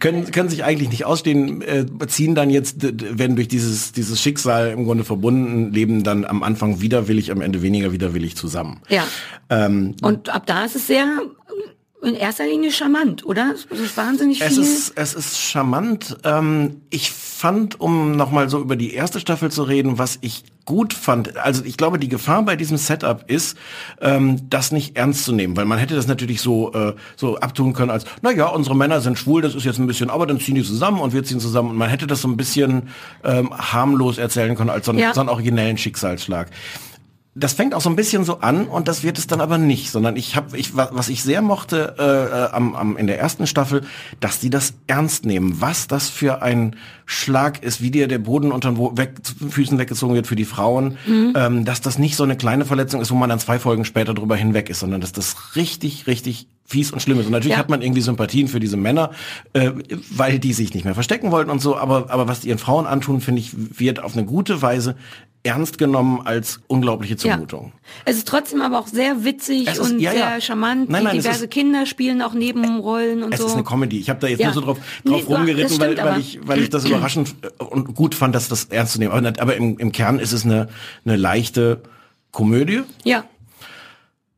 können, 0.00 0.30
können 0.30 0.48
sich 0.48 0.64
eigentlich 0.64 0.90
nicht 0.90 1.04
ausstehen, 1.04 1.62
äh, 1.62 1.86
ziehen 2.06 2.34
dann 2.34 2.50
jetzt, 2.50 2.76
werden 3.18 3.36
durch 3.36 3.48
dieses, 3.48 3.92
dieses 3.92 4.20
Schicksal 4.20 4.70
im 4.70 4.84
Grunde 4.84 5.04
verbunden, 5.04 5.72
leben 5.72 5.85
dann 5.86 6.24
am 6.24 6.42
Anfang 6.42 6.80
widerwillig, 6.80 7.30
am 7.30 7.40
Ende 7.40 7.62
weniger 7.62 7.92
widerwillig 7.92 8.36
zusammen. 8.36 8.80
Ja. 8.88 9.04
Ähm, 9.50 9.94
Und 10.02 10.28
ab 10.28 10.46
da 10.46 10.64
ist 10.64 10.76
es 10.76 10.86
sehr 10.86 11.06
in 12.02 12.14
erster 12.14 12.46
Linie 12.46 12.70
charmant, 12.70 13.24
oder? 13.24 13.54
Es 13.70 13.80
ist 13.80 13.96
wahnsinnig 13.96 14.40
es 14.40 14.54
viel. 14.54 14.62
ist, 14.62 14.92
es 14.96 15.14
ist 15.14 15.38
charmant. 15.40 16.16
Ähm, 16.24 16.82
ich 16.90 17.10
fand, 17.10 17.80
um 17.80 18.12
nochmal 18.16 18.48
so 18.48 18.60
über 18.60 18.76
die 18.76 18.92
erste 18.94 19.18
Staffel 19.18 19.50
zu 19.50 19.62
reden, 19.62 19.98
was 19.98 20.18
ich 20.20 20.44
gut 20.66 20.92
fand, 20.94 21.36
also 21.36 21.64
ich 21.64 21.76
glaube, 21.76 21.98
die 21.98 22.08
Gefahr 22.08 22.42
bei 22.42 22.56
diesem 22.56 22.76
Setup 22.76 23.24
ist, 23.30 23.56
ähm, 24.00 24.40
das 24.50 24.72
nicht 24.72 24.96
ernst 24.96 25.24
zu 25.24 25.32
nehmen, 25.32 25.56
weil 25.56 25.64
man 25.64 25.78
hätte 25.78 25.94
das 25.94 26.06
natürlich 26.08 26.40
so, 26.40 26.72
äh, 26.74 26.94
so 27.16 27.36
abtun 27.38 27.72
können 27.72 27.90
als, 27.90 28.04
na 28.20 28.32
ja, 28.32 28.46
unsere 28.48 28.74
Männer 28.76 29.00
sind 29.00 29.16
schwul, 29.18 29.42
das 29.42 29.54
ist 29.54 29.64
jetzt 29.64 29.78
ein 29.78 29.86
bisschen, 29.86 30.10
aber 30.10 30.26
dann 30.26 30.40
ziehen 30.40 30.56
die 30.56 30.64
zusammen 30.64 31.00
und 31.00 31.12
wir 31.14 31.22
ziehen 31.24 31.38
zusammen 31.40 31.70
und 31.70 31.76
man 31.76 31.88
hätte 31.88 32.06
das 32.08 32.20
so 32.20 32.28
ein 32.28 32.36
bisschen 32.36 32.88
ähm, 33.24 33.50
harmlos 33.56 34.18
erzählen 34.18 34.56
können 34.56 34.70
als 34.70 34.86
so 34.86 34.92
Ja. 34.92 35.14
so 35.14 35.20
einen 35.20 35.28
originellen 35.28 35.78
Schicksalsschlag 35.78 36.48
das 37.38 37.52
fängt 37.52 37.74
auch 37.74 37.82
so 37.82 37.90
ein 37.90 37.96
bisschen 37.96 38.24
so 38.24 38.40
an 38.40 38.66
und 38.66 38.88
das 38.88 39.02
wird 39.02 39.18
es 39.18 39.26
dann 39.26 39.42
aber 39.42 39.58
nicht, 39.58 39.90
sondern 39.90 40.16
ich 40.16 40.36
habe, 40.36 40.56
ich, 40.56 40.74
wa- 40.74 40.88
was 40.92 41.10
ich 41.10 41.22
sehr 41.22 41.42
mochte 41.42 41.94
äh, 41.98 42.02
äh, 42.02 42.50
am, 42.56 42.74
am, 42.74 42.96
in 42.96 43.06
der 43.06 43.18
ersten 43.20 43.46
Staffel, 43.46 43.82
dass 44.20 44.40
die 44.40 44.48
das 44.48 44.72
ernst 44.86 45.26
nehmen, 45.26 45.60
was 45.60 45.86
das 45.86 46.08
für 46.08 46.40
ein 46.42 46.76
Schlag 47.04 47.62
ist, 47.62 47.82
wie 47.82 47.90
dir 47.90 48.08
der 48.08 48.18
Boden 48.18 48.50
unter 48.52 48.72
den 48.72 48.96
weg, 48.96 49.12
Füßen 49.50 49.78
weggezogen 49.78 50.14
wird 50.14 50.26
für 50.26 50.34
die 50.34 50.44
Frauen, 50.46 50.96
ähm, 51.06 51.64
dass 51.66 51.80
das 51.82 51.98
nicht 51.98 52.16
so 52.16 52.24
eine 52.24 52.36
kleine 52.36 52.64
Verletzung 52.64 53.00
ist, 53.02 53.10
wo 53.10 53.14
man 53.16 53.28
dann 53.28 53.38
zwei 53.38 53.58
Folgen 53.58 53.84
später 53.84 54.14
drüber 54.14 54.34
hinweg 54.34 54.70
ist, 54.70 54.80
sondern 54.80 55.00
dass 55.02 55.12
das 55.12 55.36
richtig, 55.56 56.06
richtig 56.06 56.48
fies 56.64 56.90
und 56.90 57.00
schlimm 57.00 57.20
ist. 57.20 57.26
Und 57.26 57.32
natürlich 57.32 57.52
Ja. 57.52 57.58
hat 57.60 57.68
man 57.68 57.80
irgendwie 57.80 58.00
Sympathien 58.00 58.48
für 58.48 58.58
diese 58.58 58.76
Männer, 58.76 59.10
äh, 59.52 59.70
weil 60.10 60.40
die 60.40 60.52
sich 60.52 60.74
nicht 60.74 60.84
mehr 60.84 60.94
verstecken 60.94 61.30
wollten 61.30 61.50
und 61.50 61.60
so, 61.60 61.76
aber, 61.76 62.10
aber 62.10 62.26
was 62.26 62.40
die 62.40 62.48
ihren 62.48 62.58
Frauen 62.58 62.86
antun, 62.86 63.20
finde 63.20 63.40
ich, 63.40 63.52
wird 63.78 64.02
auf 64.02 64.14
eine 64.16 64.24
gute 64.26 64.62
Weise 64.62 64.96
ernst 65.46 65.78
genommen 65.78 66.20
als 66.24 66.60
unglaubliche 66.66 67.16
Zumutung. 67.16 67.72
Es 68.04 68.16
ist 68.16 68.28
trotzdem 68.28 68.60
aber 68.60 68.78
auch 68.78 68.86
sehr 68.88 69.24
witzig 69.24 69.66
Es 69.68 69.78
ist- 69.78 69.92
und 69.92 70.00
ja, 70.00 70.10
sehr 70.10 70.20
ja. 70.20 70.40
charmant. 70.40 70.90
Nein, 70.90 71.04
nein, 71.04 71.16
es 71.16 71.24
diverse 71.24 71.44
ist- 71.44 71.50
Kinder 71.50 71.86
spielen 71.86 72.20
auch 72.20 72.34
Nebenrollen 72.34 73.22
und 73.22 73.32
Es 73.32 73.40
so. 73.40 73.46
ist 73.46 73.54
eine 73.54 73.64
Comedy. 73.64 73.98
Ich 73.98 74.10
habe 74.10 74.20
da 74.20 74.26
jetzt 74.26 74.40
Ja. 74.40 74.46
nur 74.48 74.54
so 74.54 74.60
drauf, 74.60 74.78
Nee, 75.04 75.10
drauf 75.12 75.20
das 75.20 75.28
rumgeritten, 75.38 75.80
weil, 75.80 75.92
stimmt 75.92 76.08
weil, 76.10 76.20
ich, 76.20 76.38
weil 76.46 76.60
ich 76.62 76.70
das 76.70 76.84
überraschend 76.84 77.34
äh, 77.42 77.62
und 77.64 77.94
gut 77.94 78.14
fand, 78.14 78.34
dass 78.34 78.48
das 78.48 78.64
ernst 78.66 78.92
zu 78.94 78.98
nehmen. 78.98 79.12
Aber, 79.12 79.32
aber 79.40 79.56
im, 79.56 79.78
im 79.78 79.92
Kern 79.92 80.18
ist 80.18 80.32
es 80.32 80.44
eine, 80.44 80.68
eine 81.04 81.16
leichte 81.16 81.80
Komödie. 82.32 82.82
ja. 83.04 83.24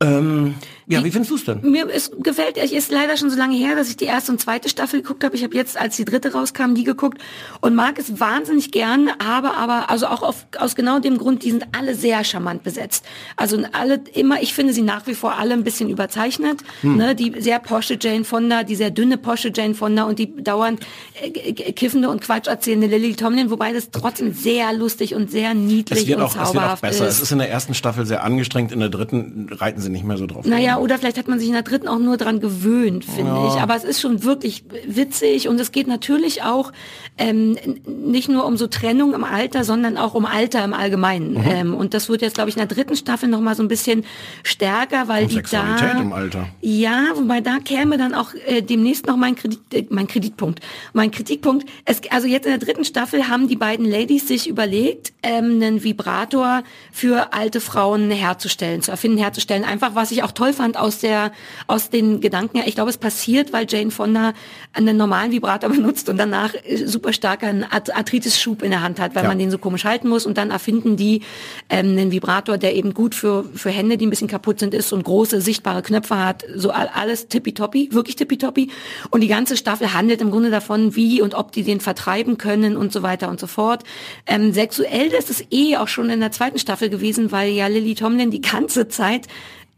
Ähm, 0.00 0.54
ja, 0.88 1.04
wie 1.04 1.10
findest 1.10 1.30
du 1.30 1.34
es 1.36 1.44
denn? 1.44 1.60
Mir 1.62 1.88
ist, 1.88 2.12
gefällt, 2.22 2.56
es 2.56 2.72
ist 2.72 2.90
leider 2.90 3.16
schon 3.16 3.30
so 3.30 3.36
lange 3.36 3.56
her, 3.56 3.76
dass 3.76 3.90
ich 3.90 3.96
die 3.96 4.06
erste 4.06 4.32
und 4.32 4.40
zweite 4.40 4.68
Staffel 4.68 5.02
geguckt 5.02 5.22
habe. 5.22 5.36
Ich 5.36 5.44
habe 5.44 5.54
jetzt, 5.54 5.78
als 5.78 5.96
die 5.96 6.04
dritte 6.04 6.32
rauskam, 6.32 6.74
die 6.74 6.84
geguckt 6.84 7.18
und 7.60 7.74
mag 7.74 7.98
es 7.98 8.18
wahnsinnig 8.20 8.72
gern, 8.72 9.10
aber, 9.18 9.56
aber, 9.56 9.90
also 9.90 10.06
auch 10.06 10.22
auf, 10.22 10.46
aus 10.58 10.74
genau 10.74 10.98
dem 10.98 11.18
Grund, 11.18 11.44
die 11.44 11.50
sind 11.50 11.66
alle 11.76 11.94
sehr 11.94 12.24
charmant 12.24 12.62
besetzt. 12.62 13.04
Also 13.36 13.62
alle 13.72 14.00
immer, 14.14 14.42
ich 14.42 14.54
finde 14.54 14.72
sie 14.72 14.82
nach 14.82 15.06
wie 15.06 15.14
vor 15.14 15.38
alle 15.38 15.54
ein 15.54 15.64
bisschen 15.64 15.90
überzeichnet. 15.90 16.60
Hm. 16.80 16.96
Ne, 16.96 17.14
die 17.14 17.34
sehr 17.38 17.58
posche 17.58 17.98
Jane 18.00 18.24
Fonda, 18.24 18.62
die 18.62 18.74
sehr 18.74 18.90
dünne 18.90 19.18
posche 19.18 19.52
Jane 19.54 19.74
Fonda 19.74 20.04
und 20.04 20.18
die 20.18 20.42
dauernd 20.42 20.80
äh, 21.20 21.52
kiffende 21.72 22.08
und 22.08 22.22
Quatsch 22.22 22.46
erzählende 22.46 22.86
Lily 22.86 23.14
Tomlin, 23.14 23.50
wobei 23.50 23.72
das 23.72 23.90
trotzdem 23.90 24.32
sehr 24.32 24.72
lustig 24.72 25.14
und 25.14 25.30
sehr 25.30 25.52
niedlich 25.54 26.00
Es 26.00 26.06
wird, 26.06 26.18
und 26.18 26.24
auch, 26.24 26.28
es 26.30 26.34
wird 26.34 26.44
auch 26.44 26.52
zauberhaft 26.52 26.82
besser. 26.82 27.06
ist. 27.06 27.16
Es 27.16 27.22
ist 27.22 27.32
in 27.32 27.38
der 27.38 27.50
ersten 27.50 27.74
Staffel 27.74 28.06
sehr 28.06 28.24
angestrengt, 28.24 28.72
in 28.72 28.80
der 28.80 28.88
dritten 28.88 29.48
reiten 29.50 29.80
sie 29.80 29.90
nicht 29.90 30.04
mehr 30.04 30.16
so 30.16 30.26
drauf. 30.26 30.46
Naja, 30.46 30.77
oder 30.80 30.98
vielleicht 30.98 31.18
hat 31.18 31.28
man 31.28 31.38
sich 31.38 31.48
in 31.48 31.54
der 31.54 31.62
dritten 31.62 31.88
auch 31.88 31.98
nur 31.98 32.16
dran 32.16 32.40
gewöhnt, 32.40 33.04
finde 33.04 33.30
Ja. 33.32 33.54
ich. 33.54 33.60
Aber 33.60 33.74
es 33.76 33.84
ist 33.84 34.00
schon 34.00 34.22
wirklich 34.24 34.64
witzig 34.86 35.48
und 35.48 35.60
es 35.60 35.72
geht 35.72 35.86
natürlich 35.86 36.42
auch 36.42 36.72
ähm, 37.18 37.56
nicht 37.86 38.28
nur 38.28 38.44
um 38.46 38.56
so 38.56 38.66
Trennung 38.66 39.12
im 39.14 39.24
Alter, 39.24 39.64
sondern 39.64 39.96
auch 39.96 40.14
um 40.14 40.24
Alter 40.26 40.64
im 40.64 40.72
Allgemeinen. 40.72 41.32
Mhm. 41.34 41.44
Ähm, 41.46 41.74
und 41.74 41.94
das 41.94 42.08
wird 42.08 42.22
jetzt, 42.22 42.34
glaube 42.34 42.50
ich, 42.50 42.56
in 42.56 42.60
der 42.60 42.68
dritten 42.68 42.96
Staffel 42.96 43.28
noch 43.28 43.40
mal 43.40 43.54
so 43.54 43.62
ein 43.62 43.68
bisschen 43.68 44.04
stärker, 44.42 45.08
weil 45.08 45.24
Und 45.24 45.30
die 45.30 45.34
Sexualität 45.36 45.94
da 45.94 46.00
im 46.00 46.12
Alter. 46.12 46.48
ja, 46.60 47.04
wobei 47.14 47.40
da 47.40 47.58
käme 47.58 47.98
dann 47.98 48.14
auch 48.14 48.34
äh, 48.46 48.62
demnächst 48.62 49.06
noch 49.06 49.16
mein 49.16 49.34
Kredit, 49.36 49.60
äh, 49.72 49.84
mein 49.90 50.06
Kreditpunkt, 50.06 50.60
mein 50.92 51.10
Kritikpunkt. 51.10 51.68
Es, 51.84 52.00
also 52.10 52.26
jetzt 52.28 52.46
in 52.46 52.50
der 52.52 52.58
dritten 52.58 52.84
Staffel 52.84 53.28
haben 53.28 53.48
die 53.48 53.56
beiden 53.56 53.84
Ladies 53.88 54.28
sich 54.28 54.48
überlegt, 54.48 55.12
ähm, 55.22 55.44
einen 55.62 55.82
Vibrator 55.82 56.62
für 56.92 57.32
alte 57.32 57.60
Frauen 57.60 58.10
herzustellen, 58.10 58.82
zu 58.82 58.90
erfinden, 58.90 59.18
herzustellen. 59.18 59.64
Einfach, 59.64 59.94
was 59.94 60.10
ich 60.12 60.22
auch 60.22 60.32
toll 60.32 60.52
fand 60.52 60.67
aus 60.76 60.98
der, 60.98 61.32
aus 61.66 61.90
den 61.90 62.20
Gedanken. 62.20 62.58
her. 62.58 62.68
Ich 62.68 62.74
glaube, 62.74 62.90
es 62.90 62.98
passiert, 62.98 63.52
weil 63.52 63.66
Jane 63.68 63.90
Fonda 63.90 64.34
einen 64.72 64.96
normalen 64.96 65.32
Vibrator 65.32 65.70
benutzt 65.78 66.08
und 66.08 66.16
danach 66.18 66.54
äh, 66.64 66.76
super 66.86 67.12
starken 67.12 67.64
Arth- 67.64 67.94
Arthritis-Schub 67.94 68.62
in 68.62 68.70
der 68.70 68.82
Hand 68.82 69.00
hat, 69.00 69.14
weil 69.14 69.22
Ja. 69.22 69.28
man 69.28 69.38
den 69.38 69.50
so 69.50 69.58
komisch 69.58 69.84
halten 69.84 70.08
muss. 70.08 70.26
Und 70.26 70.36
dann 70.38 70.50
erfinden 70.50 70.96
die 70.96 71.22
ähm, 71.70 71.88
einen 71.92 72.10
Vibrator, 72.12 72.58
der 72.58 72.74
eben 72.76 72.94
gut 72.94 73.14
für, 73.14 73.44
für 73.54 73.70
Hände, 73.70 73.96
die 73.96 74.06
ein 74.06 74.10
bisschen 74.10 74.28
kaputt 74.28 74.58
sind, 74.60 74.74
ist 74.74 74.92
und 74.92 75.04
große 75.04 75.40
sichtbare 75.40 75.82
Knöpfe 75.82 76.16
hat. 76.18 76.44
So 76.54 76.70
all- 76.70 76.90
alles 76.92 77.28
tippitoppi, 77.28 77.90
wirklich 77.92 78.16
tippitoppi. 78.16 78.70
Und 79.10 79.20
die 79.22 79.28
ganze 79.28 79.56
Staffel 79.56 79.94
handelt 79.94 80.20
im 80.20 80.30
Grunde 80.30 80.50
davon, 80.50 80.96
wie 80.96 81.22
und 81.22 81.34
ob 81.34 81.52
die 81.52 81.62
den 81.62 81.80
vertreiben 81.80 82.38
können 82.38 82.76
und 82.76 82.92
so 82.92 83.02
weiter 83.02 83.28
und 83.28 83.40
so 83.40 83.46
fort. 83.46 83.84
Ähm, 84.26 84.52
sexuell 84.52 85.08
ist 85.08 85.30
es 85.30 85.44
eh 85.50 85.76
auch 85.76 85.88
schon 85.88 86.10
in 86.10 86.20
der 86.20 86.32
zweiten 86.32 86.58
Staffel 86.58 86.88
gewesen, 86.90 87.32
weil 87.32 87.50
ja 87.52 87.66
Lily 87.66 87.94
Tomlin 87.94 88.30
die 88.30 88.40
ganze 88.40 88.88
Zeit 88.88 89.26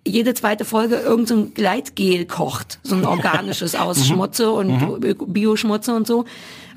jede 0.06 0.34
zweite 0.34 0.64
Folge 0.64 0.96
irgend 0.96 1.28
so 1.28 1.36
ein 1.36 1.54
Gleitgel 1.54 2.24
kocht, 2.24 2.78
so 2.82 2.94
ein 2.94 3.04
organisches 3.04 3.74
aus 3.74 4.06
Schmutze 4.06 4.50
und 4.50 5.00
Bioschmutze 5.32 5.94
und 5.94 6.06
so. 6.06 6.24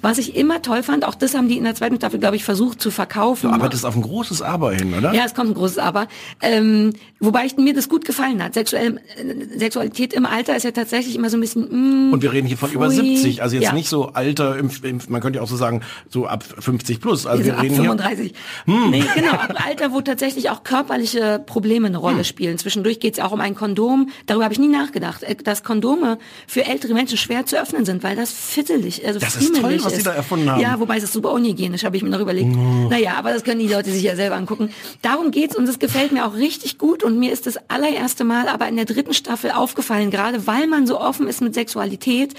Was 0.04 0.18
ich 0.20 0.36
immer 0.36 0.62
toll 0.62 0.84
fand, 0.84 1.06
auch 1.06 1.16
das 1.16 1.34
haben 1.34 1.48
die 1.48 1.58
in 1.58 1.64
der 1.64 1.74
zweiten 1.76 1.96
Staffel, 1.96 2.20
glaube 2.20 2.36
ich, 2.36 2.44
versucht 2.44 2.80
zu 2.82 2.92
verkaufen. 2.92 3.48
Du 3.50 3.56
arbeitest 3.56 3.86
auf 3.86 3.96
ein 3.96 4.02
großes 4.02 4.42
Aber 4.42 4.74
hin, 4.74 4.94
oder? 4.94 5.14
Ja, 5.14 5.24
es 5.26 5.34
kommt 5.34 5.50
ein 5.52 5.54
großes 5.56 5.78
Aber. 5.80 6.08
Ähm, 6.42 6.94
wobei 7.22 7.46
ich, 7.46 7.56
mir 7.58 7.74
das 7.74 7.88
gut 7.90 8.04
gefallen 8.06 8.44
hat. 8.44 8.54
Sexuell, 8.54 8.98
äh, 9.18 9.58
Sexualität 9.58 10.14
im 10.14 10.26
Alter 10.26 10.56
ist 10.56 10.64
ja 10.64 10.72
tatsächlich 10.72 11.16
immer 11.16 11.30
so 11.30 11.38
ein 11.38 11.42
bisschen. 11.42 12.10
Mm, 12.10 12.14
Und 12.14 12.22
wir 12.22 12.32
reden 12.34 12.48
hier 12.48 12.58
von 12.58 12.72
über 12.72 12.90
Pfui. 12.92 13.16
70, 13.16 13.42
also 13.42 13.56
jetzt 13.56 13.64
Ja. 13.64 13.72
nicht 13.74 13.88
so 13.88 14.10
Alter, 14.10 14.58
im, 14.58 14.70
im, 14.84 15.00
man 15.08 15.22
könnte 15.22 15.38
ja 15.38 15.44
auch 15.44 15.48
so 15.48 15.56
sagen, 15.56 15.82
so 16.10 16.28
ab 16.28 16.44
50 16.60 17.00
plus. 17.00 17.26
Also 17.26 17.40
also 17.40 17.46
wir 17.46 17.54
ab 17.58 17.64
reden 17.64 17.76
hier, 17.76 17.84
35. 17.86 18.34
Nee, 18.66 19.04
genau, 19.16 19.32
ab 19.32 19.56
Alter, 19.66 19.94
wo 19.94 20.02
tatsächlich 20.02 20.50
auch 20.50 20.64
körperliche 20.64 21.42
Probleme 21.46 21.88
eine 21.88 21.98
Hm. 21.98 22.04
Rolle 22.04 22.24
spielen. 22.26 22.58
Zwischendurch 22.58 23.00
geht 23.00 23.14
es 23.14 23.20
auch 23.24 23.32
um 23.32 23.40
ein 23.40 23.56
Kondom. 23.56 24.10
Darüber 24.26 24.44
habe 24.44 24.54
ich 24.54 24.60
nie 24.60 24.68
nachgedacht, 24.68 25.24
äh, 25.24 25.36
dass 25.36 25.64
Kondome 25.64 26.18
für 26.46 26.66
ältere 26.66 26.94
Menschen 26.94 27.18
schwer 27.18 27.46
zu 27.46 27.58
öffnen 27.58 27.86
sind, 27.86 28.04
weil 28.04 28.18
das 28.18 28.34
fittelig, 28.34 29.06
also 29.08 29.20
Das 29.20 29.36
ist 29.38 29.48
toll, 29.54 29.62
friemelig 29.62 29.93
was 29.94 30.04
sie 30.04 30.10
da 30.10 30.14
erfunden 30.14 30.50
haben. 30.52 30.62
Ja, 30.62 30.80
wobei 30.80 30.98
es 30.98 31.04
ist 31.04 31.14
super 31.14 31.32
unhygienisch, 31.32 31.84
habe 31.84 31.98
ich 31.98 32.04
mir 32.04 32.10
noch 32.10 32.20
überlegt. 32.20 32.56
Naja, 32.56 33.14
aber 33.18 33.34
das 33.34 33.44
können 33.44 33.60
die 33.60 33.68
Leute 33.68 33.92
sich 33.92 34.04
ja 34.04 34.16
selber 34.16 34.36
angucken. 34.36 34.70
Darum 35.02 35.32
geht's 35.32 35.56
und 35.56 35.68
es 35.68 35.80
gefällt 35.80 36.12
mir 36.12 36.26
auch 36.26 36.36
richtig 36.36 36.78
gut 36.78 37.04
und 37.04 37.20
mir 37.20 37.32
ist 37.32 37.48
das 37.48 37.58
allererste 37.70 38.24
Mal 38.24 38.48
aber 38.48 38.68
in 38.68 38.76
der 38.76 38.86
dritten 38.86 39.14
Staffel 39.14 39.52
aufgefallen, 39.52 40.12
gerade 40.12 40.48
weil 40.48 40.68
man 40.68 40.88
so 40.88 41.00
offen 41.00 41.28
ist 41.28 41.42
mit 41.42 41.54
Sexualität, 41.54 42.34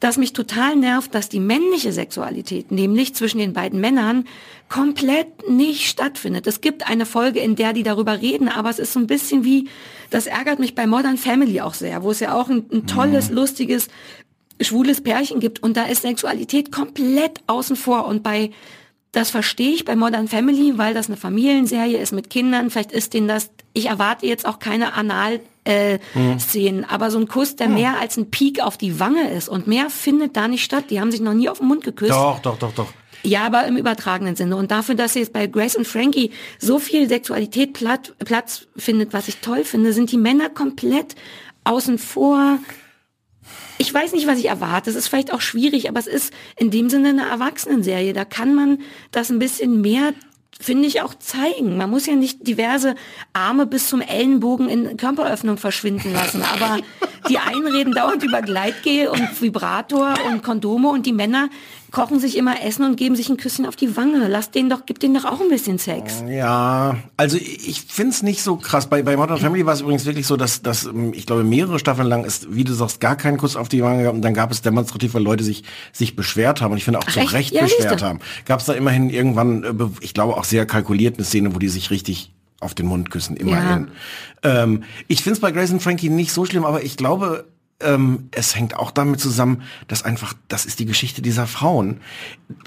dass 0.00 0.18
mich 0.18 0.32
total 0.32 0.76
nervt, 0.76 1.14
dass 1.14 1.28
die 1.28 1.40
männliche 1.40 1.92
Sexualität, 1.92 2.70
nämlich 2.70 3.14
zwischen 3.14 3.38
den 3.38 3.52
beiden 3.52 3.80
Männern, 3.80 4.24
komplett 4.68 5.48
nicht 5.48 5.86
stattfindet. 5.86 6.46
Es 6.46 6.60
gibt 6.60 6.88
eine 6.88 7.06
Folge, 7.06 7.40
in 7.40 7.56
der 7.56 7.72
die 7.72 7.82
darüber 7.82 8.20
reden, 8.20 8.48
aber 8.48 8.68
es 8.68 8.78
ist 8.78 8.92
so 8.92 9.00
ein 9.00 9.06
bisschen 9.06 9.44
wie, 9.44 9.68
das 10.10 10.26
ärgert 10.26 10.58
mich 10.58 10.74
bei 10.74 10.86
Modern 10.86 11.16
Family 11.16 11.60
auch 11.60 11.74
sehr, 11.74 12.02
wo 12.02 12.10
es 12.10 12.20
ja 12.20 12.34
auch 12.34 12.48
ein, 12.48 12.64
ein 12.72 12.86
tolles, 12.86 13.30
lustiges, 13.30 13.88
schwules 14.60 15.02
Pärchen 15.02 15.40
gibt 15.40 15.62
und 15.62 15.76
da 15.76 15.84
ist 15.84 16.02
Sexualität 16.02 16.72
komplett 16.72 17.40
außen 17.46 17.76
vor 17.76 18.06
und 18.06 18.22
bei 18.22 18.50
das 19.12 19.30
verstehe 19.30 19.72
ich 19.72 19.86
bei 19.86 19.96
Modern 19.96 20.28
Family, 20.28 20.76
weil 20.76 20.92
das 20.92 21.06
eine 21.06 21.16
Familienserie 21.16 21.96
ist 21.96 22.12
mit 22.12 22.28
Kindern. 22.28 22.68
Vielleicht 22.68 22.92
ist 22.92 23.14
denen 23.14 23.28
das, 23.28 23.50
ich 23.72 23.86
erwarte 23.86 24.26
jetzt 24.26 24.44
auch 24.46 24.58
keine 24.58 24.92
Anal 24.92 25.40
äh, 25.64 25.98
Szenen, 26.38 26.84
aber 26.84 27.10
so 27.10 27.18
ein 27.18 27.26
Kuss, 27.26 27.56
der 27.56 27.68
mehr 27.68 27.98
als 27.98 28.18
ein 28.18 28.30
Peak 28.30 28.60
auf 28.60 28.76
die 28.76 29.00
Wange 29.00 29.30
ist 29.30 29.48
und 29.48 29.66
mehr 29.66 29.88
findet 29.88 30.36
da 30.36 30.48
nicht 30.48 30.62
statt. 30.62 30.86
Die 30.90 31.00
haben 31.00 31.10
sich 31.10 31.22
noch 31.22 31.32
nie 31.32 31.48
auf 31.48 31.58
den 31.58 31.68
Mund 31.68 31.82
geküsst. 31.82 32.12
Doch, 32.12 32.40
doch, 32.40 32.58
doch, 32.58 32.72
doch. 32.72 32.88
Ja, 33.22 33.44
aber 33.44 33.66
im 33.66 33.76
übertragenen 33.76 34.36
Sinne. 34.36 34.56
Und 34.56 34.70
dafür, 34.70 34.94
dass 34.94 35.14
jetzt 35.14 35.32
bei 35.32 35.46
Grace 35.46 35.76
und 35.76 35.86
Frankie 35.86 36.30
so 36.58 36.78
viel 36.78 37.08
Sexualität 37.08 37.72
Platt, 37.72 38.14
Platz 38.24 38.66
findet, 38.76 39.12
was 39.12 39.28
ich 39.28 39.38
toll 39.38 39.64
finde, 39.64 39.92
sind 39.92 40.12
die 40.12 40.18
Männer 40.18 40.50
komplett 40.50 41.16
außen 41.64 41.98
vor. 41.98 42.58
Ich 43.78 43.92
weiß 43.92 44.12
nicht, 44.12 44.26
was 44.26 44.38
ich 44.38 44.46
erwarte. 44.46 44.90
Es 44.90 44.96
ist 44.96 45.08
vielleicht 45.08 45.32
auch 45.32 45.40
schwierig, 45.40 45.88
aber 45.88 46.00
es 46.00 46.06
ist 46.06 46.32
in 46.56 46.70
dem 46.70 46.88
Sinne 46.88 47.10
eine 47.10 47.28
Erwachsenenserie. 47.28 48.12
Da 48.12 48.24
kann 48.24 48.54
man 48.54 48.78
das 49.10 49.30
ein 49.30 49.38
bisschen 49.38 49.80
mehr 49.80 50.12
finde 50.58 50.88
ich 50.88 51.02
auch 51.02 51.14
zeigen. 51.14 51.76
Man 51.76 51.90
muss 51.90 52.06
ja 52.06 52.14
nicht 52.14 52.46
diverse 52.46 52.94
Arme 53.32 53.66
bis 53.66 53.88
zum 53.88 54.00
Ellenbogen 54.00 54.68
in 54.68 54.96
Körperöffnung 54.96 55.58
verschwinden 55.58 56.12
lassen, 56.12 56.42
aber 56.42 56.78
die 57.28 57.38
einen 57.38 57.66
reden 57.66 57.92
dauernd 57.92 58.22
über 58.22 58.40
Gleitgel 58.40 59.08
und 59.08 59.40
Vibrator 59.40 60.14
und 60.28 60.42
Kondome 60.42 60.88
und 60.88 61.04
die 61.04 61.12
Männer 61.12 61.50
kochen 61.90 62.20
sich 62.20 62.36
immer 62.36 62.62
Essen 62.64 62.84
und 62.84 62.96
geben 62.96 63.16
sich 63.16 63.28
ein 63.28 63.36
Küsschen 63.36 63.66
auf 63.66 63.76
die 63.76 63.96
Wange. 63.96 64.28
Lass 64.28 64.50
denen 64.50 64.70
doch, 64.70 64.86
gib 64.86 64.98
denen 64.98 65.14
doch 65.14 65.24
auch 65.24 65.40
ein 65.40 65.48
bisschen 65.48 65.78
Sex. 65.78 66.22
Ja, 66.28 66.96
also 67.16 67.36
ich 67.36 67.82
find's 67.86 68.22
nicht 68.22 68.42
so 68.42 68.56
krass. 68.56 68.86
Bei, 68.88 69.02
bei 69.02 69.16
Modern 69.16 69.38
Family 69.38 69.64
war 69.66 69.74
es 69.74 69.80
übrigens 69.80 70.04
wirklich 70.04 70.26
so, 70.26 70.36
dass, 70.36 70.62
dass 70.62 70.84
ähm, 70.84 71.12
ich 71.14 71.26
glaube, 71.26 71.44
mehrere 71.44 71.78
Staffeln 71.78 72.08
lang 72.08 72.24
ist, 72.24 72.54
wie 72.54 72.64
du 72.64 72.72
sagst, 72.72 73.00
gar 73.00 73.16
keinen 73.16 73.38
Kuss 73.38 73.56
auf 73.56 73.68
die 73.68 73.82
Wange 73.82 74.04
gab. 74.04 74.14
Und 74.14 74.22
dann 74.22 74.34
gab 74.34 74.50
es 74.50 74.62
demonstrativ, 74.62 75.14
weil 75.14 75.22
Leute 75.22 75.44
sich, 75.44 75.64
sich 75.92 76.16
beschwert 76.16 76.60
haben. 76.60 76.72
Und 76.72 76.78
ich 76.78 76.84
finde 76.84 76.98
auch 76.98 77.04
zu 77.04 77.20
echt? 77.20 77.32
Recht 77.32 77.54
Ja, 77.54 77.62
beschwert 77.62 78.02
haben. 78.02 78.20
Gab 78.44 78.60
es 78.60 78.66
da 78.66 78.72
immerhin 78.72 79.10
irgendwann, 79.10 79.64
äh, 79.64 79.72
ich 80.00 80.14
glaube 80.14 80.36
auch 80.36 80.44
sehr 80.44 80.66
kalkuliert 80.66 81.16
eine 81.16 81.24
Szene, 81.24 81.54
wo 81.54 81.58
die 81.58 81.68
sich 81.68 81.90
richtig 81.90 82.32
auf 82.60 82.74
den 82.74 82.86
Mund 82.86 83.10
küssen, 83.10 83.36
immerhin. 83.36 83.88
Ähm, 84.42 84.82
ich 85.08 85.22
find's 85.22 85.40
bei 85.40 85.52
Grace 85.52 85.70
und 85.72 85.82
Frankie 85.82 86.08
nicht 86.08 86.32
so 86.32 86.46
schlimm, 86.46 86.64
aber 86.64 86.82
ich 86.82 86.96
glaube, 86.96 87.44
ähm, 87.80 88.28
es 88.30 88.56
hängt 88.56 88.76
auch 88.76 88.90
damit 88.90 89.20
zusammen, 89.20 89.62
dass 89.86 90.02
einfach, 90.02 90.34
das 90.48 90.64
ist 90.64 90.78
die 90.78 90.86
Geschichte 90.86 91.20
dieser 91.20 91.46
Frauen. 91.46 92.00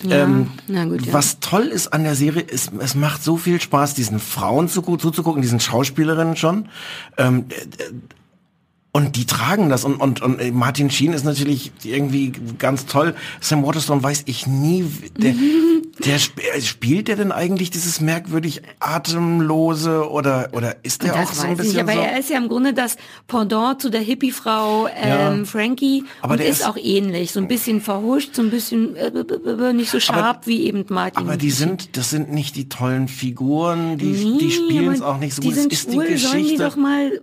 ähm, 0.08 0.52
na 0.68 0.86
gut, 0.86 1.06
ja. 1.06 1.14
Was 1.14 1.40
toll 1.40 1.64
ist 1.64 1.94
an 1.94 2.04
der 2.04 2.16
Serie, 2.16 2.44
ist, 2.44 2.72
es 2.80 2.96
macht 2.96 3.24
so 3.24 3.38
viel 3.38 3.60
Spaß, 3.60 3.96
diesen 3.96 4.20
Frauen 4.20 4.68
zu, 4.68 4.82
zuzugucken, 4.82 5.42
diesen 5.42 5.60
Schauspielerinnen 5.60 6.36
schon. 6.36 6.70
Ähm, 7.18 7.46
und 8.92 9.16
die 9.16 9.26
tragen 9.26 9.70
das 9.70 9.86
und, 9.86 9.98
und, 9.98 10.22
und 10.22 10.40
äh, 10.40 10.52
Martin 10.52 10.90
Sheen 10.90 11.14
ist 11.14 11.24
natürlich 11.24 11.72
irgendwie 11.84 12.32
ganz 12.58 12.86
toll. 12.86 13.16
Sam 13.40 13.64
Waterstone 13.64 14.02
weiß 14.02 14.24
ich 14.26 14.48
nie, 14.48 14.86
der, 15.18 15.34
der 16.06 16.16
sp 16.22 16.40
äh, 16.56 16.62
spielt 16.62 17.08
der 17.08 17.16
denn 17.18 17.32
eigentlich 17.32 17.72
dieses 17.72 18.00
merkwürdig 18.02 18.62
atemlose 18.80 20.10
oder 20.10 20.50
oder 20.54 20.76
ist 20.84 21.04
der 21.04 21.14
auch 21.16 21.20
Das 21.30 21.42
so 21.42 21.48
ein 21.48 21.58
bisschen 21.58 21.74
nicht, 21.74 21.82
aber 21.82 21.94
so? 21.94 22.00
er 22.00 22.20
ist 22.20 22.30
ja 22.30 22.38
im 22.38 22.48
Grunde 22.48 22.74
das 22.74 22.98
Pendant 23.28 23.82
zu 23.82 23.90
der 23.90 24.02
Hippie-Frau 24.02 24.88
ähm, 24.88 25.40
Ja. 25.40 25.46
Frankie 25.46 26.04
Aber 26.22 26.34
und 26.34 26.40
der 26.40 26.48
ist 26.48 26.60
ist- 26.62 26.66
auch 26.68 26.78
ähnlich, 26.78 27.32
so 27.32 27.40
ein 27.40 27.48
bisschen 27.48 27.82
verhuscht, 27.82 28.36
so 28.36 28.42
ein 28.42 28.50
bisschen 28.50 28.96
äh, 28.96 29.74
nicht 29.74 29.90
so 29.92 30.00
scharf 30.00 30.46
wie 30.46 30.64
eben 30.66 30.86
Martin. 30.90 31.24
Aber 31.24 31.38
die 31.38 31.52
sind, 31.52 31.98
das 31.98 32.10
sind 32.10 32.32
nicht 32.32 32.56
die 32.56 32.70
tollen 32.70 33.08
Figuren, 33.08 33.98
die, 33.98 34.14
die 34.14 34.26
Nee, 34.46 34.52
spielen 34.52 34.92
es 34.94 35.02
aber 35.02 35.16
auch 35.16 35.20
nicht 35.20 35.36
so 35.36 35.42
die 35.42 35.50
gut. 35.50 35.56
Sind 35.58 35.74
ist 35.74 35.92
schwul, 35.92 36.08
die 36.08 36.18
sollen 36.18 36.38
die 36.38 36.44
Geschichte. 36.44 36.64
doch 36.64 36.76
mal 36.76 37.22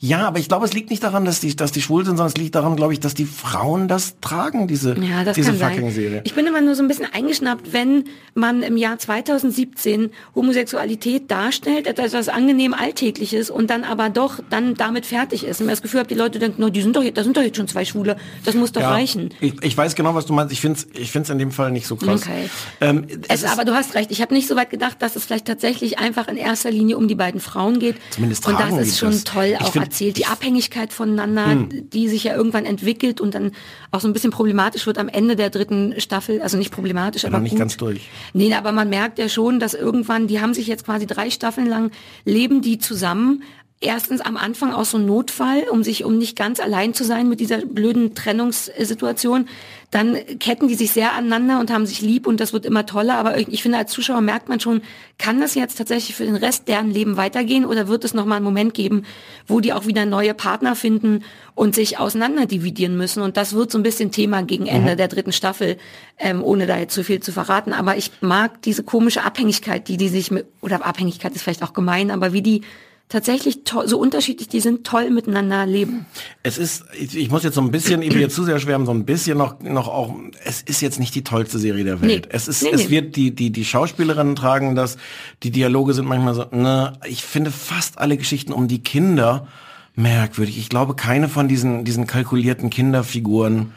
Ja, 0.00 0.26
aber 0.26 0.38
ich 0.38 0.48
glaube, 0.48 0.64
es 0.66 0.72
liegt 0.72 0.90
nicht 0.90 1.02
daran, 1.02 1.24
dass 1.24 1.40
die, 1.40 1.54
dass 1.56 1.72
die 1.72 1.82
schwul 1.82 2.04
sind, 2.04 2.16
sondern 2.16 2.32
es 2.32 2.36
liegt 2.36 2.54
daran, 2.54 2.76
glaube 2.76 2.92
ich, 2.92 3.00
dass 3.00 3.14
die 3.14 3.24
Frauen 3.26 3.88
das 3.88 4.16
tragen, 4.20 4.66
diese, 4.68 4.94
Ja, 4.98 5.24
das 5.24 5.34
diese 5.34 5.52
fucking 5.54 5.82
sein. 5.82 5.90
Serie. 5.92 6.20
Ich 6.24 6.34
bin 6.34 6.46
immer 6.46 6.60
nur 6.60 6.74
so 6.74 6.82
ein 6.82 6.88
bisschen 6.88 7.06
eingeschnappt, 7.12 7.72
wenn 7.72 8.04
man 8.34 8.62
im 8.62 8.76
Jahr 8.76 8.98
2017 8.98 10.10
Homosexualität 10.34 11.30
darstellt, 11.30 11.86
etwas 11.86 12.12
was 12.12 12.28
angenehm 12.28 12.74
alltägliches 12.74 13.50
und 13.50 13.70
dann 13.70 13.84
aber 13.84 14.10
doch 14.10 14.40
dann 14.50 14.74
damit 14.74 15.06
fertig 15.06 15.44
ist. 15.44 15.60
Und 15.60 15.66
man 15.66 15.72
das 15.72 15.82
Gefühl 15.82 16.00
hat, 16.00 16.10
die 16.10 16.14
Leute 16.14 16.38
denken, 16.38 16.60
no, 16.60 16.70
die 16.70 16.82
sind 16.82 16.94
doch, 16.96 17.04
da 17.12 17.24
sind 17.24 17.36
doch 17.36 17.42
jetzt 17.42 17.56
schon 17.56 17.68
zwei 17.68 17.84
Schwule, 17.84 18.16
das 18.44 18.54
muss 18.54 18.72
doch 18.72 18.82
Ja, 18.82 18.90
reichen. 18.90 19.30
Ich, 19.40 19.54
ich 19.62 19.76
weiß 19.76 19.94
genau, 19.94 20.14
was 20.14 20.26
du 20.26 20.32
meinst. 20.32 20.52
Ich 20.52 20.60
finde 20.60 20.78
es 20.78 20.86
ich 21.00 21.10
find's 21.10 21.30
in 21.30 21.38
dem 21.38 21.50
Fall 21.50 21.70
nicht 21.70 21.86
so 21.86 21.96
krass. 21.96 22.22
Okay. 22.22 22.48
Ähm, 22.80 23.06
es 23.28 23.42
Es, 23.42 23.42
ist, 23.44 23.52
aber 23.52 23.64
du 23.64 23.74
hast 23.74 23.94
recht, 23.94 24.10
ich 24.10 24.20
habe 24.22 24.34
nicht 24.34 24.46
so 24.48 24.56
weit 24.56 24.70
gedacht, 24.70 24.96
dass 25.00 25.16
es 25.16 25.24
vielleicht 25.24 25.46
tatsächlich 25.46 25.98
einfach 25.98 26.28
in 26.28 26.36
erster 26.36 26.70
Linie 26.70 26.96
um 26.96 27.08
die 27.08 27.14
beiden 27.14 27.40
Frauen 27.40 27.78
geht. 27.78 27.96
Zumindest 28.10 28.46
Und 28.46 28.54
tragen 28.56 28.76
das 28.76 28.84
die 28.84 28.90
ist 28.90 28.98
schon 28.98 29.10
das. 29.12 29.24
toll 29.24 29.56
auch 29.60 29.74
erzählt. 29.84 30.16
Die 30.16 30.26
Abhängigkeit 30.26 30.92
voneinander, 30.92 31.66
die 31.70 32.08
sich 32.08 32.24
ja 32.24 32.34
irgendwann 32.34 32.64
entwickelt 32.64 33.20
und 33.20 33.34
dann 33.34 33.52
auch 33.90 34.00
so 34.00 34.08
ein 34.08 34.12
bisschen 34.12 34.30
problematisch 34.30 34.86
wird 34.86 34.98
am 34.98 35.08
Ende 35.08 35.36
der 35.36 35.50
dritten 35.50 36.00
Staffel. 36.00 36.40
Also 36.42 36.56
nicht 36.56 36.72
problematisch, 36.72 37.22
bin 37.22 37.30
aber 37.30 37.38
noch 37.38 37.42
nicht 37.42 37.52
gut. 37.52 37.58
ganz 37.58 37.76
durch. 37.76 38.08
Nee, 38.32 38.52
aber 38.54 38.72
man 38.72 38.88
merkt 38.88 39.18
ja 39.18 39.28
schon, 39.28 39.60
dass 39.60 39.74
irgendwann, 39.74 40.26
die 40.26 40.40
haben 40.40 40.54
sich 40.54 40.66
jetzt 40.66 40.84
quasi 40.84 41.06
drei 41.06 41.30
Staffeln 41.30 41.66
lang, 41.66 41.90
leben 42.24 42.62
die 42.62 42.78
zusammen 42.78 43.42
erstens 43.84 44.20
am 44.20 44.36
Anfang 44.36 44.72
aus 44.72 44.90
so 44.90 44.96
einem 44.96 45.06
Notfall, 45.06 45.64
um 45.70 45.84
sich, 45.84 46.04
um 46.04 46.18
nicht 46.18 46.36
ganz 46.36 46.58
allein 46.60 46.94
zu 46.94 47.04
sein 47.04 47.28
mit 47.28 47.40
dieser 47.40 47.58
blöden 47.58 48.14
Trennungssituation. 48.14 49.48
Dann 49.90 50.16
ketten 50.40 50.66
die 50.66 50.74
sich 50.74 50.90
sehr 50.90 51.12
aneinander 51.12 51.60
und 51.60 51.70
haben 51.70 51.86
sich 51.86 52.00
lieb 52.00 52.26
und 52.26 52.40
das 52.40 52.52
wird 52.52 52.66
immer 52.66 52.84
toller. 52.84 53.16
Aber 53.16 53.38
ich 53.38 53.62
finde, 53.62 53.78
als 53.78 53.92
Zuschauer 53.92 54.22
merkt 54.22 54.48
man 54.48 54.58
schon, 54.58 54.82
kann 55.18 55.40
das 55.40 55.54
jetzt 55.54 55.76
tatsächlich 55.76 56.16
für 56.16 56.24
den 56.24 56.34
Rest 56.34 56.66
deren 56.66 56.90
Leben 56.90 57.16
weitergehen 57.16 57.64
oder 57.64 57.86
wird 57.86 58.04
es 58.04 58.12
nochmal 58.12 58.36
einen 58.36 58.44
Moment 58.44 58.74
geben, 58.74 59.04
wo 59.46 59.60
die 59.60 59.72
auch 59.72 59.86
wieder 59.86 60.04
neue 60.04 60.34
Partner 60.34 60.74
finden 60.74 61.22
und 61.54 61.76
sich 61.76 61.98
auseinander 61.98 62.46
dividieren 62.46 62.96
müssen? 62.96 63.22
Und 63.22 63.36
das 63.36 63.52
wird 63.52 63.70
so 63.70 63.78
ein 63.78 63.84
bisschen 63.84 64.10
Thema 64.10 64.42
gegen 64.42 64.66
Ende 64.66 64.96
der 64.96 65.06
dritten 65.06 65.32
Staffel, 65.32 65.76
ähm, 66.18 66.42
ohne 66.42 66.66
da 66.66 66.76
jetzt 66.76 66.94
zu 66.94 67.04
viel 67.04 67.20
zu 67.20 67.30
verraten. 67.30 67.72
Aber 67.72 67.96
ich 67.96 68.10
mag 68.20 68.62
diese 68.62 68.82
komische 68.82 69.22
Abhängigkeit, 69.22 69.86
die 69.86 69.96
die 69.96 70.08
sich 70.08 70.32
mit, 70.32 70.46
oder 70.60 70.84
Abhängigkeit 70.84 71.34
ist 71.36 71.42
vielleicht 71.42 71.62
auch 71.62 71.72
gemein, 71.72 72.10
aber 72.10 72.32
wie 72.32 72.42
die 72.42 72.62
tatsächlich 73.08 73.60
so 73.86 73.98
unterschiedlich 73.98 74.48
die 74.48 74.60
sind, 74.60 74.84
toll 74.86 75.10
miteinander 75.10 75.66
leben. 75.66 76.06
Es 76.42 76.58
ist, 76.58 76.84
ich, 76.98 77.16
ich 77.16 77.30
muss 77.30 77.44
jetzt 77.44 77.54
so 77.54 77.60
ein 77.60 77.70
bisschen, 77.70 78.02
ich 78.02 78.12
will 78.14 78.20
jetzt 78.20 78.34
zu 78.34 78.44
sehr 78.44 78.58
schwärmen, 78.58 78.86
so 78.86 78.92
ein 78.92 79.04
bisschen 79.04 79.38
noch, 79.38 79.60
noch 79.60 79.88
auch, 79.88 80.14
es 80.44 80.62
ist 80.62 80.80
jetzt 80.80 80.98
nicht 80.98 81.14
die 81.14 81.22
tollste 81.22 81.58
Serie 81.58 81.84
der 81.84 82.00
Welt. 82.00 82.26
Nee. 82.26 82.32
Es 82.32 82.48
ist, 82.48 82.62
Nee, 82.62 82.70
es 82.72 82.84
nee. 82.84 82.90
wird, 82.90 83.16
die, 83.16 83.34
die, 83.34 83.50
die 83.50 83.64
Schauspielerinnen 83.64 84.36
tragen 84.36 84.74
das, 84.74 84.96
die 85.42 85.50
Dialoge 85.50 85.92
sind 85.92 86.06
manchmal 86.06 86.34
so, 86.34 86.46
ne, 86.50 86.94
ich 87.06 87.22
finde 87.22 87.50
fast 87.50 87.98
alle 87.98 88.16
Geschichten 88.16 88.52
um 88.52 88.68
die 88.68 88.82
Kinder 88.82 89.46
merkwürdig. 89.94 90.58
Ich 90.58 90.68
glaube, 90.68 90.94
keine 90.96 91.28
von 91.28 91.46
diesen, 91.46 91.84
diesen 91.84 92.06
kalkulierten 92.06 92.70
Kinderfiguren, 92.70 93.72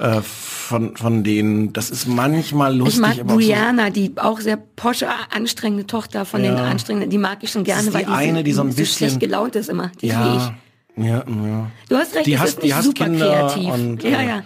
äh, 0.00 0.20
von, 0.22 0.96
von 0.96 1.22
denen, 1.24 1.72
das 1.72 1.90
ist 1.90 2.06
manchmal 2.08 2.76
lustig, 2.76 2.94
ich 2.96 3.00
mag 3.00 3.18
aber 3.20 3.34
auch 3.34 3.40
so, 3.40 3.46
Brianna, 3.46 3.90
die 3.90 4.12
auch 4.16 4.40
sehr 4.40 4.56
posche, 4.56 5.08
anstrengende 5.30 5.86
Tochter 5.86 6.24
von 6.24 6.42
den 6.42 6.56
Ja. 6.56 6.64
anstrengenden, 6.64 7.10
die 7.10 7.18
mag 7.18 7.38
ich 7.42 7.50
schon 7.50 7.64
gerne, 7.64 7.82
ist 7.82 7.88
die 7.90 7.94
weil 7.94 8.04
die, 8.04 8.10
eine, 8.10 8.42
die 8.44 8.52
so 8.52 8.62
ein 8.62 8.68
bisschen- 8.74 8.86
schlecht 9.08 9.20
gelaunt 9.20 9.56
ist 9.56 9.68
immer. 9.68 9.90
Die 10.00 10.10
sehe 10.10 10.16
ich. 10.36 11.04
ja, 11.04 11.04
ja, 11.06 11.24
ja. 11.26 11.70
Du 11.88 11.96
hast 11.96 12.14
recht, 12.14 12.26
Die 12.26 12.32
es 12.34 12.40
hasst- 12.40 12.58
ist 12.58 12.62
die 12.62 12.68
nicht 12.72 12.82
super 12.82 13.08
kreativ. 13.08 13.72
und, 13.72 14.02
ja, 14.02 14.20
äh, 14.20 14.26
ja. 14.28 14.42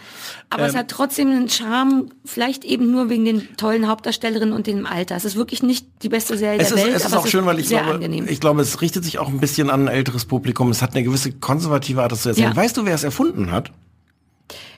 Aber 0.51 0.67
es 0.67 0.77
hat 0.77 0.89
trotzdem 0.89 1.31
einen 1.33 1.49
Charme, 1.49 2.11
vielleicht 2.25 2.65
eben 2.65 2.93
nur 2.93 3.09
wegen 3.11 3.25
den 3.25 3.57
tollen 3.57 3.89
Hauptdarstellerinnen 3.89 4.55
und 4.55 4.69
dem 4.69 4.87
Alter. 4.87 5.17
Es 5.17 5.25
ist 5.25 5.35
wirklich 5.35 5.65
nicht 5.65 5.85
die 6.03 6.09
beste 6.09 6.37
Serie 6.39 6.61
Es 6.61 6.69
der 6.69 6.77
ist, 6.79 6.85
Welt, 6.85 6.97
es 6.97 7.05
ist 7.07 7.15
auch 7.17 7.27
schön, 7.27 7.45
weil 7.45 7.59
ich 7.59 7.67
glaube, 7.69 7.95
angenehm. 7.95 8.27
ich 8.29 8.39
glaube, 8.41 8.63
es 8.63 8.81
richtet 8.81 9.05
sich 9.05 9.19
auch 9.19 9.29
ein 9.29 9.41
bisschen 9.41 9.69
an 9.69 9.89
ein 9.89 9.95
älteres 9.95 10.27
Publikum. 10.27 10.71
Es 10.71 10.81
hat 10.81 10.95
eine 10.95 11.03
gewisse 11.03 11.33
konservative 11.33 12.03
Art, 12.03 12.13
das 12.13 12.23
zu 12.23 12.29
erzählen. 12.29 12.51
Ja. 12.51 12.57
Weißt 12.57 12.77
du, 12.77 12.85
wer 12.85 12.95
es 12.95 13.03
erfunden 13.03 13.51
hat? 13.51 13.73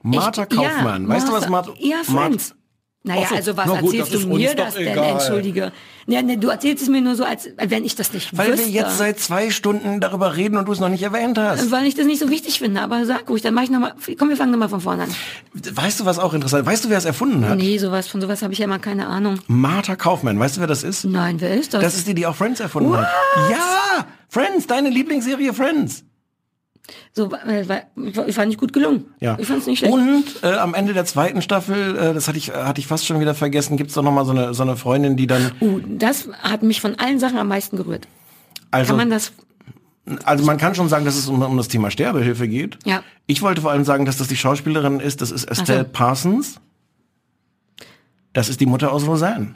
Martha 0.02 0.46
Ich- 0.48 0.56
Kaufmann. 0.56 1.02
Ja, 1.04 1.08
weißt 1.08 1.28
du, 1.28 1.32
was 1.32 1.48
Martha- 1.48 1.70
Martha? 1.70 1.82
Ja, 1.84 1.96
Friends. 2.04 2.54
Naja, 3.02 3.22
Ach 3.26 3.28
so, 3.30 3.34
also 3.36 3.56
was 3.56 3.66
gut, 3.68 3.94
erzählst 3.94 4.24
du 4.24 4.28
mir 4.34 4.54
das 4.56 4.74
denn, 4.74 4.88
egal. 4.88 5.10
entschuldige? 5.12 5.70
Nee, 6.08 6.22
nee, 6.22 6.36
du 6.38 6.48
erzählst 6.48 6.82
es 6.82 6.88
mir 6.88 7.00
nur 7.00 7.14
so, 7.14 7.22
als 7.22 7.48
wenn 7.56 7.84
ich 7.84 7.94
das 7.94 8.12
nicht 8.12 8.36
Weil 8.36 8.54
wüsste. 8.54 8.66
wir 8.66 8.72
jetzt 8.72 8.98
seit 8.98 9.20
zwei 9.20 9.50
Stunden 9.50 10.00
darüber 10.00 10.34
reden 10.36 10.56
und 10.56 10.66
du 10.66 10.72
es 10.72 10.80
noch 10.80 10.88
nicht 10.88 11.04
erwähnt 11.04 11.38
hast. 11.38 11.70
weil 11.70 11.86
ich 11.86 11.94
das 11.94 12.04
nicht 12.06 12.18
so 12.18 12.30
wichtig 12.30 12.58
finde, 12.58 12.80
aber 12.80 13.06
sag 13.06 13.30
ruhig, 13.30 13.42
dann 13.42 13.54
mach 13.54 13.62
ich 13.62 13.70
nochmal, 13.70 13.94
komm, 14.18 14.28
wir 14.28 14.36
fangen 14.36 14.50
nochmal 14.50 14.68
von 14.68 14.80
vorne 14.80 15.04
an. 15.04 15.10
Weißt 15.54 16.00
du, 16.00 16.04
was 16.04 16.18
auch 16.18 16.34
interessant? 16.34 16.66
Weißt 16.66 16.84
du, 16.84 16.90
wer 16.90 16.98
es 16.98 17.04
erfunden 17.04 17.48
hat? 17.48 17.56
Nee, 17.58 17.78
sowas, 17.78 18.08
von 18.08 18.20
sowas 18.20 18.42
habe 18.42 18.52
ich 18.54 18.58
ja 18.58 18.64
immer 18.64 18.80
keine 18.80 19.06
Ahnung. 19.06 19.38
Martha 19.46 19.94
Kaufmann. 19.94 20.36
Weißt 20.40 20.56
du, 20.56 20.60
wer 20.62 20.66
das 20.66 20.82
ist? 20.82 21.04
Nein, 21.04 21.40
wer 21.40 21.54
ist 21.54 21.74
das? 21.74 21.82
Das 21.82 21.94
ist 21.94 22.08
die, 22.08 22.14
die 22.14 22.26
auch 22.26 22.34
Friends 22.34 22.58
erfunden 22.58 22.96
hat. 22.96 23.06
Ja! 23.52 24.04
Friends, 24.28 24.66
deine 24.66 24.90
Lieblingsserie 24.90 25.54
Friends. 25.54 26.02
So, 27.12 27.32
äh, 27.32 27.68
war- 27.68 27.82
ich 28.26 28.34
fand 28.34 28.49
nicht 28.49 28.61
gut 28.61 28.72
gelungen. 28.72 29.07
Ja. 29.20 29.37
Ich 29.41 29.47
fand 29.47 29.61
es 29.61 29.66
nicht 29.66 29.78
schlecht. 29.80 29.93
Und 29.95 30.24
äh, 30.43 30.55
am 30.57 30.74
Ende 30.74 30.93
der 30.95 31.05
zweiten 31.05 31.43
Staffel, 31.43 31.97
äh, 31.97 32.14
das 32.14 32.28
hatte 32.28 32.39
ich, 32.39 32.53
hatte 32.53 32.80
ich 32.80 32.87
fast 32.87 33.07
schon 33.07 33.18
wieder 33.20 33.34
vergessen, 33.34 33.76
gibt's 33.76 33.95
doch 33.95 34.03
noch 34.03 34.12
mal 34.12 34.24
so 34.24 34.32
eine, 34.32 34.55
so 34.55 34.62
eine 34.62 34.76
Freundin, 34.76 35.16
die 35.16 35.26
dann, 35.26 35.51
Uh, 35.61 35.80
das 35.89 36.28
hat 36.43 36.62
mich 36.62 36.80
von 36.80 36.95
allen 36.99 37.18
Sachen 37.18 37.39
am 37.39 37.49
meisten 37.49 37.76
gerührt. 37.76 38.07
also, 38.70 38.89
Kann 38.91 38.97
man 38.99 39.11
das? 39.11 39.32
also 40.24 40.45
man 40.45 40.57
kann 40.59 40.74
schon 40.76 40.89
sagen, 40.89 41.05
dass 41.05 41.16
es 41.16 41.26
um, 41.28 41.43
um 41.43 41.57
das 41.57 41.66
Thema 41.68 41.91
Sterbehilfe 41.91 42.47
geht. 42.47 42.78
Ja. 42.84 43.03
Ich 43.26 43.43
wollte 43.43 43.61
vor 43.62 43.72
allem 43.72 43.84
sagen, 43.84 44.05
dass 44.05 44.18
das 44.18 44.28
die 44.28 44.37
Schauspielerin 44.37 45.01
ist, 45.01 45.20
das 45.20 45.32
ist 45.32 45.45
Estelle 45.51 45.82
so. 45.84 45.91
Parsons. 45.93 46.61
Das 48.32 48.49
ist 48.49 48.61
die 48.61 48.66
Mutter 48.66 48.93
aus 48.93 49.07
Roseanne. 49.07 49.55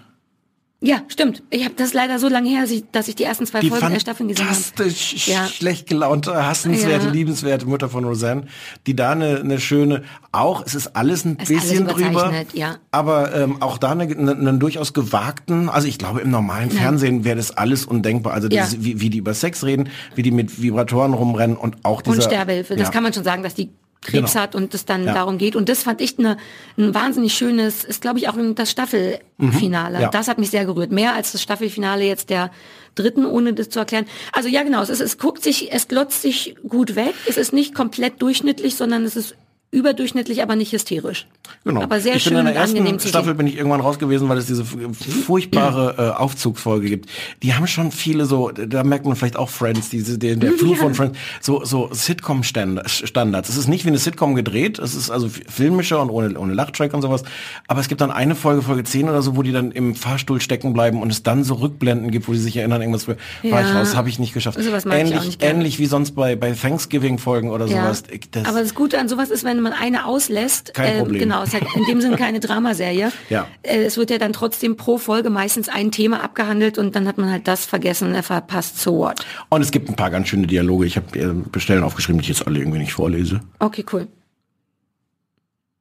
Ja, 0.82 1.02
stimmt. 1.08 1.42
Ich 1.50 1.64
habe 1.66 1.74
das 1.76 1.92
leider 1.92 2.18
so 2.18 2.28
lange 2.28 2.48
her, 2.48 2.62
dass 2.62 2.70
ich, 2.70 2.84
dass 2.90 3.06
ich 3.08 3.14
die 3.14 3.24
ersten 3.24 3.44
zwei 3.44 3.60
Die 3.60 3.68
Folgen 3.68 3.90
der 3.90 4.00
Staffeln 4.00 4.30
gesehen 4.30 4.46
habe. 4.46 4.54
fantastisch 4.56 5.26
Ja. 5.28 5.46
schlecht 5.46 5.86
gelaunte, 5.86 6.46
hassenswerte, 6.46 7.06
Ja. 7.06 7.12
liebenswerte 7.12 7.66
Mutter 7.66 7.90
von 7.90 8.04
Roseanne, 8.04 8.44
die 8.86 8.96
da 8.96 9.10
eine, 9.10 9.40
eine 9.40 9.60
schöne, 9.60 10.04
auch, 10.32 10.64
es 10.64 10.74
ist 10.74 10.96
alles 10.96 11.26
ein 11.26 11.36
Es 11.38 11.48
bisschen 11.48 11.86
alles 11.86 12.02
drüber, 12.02 12.32
ja. 12.54 12.76
aber 12.92 13.34
ähm, 13.34 13.60
auch 13.60 13.76
da 13.76 13.90
eine, 13.90 14.04
eine, 14.04 14.30
einen 14.32 14.58
durchaus 14.58 14.94
gewagten, 14.94 15.68
also 15.68 15.86
ich 15.86 15.98
glaube 15.98 16.22
im 16.22 16.30
normalen 16.30 16.70
Fernsehen 16.70 17.24
wäre 17.24 17.36
das 17.36 17.50
alles 17.54 17.84
undenkbar, 17.84 18.32
also 18.32 18.48
Ja. 18.48 18.62
das, 18.62 18.82
wie, 18.82 19.02
wie 19.02 19.10
die 19.10 19.18
über 19.18 19.34
Sex 19.34 19.62
reden, 19.64 19.90
wie 20.14 20.22
die 20.22 20.30
mit 20.30 20.62
Vibratoren 20.62 21.12
rumrennen 21.12 21.58
und 21.58 21.76
auch 21.84 22.00
dieser... 22.00 22.16
und 22.16 22.22
Sterbehilfe. 22.22 22.74
Das 22.76 22.88
ja. 22.88 22.90
kann 22.90 23.02
man 23.02 23.12
schon 23.12 23.24
sagen, 23.24 23.42
dass 23.42 23.52
die 23.54 23.68
Krebs 24.02 24.32
Genau. 24.32 24.42
hat 24.42 24.54
und 24.54 24.72
es 24.74 24.84
dann 24.86 25.04
Ja. 25.04 25.12
darum 25.14 25.36
geht. 25.38 25.56
Und 25.56 25.68
das 25.68 25.82
fand 25.82 26.00
ich 26.00 26.18
eine, 26.18 26.38
ein 26.78 26.94
wahnsinnig 26.94 27.34
schönes, 27.34 27.84
ist 27.84 28.00
glaube 28.00 28.18
ich 28.18 28.28
auch 28.28 28.36
das 28.54 28.70
Staffelfinale. 28.70 29.96
Mhm. 29.96 30.02
Ja. 30.02 30.08
Das 30.08 30.28
hat 30.28 30.38
mich 30.38 30.50
sehr 30.50 30.64
gerührt. 30.64 30.90
Mehr 30.90 31.14
als 31.14 31.32
das 31.32 31.42
Staffelfinale 31.42 32.04
jetzt 32.04 32.30
der 32.30 32.50
dritten, 32.94 33.24
ohne 33.26 33.52
das 33.52 33.68
zu 33.68 33.78
erklären. 33.78 34.06
Also 34.32 34.48
ja, 34.48 34.62
genau, 34.62 34.82
es, 34.82 34.88
ist, 34.88 35.00
es 35.00 35.18
guckt 35.18 35.42
sich, 35.42 35.72
es 35.72 35.86
glotzt 35.88 36.22
sich 36.22 36.56
gut 36.68 36.96
weg. 36.96 37.14
Es 37.28 37.36
ist 37.36 37.52
nicht 37.52 37.74
komplett 37.74 38.20
durchschnittlich, 38.22 38.74
sondern 38.74 39.04
es 39.04 39.16
ist 39.16 39.36
überdurchschnittlich, 39.72 40.42
aber 40.42 40.56
nicht 40.56 40.72
hysterisch. 40.72 41.26
Genau. 41.64 41.82
Aber 41.82 42.00
sehr 42.00 42.16
ich 42.16 42.22
schön 42.24 42.32
bin 42.34 42.40
in 42.40 42.46
der 42.46 42.56
ersten 42.56 43.00
Staffel 43.00 43.34
bin 43.34 43.46
ich 43.46 43.56
irgendwann 43.56 43.80
raus 43.80 43.98
gewesen, 43.98 44.28
weil 44.28 44.38
es 44.38 44.46
diese 44.46 44.64
furchtbare 44.64 45.94
äh, 45.98 46.10
Aufzugsfolge 46.20 46.88
gibt. 46.88 47.08
Die 47.42 47.54
haben 47.54 47.66
schon 47.66 47.92
viele 47.92 48.24
so, 48.24 48.50
da 48.50 48.82
merkt 48.84 49.06
man 49.06 49.16
vielleicht 49.16 49.36
auch 49.36 49.48
Friends, 49.48 49.88
diese 49.90 50.18
der, 50.18 50.36
der 50.36 50.52
Fluch 50.52 50.76
von 50.76 50.94
Friends, 50.96 51.18
so 51.40 51.64
so 51.64 51.88
Sitcom 51.92 52.42
Standards. 52.42 53.48
Es 53.48 53.56
ist 53.56 53.68
nicht 53.68 53.84
wie 53.84 53.88
eine 53.88 53.98
Sitcom 53.98 54.34
gedreht, 54.34 54.78
es 54.78 54.94
ist 54.94 55.10
also 55.10 55.28
filmischer 55.28 56.00
und 56.02 56.10
ohne 56.10 56.38
ohne 56.38 56.54
Lachtrack 56.54 56.92
und 56.94 57.02
sowas, 57.02 57.22
aber 57.68 57.80
es 57.80 57.88
gibt 57.88 58.00
dann 58.00 58.10
eine 58.10 58.34
Folge 58.34 58.62
Folge 58.62 58.84
10 58.84 59.08
oder 59.08 59.22
so, 59.22 59.36
wo 59.36 59.42
die 59.42 59.52
dann 59.52 59.70
im 59.72 59.94
Fahrstuhl 59.94 60.40
stecken 60.40 60.72
bleiben 60.72 61.00
und 61.02 61.10
es 61.12 61.22
dann 61.22 61.44
so 61.44 61.54
Rückblenden 61.54 62.10
gibt, 62.10 62.28
wo 62.28 62.32
die 62.32 62.38
sich 62.38 62.56
erinnern 62.56 62.80
irgendwas. 62.80 63.06
War 63.08 63.16
ich 63.42 63.50
Ja. 63.50 63.78
raus, 63.78 63.94
habe 63.94 64.08
ich 64.08 64.18
nicht 64.18 64.34
geschafft. 64.34 64.60
Sowas 64.60 64.84
ich 64.84 64.92
ähnlich 64.92 65.24
nicht 65.24 65.42
ähnlich 65.44 65.78
wie 65.78 65.86
sonst 65.86 66.12
bei 66.16 66.34
bei 66.36 66.52
Thanksgiving 66.52 67.18
Folgen 67.18 67.50
oder 67.50 67.66
Ja. 67.66 67.82
sowas. 67.84 68.02
Ich- 68.10 68.30
Das, 68.30 68.46
Aber 68.46 68.60
das 68.60 68.74
Gute 68.74 68.98
an 68.98 69.08
sowas 69.08 69.30
ist, 69.30 69.44
wenn 69.44 69.59
man 69.62 69.72
eine 69.72 70.06
auslässt, 70.06 70.74
Kein 70.74 70.96
äh, 70.96 70.98
Problem. 70.98 71.20
genau, 71.20 71.42
es 71.42 71.48
ist 71.48 71.60
halt 71.60 71.66
in 71.76 71.84
dem 71.84 72.00
Sinne 72.00 72.16
keine 72.16 72.40
Dramaserie. 72.40 73.12
Ja. 73.28 73.46
Äh, 73.62 73.84
es 73.84 73.96
wird 73.96 74.10
ja 74.10 74.18
dann 74.18 74.32
trotzdem 74.32 74.76
pro 74.76 74.98
Folge 74.98 75.30
meistens 75.30 75.68
ein 75.68 75.92
Thema 75.92 76.22
abgehandelt 76.22 76.78
und 76.78 76.96
dann 76.96 77.06
hat 77.06 77.18
man 77.18 77.30
halt 77.30 77.46
das 77.46 77.64
vergessen, 77.64 78.14
er 78.14 78.22
verpasst, 78.22 78.80
so 78.80 78.96
what. 78.96 79.24
Und 79.50 79.62
es 79.62 79.70
gibt 79.70 79.88
ein 79.88 79.94
paar 79.94 80.10
ganz 80.10 80.28
schöne 80.28 80.46
Dialoge. 80.46 80.86
Ich 80.86 80.96
habe 80.96 81.18
äh, 81.18 81.32
Bestellen 81.52 81.84
aufgeschrieben, 81.84 82.20
die 82.20 82.30
ich 82.30 82.36
jetzt 82.36 82.46
alle 82.46 82.58
irgendwie 82.58 82.78
nicht 82.78 82.92
vorlese. 82.92 83.40
Okay, 83.58 83.84
cool. 83.92 84.08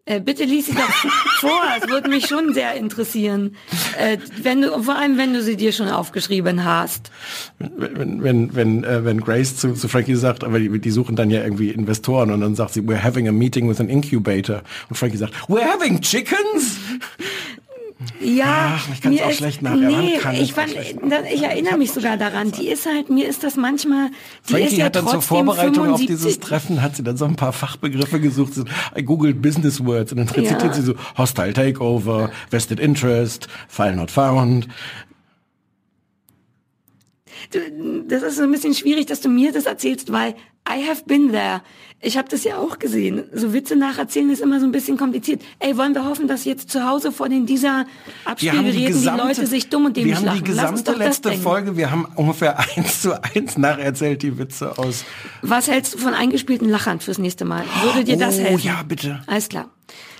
Äh, 0.09 0.21
bitte 0.21 0.43
lies 0.43 0.65
sie 0.65 0.73
doch 0.73 0.89
vor, 1.39 1.61
es 1.79 1.87
würde 1.87 2.09
mich 2.09 2.25
schon 2.25 2.55
sehr 2.55 2.73
interessieren. 2.73 3.55
Äh, 3.95 4.17
wenn 4.41 4.63
du, 4.63 4.81
vor 4.81 4.95
allem, 4.95 5.19
wenn 5.19 5.33
du 5.33 5.43
sie 5.43 5.55
dir 5.55 5.71
schon 5.71 5.87
aufgeschrieben 5.87 6.65
hast. 6.65 7.11
Wenn, 7.59 8.23
wenn, 8.23 8.55
wenn, 8.55 8.83
äh, 8.83 9.05
wenn 9.05 9.21
Grace 9.21 9.57
zu, 9.57 9.73
zu 9.73 9.87
Frankie 9.87 10.15
sagt, 10.15 10.43
aber 10.43 10.57
die, 10.57 10.79
die 10.79 10.89
suchen 10.89 11.15
dann 11.15 11.29
ja 11.29 11.43
irgendwie 11.43 11.69
Investoren 11.69 12.31
und 12.31 12.41
dann 12.41 12.55
sagt 12.55 12.73
sie, 12.73 12.81
we're 12.81 13.03
having 13.03 13.27
a 13.27 13.31
meeting 13.31 13.69
with 13.69 13.79
an 13.79 13.87
incubator. 13.87 14.63
Und 14.89 14.95
Frankie 14.95 15.17
sagt, 15.17 15.35
we're 15.47 15.61
having 15.61 16.01
chickens? 16.01 16.79
Ja, 18.21 18.77
Ach, 18.77 18.87
ich 18.93 19.01
kann's 19.01 19.15
mir 19.17 19.25
auch 19.25 19.29
ist, 19.29 19.37
schlecht. 19.37 19.61
Man 19.61 19.79
Nee, 19.79 20.17
kann 20.19 20.33
ich, 20.33 20.53
fand, 20.53 20.73
ich 20.73 21.43
erinnere 21.43 21.77
mich 21.77 21.91
sogar 21.91 22.15
daran. 22.15 22.49
Die 22.51 22.69
ist 22.69 22.85
halt, 22.85 23.09
mir 23.09 23.27
ist 23.27 23.43
das 23.43 23.57
manchmal, 23.57 24.07
die 24.47 24.53
ist 24.53 24.59
Frankie 24.61 24.77
ja 24.77 24.85
hat 24.85 24.95
dann 24.95 25.07
zur 25.07 25.21
Vorbereitung 25.21 25.83
75, 25.85 25.91
auf 25.93 26.05
dieses 26.05 26.39
Treffen, 26.39 26.81
hat 26.81 26.95
sie 26.95 27.03
dann 27.03 27.17
so 27.17 27.25
ein 27.25 27.35
paar 27.35 27.51
Fachbegriffe 27.51 28.21
gesucht. 28.21 28.53
Googled 29.05 29.41
Business 29.41 29.83
Words 29.83 30.13
und 30.13 30.19
dann 30.19 30.29
rezitiert 30.29 30.63
Ja. 30.63 30.73
sie 30.73 30.81
so 30.81 30.93
Hostile 31.17 31.51
Takeover, 31.53 32.31
Vested 32.49 32.79
Interest, 32.79 33.49
File 33.67 33.95
Not 33.97 34.11
Found. 34.11 34.69
Das 38.07 38.23
ist 38.23 38.37
so 38.37 38.43
ein 38.43 38.51
bisschen 38.51 38.73
schwierig, 38.73 39.05
dass 39.07 39.21
du 39.21 39.29
mir 39.29 39.51
das 39.51 39.65
erzählst, 39.65 40.11
weil 40.11 40.35
I 40.67 40.87
have 40.87 41.03
been 41.05 41.31
there. 41.31 41.61
Ich 42.01 42.17
habe 42.17 42.29
das 42.29 42.43
ja 42.43 42.57
auch 42.57 42.79
gesehen. 42.79 43.23
So 43.33 43.53
Witze 43.53 43.75
nacherzählen 43.75 44.29
ist 44.29 44.39
immer 44.41 44.59
so 44.59 44.65
ein 44.65 44.71
bisschen 44.71 44.97
kompliziert. 44.97 45.41
Ey, 45.59 45.75
wollen 45.77 45.93
wir 45.93 46.05
hoffen, 46.05 46.27
dass 46.27 46.45
jetzt 46.45 46.69
zu 46.69 46.87
Hause 46.87 47.11
vor 47.11 47.27
den 47.27 47.45
dieser 47.45 47.67
Wir 47.67 47.73
haben 47.73 47.85
die 47.85 48.27
Abspielgeräten 48.29 48.77
die, 48.79 48.85
gesamte, 48.85 49.23
Leute 49.23 49.47
sich 49.47 49.69
dumm 49.69 49.85
und 49.85 49.95
wir 49.95 50.03
dämlich 50.03 50.17
haben 50.17 50.25
lachen. 50.25 50.43
die 50.45 50.51
Lass 50.51 50.69
uns 50.71 50.83
gesamte 50.83 50.99
das 51.03 51.23
letzte. 51.23 51.33
Folge, 51.41 51.75
wir 51.75 51.91
haben 51.91 52.05
ungefähr 52.15 52.57
eins 52.77 53.01
zu 53.01 53.21
eins 53.21 53.57
nacherzählt, 53.57 54.21
die 54.21 54.37
Witze 54.37 54.77
aus. 54.77 55.03
Was 55.41 55.67
hältst 55.67 55.95
du 55.95 55.97
von 55.97 56.13
eingespielten 56.13 56.69
Lachern 56.69 56.99
fürs 56.99 57.17
nächste 57.17 57.43
Mal? 57.45 57.63
Würde 57.83 58.03
dir 58.05 58.17
das 58.17 58.37
Oh, 58.37 58.43
helfen? 58.43 58.65
ja, 58.65 58.83
bitte. 58.87 59.21
Alles 59.27 59.49
klar. 59.49 59.69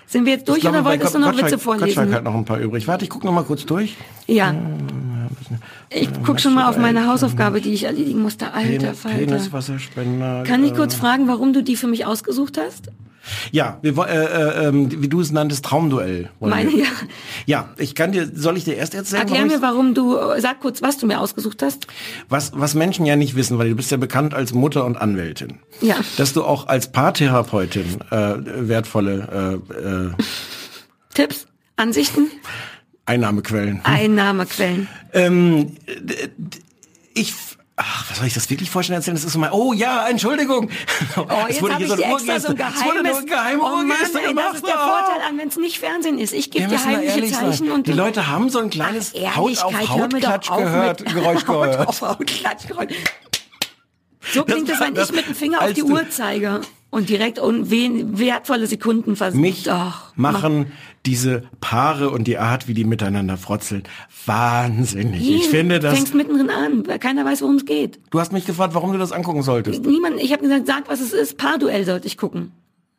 Sind 0.07 0.25
wir 0.25 0.33
jetzt 0.33 0.49
durch 0.49 0.57
Ich 0.57 0.67
oder 0.67 0.83
wolltest 0.83 1.13
du 1.13 1.19
noch 1.19 1.27
Gottschalk- 1.33 1.45
Witze 1.45 1.59
vorlesen? 1.59 1.85
Gottschalk 1.85 2.11
hat 2.13 2.23
noch 2.23 2.33
ein 2.33 2.43
paar 2.43 2.59
übrig. 2.59 2.87
Warte, 2.87 3.05
ich 3.05 3.11
gucke 3.11 3.27
noch 3.27 3.33
mal 3.33 3.43
kurz 3.43 3.65
durch. 3.67 3.95
Ja. 4.25 4.55
Ich 5.89 6.09
guck 6.25 6.39
schon 6.39 6.53
mal 6.53 6.69
auf 6.69 6.77
meine 6.77 7.07
Hausaufgabe, 7.07 7.61
die 7.61 7.73
ich 7.73 7.83
erledigen 7.83 8.21
musste. 8.21 8.53
Alter 8.53 8.93
Falter. 8.93 9.17
Peniswasserspender. 9.17 10.43
Kann 10.45 10.63
ich 10.63 10.71
äh, 10.71 10.75
kurz 10.75 10.95
fragen, 10.95 11.27
warum 11.27 11.53
du 11.53 11.63
die 11.63 11.75
für 11.75 11.87
mich 11.87 12.05
ausgesucht 12.05 12.57
hast? 12.57 12.91
Ja, 13.51 13.77
wir, 13.81 13.97
äh, 14.07 14.25
äh, 14.25 14.67
ähm, 14.67 15.01
wie 15.01 15.07
du 15.07 15.21
es 15.21 15.31
nanntest, 15.31 15.65
Traumduell. 15.65 16.29
Meine, 16.39 16.71
ja. 16.71 16.85
Ja, 17.45 17.69
ich 17.77 17.95
kann 17.95 18.11
dir, 18.11 18.29
soll 18.33 18.57
ich 18.57 18.63
dir 18.63 18.75
erst 18.75 18.95
erzählen? 18.95 19.21
Erklär 19.21 19.61
warum 19.61 19.91
mir, 19.91 20.01
warum 20.01 20.33
du, 20.33 20.41
sag 20.41 20.59
kurz, 20.61 20.81
was 20.81 20.97
du 20.97 21.05
mir 21.05 21.19
ausgesucht 21.19 21.61
hast. 21.61 21.87
was, 22.27 22.51
was 22.55 22.73
Menschen 22.73 23.05
ja 23.05 23.15
nicht 23.15 23.35
wissen, 23.35 23.57
weil 23.57 23.69
du 23.69 23.75
bist 23.75 23.91
ja 23.91 23.97
bekannt 23.97 24.33
als 24.33 24.53
Mutter 24.53 24.85
und 24.85 24.97
Anwältin. 24.97 25.59
Ja. 25.81 25.97
Dass 26.17 26.33
du 26.33 26.43
auch 26.43 26.67
als 26.67 26.91
Paartherapeutin 26.91 28.01
äh, 28.11 28.35
wertvolle 28.45 29.59
äh, 29.71 29.75
äh, 29.75 30.11
Tipps, 31.13 31.47
Ansichten, 31.75 32.27
Einnahmequellen. 33.09 33.81
Einnahmequellen. 33.83 34.87
Ähm, 35.13 35.75
ich, 37.15 37.33
ach, 37.75 38.07
was 38.07 38.17
soll 38.19 38.27
ich 38.27 38.35
das 38.35 38.49
wirklich 38.51 38.69
vorstellen 38.69 38.97
erzählen? 38.97 39.15
Das 39.15 39.23
ist 39.23 39.33
so 39.33 39.39
mal, 39.39 39.49
oh 39.51 39.73
ja, 39.73 40.07
Entschuldigung. 40.07 40.69
Oh, 41.17 41.21
jetzt 41.49 41.61
habe 41.61 41.83
ich 41.83 41.91
dir 41.95 42.05
extra 42.05 42.39
so 42.39 42.49
ein 42.49 42.55
geheimes, 42.55 43.17
ein 43.17 43.25
geheime 43.25 43.61
oh 43.63 43.77
Mann, 43.77 43.89
Urgeste 43.89 44.19
ey, 44.21 44.27
gemacht. 44.27 44.45
das 44.49 44.55
ist 44.57 44.67
der. 44.67 44.75
Vorteil 44.75 45.21
an, 45.27 45.37
wenn 45.39 45.47
es 45.47 45.57
nicht 45.57 45.79
Fernsehen 45.79 46.19
ist. 46.19 46.33
Ich 46.33 46.51
gebe 46.51 46.67
dir 46.67 46.85
heimliche 46.85 47.31
Zeichen 47.31 47.67
sein. 47.67 47.71
und 47.71 47.87
Die 47.87 47.93
Leute 47.93 48.27
haben 48.27 48.49
so 48.49 48.59
ein 48.59 48.69
kleines 48.69 49.13
Ach, 49.25 49.35
Haut 49.37 49.57
auf 49.63 49.89
Hautklatsch 49.89 50.49
gehört, 50.49 51.05
Geräusch 51.05 51.47
Haut 51.47 51.71
gehört. 51.71 51.87
auf 51.87 52.01
Hautklatsch 52.01 52.67
gehört. 52.67 52.91
So 54.31 54.43
klingt 54.43 54.69
war 54.69 54.81
wenn 54.81 54.93
das, 54.93 55.09
ich 55.09 55.15
mit 55.15 55.27
dem 55.27 55.33
Finger 55.35 55.61
auf 55.63 55.73
die 55.73 55.81
Uhr 55.81 56.03
zeige 56.11 56.61
und 56.91 57.09
direkt 57.09 57.39
un 57.39 57.71
wertvolle 57.71 58.67
Sekunden 58.67 59.15
versuche. 59.15 59.41
Mich 59.41 59.63
Doch, 59.63 60.15
machen 60.15 60.71
diese 61.05 61.43
Paare 61.61 62.09
und 62.09 62.25
die 62.27 62.37
Art, 62.37 62.67
wie 62.67 62.73
die 62.73 62.83
miteinander 62.83 63.37
frotzeln, 63.37 63.83
wahnsinnig. 64.25 65.29
Ich 65.29 65.47
finde 65.47 65.75
Du 65.79 65.87
das. 65.87 65.95
fängst 65.95 66.13
mittendrin 66.13 66.49
an, 66.49 66.87
weil 66.87 66.99
keiner 66.99 67.25
weiß, 67.25 67.41
worum 67.41 67.55
es 67.55 67.65
geht. 67.65 67.99
Du 68.11 68.19
hast 68.19 68.31
mich 68.31 68.45
gefragt, 68.45 68.73
warum 68.73 68.91
du 68.91 68.97
das 68.97 69.11
angucken 69.11 69.41
solltest. 69.43 69.85
Niemand, 69.85 70.19
ich 70.21 70.31
habe 70.31 70.41
gesagt, 70.43 70.67
sag, 70.67 70.89
was 70.89 71.01
es 71.01 71.13
ist. 71.13 71.37
Paarduell 71.37 71.85
sollte 71.85 72.07
ich 72.07 72.17
gucken. 72.17 72.51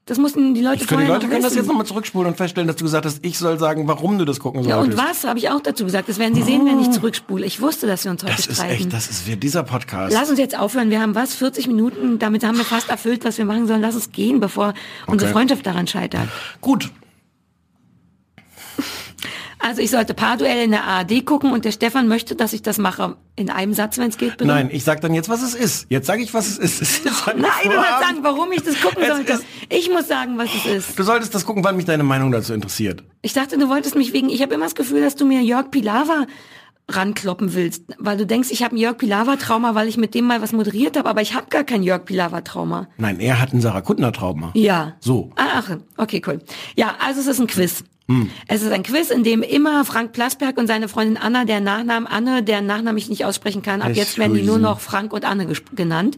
Das 0.07 0.19
mussten 0.19 0.55
die 0.55 0.63
Leute 0.63 0.83
Ich 0.83 0.89
finde, 0.89 1.05
die 1.05 1.07
vorher 1.07 1.15
Leute 1.21 1.29
können 1.29 1.43
das 1.45 1.55
jetzt 1.55 1.69
nochmal 1.69 1.87
zurückspulen 1.87 2.27
und 2.33 2.37
feststellen, 2.37 2.67
dass 2.67 2.75
du 2.77 2.85
gesagt 2.85 3.05
hast, 3.07 3.25
ich 3.25 3.39
soll 3.39 3.61
sagen, 3.61 3.87
warum 3.87 4.19
du 4.19 4.25
das 4.25 4.41
gucken 4.41 4.65
Ja, 4.65 4.81
und 4.81 4.97
was, 4.97 5.23
habe 5.25 5.39
ich 5.39 5.51
auch 5.51 5.61
dazu 5.61 5.85
gesagt. 5.85 6.09
Das 6.09 6.19
werden 6.19 6.35
Sie 6.35 6.43
sehen, 6.43 6.67
wenn 6.67 6.81
ich 6.81 6.91
zurückspule. 6.91 7.47
Ich 7.47 7.61
wusste, 7.61 7.87
dass 7.87 8.03
wir 8.05 8.11
uns 8.11 8.25
heute 8.25 8.33
Das 8.35 8.47
ist 8.47 8.57
streiten. 8.57 8.73
echt, 8.75 8.93
das 8.93 9.09
ist 9.09 9.29
wie 9.29 9.37
dieser 9.37 9.63
Podcast. 9.63 10.13
Lass 10.13 10.29
uns 10.31 10.39
jetzt 10.41 10.59
aufhören. 10.59 10.91
Wir 10.91 11.01
haben 11.01 11.15
was? 11.15 11.35
40 11.35 11.69
Minuten. 11.69 12.19
Damit 12.19 12.43
haben 12.45 12.57
wir 12.57 12.65
fast 12.65 12.89
erfüllt, 12.89 13.25
was 13.25 13.39
wir 13.39 13.45
machen 13.45 13.69
sollen. 13.69 13.83
Lass 13.83 13.95
uns 13.95 14.11
gehen, 14.11 14.41
bevor 14.41 14.75
unsere 15.07 15.29
Okay. 15.31 15.39
Freundschaft 15.39 15.65
daran 15.67 15.87
scheitert. 15.87 16.29
Gut. 16.61 16.91
Also 19.63 19.83
ich 19.83 19.91
sollte 19.91 20.15
Paarduell 20.15 20.65
in 20.65 20.71
der 20.71 20.85
ARD 20.85 21.25
gucken 21.27 21.53
und 21.53 21.65
der 21.65 21.73
Stefan 21.73 22.09
möchte, 22.09 22.35
dass 22.35 22.53
ich 22.53 22.63
das 22.63 22.79
mache. 22.79 23.17
In 23.37 23.51
einem 23.51 23.75
Satz, 23.75 23.99
wenn 23.99 24.09
es 24.09 24.17
geht, 24.19 24.33
bitte. 24.39 24.47
Nein, 24.47 24.71
ich 24.73 24.85
sag 24.85 25.01
dann 25.03 25.13
jetzt, 25.15 25.29
was 25.29 25.43
es 25.43 25.55
ist. 25.55 25.87
Jetzt 25.91 26.07
sage 26.07 26.23
ich, 26.23 26.33
was 26.35 26.47
es 26.49 26.59
ist. 26.59 26.81
Es 26.83 26.99
ist 27.01 27.29
ein 27.29 27.41
Nein, 27.41 27.51
du 27.65 27.71
sollst 27.73 27.91
sagen, 28.01 28.19
warum 28.23 28.51
ich 28.53 28.63
das 28.63 28.81
gucken 28.81 29.03
Es 29.03 29.09
sollte. 29.09 29.33
ist- 29.35 29.45
Ich 29.69 29.91
muss 29.91 30.09
sagen, 30.09 30.39
was 30.39 30.49
es 30.55 30.67
ist. 30.67 30.99
Du 30.99 31.03
solltest 31.03 31.35
das 31.35 31.45
gucken, 31.45 31.63
wann 31.63 31.77
mich 31.77 31.85
deine 31.85 32.03
Meinung 32.05 32.33
dazu 32.33 32.55
interessiert. 32.55 33.05
Ich 33.23 33.33
dachte, 33.35 33.59
du 33.59 33.69
wolltest 33.69 33.97
mich 33.97 34.13
wegen, 34.13 34.31
ich 34.31 34.41
habe 34.43 34.55
immer 34.55 34.65
das 34.65 34.75
Gefühl, 34.75 35.03
dass 35.03 35.15
du 35.17 35.27
mir 35.27 35.43
Jörg 35.43 35.71
Pilawa 35.71 36.27
rankloppen 36.89 37.55
willst, 37.55 37.85
weil 37.99 38.17
du 38.17 38.27
denkst, 38.27 38.49
ich 38.51 38.63
habe 38.65 38.75
ein 38.75 38.79
Jörg 38.79 38.97
Pilawa-Trauma, 38.99 39.75
weil 39.77 39.87
ich 39.89 39.97
mit 39.97 40.15
dem 40.15 40.25
mal 40.25 40.43
was 40.43 40.53
moderiert 40.53 40.97
habe, 40.97 41.09
aber 41.09 41.21
ich 41.23 41.35
habe 41.35 41.47
gar 41.49 41.63
kein 41.65 41.83
Jörg 41.85 42.05
Pilawa-Trauma. 42.05 42.89
Nein, 42.97 43.21
er 43.21 43.41
hat 43.41 43.53
ein 43.53 43.61
Sarah 43.61 43.81
Kuttner-Trauma. 43.81 44.51
Ja. 44.55 44.95
So. 45.01 45.31
Ah, 45.37 45.45
Ach, 45.63 45.77
okay, 45.99 46.21
cool. 46.27 46.41
Ja, 46.77 46.95
also 47.05 47.21
es 47.21 47.27
ist 47.29 47.39
ein 47.41 47.47
Quiz. 47.47 47.85
Es 48.49 48.63
ist 48.63 48.73
ein 48.73 48.83
Quiz, 48.83 49.11
in 49.11 49.25
dem 49.25 49.43
immer 49.43 49.85
Frank 49.85 50.13
Plasberg 50.13 50.59
und 50.59 50.67
seine 50.67 50.89
Freundin 50.89 51.17
Anna, 51.17 51.45
der 51.45 51.61
Nachname 51.61 52.11
Anne, 52.11 52.43
deren 52.43 52.67
Nachnamen 52.67 52.99
ich 52.99 53.09
nicht 53.09 53.25
aussprechen 53.25 53.63
kann, 53.63 53.83
ab 53.83 53.93
jetzt 53.95 54.19
werden 54.19 54.35
die 54.35 54.43
nur 54.43 54.59
noch 54.59 54.81
Frank 54.81 55.13
und 55.13 55.25
Anne 55.25 55.47
genannt. 55.75 56.17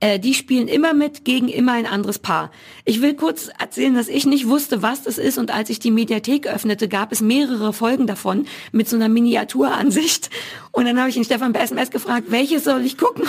Äh, 0.00 0.18
die 0.18 0.34
spielen 0.34 0.68
immer 0.68 0.92
mit 0.92 1.24
gegen 1.24 1.48
immer 1.48 1.72
ein 1.72 1.86
anderes 1.86 2.18
Paar. 2.18 2.50
Ich 2.84 3.00
will 3.00 3.14
kurz 3.14 3.48
erzählen, 3.58 3.94
dass 3.94 4.08
ich 4.08 4.26
nicht 4.26 4.48
wusste, 4.48 4.82
was 4.82 5.02
das 5.02 5.18
ist 5.18 5.38
und 5.38 5.52
als 5.52 5.70
ich 5.70 5.78
die 5.78 5.90
Mediathek 5.90 6.46
öffnete, 6.46 6.88
gab 6.88 7.12
es 7.12 7.20
mehrere 7.20 7.72
Folgen 7.72 8.06
davon 8.06 8.46
mit 8.72 8.88
so 8.88 8.96
einer 8.96 9.08
Miniaturansicht 9.08 10.30
und 10.74 10.86
dann 10.86 10.98
habe 10.98 11.08
ich 11.08 11.14
den 11.14 11.22
Stefan 11.22 11.52
per 11.52 11.62
SMS 11.62 11.92
gefragt, 11.92 12.26
welches 12.30 12.64
soll 12.64 12.84
ich 12.84 12.98
gucken? 12.98 13.24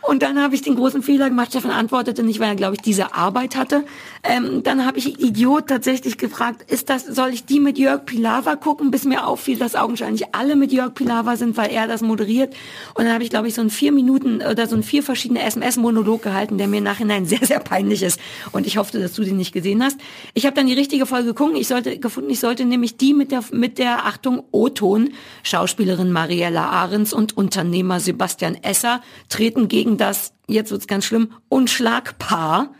Und 0.00 0.22
dann 0.22 0.40
habe 0.40 0.54
ich 0.54 0.62
den 0.62 0.74
großen 0.74 1.02
Fehler 1.02 1.28
gemacht. 1.28 1.50
Stefan 1.50 1.70
antwortete 1.70 2.22
nicht, 2.22 2.40
weil 2.40 2.48
er, 2.48 2.54
glaube 2.54 2.76
ich, 2.76 2.80
diese 2.80 3.14
Arbeit 3.14 3.56
hatte. 3.56 3.84
Ähm, 4.22 4.62
dann 4.62 4.86
habe 4.86 4.96
ich 4.96 5.20
Idiot 5.20 5.66
tatsächlich 5.66 6.16
gefragt, 6.16 6.70
ist 6.70 6.88
das, 6.88 7.04
soll 7.04 7.28
ich 7.28 7.44
die 7.44 7.60
mit 7.60 7.76
Jörg 7.76 8.06
Pilawa 8.06 8.56
gucken, 8.56 8.90
bis 8.90 9.04
mir 9.04 9.26
auffiel, 9.26 9.58
dass 9.58 9.76
augenscheinlich 9.76 10.34
alle 10.34 10.56
mit 10.56 10.72
Jörg 10.72 10.94
Pilawa 10.94 11.36
sind, 11.36 11.58
weil 11.58 11.70
er 11.70 11.86
das 11.86 12.00
moderiert. 12.00 12.54
Und 12.94 13.04
dann 13.04 13.12
habe 13.12 13.22
ich, 13.22 13.28
glaube 13.28 13.48
ich, 13.48 13.54
so 13.54 13.60
ein 13.60 13.68
vier 13.68 13.92
Minuten 13.92 14.36
oder 14.36 14.66
so 14.66 14.74
ein 14.74 14.82
vier 14.82 15.02
verschiedene 15.02 15.42
SMS-Monolog 15.42 16.22
gehalten, 16.22 16.56
der 16.56 16.68
mir 16.68 16.80
Nachhinein 16.80 17.26
sehr, 17.26 17.44
sehr 17.44 17.60
peinlich 17.60 18.02
ist. 18.02 18.18
Und 18.52 18.66
ich 18.66 18.78
hoffe, 18.78 18.98
dass 18.98 19.12
du 19.12 19.24
den 19.24 19.36
nicht 19.36 19.52
gesehen 19.52 19.84
hast. 19.84 19.98
Ich 20.32 20.46
habe 20.46 20.56
dann 20.56 20.66
die 20.66 20.72
richtige 20.72 21.04
Folge 21.04 21.34
geguckt. 21.34 21.54
Ich 21.58 21.68
sollte, 21.68 21.98
gefunden, 21.98 22.30
ich 22.30 22.40
sollte 22.40 22.64
nämlich 22.64 22.96
die 22.96 23.12
mit 23.12 23.30
der, 23.30 23.44
mit 23.52 23.76
der 23.76 24.06
Achtung, 24.06 24.42
O-Ton, 24.52 25.10
Schauspielerin 25.42 26.12
Mariella 26.12 26.77
Ahrens 26.78 27.12
und 27.12 27.36
Unternehmer 27.36 27.98
Sebastian 27.98 28.54
Esser 28.62 29.02
treten 29.28 29.66
gegen 29.66 29.96
das, 29.96 30.32
jetzt 30.46 30.70
wird's 30.70 30.86
ganz 30.86 31.04
schlimm, 31.04 31.32
Unschlagpaar 31.48 32.72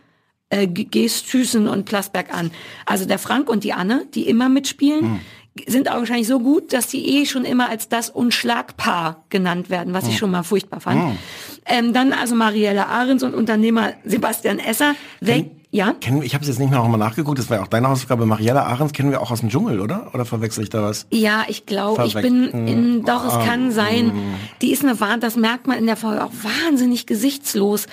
äh, 0.51 0.69
Gees, 0.69 1.25
Thyssen 1.25 1.67
und 1.67 1.85
Plasberg 1.85 2.33
an. 2.33 2.53
Also 2.87 3.07
der 3.07 3.19
Frank 3.19 3.51
und 3.51 3.65
die 3.65 3.73
Anne, 3.73 4.07
die 4.15 4.29
immer 4.29 4.49
mitspielen, 4.49 5.21
sind 5.67 5.91
augenscheinlich 5.91 6.29
so 6.29 6.39
gut, 6.39 6.73
dass 6.73 6.87
die 6.87 7.05
eh 7.19 7.27
schon 7.27 7.45
immer 7.45 7.69
als 7.69 7.89
das 7.89 8.09
Unschlagpaar 8.11 9.25
genannt 9.31 9.69
werden, 9.69 9.93
was 9.93 10.07
ich 10.07 10.17
schon 10.17 10.31
mal 10.31 10.45
furchtbar 10.45 10.81
fand. 10.81 11.19
Ähm, 11.67 11.93
dann 11.93 12.13
also 12.13 12.37
Mariella 12.37 12.87
Ahrens 12.87 13.25
und 13.25 13.35
Unternehmer 13.35 13.95
Sebastian 14.05 14.61
Esser. 14.61 14.95
Wel 15.21 15.58
ja? 15.71 15.93
Kennen, 16.01 16.23
ich 16.23 16.35
habe 16.35 16.43
es 16.43 16.49
jetzt 16.49 16.59
nicht 16.59 16.71
mehr 16.71 16.79
nochmal 16.79 16.99
nachgeguckt, 16.99 17.39
das 17.39 17.51
war 17.51 17.59
ja 17.59 17.63
auch 17.63 17.69
deine 17.69 17.89
Hausaufgabe. 17.89 18.25
Mariella 18.27 18.65
Ahrens 18.65 18.93
kennen 18.93 19.11
wir 19.11 19.21
auch 19.21 19.31
aus 19.31 19.41
dem 19.41 19.51
Dschungel, 19.51 19.81
oder? 19.81 20.11
Oder 20.15 20.25
verwechsel 20.25 20.63
ich 20.63 20.71
da 20.71 20.83
was? 20.83 21.07
Ja, 21.11 21.45
ich 21.49 21.67
glaube, 21.67 22.07
ich 22.07 22.15
bin 22.15 22.45
in, 22.45 23.05
doch, 23.05 23.27
es 23.27 23.47
kann 23.47 23.71
sein. 23.71 24.13
Die 24.63 24.73
ist 24.73 24.83
eine 24.83 24.99
Wahn, 25.01 25.21
das 25.21 25.37
merkt 25.37 25.67
man 25.67 25.79
in 25.79 25.87
der 25.87 25.97
Folge 25.97 26.25
auch 26.25 26.33
wahnsinnig 26.43 27.07
gesichtslos. 27.07 27.87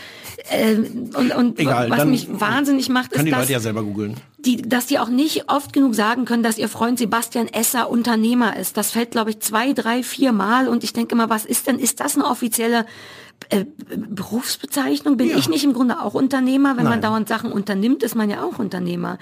Ähm, 0.52 1.10
und 1.18 1.34
und 1.36 1.60
Egal, 1.60 1.90
was 1.90 2.06
mich 2.06 2.28
wahnsinnig 2.30 2.90
macht, 2.90 3.12
Können 3.12 3.22
ist, 3.22 3.26
die 3.28 3.32
dass 3.32 3.40
Leute 3.42 3.52
ja 3.54 3.60
selber 3.60 3.84
googeln. 3.84 4.16
die, 4.38 4.58
dass 4.62 4.86
die 4.86 5.00
auch 5.00 5.10
nicht 5.10 5.50
oft 5.50 5.74
genug 5.74 5.96
sagen 5.96 6.26
können, 6.26 6.44
dass 6.44 6.58
ihr 6.58 6.70
Freund 6.70 7.00
Sebastian 7.00 7.48
Esser 7.48 7.90
Unternehmer 7.90 8.56
ist. 8.58 8.78
Das 8.78 8.92
fällt, 8.92 9.12
glaube 9.12 9.32
ich, 9.32 9.40
zwei, 9.40 9.74
drei, 9.74 10.04
vier 10.04 10.34
Mal. 10.34 10.68
Und 10.68 10.84
ich 10.84 10.94
denke 10.94 11.16
immer, 11.16 11.30
was 11.30 11.46
ist 11.46 11.68
denn, 11.68 11.80
ist 11.80 12.00
das 12.00 12.16
eine 12.16 12.26
offizielle 12.26 12.86
äh, 13.50 13.66
Berufsbezeichnung? 14.26 15.18
Bin 15.18 15.36
ich 15.38 15.50
nicht 15.50 15.64
im 15.64 15.74
Grunde 15.74 16.02
auch 16.02 16.14
Unternehmer? 16.14 16.78
Wenn 16.78 16.84
man 16.84 16.94
Nein. 16.94 17.02
dauernd 17.02 17.28
Sachen 17.28 17.52
unternimmt, 17.52 18.04
ist 18.04 18.16
man 18.16 18.30
ja 18.30 18.44
auch 18.44 18.60
Unternehmer. 18.60 19.18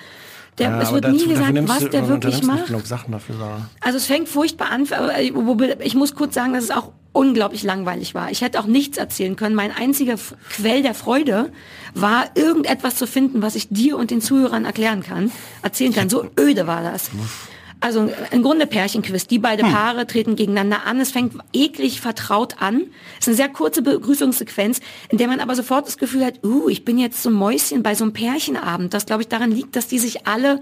Der, 0.60 0.70
Ja, 0.70 0.82
es 0.82 0.92
wird 0.92 1.06
dazu- 1.06 1.16
nie 1.16 1.28
gesagt, 1.34 1.68
was 1.68 1.90
der 1.90 2.08
wirklich 2.08 2.44
macht. 2.44 2.72
Also 3.82 3.98
es 3.98 4.06
fängt 4.06 4.30
furchtbar 4.30 4.70
an, 4.70 4.88
äh, 5.16 5.32
ich 5.84 5.96
muss 5.96 6.14
kurz 6.14 6.36
sagen, 6.36 6.54
dass 6.54 6.66
es 6.66 6.72
auch 6.72 6.92
unglaublich 7.12 7.64
langweilig 7.64 8.14
war. 8.16 8.32
Ich 8.32 8.42
hätte 8.42 8.60
auch 8.60 8.66
nichts 8.66 8.98
erzählen 8.98 9.36
können. 9.36 9.56
Mein 9.56 9.72
einziger 9.72 10.16
Quell 10.52 10.82
der 10.84 10.94
Freude 10.94 11.52
war, 11.96 12.26
irgendetwas 12.36 12.96
zu 12.96 13.08
finden, 13.08 13.42
was 13.42 13.56
ich 13.56 13.70
dir 13.70 13.98
und 13.98 14.12
den 14.12 14.22
Zuhörern 14.22 14.66
erklären 14.66 15.02
kann, 15.04 15.32
erzählen 15.64 15.94
kann. 15.94 16.10
So 16.10 16.26
öde 16.40 16.66
war 16.68 16.82
das. 16.84 17.10
Also 17.84 18.10
im 18.32 18.44
Grunde 18.44 18.66
Pärchenquiz. 18.66 19.28
Die 19.28 19.40
beide 19.40 19.64
Paare 19.64 20.08
treten 20.08 20.38
gegeneinander 20.38 20.86
an. 20.86 21.02
Es 21.02 21.12
fängt 21.12 21.36
eklig 21.52 22.00
vertraut 22.00 22.62
an. 22.62 22.84
Es 23.20 23.24
ist 23.24 23.28
eine 23.28 23.36
sehr 23.36 23.50
kurze 23.50 23.82
Begrüßungssequenz, 23.82 24.80
in 25.10 25.18
der 25.18 25.28
man 25.28 25.42
aber 25.42 25.54
sofort 25.54 25.86
das 25.86 25.98
Gefühl 25.98 26.24
hat, 26.24 26.46
uh, 26.46 26.70
ich 26.70 26.86
bin 26.86 26.98
jetzt 26.98 27.22
so 27.22 27.30
ein 27.30 27.34
Mäuschen 27.34 27.84
bei 27.84 27.94
so 27.94 28.06
einem 28.06 28.14
Pärchenabend. 28.14 28.94
Das, 28.94 29.06
glaube 29.06 29.24
ich, 29.24 29.28
daran 29.28 29.52
liegt, 29.52 29.76
dass 29.76 29.88
die 29.88 30.00
sich 30.00 30.26
alle 30.28 30.62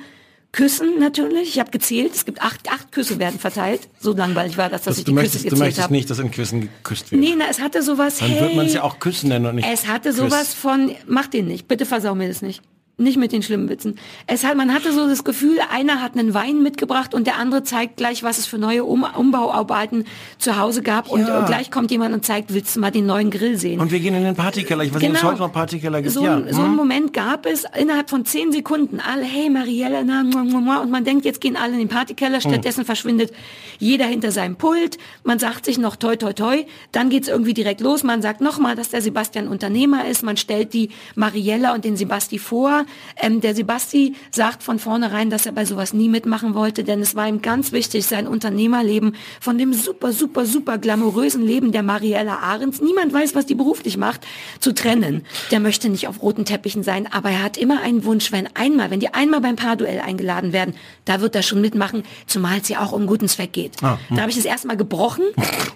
küssen 0.51 0.99
natürlich. 0.99 1.49
Ich 1.49 1.59
habe 1.59 1.69
gezählt, 1.69 2.15
es 2.15 2.25
gibt 2.25 2.41
acht, 2.41 2.67
acht 2.71 2.91
Küsse 2.91 3.19
werden 3.19 3.39
verteilt. 3.39 3.81
So 3.99 4.13
langweilig 4.13 4.57
war 4.57 4.69
das, 4.69 4.81
dass 4.81 4.97
ich 4.97 5.03
du 5.03 5.11
die 5.11 5.15
möchtest, 5.15 5.35
Küsse 5.35 5.43
du 5.43 5.49
gezählt 5.51 5.65
möchtest 5.67 5.83
habe. 5.83 5.93
nicht, 5.93 6.09
dass 6.09 6.17
in 6.17 6.31
Quizen 6.31 6.61
geküsst 6.61 7.11
wird. 7.11 7.21
Nee, 7.21 7.35
na, 7.37 7.45
es 7.51 7.61
hatte 7.61 7.83
sowas, 7.83 8.17
Dann 8.17 8.29
hey, 8.29 8.41
wird 8.41 8.55
man 8.55 8.65
es 8.65 8.73
ja 8.73 8.81
auch 8.81 8.97
Küssen 8.97 9.29
nennen 9.29 9.45
und 9.45 9.55
nicht 9.55 9.67
es 9.71 9.87
hatte 9.87 10.09
Quiz. 10.09 10.17
sowas 10.17 10.55
von, 10.55 10.95
mach 11.07 11.27
den 11.27 11.47
nicht, 11.47 11.67
bitte 11.67 11.85
versau 11.85 12.15
mir 12.15 12.27
das 12.27 12.41
nicht. 12.41 12.63
Nicht 13.01 13.17
mit 13.17 13.31
den 13.31 13.41
schlimmen 13.41 13.67
Witzen. 13.69 13.95
Es 14.27 14.43
hat, 14.43 14.55
man 14.55 14.73
hatte 14.73 14.93
so 14.93 15.07
das 15.07 15.23
Gefühl, 15.23 15.59
einer 15.71 16.01
hat 16.01 16.17
einen 16.17 16.33
Wein 16.33 16.61
mitgebracht 16.61 17.13
und 17.13 17.27
der 17.27 17.37
andere 17.37 17.63
zeigt 17.63 17.97
gleich, 17.97 18.23
was 18.23 18.37
es 18.37 18.45
für 18.45 18.57
neue 18.57 18.83
um 18.83 19.03
Umbauarbeiten 19.03 20.05
zu 20.37 20.57
Hause 20.57 20.81
gab. 20.81 21.09
Und 21.09 21.21
Ja. 21.21 21.43
äh, 21.43 21.45
gleich 21.47 21.71
kommt 21.71 21.91
jemand 21.91 22.13
und 22.13 22.25
zeigt, 22.25 22.53
willst 22.53 22.75
du 22.75 22.79
mal 22.79 22.91
den 22.91 23.05
neuen 23.05 23.31
Grill 23.31 23.57
sehen? 23.57 23.79
Und 23.79 23.91
wir 23.91 23.99
gehen 23.99 24.13
in 24.13 24.23
den 24.23 24.35
Partykeller. 24.35 24.83
Ich 24.83 24.93
weiß 24.93 25.01
nicht, 25.01 25.09
ob 25.11 25.15
es 25.15 25.23
heute 25.23 25.39
noch 25.39 25.51
Partykeller 25.51 26.01
gibt. 26.01 26.13
Genau. 26.15 26.39
So, 26.39 26.45
ja. 26.45 26.53
so 26.53 26.61
einen 26.61 26.71
hm? 26.71 26.75
Moment 26.75 27.13
gab 27.13 27.45
es 27.45 27.65
innerhalb 27.77 28.09
von 28.09 28.25
zehn 28.25 28.51
Sekunden. 28.51 28.99
Alle, 28.99 29.23
hey 29.23 29.49
Marielle, 29.49 30.03
na, 30.05 30.23
mua, 30.23 30.43
mua, 30.43 30.77
und 30.77 30.91
man 30.91 31.03
denkt, 31.03 31.25
jetzt 31.25 31.41
gehen 31.41 31.55
alle 31.55 31.73
in 31.73 31.79
den 31.79 31.87
Partykeller. 31.87 32.39
Hm. 32.41 32.51
Stattdessen 32.51 32.85
verschwindet 32.85 33.31
jeder 33.79 34.05
hinter 34.05 34.31
seinem 34.31 34.55
Pult. 34.55 34.97
Man 35.23 35.39
sagt 35.39 35.65
sich 35.65 35.77
noch 35.77 35.95
toi, 35.95 36.15
toi, 36.15 36.33
toi. 36.33 36.65
Dann 36.91 37.09
geht's 37.09 37.27
irgendwie 37.27 37.53
direkt 37.53 37.81
los. 37.81 38.03
Man 38.03 38.21
sagt 38.21 38.41
nochmal, 38.41 38.75
dass 38.75 38.89
der 38.89 39.01
Sebastian 39.01 39.47
Unternehmer 39.47 40.05
ist. 40.05 40.23
Man 40.23 40.37
stellt 40.37 40.73
die 40.73 40.89
Mariella 41.15 41.73
und 41.73 41.83
den 41.83 41.97
Sebasti 41.97 42.37
vor. 42.37 42.85
Ähm, 43.21 43.41
der 43.41 43.55
Sebasti 43.55 44.15
sagt 44.31 44.63
von 44.63 44.79
vornherein, 44.79 45.29
dass 45.29 45.45
er 45.45 45.51
bei 45.51 45.65
sowas 45.65 45.93
nie 45.93 46.09
mitmachen 46.09 46.53
wollte, 46.53 46.83
denn 46.83 47.01
es 47.01 47.15
war 47.15 47.27
ihm 47.27 47.41
ganz 47.41 47.71
wichtig, 47.71 48.05
sein 48.05 48.27
Unternehmerleben 48.27 49.15
von 49.39 49.57
dem 49.57 49.73
super, 49.73 50.13
super, 50.13 50.45
super 50.45 50.77
glamourösen 50.77 51.45
Leben 51.45 51.71
der 51.71 51.83
Mariella 51.83 52.39
Ahrens, 52.39 52.81
niemand 52.81 53.13
weiß, 53.13 53.35
was 53.35 53.45
die 53.45 53.55
beruflich 53.55 53.97
macht, 53.97 54.25
zu 54.59 54.73
trennen. 54.73 55.23
Der 55.51 55.59
möchte 55.59 55.89
nicht 55.89 56.07
auf 56.07 56.21
roten 56.21 56.45
Teppichen 56.45 56.83
sein, 56.83 57.07
aber 57.11 57.29
er 57.29 57.43
hat 57.43 57.57
immer 57.57 57.81
einen 57.81 58.05
Wunsch, 58.05 58.31
wenn 58.31 58.47
einmal, 58.55 58.91
wenn 58.91 58.99
die 58.99 59.13
einmal 59.13 59.41
beim 59.41 59.55
Paarduell 59.55 59.99
eingeladen 59.99 60.53
werden, 60.53 60.75
da 61.05 61.21
wird 61.21 61.35
er 61.35 61.41
schon 61.41 61.61
mitmachen, 61.61 62.03
zumal 62.27 62.59
es 62.59 62.69
ja 62.69 62.83
auch 62.83 62.91
um 62.91 63.07
guten 63.07 63.27
Zweck 63.27 63.53
geht. 63.53 63.83
Ah, 63.83 63.97
hm. 64.07 64.15
da 64.15 64.21
habe 64.23 64.31
ich 64.31 64.37
es 64.37 64.45
erstmal 64.45 64.77
gebrochen 64.77 65.23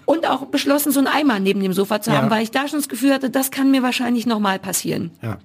und 0.06 0.28
auch 0.28 0.46
beschlossen, 0.46 0.92
so 0.92 1.00
einen 1.00 1.08
Eimer 1.08 1.40
neben 1.40 1.62
dem 1.62 1.74
Sofa 1.74 2.02
zu 2.02 2.12
haben, 2.12 2.28
Ja. 2.28 2.32
weil 2.32 2.44
ich 2.44 2.52
da 2.52 2.68
schon 2.68 2.80
das 2.80 2.90
Gefühl 2.90 3.14
hatte, 3.14 3.30
das 3.30 3.52
kann 3.52 3.72
mir 3.72 3.84
wahrscheinlich 3.84 4.26
nochmal 4.26 4.60
passieren. 4.60 5.12
Ja. 5.22 5.38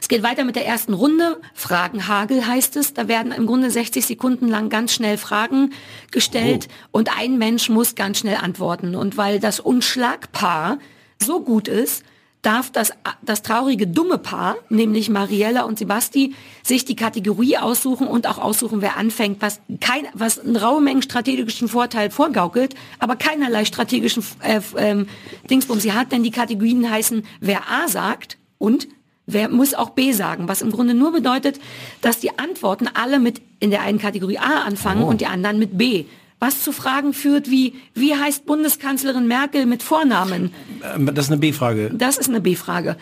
Es 0.00 0.08
geht 0.08 0.22
weiter 0.22 0.44
mit 0.44 0.56
der 0.56 0.66
ersten 0.66 0.92
Runde. 0.92 1.40
Fragenhagel 1.54 2.46
heißt 2.46 2.76
es. 2.76 2.92
Da 2.92 3.08
werden 3.08 3.32
im 3.32 3.46
Grunde 3.46 3.70
60 3.70 4.04
Sekunden 4.04 4.48
lang 4.48 4.68
ganz 4.68 4.92
schnell 4.92 5.16
Fragen 5.16 5.72
gestellt 6.10 6.68
und 6.90 7.10
ein 7.18 7.38
Mensch 7.38 7.70
muss 7.70 7.94
ganz 7.94 8.18
schnell 8.18 8.36
antworten. 8.36 8.94
Und 8.94 9.16
weil 9.16 9.40
das 9.40 9.60
Unschlagpaar 9.60 10.78
so 11.18 11.40
gut 11.40 11.68
ist, 11.68 12.04
darf 12.44 12.70
das, 12.70 12.92
das 13.22 13.42
traurige 13.42 13.86
dumme 13.86 14.18
Paar, 14.18 14.56
nämlich 14.68 15.08
Mariella 15.08 15.62
und 15.62 15.78
Sebasti, 15.78 16.34
sich 16.62 16.84
die 16.84 16.96
Kategorie 16.96 17.56
aussuchen 17.58 18.06
und 18.06 18.26
auch 18.26 18.38
aussuchen, 18.38 18.82
wer 18.82 18.96
anfängt, 18.96 19.40
was 19.40 19.60
kein, 19.80 20.06
was 20.14 20.38
einen 20.38 20.56
raue 20.56 20.80
Mengen 20.80 21.02
strategischen 21.02 21.68
Vorteil 21.68 22.10
vorgaukelt, 22.10 22.74
aber 22.98 23.16
keinerlei 23.16 23.64
strategischen 23.64 24.24
äh, 24.40 24.60
ähm, 24.76 25.06
Dingsbums 25.50 25.82
sie 25.82 25.92
hat, 25.92 26.12
denn 26.12 26.22
die 26.22 26.30
Kategorien 26.30 26.90
heißen, 26.90 27.24
wer 27.40 27.62
A 27.70 27.88
sagt 27.88 28.38
und 28.58 28.88
Wer 29.26 29.48
muss 29.48 29.72
auch 29.72 29.90
B 29.90 30.12
sagen? 30.12 30.48
Was 30.48 30.60
im 30.60 30.70
Grunde 30.70 30.92
nur 30.92 31.10
bedeutet, 31.12 31.58
dass 32.02 32.20
die 32.20 32.38
Antworten 32.38 32.90
alle 32.92 33.18
mit 33.18 33.40
in 33.58 33.70
der 33.70 33.80
einen 33.80 33.98
Kategorie 33.98 34.36
A 34.36 34.64
anfangen 34.64 35.02
und 35.02 35.22
die 35.22 35.26
anderen 35.26 35.58
mit 35.58 35.78
B. 35.78 36.04
Was 36.44 36.62
zu 36.62 36.72
Fragen 36.72 37.14
führt 37.14 37.50
wie, 37.50 37.72
wie 37.94 38.14
heißt 38.14 38.44
Bundeskanzlerin 38.44 39.26
Merkel 39.26 39.64
mit 39.64 39.82
Vornamen? 39.82 40.52
Ähm, 40.94 41.06
Das 41.14 41.24
ist 41.24 41.32
eine 41.32 41.40
B-Frage. 41.40 41.90
Das 41.94 42.18
ist 42.18 42.28
eine 42.28 42.42
B-Frage. 42.42 42.98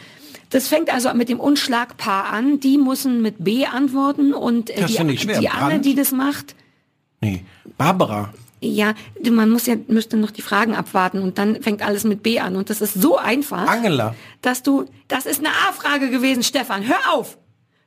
Das 0.50 0.68
fängt 0.68 0.94
also 0.94 1.12
mit 1.14 1.28
dem 1.28 1.40
Unschlagpaar 1.40 2.26
an. 2.26 2.60
Die 2.60 2.78
müssen 2.78 3.20
mit 3.20 3.42
B 3.42 3.66
antworten 3.66 4.32
und 4.32 4.70
äh, 4.70 4.82
Das 4.82 4.92
die, 4.92 5.16
die 5.16 5.48
Anne, 5.48 5.80
die 5.80 5.96
das 5.96 6.12
macht, 6.12 6.54
Nee. 7.20 7.44
Barbara. 7.76 8.32
ja, 8.60 8.94
man 9.28 9.50
muss 9.50 9.66
ja, 9.66 9.74
müsste 9.88 10.16
noch 10.16 10.30
die 10.30 10.42
Fragen 10.42 10.76
abwarten 10.76 11.18
und 11.20 11.36
dann 11.38 11.60
fängt 11.62 11.82
alles 11.82 12.04
mit 12.04 12.22
B 12.22 12.38
an 12.38 12.54
und 12.54 12.70
das 12.70 12.80
ist 12.80 12.94
so 12.94 13.16
einfach. 13.16 13.66
Angela. 13.66 14.14
Dass 14.40 14.62
du, 14.62 14.84
das 15.08 15.26
ist 15.26 15.40
eine 15.40 15.48
A-Frage 15.68 16.10
gewesen, 16.10 16.44
Stefan. 16.44 16.86
Hör 16.86 17.12
auf! 17.12 17.38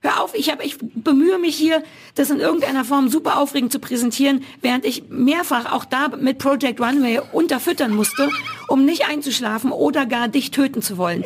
Hör 0.06 0.22
auf, 0.22 0.36
ich, 0.36 0.52
hab, 0.52 0.64
ich 0.64 0.78
bemühe 0.80 1.40
mich 1.40 1.56
hier, 1.56 1.82
das 2.14 2.30
in 2.30 2.40
irgendeiner 2.40 2.86
Form 2.86 3.10
super 3.10 3.40
aufregend 3.40 3.72
zu 3.72 3.80
präsentieren, 3.80 4.44
während 4.62 4.86
ich 4.86 5.10
mehrfach 5.10 5.72
auch 5.72 5.84
da 5.84 6.10
mit 6.10 6.38
Project 6.38 6.80
Runway 6.80 7.22
unterfüttern 7.32 7.92
musste, 7.92 8.30
um 8.68 8.86
nicht 8.86 9.10
einzuschlafen 9.10 9.72
oder 9.72 10.06
gar 10.06 10.28
dich 10.28 10.52
töten 10.52 10.84
zu 10.84 11.00
wollen. 11.00 11.24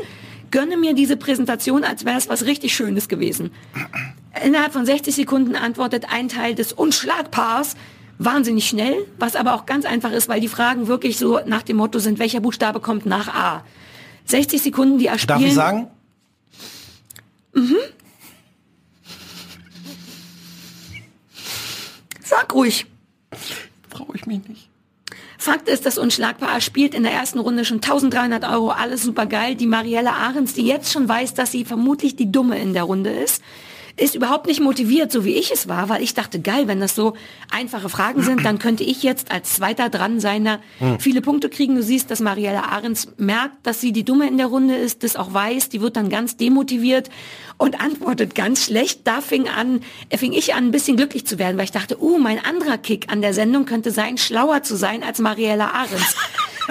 Gönne 0.49 0.77
mir 0.77 0.93
diese 0.93 1.17
Präsentation, 1.17 1.83
als 1.83 2.05
wäre 2.05 2.17
es 2.17 2.29
was 2.29 2.45
richtig 2.45 2.73
Schönes 2.73 3.09
gewesen. 3.09 3.51
Innerhalb 4.45 4.71
von 4.71 4.85
60 4.85 5.13
Sekunden 5.13 5.57
antwortet 5.57 6.05
ein 6.09 6.29
Teil 6.29 6.55
des 6.55 6.71
Unschlagpaars 6.71 7.75
wahnsinnig 8.17 8.65
schnell, 8.69 8.95
was 9.17 9.35
aber 9.35 9.55
auch 9.55 9.65
ganz 9.65 9.83
einfach 9.83 10.13
ist, 10.13 10.29
weil 10.29 10.39
die 10.39 10.47
Fragen 10.47 10.87
wirklich 10.87 11.17
so 11.17 11.41
nach 11.45 11.63
dem 11.63 11.75
Motto 11.75 11.99
sind, 11.99 12.17
welcher 12.17 12.39
Buchstabe 12.39 12.79
kommt 12.79 13.05
nach 13.05 13.27
A. 13.27 13.65
60 14.23 14.61
Sekunden, 14.61 14.99
die 14.99 15.07
erspielen. 15.07 15.39
Darf 15.39 15.47
ich 15.49 15.53
sagen? 15.53 15.87
Sag 22.29 22.53
ruhig. 22.53 22.85
Traue 23.89 24.13
ich 24.13 24.27
mich 24.27 24.47
nicht. 24.47 24.69
Fakt 25.39 25.67
ist, 25.67 25.87
das 25.87 25.97
Unschlagpaar 25.97 26.61
spielt 26.61 26.93
in 26.93 27.01
der 27.01 27.11
ersten 27.11 27.39
Runde 27.39 27.65
schon 27.65 27.77
1300 27.77 28.43
Euro, 28.47 28.69
alles 28.69 29.01
super 29.01 29.25
geil. 29.25 29.55
Die 29.55 29.65
Marielle 29.65 30.11
Ahrens, 30.11 30.53
die 30.53 30.67
jetzt 30.67 30.91
schon 30.91 31.09
weiß, 31.09 31.33
dass 31.33 31.51
sie 31.51 31.65
vermutlich 31.65 32.15
die 32.15 32.31
Dumme 32.31 32.59
in 32.59 32.73
der 32.73 32.83
Runde 32.83 33.09
ist, 33.09 33.41
ist 33.97 34.13
überhaupt 34.13 34.45
nicht 34.45 34.61
motiviert, 34.61 35.11
so 35.11 35.25
wie 35.25 35.33
ich 35.33 35.51
es 35.51 35.67
war, 35.67 35.89
weil 35.89 36.03
ich 36.03 36.13
dachte, 36.13 36.39
geil, 36.39 36.67
wenn 36.67 36.79
das 36.79 36.95
so 36.95 37.15
einfache 37.51 37.89
Fragen 37.89 38.21
sind, 38.21 38.45
dann 38.45 38.59
könnte 38.59 38.83
ich 38.83 39.01
jetzt 39.01 39.31
als 39.31 39.55
Zweiter 39.55 39.89
dran 39.89 40.19
sein, 40.19 40.45
da 40.45 40.59
viele 40.99 41.21
Punkte 41.21 41.49
kriegen. 41.49 41.75
Du 41.75 41.83
siehst, 41.83 42.11
dass 42.11 42.19
Marielle 42.19 42.63
Ahrens 42.63 43.09
merkt, 43.17 43.65
dass 43.65 43.81
sie 43.81 43.91
die 43.91 44.05
Dumme 44.05 44.27
in 44.27 44.37
der 44.37 44.47
Runde 44.47 44.75
ist, 44.75 45.03
das 45.03 45.15
auch 45.15 45.33
weiß, 45.33 45.69
die 45.69 45.81
wird 45.81 45.97
dann 45.97 46.09
ganz 46.09 46.37
demotiviert 46.37 47.09
und 47.59 47.79
antwortet 47.79 48.33
ganz 48.33 48.65
schlecht. 48.65 49.01
Da 49.03 49.21
fing 49.21 49.47
an, 49.47 49.81
fing 50.15 50.33
ich 50.33 50.55
an, 50.55 50.65
ein 50.65 50.71
bisschen 50.71 50.97
glücklich 50.97 51.27
zu 51.27 51.37
werden, 51.37 51.57
weil 51.57 51.65
ich 51.65 51.71
dachte, 51.71 52.01
uh, 52.01 52.17
mein 52.17 52.43
anderer 52.43 52.79
Kick 52.79 53.11
an 53.11 53.21
der 53.21 53.35
Sendung 53.35 53.65
könnte 53.65 53.91
sein, 53.91 54.17
schlauer 54.17 54.63
zu 54.63 54.75
sein 54.75 55.03
als 55.03 55.19
Marielle 55.19 55.71
Ahrens. 55.71 56.15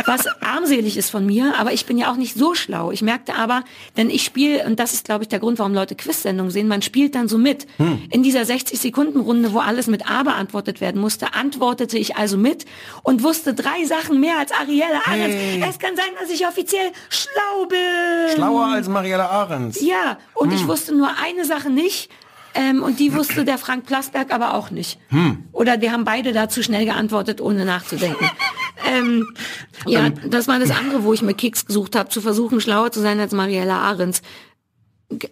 Was 0.07 0.27
armselig 0.41 0.97
ist 0.97 1.11
von 1.11 1.27
mir, 1.27 1.55
aber 1.59 1.73
ich 1.73 1.85
bin 1.87 1.99
ja 1.99 2.13
auch 2.13 2.17
nicht 2.17 2.37
so 2.37 2.55
schlau. 2.55 2.93
Ich 2.93 3.03
merkte 3.03 3.35
aber, 3.35 3.65
denn 3.97 4.11
ich 4.11 4.23
spiele, 4.23 4.65
und 4.65 4.79
das 4.79 4.93
ist, 4.93 5.05
glaube 5.05 5.25
ich, 5.25 5.29
der 5.29 5.41
Grund, 5.41 5.59
warum 5.59 5.75
Leute 5.75 5.97
Quiz-Sendungen 5.97 6.53
sehen, 6.53 6.69
man 6.69 6.83
spielt 6.83 7.17
dann 7.17 7.27
so 7.27 7.37
mit. 7.37 7.67
In 8.11 8.23
dieser 8.23 8.43
60-Sekunden-Runde, 8.43 9.53
wo 9.53 9.59
alles 9.59 9.89
mit 9.89 10.09
A 10.09 10.23
beantwortet 10.23 10.81
werden 10.81 11.01
musste, 11.01 11.35
antwortete 11.35 11.99
ich 11.99 12.17
also 12.17 12.37
mit 12.37 12.65
und 13.03 13.25
wusste 13.25 13.55
drei 13.55 13.85
Sachen 13.87 14.21
mehr 14.21 14.39
als 14.39 14.53
Arielle 14.53 15.05
Ahrens. 15.05 15.35
Hey. 15.35 15.65
Es 15.69 15.79
kann 15.81 15.97
sein, 15.97 16.11
dass 16.21 16.31
ich 16.31 16.47
offiziell 16.47 16.93
schlau 17.09 17.67
bin. 17.69 18.35
Schlauer 18.37 18.67
als 18.67 18.89
Mariella 18.89 19.29
Ahrens. 19.29 19.81
Ja, 19.81 20.19
und 20.35 20.53
ich 20.53 20.67
wusste 20.69 20.78
nur 20.87 21.11
eine 21.23 21.45
Sache 21.45 21.71
nicht. 21.71 22.11
Ähm, 22.55 22.83
und 22.83 22.99
die 22.99 23.15
wusste 23.15 23.45
der 23.45 23.59
Frank 23.59 23.87
Plasberg 23.87 24.33
aber 24.33 24.55
auch 24.55 24.71
nicht. 24.71 24.99
Oder 25.53 25.77
die 25.77 25.91
haben 25.91 26.05
beide 26.05 26.33
da 26.33 26.49
zu 26.49 26.63
schnell 26.63 26.87
geantwortet, 26.87 27.41
ohne 27.41 27.65
nachzudenken. 27.65 28.25
ähm, 28.91 29.27
ja, 29.87 30.09
das 30.11 30.49
war 30.49 30.59
das 30.59 30.71
andere, 30.71 31.05
wo 31.05 31.13
ich 31.13 31.23
mir 31.23 31.35
Kicks 31.35 31.67
gesucht 31.67 31.95
habe, 31.95 32.09
zu 32.09 32.21
versuchen, 32.21 32.61
schlauer 32.61 32.91
zu 32.91 33.01
sein 33.01 33.21
als 33.21 33.33
Mariella 33.33 33.79
Ahrens. 33.81 34.23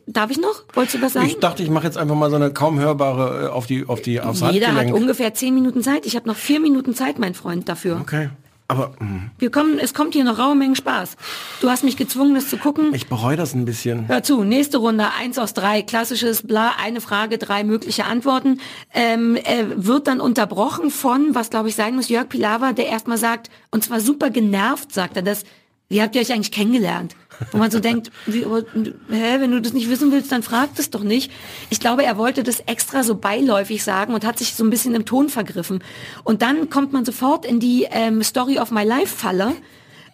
Darf 0.07 0.31
ich 0.31 0.39
noch? 0.39 0.65
Wolltest 0.73 0.97
du 0.97 1.03
was 1.03 1.13
sagen? 1.15 1.27
Ich 1.27 1.39
dachte, 1.39 1.63
ich 1.63 1.69
mache 1.69 1.85
jetzt 1.85 1.99
einfach 1.99 2.15
mal 2.15 2.31
so 2.31 2.37
eine 2.37 2.51
kaum 2.51 2.79
hörbare 2.79 3.47
äh, 3.47 3.49
auf 3.49 3.67
die 3.67 3.87
auf 3.87 4.01
die 4.01 4.21
aufs 4.21 4.41
Jeder 4.51 4.75
hat 4.75 4.91
ungefähr 4.91 5.35
zehn 5.35 5.55
Minuten 5.55 5.83
Zeit. 5.83 6.07
Ich 6.07 6.17
habe 6.17 6.27
noch 6.27 6.37
vier 6.37 6.61
Minuten 6.61 6.95
Zeit, 6.95 7.19
mein 7.19 7.35
Freund, 7.35 7.69
dafür. 7.69 7.99
Okay. 8.01 8.31
Aber 8.69 8.93
mh, 8.99 9.31
Wir 9.39 9.51
kommen, 9.51 9.79
es 9.79 9.95
kommt 9.95 10.15
hier 10.15 10.25
noch 10.25 10.39
raue 10.39 10.57
Mengen 10.57 10.75
Spaß. 10.75 11.17
Du 11.61 11.71
hast 11.71 11.85
mich 11.85 11.97
gezwungen, 11.97 12.35
das 12.35 12.49
zu 12.49 12.57
gucken. 12.57 12.93
ich 12.95 13.07
bereue 13.09 13.37
das 13.37 13.55
ein 13.55 13.65
bisschen. 13.65 14.09
Hör 14.09 14.23
zu, 14.23 14.43
nächste 14.43 14.79
Runde, 14.79 15.07
eins 15.19 15.39
aus 15.39 15.55
drei, 15.55 15.83
klassisches 15.83 16.47
Bla, 16.47 16.73
eine 16.83 17.01
Frage, 17.01 17.39
drei 17.39 17.63
mögliche 17.63 18.07
Antworten, 18.07 18.61
ähm, 18.93 19.37
äh, 19.37 19.65
wird 19.77 20.09
dann 20.09 20.21
unterbrochen 20.21 20.91
von, 20.91 21.35
was 21.35 21.51
glaube 21.51 21.69
ich 21.69 21.77
sein 21.77 21.95
muss, 21.95 22.09
Jörg 22.09 22.29
Pilawa, 22.29 22.73
der 22.73 22.87
erstmal 22.89 23.19
sagt, 23.19 23.51
und 23.71 23.85
zwar 23.85 24.01
super 24.01 24.31
genervt, 24.31 24.93
sagt 24.93 25.17
er 25.17 25.23
das, 25.23 25.45
wie 25.89 26.03
habt 26.03 26.17
ihr 26.17 26.21
euch 26.21 26.33
eigentlich 26.33 26.51
kennengelernt? 26.51 27.15
Wo 27.53 27.59
man 27.59 27.71
so 27.71 27.81
denkt, 27.81 28.11
wie, 28.27 28.45
hä, 28.45 29.37
wenn 29.41 29.51
du 29.51 29.61
das 29.61 29.73
nicht 29.73 29.91
wissen 29.91 30.13
willst, 30.13 30.33
dann 30.33 30.43
frag 30.43 30.75
das 30.77 30.91
doch 30.91 31.03
nicht. 31.03 31.31
Ich 31.71 31.81
glaube, 31.81 32.05
er 32.05 32.17
wollte 32.17 32.43
das 32.43 32.61
extra 32.61 33.03
so 33.03 33.15
beiläufig 33.15 33.85
sagen 33.85 34.15
und 34.15 34.25
hat 34.25 34.39
sich 34.39 34.55
so 34.55 34.65
ein 34.65 34.71
bisschen 34.71 34.95
im 34.95 35.05
Ton 35.05 35.29
vergriffen. 35.29 35.83
Und 36.25 36.43
dann 36.43 36.71
kommt 36.71 36.93
man 36.93 37.05
sofort 37.05 37.45
in 37.45 37.61
die 37.61 37.87
ähm, 37.91 38.23
Story 38.23 38.59
of 38.59 38.71
My 38.71 38.85
Life 38.85 39.15
Falle, 39.17 39.55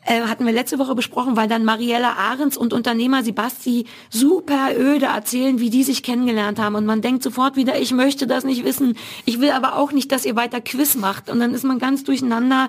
äh, 0.04 0.22
hatten 0.22 0.44
wir 0.44 0.52
letzte 0.52 0.78
Woche 0.78 0.94
besprochen, 0.94 1.36
weil 1.36 1.48
dann 1.48 1.64
Mariella 1.64 2.14
Ahrens 2.14 2.56
und 2.56 2.72
Unternehmer 2.72 3.22
Sebasti 3.22 3.86
super 4.10 4.70
öde 4.76 5.06
erzählen, 5.06 5.60
wie 5.60 5.70
die 5.70 5.84
sich 5.84 6.02
kennengelernt 6.02 6.58
haben. 6.58 6.74
Und 6.74 6.86
man 6.86 7.02
denkt 7.02 7.22
sofort 7.22 7.54
wieder, 7.56 7.80
ich 7.80 7.92
möchte 7.92 8.26
das 8.26 8.44
nicht 8.44 8.64
wissen. 8.64 8.96
Ich 9.24 9.40
will 9.40 9.50
aber 9.50 9.76
auch 9.76 9.92
nicht, 9.92 10.10
dass 10.10 10.24
ihr 10.24 10.34
weiter 10.34 10.60
Quiz 10.60 10.96
macht. 10.96 11.30
Und 11.30 11.38
dann 11.38 11.54
ist 11.54 11.62
man 11.62 11.78
ganz 11.78 12.02
durcheinander. 12.02 12.68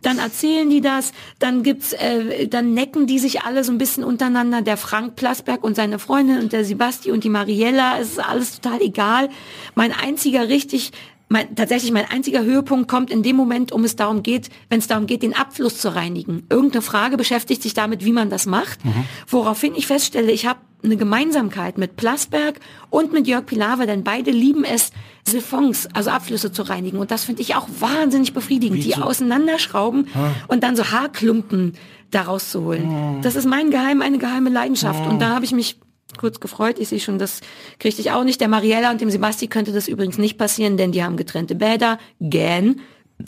Dann 0.00 0.18
erzählen 0.18 0.70
die 0.70 0.80
das, 0.80 1.12
dann 1.38 1.62
gibt's, 1.62 1.92
äh, 1.92 2.48
dann 2.48 2.72
necken 2.72 3.06
die 3.06 3.18
sich 3.18 3.42
alle 3.42 3.62
so 3.62 3.72
ein 3.72 3.78
bisschen 3.78 4.02
untereinander. 4.02 4.62
Der 4.62 4.78
Frank 4.78 5.16
Plasberg 5.16 5.62
und 5.62 5.76
seine 5.76 5.98
Freundin 5.98 6.38
und 6.38 6.52
der 6.52 6.64
Sebasti 6.64 7.10
und 7.10 7.24
die 7.24 7.28
Mariella. 7.28 7.98
Es 8.00 8.12
ist 8.12 8.26
alles 8.26 8.58
total 8.58 8.80
egal. 8.80 9.28
Mein 9.74 9.92
einziger 9.92 10.48
richtig 10.48 10.92
mein, 11.30 11.54
tatsächlich 11.54 11.92
mein 11.92 12.10
einziger 12.10 12.42
Höhepunkt 12.42 12.88
kommt 12.88 13.08
in 13.08 13.22
dem 13.22 13.36
Moment, 13.36 13.70
um 13.70 13.84
es 13.84 13.94
darum 13.94 14.22
geht, 14.24 14.50
wenn 14.68 14.80
es 14.80 14.88
darum 14.88 15.06
geht, 15.06 15.22
den 15.22 15.34
Abfluss 15.34 15.78
zu 15.78 15.94
reinigen. 15.94 16.44
Irgendeine 16.50 16.82
Frage 16.82 17.16
beschäftigt 17.16 17.62
sich 17.62 17.72
damit, 17.72 18.04
wie 18.04 18.12
man 18.12 18.30
das 18.30 18.46
macht, 18.46 18.80
woraufhin 19.28 19.74
ich 19.76 19.86
feststelle, 19.86 20.32
ich 20.32 20.46
habe 20.46 20.58
eine 20.82 20.96
Gemeinsamkeit 20.96 21.78
mit 21.78 21.94
Plasberg 21.96 22.58
und 22.88 23.12
mit 23.12 23.28
Jörg 23.28 23.46
Pilawa, 23.46 23.86
denn 23.86 24.02
beide 24.02 24.32
lieben 24.32 24.64
es, 24.64 24.90
Siphons, 25.24 25.86
also 25.92 26.10
Abflüsse 26.10 26.50
zu 26.50 26.62
reinigen. 26.62 26.98
Und 26.98 27.12
das 27.12 27.24
finde 27.24 27.42
ich 27.42 27.54
auch 27.54 27.68
wahnsinnig 27.78 28.32
befriedigend, 28.34 28.82
die 28.84 28.96
auseinanderschrauben 28.96 30.08
und 30.48 30.64
dann 30.64 30.74
so 30.74 30.90
Haarklumpen 30.90 31.74
daraus 32.10 32.50
zu 32.50 32.64
holen. 32.64 33.20
Das 33.22 33.36
ist 33.36 33.46
mein 33.46 33.70
Geheim, 33.70 34.02
eine 34.02 34.18
geheime 34.18 34.50
Leidenschaft. 34.50 35.06
Und 35.06 35.20
da 35.20 35.28
habe 35.34 35.44
ich 35.44 35.52
mich 35.52 35.78
kurz 36.18 36.40
gefreut. 36.40 36.78
Ich 36.78 36.88
sehe 36.88 37.00
schon, 37.00 37.18
das 37.18 37.40
kriegte 37.78 38.00
ich 38.00 38.10
auch 38.10 38.24
nicht. 38.24 38.40
Der 38.40 38.48
Mariella 38.48 38.90
und 38.90 39.00
dem 39.00 39.10
Sebasti 39.10 39.48
könnte 39.48 39.72
das 39.72 39.88
übrigens 39.88 40.18
nicht 40.18 40.38
passieren, 40.38 40.76
denn 40.76 40.92
die 40.92 41.02
haben 41.02 41.16
getrennte 41.16 41.54
Bäder. 41.54 41.98
Gähn. 42.20 42.80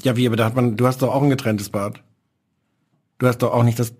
Ja, 0.03 0.17
wie, 0.17 0.27
aber 0.27 0.37
da 0.37 0.45
hat 0.45 0.57
man, 0.57 0.77
du 0.77 0.87
hast 0.87 1.03
doch 1.03 1.15
auch 1.15 1.23
ein 1.23 1.31
getrenntes 1.31 1.71
Bad. 1.71 2.03
Du 3.19 3.27
hast 3.27 3.39
doch 3.39 3.53
auch 3.53 3.63
nicht 3.63 3.79
das, 3.79 3.95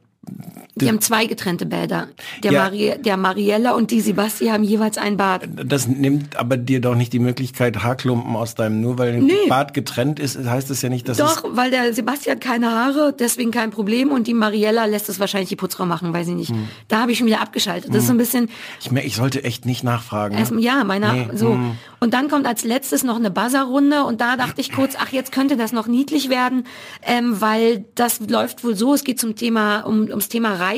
Die 0.83 0.89
haben 0.89 1.01
zwei 1.01 1.27
getrennte 1.27 1.67
Bäder. 1.67 2.09
Der, 2.43 2.53
Ja. 2.53 2.63
Marie, 2.65 2.95
der 3.05 3.17
Mariella 3.17 3.73
und 3.73 3.91
die 3.91 4.01
Sebasti 4.01 4.47
haben 4.49 4.65
jeweils 4.65 4.99
ein 4.99 5.17
Bad. 5.17 5.43
Das 5.65 5.87
nimmt 5.89 6.37
aber 6.37 6.57
dir 6.57 6.81
doch 6.81 6.95
nicht 6.95 7.13
die 7.13 7.19
Möglichkeit, 7.19 7.83
Haarklumpen 7.83 8.37
aus 8.37 8.55
deinem, 8.55 8.81
nur 8.81 8.99
weil 8.99 9.15
ein 9.15 9.25
Nee. 9.27 9.35
Bad 9.49 9.75
getrennt 9.75 10.19
ist, 10.21 10.39
heißt 10.39 10.71
es 10.71 10.83
ja 10.83 10.89
nicht, 10.89 11.09
dass 11.09 11.17
Doch, 11.19 11.45
weil 11.53 11.71
der 11.71 11.93
Sebastian 11.95 12.41
keine 12.41 12.71
Haare, 12.71 13.15
deswegen 13.19 13.51
kein 13.51 13.71
Problem. 13.71 14.11
Und 14.11 14.27
die 14.27 14.35
Mariella 14.35 14.85
lässt 14.87 15.09
es 15.09 15.21
wahrscheinlich 15.21 15.49
die 15.49 15.57
Putzfrau 15.57 15.87
machen, 15.87 16.13
weiß 16.13 16.29
ich 16.29 16.35
nicht. 16.35 16.51
Hm. 16.51 16.69
Da 16.89 17.01
habe 17.01 17.13
ich 17.13 17.19
schon 17.19 17.27
wieder 17.27 17.41
abgeschaltet. 17.41 17.91
Das 17.91 18.03
ist 18.03 18.07
so 18.09 18.13
ein 18.13 18.19
bisschen, 18.19 18.49
Ich, 18.81 18.91
mer- 18.91 19.05
ich 19.05 19.17
sollte 19.17 19.45
echt 19.45 19.67
nicht 19.67 19.85
nachfragen. 19.85 20.37
erst, 20.37 20.53
ne? 20.53 20.61
ja, 20.61 20.85
meiner, 20.85 21.13
Nee, 21.13 21.29
so. 21.35 21.53
hm. 21.55 21.73
Und 22.01 22.15
dann 22.15 22.29
kommt 22.29 22.47
als 22.47 22.65
letztes 22.65 23.05
noch 23.05 23.17
eine 23.17 23.31
Buzzerrunde 23.31 24.03
und 24.05 24.21
da 24.21 24.37
dachte 24.37 24.61
ich 24.61 24.73
kurz, 24.73 24.95
ach, 24.99 25.11
jetzt 25.13 25.31
könnte 25.31 25.57
das 25.57 25.73
noch 25.73 25.87
niedlich 25.87 26.29
werden, 26.31 26.65
ähm, 27.07 27.41
weil 27.41 27.85
das 27.95 28.19
läuft 28.29 28.65
wohl 28.65 28.75
so, 28.75 28.95
es 28.95 29.05
geht 29.05 29.21
zum 29.21 29.37
Thema, 29.37 29.81
um, 29.83 30.03
ums 30.09 30.29
Thema 30.29 30.55
Reisen. 30.55 30.72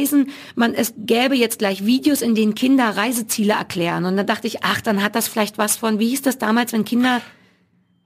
Man, 0.54 0.74
es 0.74 0.94
gäbe 0.96 1.34
jetzt 1.36 1.58
gleich 1.58 1.84
Videos, 1.86 2.22
in 2.22 2.34
denen 2.34 2.54
Kinder 2.54 2.96
Reiseziele 2.96 3.54
erklären. 3.54 4.04
Und 4.04 4.16
dann 4.16 4.26
dachte 4.26 4.46
ich, 4.46 4.64
ach, 4.64 4.80
dann 4.80 5.02
hat 5.02 5.14
das 5.14 5.28
vielleicht 5.28 5.58
was 5.58 5.76
von, 5.76 5.98
wie 5.98 6.08
hieß 6.08 6.22
das 6.22 6.38
damals, 6.38 6.72
wenn 6.72 6.84
Kinder 6.84 7.20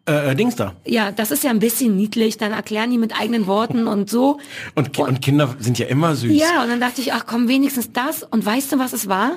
Äh, 0.09 0.30
äh, 0.30 0.34
Dings 0.34 0.57
da. 0.57 0.74
Ja, 0.86 1.12
das 1.12 1.30
ist 1.30 1.45
ja 1.45 1.51
ein 1.51 1.59
bisschen 1.59 1.95
niedlich. 1.97 2.39
Dann 2.39 2.53
erklären 2.53 2.91
die 2.91 2.97
mit 2.99 3.18
eigenen 3.18 3.47
Worten 3.47 3.86
und 3.86 4.09
so. 4.09 4.39
Und, 4.74 4.95
Ki- 4.95 5.03
und 5.03 5.20
Kinder 5.20 5.55
sind 5.59 5.78
ja 5.78 5.86
immer 5.86 6.14
süß. 6.16 6.32
Ja, 6.32 6.62
und 6.62 6.70
dann 6.70 6.80
dachte 6.80 7.01
ich, 7.03 7.12
ach 7.12 7.26
komm, 7.26 7.47
wenigstens 7.49 7.93
das. 7.93 8.22
Und 8.22 8.45
weißt 8.47 8.72
du, 8.72 8.78
was 8.78 8.93
es 8.95 9.09
war? 9.09 9.32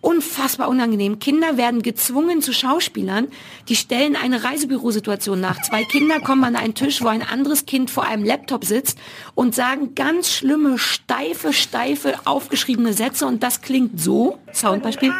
Unfassbar 0.00 0.68
unangenehm. 0.68 1.18
Kinder 1.18 1.56
werden 1.56 1.80
gezwungen 1.80 2.42
zu 2.42 2.52
Schauspielern. 2.52 3.28
Die 3.68 3.74
stellen 3.74 4.16
eine 4.16 4.44
Reisebürosituation 4.44 5.40
nach. 5.40 5.62
Zwei 5.62 5.84
Kinder 5.84 6.20
kommen 6.20 6.44
an 6.44 6.56
einen 6.56 6.74
Tisch, 6.74 7.02
wo 7.02 7.08
ein 7.08 7.22
anderes 7.22 7.64
Kind 7.64 7.90
vor 7.90 8.04
einem 8.04 8.22
Laptop 8.22 8.66
sitzt 8.66 8.98
und 9.34 9.54
sagen 9.54 9.94
ganz 9.94 10.30
schlimme, 10.30 10.76
steife, 10.78 11.54
steife, 11.54 12.18
aufgeschriebene 12.26 12.92
Sätze. 12.92 13.24
Und 13.26 13.42
das 13.42 13.62
klingt 13.62 13.98
so. 13.98 14.38
Soundbeispiel. 14.52 15.10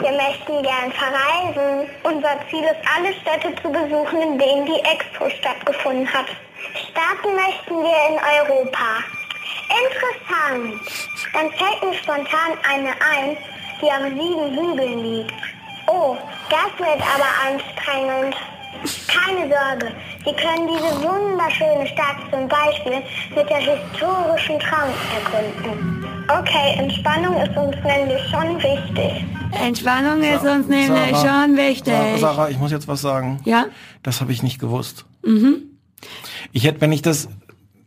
Wir 0.00 0.12
möchten 0.12 0.62
gern 0.62 0.90
verreisen. 0.90 1.90
Unser 2.02 2.40
Ziel 2.48 2.62
ist, 2.62 2.80
alle 2.96 3.12
Städte 3.20 3.54
zu 3.62 3.68
besuchen, 3.68 4.22
in 4.22 4.38
denen 4.38 4.64
die 4.64 4.80
Expo 4.88 5.28
stattgefunden 5.38 6.10
hat. 6.10 6.26
Starten 6.90 7.34
möchten 7.34 7.74
wir 7.74 7.98
in 8.08 8.16
Europa. 8.38 9.04
Interessant. 9.68 10.80
Dann 11.34 11.50
fällt 11.52 11.82
mir 11.82 11.94
spontan 11.98 12.56
eine 12.68 12.90
ein, 12.90 13.36
die 13.82 13.90
am 13.90 14.04
sieben 14.10 14.50
Hügeln 14.56 15.02
liegt. 15.04 15.32
Oh, 15.86 16.16
das 16.50 16.78
wird 16.78 17.00
aber 17.00 17.30
anstrengend. 17.48 18.34
Keine 19.08 19.40
Sorge, 19.40 19.92
Sie 20.24 20.32
können 20.32 20.68
diese 20.68 21.02
wunderschöne 21.02 21.86
Stadt 21.88 22.16
zum 22.30 22.46
Beispiel 22.48 23.02
mit 23.34 23.50
der 23.50 23.56
historischen 23.58 24.58
Traum 24.60 24.90
erkunden. 25.14 26.04
Okay, 26.28 26.78
Entspannung 26.78 27.36
ist 27.42 27.56
uns 27.56 27.76
nämlich 27.84 28.22
schon 28.30 28.56
wichtig. 28.58 29.24
Entspannung 29.60 30.22
ist 30.22 30.44
uns 30.44 30.68
nämlich 30.68 31.12
Sarah, 31.12 31.44
schon 31.44 31.56
wichtig. 31.56 31.92
Sa- 31.92 32.18
Sarah, 32.18 32.48
ich 32.50 32.58
muss 32.58 32.70
jetzt 32.70 32.86
was 32.86 33.00
sagen. 33.00 33.40
Ja? 33.44 33.66
Das 34.02 34.20
habe 34.20 34.32
ich 34.32 34.42
nicht 34.42 34.60
gewusst. 34.60 35.04
Mhm. 35.24 35.62
Ich 36.52 36.64
hätte, 36.64 36.80
wenn 36.80 36.92
ich 36.92 37.02
das, 37.02 37.28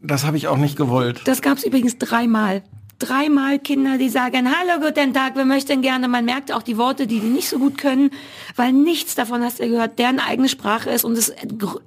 das 0.02 0.26
habe 0.26 0.36
ich 0.38 0.48
auch 0.48 0.58
nicht 0.58 0.76
gewollt. 0.76 1.22
Das 1.26 1.42
gab's 1.42 1.64
übrigens 1.64 1.98
dreimal. 1.98 2.62
Dreimal 3.00 3.60
Kinder, 3.60 3.98
die 3.98 4.10
sagen, 4.10 4.48
hallo, 4.48 4.86
guten 4.86 5.14
Tag, 5.14 5.36
wir 5.36 5.46
möchten 5.46 5.82
gerne. 5.82 6.08
Man 6.08 6.26
merkt 6.26 6.52
auch 6.52 6.62
die 6.62 6.78
Worte, 6.78 7.08
die 7.08 7.20
die 7.20 7.28
nicht 7.28 7.50
so 7.50 7.60
gut 7.60 7.78
können, 7.78 8.12
weil 8.56 8.72
nichts 8.72 9.16
davon, 9.16 9.44
hast 9.44 9.60
du 9.60 9.68
gehört, 9.68 10.00
deren 10.00 10.20
eigene 10.20 10.48
Sprache 10.48 10.90
ist. 10.90 11.04
Und 11.04 11.18
es 11.18 11.34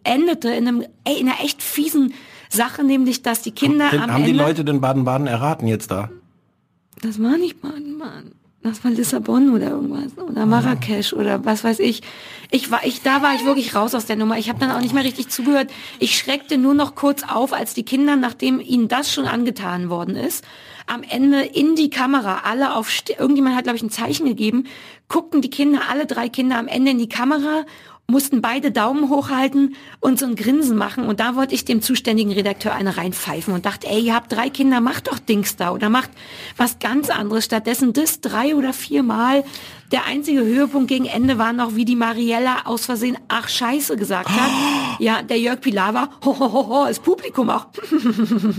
endete 0.05 0.51
in, 0.51 0.69
einem, 0.69 0.85
ey, 1.05 1.19
in 1.19 1.29
einer 1.29 1.41
echt 1.43 1.63
fiesen 1.63 2.13
Sache, 2.51 2.85
nämlich, 2.85 3.23
dass 3.23 3.43
die 3.43 3.53
Kinder 3.53 3.93
am 3.93 4.13
Haben 4.13 4.25
die 4.25 4.31
Ende... 4.31 4.43
Leute 4.43 4.65
den 4.65 4.81
Baden-Baden 4.81 5.27
erraten 5.27 5.67
jetzt 5.67 5.91
da? 5.91 6.11
Das 7.01 7.23
war 7.23 7.37
nicht 7.37 7.61
Baden-Baden. 7.61 8.35
Das 8.63 8.83
war 8.83 8.91
Lissabon 8.91 9.55
oder 9.55 9.71
irgendwas. 9.71 10.19
Oder 10.19 10.45
Marrakesch 10.45 11.13
oder 11.13 11.45
was 11.45 11.63
weiß 11.63 11.79
ich. 11.79 12.03
Ich 12.51 12.71
war, 12.71 12.85
ich, 12.85 13.03
da 13.03 13.23
war 13.23 13.35
ich 13.35 13.45
wirklich 13.45 13.75
raus 13.75 13.95
aus 13.95 14.07
der 14.07 14.17
Nummer. 14.17 14.39
Ich 14.39 14.49
habe 14.49 14.59
dann 14.59 14.73
auch 14.73 14.81
nicht 14.81 14.93
mehr 14.95 15.05
richtig 15.05 15.29
zugehört. 15.29 15.71
Ich 16.01 16.19
schreckte 16.19 16.59
nur 16.59 16.75
noch 16.75 16.95
kurz 16.97 17.23
auf, 17.23 17.53
als 17.53 17.75
die 17.75 17.85
Kinder, 17.85 18.17
nachdem 18.17 18.61
ihnen 18.61 18.89
das 18.89 19.13
schon 19.13 19.27
angetan 19.27 19.89
worden 19.89 20.17
ist, 20.17 20.45
am 20.87 21.03
Ende 21.03 21.43
in 21.43 21.77
die 21.77 21.91
Kamera, 21.91 22.43
alle 22.45 22.75
auf, 22.75 22.91
irgendjemand 23.09 23.57
hat, 23.57 23.65
glaube 23.65 23.77
ich, 23.77 23.83
ein 23.83 23.91
Zeichen 23.91 24.27
gegeben, 24.27 24.65
guckten 25.09 25.43
die 25.43 25.51
Kinder, 25.51 25.83
alle 25.91 26.07
drei 26.07 26.29
Kinder 26.29 26.59
am 26.59 26.69
Ende 26.69 26.93
in 26.93 26.99
die 26.99 27.09
Kamera 27.09 27.65
mussten 28.09 28.41
beide 28.41 28.71
Daumen 28.71 29.11
hochhalten 29.11 29.75
und 29.99 30.19
so 30.19 30.27
ein 30.27 30.37
Grinsen 30.37 30.77
machen. 30.77 31.07
Und 31.07 31.19
da 31.19 31.35
wollte 31.35 31.55
ich 31.55 31.65
dem 31.65 31.83
zuständigen 31.83 32.33
Redakteur 32.33 32.73
eine 32.75 32.97
reinpfeifen 32.97 33.53
und 33.53 33.67
dachte, 33.67 33.89
ey, 33.89 34.01
ihr 34.01 34.15
habt 34.15 34.33
drei 34.33 34.49
Kinder, 34.49 34.81
macht 34.81 35.09
doch 35.09 35.19
Dings 35.19 35.57
da 35.57 35.73
oder 35.73 35.89
macht 35.89 36.11
was 36.57 36.79
ganz 36.79 37.11
anderes. 37.11 37.45
Stattdessen 37.45 37.93
das 37.93 38.21
drei 38.21 38.55
oder 38.55 38.73
viermal. 38.73 39.45
Der 39.93 40.05
einzige 40.07 40.41
Höhepunkt 40.41 40.89
gegen 40.89 41.07
Ende 41.07 41.39
war 41.39 41.53
noch, 41.53 41.77
wie 41.77 41.85
die 41.85 41.97
Mariella 41.97 42.63
aus 42.65 42.87
Versehen 42.87 43.17
ach 43.29 43.49
Scheiße 43.49 43.97
gesagt 43.97 44.29
hat. 44.31 44.51
Ja, 44.99 45.21
der 45.21 45.39
Jörg 45.39 45.61
Pilar 45.61 45.93
war, 45.93 46.09
ho, 46.25 46.39
ho, 46.39 46.53
ho, 46.53 46.69
ho, 46.69 46.85
das 46.87 47.01
Publikum 47.01 47.51
auch. 47.51 47.67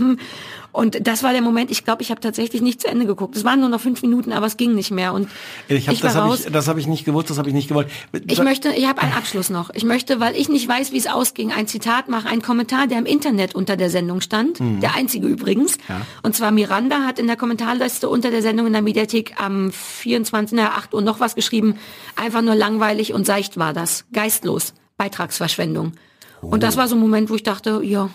Und 0.70 1.06
das 1.06 1.22
war 1.22 1.32
der 1.32 1.40
Moment, 1.42 1.70
ich 1.70 1.84
glaube, 1.84 2.02
ich 2.02 2.10
habe 2.10 2.20
tatsächlich 2.20 2.60
nicht 2.60 2.80
zu 2.82 2.88
Ende 2.88 3.06
geguckt. 3.06 3.34
Es 3.36 3.42
waren 3.42 3.58
nur 3.58 3.70
noch 3.70 3.80
fünf 3.80 4.02
Minuten, 4.02 4.32
aber 4.32 4.46
es 4.46 4.56
ging 4.58 4.74
nicht 4.74 4.90
mehr. 4.90 5.14
Und 5.14 5.28
Ich 5.66 5.88
hab, 5.88 5.94
war 5.96 6.02
das 6.02 6.14
habe 6.14 6.34
ich, 6.36 6.52
das 6.52 6.68
hab 6.68 6.76
ich 6.76 6.86
nicht 6.86 7.04
gewusst, 7.06 7.30
das 7.30 7.38
habe 7.38 7.48
ich 7.48 7.54
nicht 7.54 7.68
gewollt. 7.68 7.88
Ich 8.28 8.40
möchte, 8.42 8.68
ich 8.68 8.86
habe 8.86 9.00
einen 9.00 9.14
Abschluss 9.14 9.48
noch. 9.50 9.70
Ich 9.74 9.82
möchte, 9.84 10.20
weil 10.20 10.36
ich 10.36 10.48
nicht 10.48 10.68
weiß, 10.68 10.92
wie 10.92 10.98
es 10.98 11.06
ausging, 11.06 11.52
ein 11.52 11.66
Zitat 11.66 12.08
machen, 12.08 12.28
ein 12.28 12.42
Kommentar, 12.42 12.86
der 12.86 12.98
im 12.98 13.06
Internet 13.06 13.54
unter 13.54 13.76
der 13.76 13.90
Sendung 13.90 14.20
stand, 14.20 14.60
Mhm. 14.60 14.80
der 14.80 14.94
einzige 14.94 15.26
übrigens. 15.26 15.78
Und 16.22 16.36
zwar 16.36 16.50
Miranda 16.50 17.00
hat 17.06 17.18
in 17.18 17.26
der 17.26 17.36
Kommentarliste 17.36 18.08
unter 18.08 18.30
der 18.30 18.42
Sendung 18.42 18.66
in 18.66 18.72
der 18.74 18.82
Mediathek 18.82 19.34
am 19.40 19.72
24. 19.72 20.52
na, 20.56 20.76
8 20.76 20.94
Uhr 20.94 21.00
noch 21.02 21.17
was 21.20 21.34
geschrieben. 21.34 21.78
Einfach 22.16 22.42
nur 22.42 22.54
langweilig 22.54 23.12
und 23.12 23.26
seicht 23.26 23.56
war 23.56 23.72
das. 23.72 24.04
Geistlos. 24.12 24.74
Beitragsverschwendung. 24.96 25.92
Und 26.40 26.62
das 26.62 26.76
war 26.76 26.88
so 26.88 26.96
ein 26.96 27.00
Moment, 27.00 27.30
wo 27.30 27.34
ich 27.34 27.42
dachte, 27.42 27.80
ja, 27.82 28.10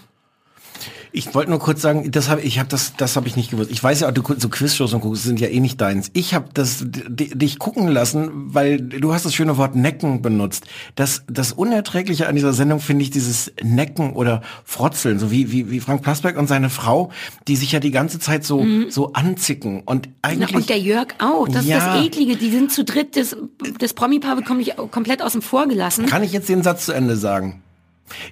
Ich 1.16 1.36
wollte 1.36 1.52
nur 1.52 1.60
kurz 1.60 1.82
sagen, 1.84 2.10
das 2.12 2.28
habe 2.28 2.42
ich 2.42 2.58
habe 2.58 2.68
das 2.70 2.94
das 2.98 3.16
habe 3.16 3.28
ich 3.28 3.36
nicht 3.36 3.52
gewusst. 3.52 3.70
Ich 3.70 3.84
weiß 3.84 4.00
ja, 4.00 4.12
du 4.12 4.24
so 4.36 4.50
Quizshows 4.50 4.94
und 4.94 5.02
guckst, 5.02 5.22
sind 5.24 5.40
ja 5.40 5.48
eh 5.48 5.60
nicht 5.60 5.80
deins. 5.80 6.10
Ich 6.14 6.34
habe 6.34 6.50
das 6.56 6.84
dich 6.88 7.60
gucken 7.60 7.88
lassen, 7.88 8.32
weil 8.54 8.82
du 8.82 9.14
hast 9.14 9.24
das 9.24 9.36
schöne 9.36 9.58
Wort 9.58 9.76
Necken 9.76 10.24
benutzt. 10.24 10.66
Das 10.96 11.24
das 11.30 11.52
unerträgliche 11.54 12.28
an 12.28 12.34
dieser 12.36 12.52
Sendung 12.54 12.80
finde 12.80 13.04
ich 13.04 13.12
dieses 13.12 13.52
Necken 13.62 14.14
oder 14.14 14.42
Frotzeln, 14.66 15.20
so 15.20 15.30
wie 15.30 15.52
wie 15.52 15.70
wie 15.70 15.80
Frank 15.80 16.02
Plasberg 16.02 16.36
und 16.36 16.48
seine 16.48 16.72
Frau, 16.72 17.12
die 17.48 17.58
sich 17.58 17.72
ja 17.74 17.80
die 17.80 17.92
ganze 17.92 18.18
Zeit 18.18 18.44
so 18.44 18.66
so 18.90 19.14
anzicken 19.14 19.82
und 19.86 20.10
Na, 20.24 20.30
eigentlich 20.30 20.56
und 20.56 20.68
der 20.70 20.80
Jörg 20.80 21.10
auch. 21.20 21.48
Das 21.48 21.64
Ja. 21.66 21.78
ist 21.78 21.86
das 21.86 22.06
Eklige. 22.08 22.38
Die 22.38 22.50
sind 22.50 22.72
zu 22.72 22.84
dritt. 22.84 23.16
Das, 23.16 23.38
das 23.78 23.94
Promi-Paar 23.94 24.36
bekomme 24.36 24.62
ich 24.62 24.74
komplett 24.90 25.22
außen 25.22 25.44
vor 25.44 25.68
gelassen. 25.68 26.08
Kann 26.08 26.24
ich 26.24 26.32
jetzt 26.32 26.50
den 26.50 26.64
Satz 26.64 26.86
zu 26.86 26.92
Ende 26.92 27.18
sagen? 27.18 27.62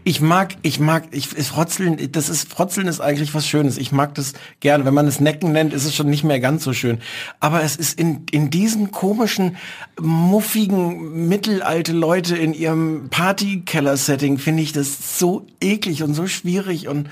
Ich 0.03 0.22
mag, 0.22 0.55
ich 0.61 0.80
mag, 0.80 1.07
ich, 1.11 1.34
ist 1.34 1.49
Frotzeln, 1.49 2.11
das 2.11 2.30
ist, 2.30 2.49
Frotzeln 2.49 2.88
ist 2.88 2.99
eigentlich 2.99 3.34
was 3.34 3.47
Schönes. 3.47 3.78
Ich 3.78 3.91
mag 3.91 4.13
das 4.15 4.34
gerne. 4.59 4.86
Wenn 4.86 4.93
man 4.93 5.07
es 5.07 5.19
Necken 5.19 5.51
nennt, 5.51 5.74
ist 5.74 5.86
es 5.86 5.95
schon 5.95 6.09
nicht 6.09 6.24
mehr 6.24 6.39
ganz 6.39 6.63
so 6.63 6.74
schön. 6.74 6.99
Aber 7.39 7.63
es 7.63 7.76
ist 7.76 7.99
in, 7.99 8.26
in 8.32 8.49
diesen 8.49 8.91
komischen, 8.91 9.57
muffigen, 9.99 11.28
mittelalte 11.28 11.93
Leute 11.93 12.36
in 12.36 12.53
ihrem 12.53 13.09
Partykeller-Setting, 13.09 14.38
finde 14.38 14.63
ich 14.63 14.74
das 14.74 15.19
so 15.19 15.47
eklig 15.61 16.03
und 16.03 16.13
so 16.13 16.28
schwierig 16.28 16.88
und, 16.88 17.09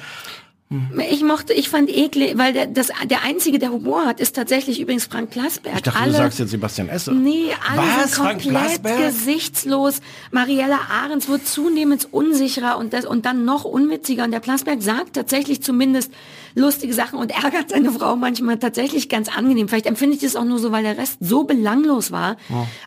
Ich 1.09 1.23
mochte, 1.23 1.51
ich 1.51 1.67
fand 1.67 1.89
eklig, 1.89 2.37
weil 2.37 2.53
der, 2.53 2.67
das, 2.67 2.91
der 3.05 3.23
Einzige, 3.23 3.57
der 3.57 3.71
Humor 3.71 4.05
hat, 4.05 4.19
ist 4.19 4.35
tatsächlich 4.35 4.79
übrigens 4.79 5.05
Frank 5.05 5.31
Plasberg. 5.31 5.77
ich 5.77 5.81
dachte, 5.81 5.99
alle, 5.99 6.11
du 6.11 6.17
sagst 6.17 6.37
jetzt 6.37 6.51
Sebastian 6.51 6.89
Esse. 6.89 7.11
Nee, 7.11 7.47
alle 7.67 7.81
Was? 7.81 8.13
sind 8.13 8.23
Frank 8.23 8.43
komplett 8.43 8.83
gesichtslos. 8.83 10.01
Mariella 10.29 10.77
Ahrens 10.91 11.27
wird 11.27 11.47
zunehmend 11.47 12.09
unsicherer 12.11 12.77
und, 12.77 12.93
das, 12.93 13.05
und 13.05 13.25
dann 13.25 13.45
noch 13.45 13.63
unwitziger. 13.63 14.25
Und 14.25 14.31
der 14.31 14.41
Plasberg 14.41 14.83
sagt 14.83 15.13
tatsächlich 15.13 15.63
zumindest 15.63 16.11
lustige 16.55 16.93
Sachen 16.93 17.19
und 17.19 17.31
ärgert 17.31 17.69
seine 17.69 17.91
Frau 17.91 18.15
manchmal 18.15 18.57
tatsächlich 18.57 19.09
ganz 19.09 19.35
angenehm. 19.35 19.67
Vielleicht 19.67 19.85
empfinde 19.85 20.15
ich 20.15 20.21
das 20.21 20.35
auch 20.35 20.45
nur 20.45 20.59
so, 20.59 20.71
weil 20.71 20.83
der 20.83 20.97
Rest 20.97 21.17
so 21.19 21.43
belanglos 21.43 22.11
war. 22.11 22.37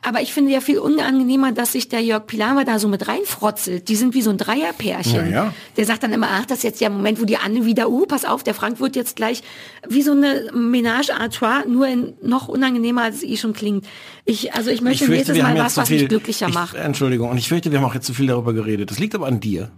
Aber 0.03 0.21
ich 0.21 0.33
finde 0.33 0.53
ja 0.53 0.61
viel 0.61 0.79
unangenehmer, 0.79 1.53
dass 1.53 1.73
sich 1.73 1.89
der 1.89 2.01
Jörg 2.01 2.27
Pilawa 2.27 2.65
da 2.65 2.79
so 2.79 2.89
mit 2.89 3.09
reinfrotzelt. 3.09 3.89
Die 3.89 3.97
sind 3.97 4.15
wie 4.15 4.23
so 4.23 4.31
ein 4.31 4.39
Dreierpärchen. 4.39 5.31
Ja, 5.31 5.45
ja. 5.45 5.55
Der 5.77 5.87
sagt 5.87 6.03
dann 6.03 6.13
immer, 6.13 6.29
ach, 6.31 6.47
das 6.47 6.59
ist 6.59 6.65
jetzt 6.65 6.81
der 6.81 6.91
Moment, 6.91 7.21
wo 7.21 7.25
die 7.25 7.37
Anne 7.37 7.65
wieder, 7.65 7.91
uh, 7.91 8.07
pass 8.07 8.25
auf, 8.25 8.43
der 8.43 8.55
Frank 8.55 8.81
wird 8.81 8.97
jetzt 8.97 9.17
gleich 9.17 9.43
wie 9.89 10.03
so 10.03 10.13
eine 10.13 10.51
Ménage 10.53 11.11
à 11.11 11.29
trois, 11.29 11.65
nur 11.67 11.87
in, 11.87 12.15
noch 12.23 12.49
unangenehmer, 12.49 13.03
als 13.03 13.17
es 13.17 13.23
eh 13.23 13.37
schon 13.37 13.53
klingt. 13.53 13.87
Ich, 14.25 14.55
also 14.55 14.71
ich 14.71 14.81
möchte 14.81 15.09
nächstes 15.09 15.39
Mal 15.39 15.59
was, 15.59 15.77
was 15.77 15.91
mich 15.91 16.09
glücklicher 16.09 16.49
ich, 16.49 16.55
macht. 16.55 16.77
Entschuldigung, 16.77 17.31
und 17.31 17.39
ich 17.39 17.49
fürchte, 17.49 17.71
wir 17.71 17.79
haben 17.79 17.85
auch 17.85 17.95
jetzt 17.95 18.07
zu 18.07 18.15
viel 18.15 18.27
darüber 18.27 18.53
geredet. 18.53 18.91
Das 18.91 18.99
liegt 18.99 19.15
aber 19.15 19.27
an 19.27 19.41
dir. 19.41 19.71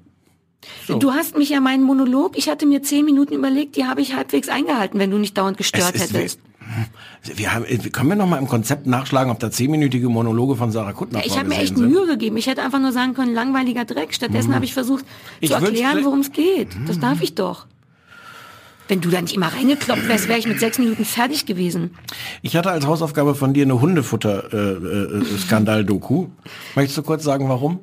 Du 0.89 1.13
hast 1.13 1.37
mich 1.39 1.51
ja 1.51 1.61
meinen 1.61 1.83
Monolog, 1.83 2.37
ich 2.37 2.49
hatte 2.49 2.67
mir 2.67 2.83
zehn 2.83 3.05
Minuten 3.05 3.35
überlegt, 3.35 3.77
die 3.77 3.85
habe 3.85 4.01
ich 4.01 4.15
halbwegs 4.15 4.49
eingehalten, 4.49 4.99
wenn 4.99 5.11
du 5.11 5.19
nicht 5.19 5.37
dauernd 5.37 5.57
gestört 5.57 5.95
ist- 5.95 6.13
hättest. 6.15 6.41
Wir 7.37 7.53
haben, 7.55 7.65
können 7.93 8.09
wir 8.09 8.17
noch 8.17 8.27
mal 8.27 8.39
im 8.39 8.49
Konzept 8.49 8.87
nachschlagen, 8.87 9.31
ob 9.31 9.39
da 9.39 9.51
zehnminütige 9.51 10.09
Monologe 10.09 10.57
von 10.57 10.73
Sarah 10.73 10.93
Kuttner 10.95 11.19
Ja, 11.21 11.27
ich 11.27 11.39
habe 11.39 11.49
mir 11.49 11.59
echt 11.59 11.77
sind? 11.77 11.91
Mühe 11.91 12.07
gegeben. 12.07 12.37
Ich 12.39 12.47
hätte 12.47 12.63
einfach 12.63 12.81
nur 12.81 12.93
sagen 12.93 13.13
können, 13.15 13.35
langweiliger 13.35 13.85
Dreck. 13.85 14.15
Stattdessen 14.15 14.55
habe 14.55 14.65
ich 14.65 14.73
versucht 14.73 15.05
Ich 15.41 15.51
zu 15.51 15.57
erklären, 15.57 16.03
worum 16.05 16.21
es 16.21 16.33
geht. 16.33 16.69
Das 16.89 16.99
darf 16.99 17.21
ich 17.23 17.35
doch. 17.35 17.67
Wenn 18.89 19.01
du 19.03 19.11
da 19.11 19.21
nicht 19.21 19.35
immer 19.37 19.53
reingekloppt 19.53 20.09
wärst, 20.09 20.29
wäre 20.29 20.39
ich 20.39 20.47
mit 20.47 20.59
sechs 20.61 20.79
Minuten 20.79 21.05
fertig 21.05 21.45
gewesen. 21.47 21.91
Ich 22.43 22.57
hatte 22.57 22.71
als 22.71 22.87
Hausaufgabe 22.87 23.35
von 23.35 23.53
dir 23.55 23.65
eine 23.65 23.81
Hundefutter-Skandal-Doku. 23.81 26.27
Möchtest 26.75 26.99
du 26.99 27.03
kurz 27.03 27.25
sagen, 27.25 27.49
warum? 27.49 27.81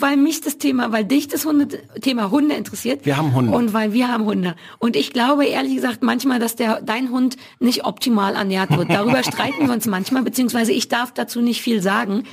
Weil 0.00 0.16
mich 0.16 0.40
das 0.40 0.58
Thema, 0.58 0.92
weil 0.92 1.04
dich 1.04 1.28
das 1.28 1.44
Hunde, 1.44 1.68
Thema 2.00 2.30
Hunde 2.30 2.54
interessiert. 2.54 3.04
Wir 3.04 3.16
haben 3.16 3.34
Hunde. 3.34 3.56
Und 3.56 3.72
weil 3.72 3.92
wir 3.92 4.08
haben 4.08 4.24
Hunde. 4.24 4.56
Und 4.78 4.96
ich 4.96 5.12
glaube 5.12 5.46
ehrlich 5.46 5.74
gesagt 5.74 6.02
manchmal, 6.02 6.38
dass 6.38 6.56
der, 6.56 6.80
dein 6.80 7.10
Hund 7.10 7.36
nicht 7.60 7.84
optimal 7.84 8.34
ernährt 8.34 8.76
wird. 8.76 8.90
Darüber 8.90 9.22
streiten 9.24 9.66
wir 9.66 9.72
uns 9.72 9.86
manchmal, 9.86 10.22
beziehungsweise 10.22 10.72
ich 10.72 10.88
darf 10.88 11.12
dazu 11.12 11.40
nicht 11.40 11.62
viel 11.62 11.82
sagen. 11.82 12.24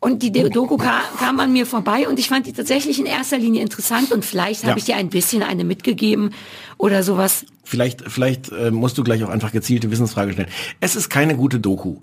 Und 0.00 0.22
die 0.22 0.30
Doku 0.30 0.76
kam, 0.76 1.00
kam 1.18 1.40
an 1.40 1.52
mir 1.52 1.66
vorbei 1.66 2.06
und 2.08 2.20
ich 2.20 2.28
fand 2.28 2.46
die 2.46 2.52
tatsächlich 2.52 3.00
in 3.00 3.06
erster 3.06 3.36
Linie 3.36 3.62
interessant 3.62 4.12
und 4.12 4.24
vielleicht 4.24 4.62
Ja. 4.62 4.68
habe 4.70 4.78
ich 4.78 4.84
dir 4.84 4.94
ein 4.96 5.08
bisschen 5.08 5.42
eine 5.42 5.64
mitgegeben 5.64 6.30
oder 6.76 7.02
sowas. 7.02 7.44
Vielleicht, 7.64 8.02
vielleicht 8.10 8.50
äh, 8.52 8.70
musst 8.70 8.96
du 8.96 9.02
gleich 9.02 9.24
auch 9.24 9.28
einfach 9.28 9.50
gezielte 9.52 9.90
Wissensfrage 9.90 10.32
stellen. 10.32 10.48
Es 10.80 10.94
ist 10.96 11.10
keine 11.10 11.36
gute 11.36 11.58
Doku. 11.58 11.96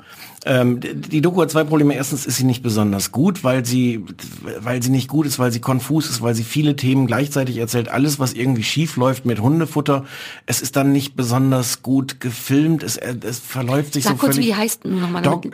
Ähm, 0.46 0.80
die 0.82 1.22
Doku 1.22 1.42
hat 1.42 1.50
zwei 1.50 1.64
Probleme. 1.64 1.96
Erstens 1.96 2.26
ist 2.28 2.36
sie 2.36 2.44
nicht 2.44 2.62
besonders 2.62 3.12
gut, 3.14 3.44
weil 3.46 3.66
sie, 3.66 4.04
weil 4.60 4.84
sie 4.84 4.92
nicht 4.92 5.08
gut 5.08 5.26
ist, 5.26 5.40
weil 5.40 5.52
sie 5.54 5.62
konfus 5.62 6.08
ist, 6.10 6.22
weil 6.22 6.36
sie 6.36 6.44
viele 6.44 6.76
Themen 6.76 7.08
gleichzeitig 7.08 7.58
erzählt. 7.58 7.88
Alles, 7.90 8.20
was 8.20 8.34
irgendwie 8.34 8.62
schief 8.64 8.98
läuft 8.98 9.26
mit 9.26 9.40
Hundefutter, 9.40 10.06
es 10.46 10.62
ist 10.62 10.76
dann 10.76 10.92
nicht 10.92 11.16
besonders 11.16 11.82
gut 11.82 12.20
gefilmt. 12.20 12.84
Es, 12.84 12.98
äh, 12.98 13.16
es 13.24 13.40
verläuft 13.40 13.94
sich 13.94 14.04
Sag 14.04 14.14
so 14.14 14.18
kurz, 14.18 14.36
völlig. 14.36 14.50
wie 14.50 14.56
heißt 14.56 14.84
denn 14.84 15.00
nochmal? 15.00 15.24
Dog, 15.24 15.46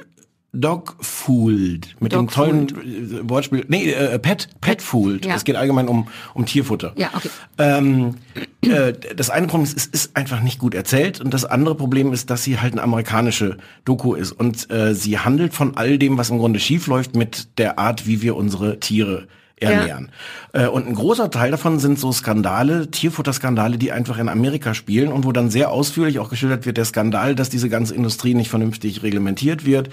Dog 0.53 0.97
Fooled 0.99 1.95
mit 2.01 2.11
dem 2.11 2.27
Dog 2.27 2.31
tollen 2.31 2.67
äh, 2.67 3.29
Wortspiel. 3.29 3.63
Nee, 3.69 3.91
äh, 3.91 4.19
Pet 4.19 4.49
Pet 4.59 4.81
Fooled. 4.81 5.25
Ja. 5.25 5.35
Es 5.35 5.45
geht 5.45 5.55
allgemein 5.55 5.87
um 5.87 6.09
um 6.33 6.45
Tierfutter. 6.45 6.91
Ja, 6.97 7.09
okay. 7.13 7.29
Ähm, 7.57 8.15
äh, 8.61 8.93
das 9.15 9.29
eine 9.29 9.47
Problem 9.47 9.63
ist, 9.63 9.77
es 9.77 9.85
ist 9.85 10.17
einfach 10.17 10.41
nicht 10.41 10.59
gut 10.59 10.75
erzählt 10.75 11.21
und 11.21 11.33
das 11.33 11.45
andere 11.45 11.75
Problem 11.75 12.11
ist, 12.11 12.29
dass 12.29 12.43
sie 12.43 12.59
halt 12.59 12.73
eine 12.73 12.83
amerikanische 12.83 13.57
Doku 13.85 14.13
ist 14.13 14.33
und 14.33 14.69
äh, 14.69 14.93
sie 14.93 15.19
handelt 15.19 15.53
von 15.53 15.77
all 15.77 15.97
dem, 15.97 16.17
was 16.17 16.29
im 16.29 16.37
Grunde 16.37 16.59
schief 16.59 16.87
läuft 16.87 17.15
mit 17.15 17.57
der 17.57 17.79
Art, 17.79 18.05
wie 18.05 18.21
wir 18.21 18.35
unsere 18.35 18.79
Tiere 18.79 19.27
ernähren. 19.61 20.11
Äh, 20.53 20.67
und 20.67 20.87
ein 20.87 20.95
großer 20.95 21.29
Teil 21.29 21.51
davon 21.51 21.79
sind 21.79 21.99
so 21.99 22.11
Skandale, 22.11 22.89
Tierfutterskandale, 22.89 23.77
die 23.77 23.91
einfach 23.91 24.17
in 24.17 24.29
Amerika 24.29 24.73
spielen 24.73 25.11
und 25.11 25.25
wo 25.25 25.31
dann 25.31 25.49
sehr 25.49 25.71
ausführlich 25.71 26.19
auch 26.19 26.29
geschildert 26.29 26.65
wird, 26.65 26.77
der 26.77 26.85
Skandal, 26.85 27.35
dass 27.35 27.49
diese 27.49 27.69
ganze 27.69 27.95
Industrie 27.95 28.33
nicht 28.33 28.49
vernünftig 28.49 29.03
reglementiert 29.03 29.65
wird, 29.65 29.89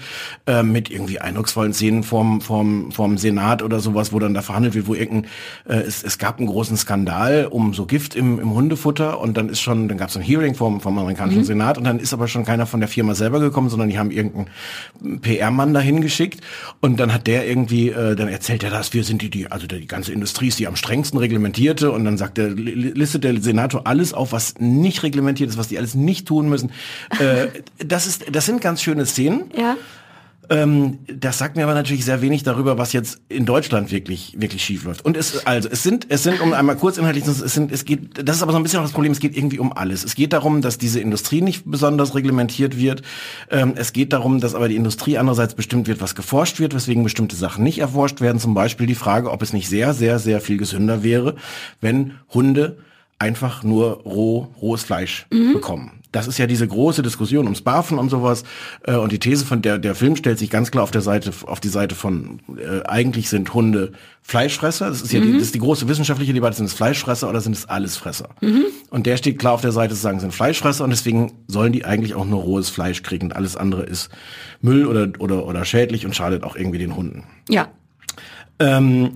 äh, 0.47 0.63
mit 0.63 0.89
irgendwie 0.89 1.19
eindrucksvollen 1.19 1.73
Szenen 1.73 2.03
vom, 2.03 2.41
vom, 2.41 2.91
vom 2.91 3.17
Senat 3.17 3.61
oder 3.61 3.79
sowas, 3.79 4.11
wo 4.11 4.19
dann 4.19 4.33
da 4.33 4.41
verhandelt 4.41 4.73
wird, 4.73 4.87
wo 4.87 4.95
irgendein, 4.95 5.29
äh, 5.67 5.81
es, 5.81 6.03
es 6.03 6.17
gab 6.17 6.39
einen 6.39 6.47
großen 6.47 6.77
Skandal 6.77 7.47
um 7.49 7.73
so 7.73 7.85
Gift 7.85 8.15
im, 8.15 8.39
im 8.39 8.53
Hundefutter 8.53 9.19
und 9.19 9.37
dann 9.37 9.49
ist 9.49 9.61
schon, 9.61 9.87
dann 9.87 9.97
gab 9.97 10.09
es 10.09 10.17
ein 10.17 10.23
Hearing 10.23 10.55
vom, 10.55 10.81
vom 10.81 10.97
amerikanischen 10.97 11.43
Senat 11.43 11.77
und 11.77 11.83
dann 11.83 11.99
ist 11.99 12.13
aber 12.13 12.27
schon 12.27 12.45
keiner 12.45 12.65
von 12.65 12.79
der 12.79 12.89
Firma 12.89 13.15
selber 13.15 13.39
gekommen, 13.39 13.69
sondern 13.69 13.89
die 13.89 13.99
haben 13.99 14.11
irgendeinen 14.11 14.49
PR-Mann 15.21 15.73
dahin 15.73 16.01
geschickt 16.01 16.41
und 16.81 16.99
dann 16.99 17.13
hat 17.13 17.27
der 17.27 17.47
irgendwie, 17.47 17.89
äh, 17.89 18.15
dann 18.15 18.27
erzählt 18.27 18.63
er 18.63 18.69
das, 18.69 18.93
wir 18.93 19.03
sind 19.03 19.21
die, 19.21 19.29
die, 19.29 19.51
also 19.59 19.67
die 19.67 19.87
ganze 19.87 20.13
Industrie 20.13 20.47
ist 20.47 20.57
die 20.59 20.67
am 20.67 20.75
strengsten 20.75 21.19
reglementierte 21.19 21.91
und 21.91 22.05
dann 22.05 22.17
sagt 22.17 22.37
der, 22.37 22.49
li- 22.49 22.73
listet 22.95 23.23
der 23.23 23.39
Senator 23.41 23.85
alles 23.85 24.13
auf, 24.13 24.31
was 24.31 24.55
nicht 24.59 25.03
reglementiert 25.03 25.49
ist, 25.49 25.57
was 25.57 25.67
die 25.67 25.77
alles 25.77 25.95
nicht 25.95 26.27
tun 26.27 26.47
müssen. 26.49 26.71
Äh, 27.19 27.47
das 27.85 28.07
ist, 28.07 28.25
das 28.31 28.45
sind 28.45 28.61
ganz 28.61 28.81
schöne 28.81 29.05
Szenen. 29.05 29.51
Ja. 29.57 29.75
Ähm, 30.49 30.99
das 31.07 31.37
sagt 31.37 31.55
mir 31.55 31.63
aber 31.63 31.75
natürlich 31.75 32.05
sehr 32.05 32.21
wenig 32.21 32.41
darüber, 32.43 32.77
was 32.77 32.91
jetzt 32.91 33.21
in 33.29 33.45
Deutschland 33.45 33.91
wirklich 33.91 34.35
wirklich 34.37 34.63
schief 34.63 34.83
läuft. 34.83 35.05
Und 35.05 35.15
es 35.15 35.45
also 35.45 35.69
es 35.69 35.83
sind 35.83 36.07
es 36.09 36.23
sind 36.23 36.41
um 36.41 36.53
einmal 36.53 36.75
kurz 36.75 36.97
inhaltlich 36.97 37.25
es 37.27 37.37
sind 37.37 37.71
es 37.71 37.85
geht 37.85 38.27
das 38.27 38.37
ist 38.37 38.41
aber 38.41 38.51
so 38.51 38.57
ein 38.57 38.63
bisschen 38.63 38.79
auch 38.79 38.83
das 38.83 38.91
Problem. 38.91 39.11
Es 39.11 39.19
geht 39.19 39.37
irgendwie 39.37 39.59
um 39.59 39.71
alles. 39.71 40.03
Es 40.03 40.15
geht 40.15 40.33
darum, 40.33 40.61
dass 40.61 40.79
diese 40.79 40.99
Industrie 40.99 41.41
nicht 41.41 41.63
besonders 41.65 42.15
reglementiert 42.15 42.77
wird. 42.77 43.03
Ähm, 43.51 43.73
es 43.75 43.93
geht 43.93 44.11
darum, 44.11 44.39
dass 44.39 44.55
aber 44.55 44.67
die 44.67 44.75
Industrie 44.75 45.17
andererseits 45.17 45.53
bestimmt 45.53 45.87
wird, 45.87 46.01
was 46.01 46.15
geforscht 46.15 46.59
wird, 46.59 46.73
weswegen 46.73 47.03
bestimmte 47.03 47.35
Sachen 47.35 47.63
nicht 47.63 47.77
erforscht 47.77 48.19
werden. 48.19 48.39
Zum 48.39 48.55
Beispiel 48.55 48.87
die 48.87 48.95
Frage, 48.95 49.29
ob 49.31 49.43
es 49.43 49.53
nicht 49.53 49.69
sehr 49.69 49.93
sehr 49.93 50.17
sehr 50.17 50.41
viel 50.41 50.57
gesünder 50.57 51.03
wäre, 51.03 51.35
wenn 51.79 52.13
Hunde 52.33 52.77
einfach 53.19 53.63
nur 53.63 54.01
roh, 54.03 54.47
rohes 54.59 54.83
Fleisch 54.83 55.27
bekommen. 55.29 55.98
Das 56.11 56.27
ist 56.27 56.39
ja 56.39 56.47
diese 56.47 56.67
große 56.67 57.03
Diskussion 57.03 57.45
ums 57.45 57.61
Barfen 57.61 57.99
und 57.99 58.09
sowas. 58.09 58.43
Äh, 58.83 58.95
und 58.95 59.11
die 59.11 59.19
These 59.19 59.45
von 59.45 59.61
der, 59.61 59.77
der 59.77 59.95
Film 59.95 60.15
stellt 60.15 60.39
sich 60.39 60.49
ganz 60.49 60.71
klar 60.71 60.83
auf 60.83 60.91
der 60.91 61.01
Seite, 61.01 61.31
auf 61.45 61.59
die 61.59 61.69
Seite 61.69 61.95
von, 61.95 62.39
äh, 62.57 62.83
eigentlich 62.87 63.29
sind 63.29 63.53
Hunde 63.53 63.91
Fleischfresser. 64.21 64.89
Das 64.89 65.01
ist 65.01 65.11
ja 65.11 65.19
die, 65.19 65.33
das 65.33 65.43
ist 65.43 65.55
die 65.55 65.59
große 65.59 65.87
wissenschaftliche 65.87 66.33
Debatte, 66.33 66.57
sind 66.57 66.65
es 66.65 66.73
Fleischfresser 66.73 67.29
oder 67.29 67.41
sind 67.41 67.55
es 67.55 67.67
Allesfresser? 67.67 68.29
Und 68.89 69.05
der 69.05 69.17
steht 69.17 69.39
klar 69.39 69.53
auf 69.53 69.61
der 69.61 69.71
Seite 69.71 69.93
zu 69.93 70.01
sagen, 70.01 70.19
sind 70.19 70.33
Fleischfresser 70.33 70.83
und 70.83 70.89
deswegen 70.89 71.31
sollen 71.47 71.73
die 71.73 71.85
eigentlich 71.85 72.15
auch 72.15 72.25
nur 72.25 72.41
rohes 72.41 72.69
Fleisch 72.69 73.03
kriegen 73.03 73.27
und 73.27 73.35
alles 73.35 73.55
andere 73.55 73.83
ist 73.83 74.09
Müll 74.61 74.85
oder, 74.85 75.09
oder, 75.19 75.45
oder 75.45 75.65
schädlich 75.65 76.05
und 76.05 76.15
schadet 76.15 76.43
auch 76.43 76.55
irgendwie 76.55 76.79
den 76.79 76.95
Hunden. 76.95 77.23
Ja. 77.49 77.69
Ähm, 78.59 79.13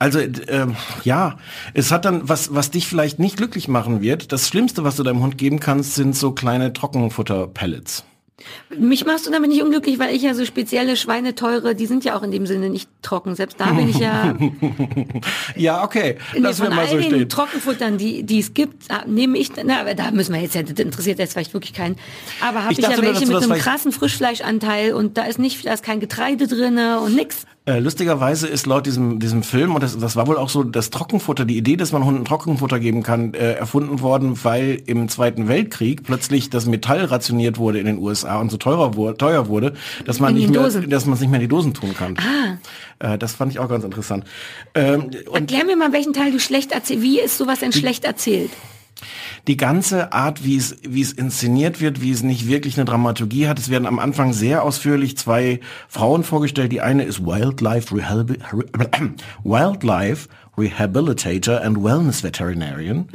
also 0.00 0.18
ähm, 0.18 0.76
ja, 1.04 1.36
es 1.74 1.92
hat 1.92 2.06
dann 2.06 2.26
was, 2.26 2.54
was 2.54 2.70
dich 2.70 2.88
vielleicht 2.88 3.18
nicht 3.18 3.36
glücklich 3.36 3.68
machen 3.68 4.00
wird. 4.00 4.32
Das 4.32 4.48
Schlimmste, 4.48 4.82
was 4.82 4.96
du 4.96 5.02
deinem 5.02 5.20
Hund 5.20 5.36
geben 5.36 5.60
kannst, 5.60 5.94
sind 5.94 6.16
so 6.16 6.32
kleine 6.32 6.72
Trockenfutter-Pellets. 6.72 8.04
Mich 8.74 9.04
machst 9.04 9.26
du 9.26 9.30
damit 9.30 9.50
nicht 9.50 9.62
unglücklich, 9.62 9.98
weil 9.98 10.14
ich 10.14 10.22
ja 10.22 10.32
so 10.32 10.46
spezielle 10.46 10.96
Schweineteure, 10.96 11.74
die 11.74 11.84
sind 11.84 12.04
ja 12.04 12.16
auch 12.16 12.22
in 12.22 12.30
dem 12.30 12.46
Sinne 12.46 12.70
nicht 12.70 12.88
trocken. 13.02 13.34
Selbst 13.34 13.60
da 13.60 13.72
bin 13.72 13.90
ich 13.90 13.98
ja 13.98 14.34
Ja, 15.56 15.84
okay, 15.84 16.16
lass 16.34 16.58
mir 16.58 16.66
von 16.66 16.76
mal 16.76 16.88
so 16.88 16.96
den 16.96 17.04
stehen. 17.04 17.28
Trockenfuttern, 17.28 17.98
die, 17.98 18.22
die 18.22 18.38
es 18.38 18.54
gibt, 18.54 18.90
ah, 18.90 19.04
nehme 19.06 19.36
ich, 19.36 19.50
na, 19.62 19.82
aber 19.82 19.94
da 19.94 20.10
müssen 20.12 20.32
wir 20.32 20.40
jetzt, 20.40 20.54
ja, 20.54 20.62
das 20.62 20.78
interessiert 20.78 21.18
jetzt 21.18 21.34
vielleicht 21.34 21.52
wirklich 21.52 21.74
keinen. 21.74 21.96
Aber 22.40 22.62
habe 22.62 22.72
Ich 22.72 22.78
ich, 22.78 22.84
ja 22.86 22.96
nur, 22.96 23.04
welche 23.04 23.26
du 23.26 23.34
mit 23.34 23.42
einem 23.42 23.60
krassen 23.60 23.92
Frischfleischanteil 23.92 24.94
und 24.94 25.18
da 25.18 25.24
ist 25.24 25.38
nicht, 25.38 25.66
da 25.66 25.74
ist 25.74 25.82
kein 25.82 26.00
Getreide 26.00 26.46
drinne 26.46 27.00
und 27.00 27.14
nix. 27.14 27.44
Äh, 27.66 27.78
lustigerweise 27.78 28.48
ist 28.48 28.66
laut 28.66 28.86
diesem, 28.86 29.20
diesem 29.20 29.42
Film, 29.42 29.74
und 29.74 29.82
das, 29.82 29.98
das 29.98 30.16
war 30.16 30.26
wohl 30.26 30.38
auch 30.38 30.48
so, 30.48 30.64
das 30.64 30.88
Trockenfutter, 30.88 31.44
die 31.44 31.58
Idee, 31.58 31.76
dass 31.76 31.92
man 31.92 32.04
Hunden 32.04 32.24
Trockenfutter 32.24 32.80
geben 32.80 33.02
kann, 33.02 33.34
äh, 33.34 33.52
erfunden 33.52 34.00
worden, 34.00 34.42
weil 34.44 34.82
im 34.86 35.10
Zweiten 35.10 35.46
Weltkrieg 35.46 36.02
plötzlich 36.02 36.48
das 36.48 36.64
Metall 36.64 37.04
rationiert 37.04 37.58
wurde 37.58 37.78
in 37.78 37.84
den 37.84 37.98
USA 37.98 38.40
und 38.40 38.50
so 38.50 38.56
teurer 38.56 38.94
wurde, 38.94 39.18
teuer 39.18 39.48
wurde, 39.48 39.74
dass 40.06 40.20
man 40.20 40.34
nicht 40.34 40.48
mehr, 40.48 40.62
Dosen. 40.62 40.88
dass 40.88 41.04
man 41.04 41.14
es 41.14 41.20
nicht 41.20 41.28
mehr 41.28 41.38
in 41.38 41.44
die 41.44 41.48
Dosen 41.48 41.74
tun 41.74 41.94
kann. 41.94 42.16
Ah. 42.18 43.12
Äh, 43.14 43.18
das 43.18 43.34
fand 43.34 43.52
ich 43.52 43.58
auch 43.58 43.68
ganz 43.68 43.84
interessant. 43.84 44.24
Ähm, 44.74 45.10
und 45.26 45.34
Erklär 45.34 45.66
mir 45.66 45.76
mal, 45.76 45.92
welchen 45.92 46.14
Teil 46.14 46.32
du 46.32 46.40
schlecht 46.40 46.72
erzählst. 46.72 47.02
Wie 47.02 47.20
ist 47.20 47.36
sowas 47.36 47.60
denn 47.60 47.72
schlecht 47.72 48.04
erzählt? 48.04 48.50
Die 49.46 49.56
ganze 49.56 50.12
Art, 50.12 50.44
wie 50.44 50.56
es, 50.56 50.76
wie 50.82 51.00
es 51.00 51.12
inszeniert 51.12 51.80
wird, 51.80 52.00
wie 52.00 52.10
es 52.10 52.22
nicht 52.22 52.48
wirklich 52.48 52.76
eine 52.76 52.84
Dramaturgie 52.84 53.48
hat. 53.48 53.58
Es 53.58 53.70
werden 53.70 53.86
am 53.86 53.98
Anfang 53.98 54.32
sehr 54.32 54.62
ausführlich 54.62 55.16
zwei 55.16 55.60
Frauen 55.88 56.24
vorgestellt. 56.24 56.72
Die 56.72 56.80
eine 56.80 57.04
ist 57.04 57.24
Wildlife, 57.24 57.94
Rehabi 57.94 58.34
Wildlife 59.44 60.28
Rehabilitator 60.60 61.62
and 61.62 61.82
Wellness 61.82 62.22
Veterinarian. 62.22 63.08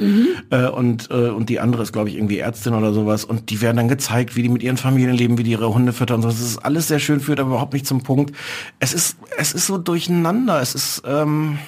Äh, 0.50 0.68
und, 0.68 1.10
äh, 1.10 1.28
und 1.28 1.48
die 1.48 1.60
andere 1.60 1.82
ist, 1.82 1.92
glaube 1.92 2.08
ich, 2.08 2.16
irgendwie 2.16 2.38
Ärztin 2.38 2.74
oder 2.74 2.92
sowas. 2.92 3.24
Und 3.24 3.50
die 3.50 3.60
werden 3.60 3.76
dann 3.76 3.88
gezeigt, 3.88 4.36
wie 4.36 4.42
die 4.42 4.48
mit 4.48 4.62
ihren 4.62 4.76
Familien 4.76 5.14
leben, 5.14 5.38
wie 5.38 5.42
die 5.42 5.52
ihre 5.52 5.72
Hunde 5.72 5.92
füttern 5.92 6.16
und 6.16 6.22
so. 6.22 6.28
Das 6.28 6.40
ist 6.40 6.58
alles 6.58 6.88
sehr 6.88 6.98
schön, 6.98 7.20
führt 7.20 7.38
aber 7.40 7.50
überhaupt 7.50 7.72
nicht 7.72 7.86
zum 7.86 8.02
Punkt. 8.02 8.34
Es 8.80 8.92
ist, 8.92 9.16
es 9.38 9.52
ist 9.52 9.66
so 9.66 9.78
durcheinander. 9.78 10.60
Es 10.60 10.74
ist, 10.74 11.02
ähm, 11.06 11.58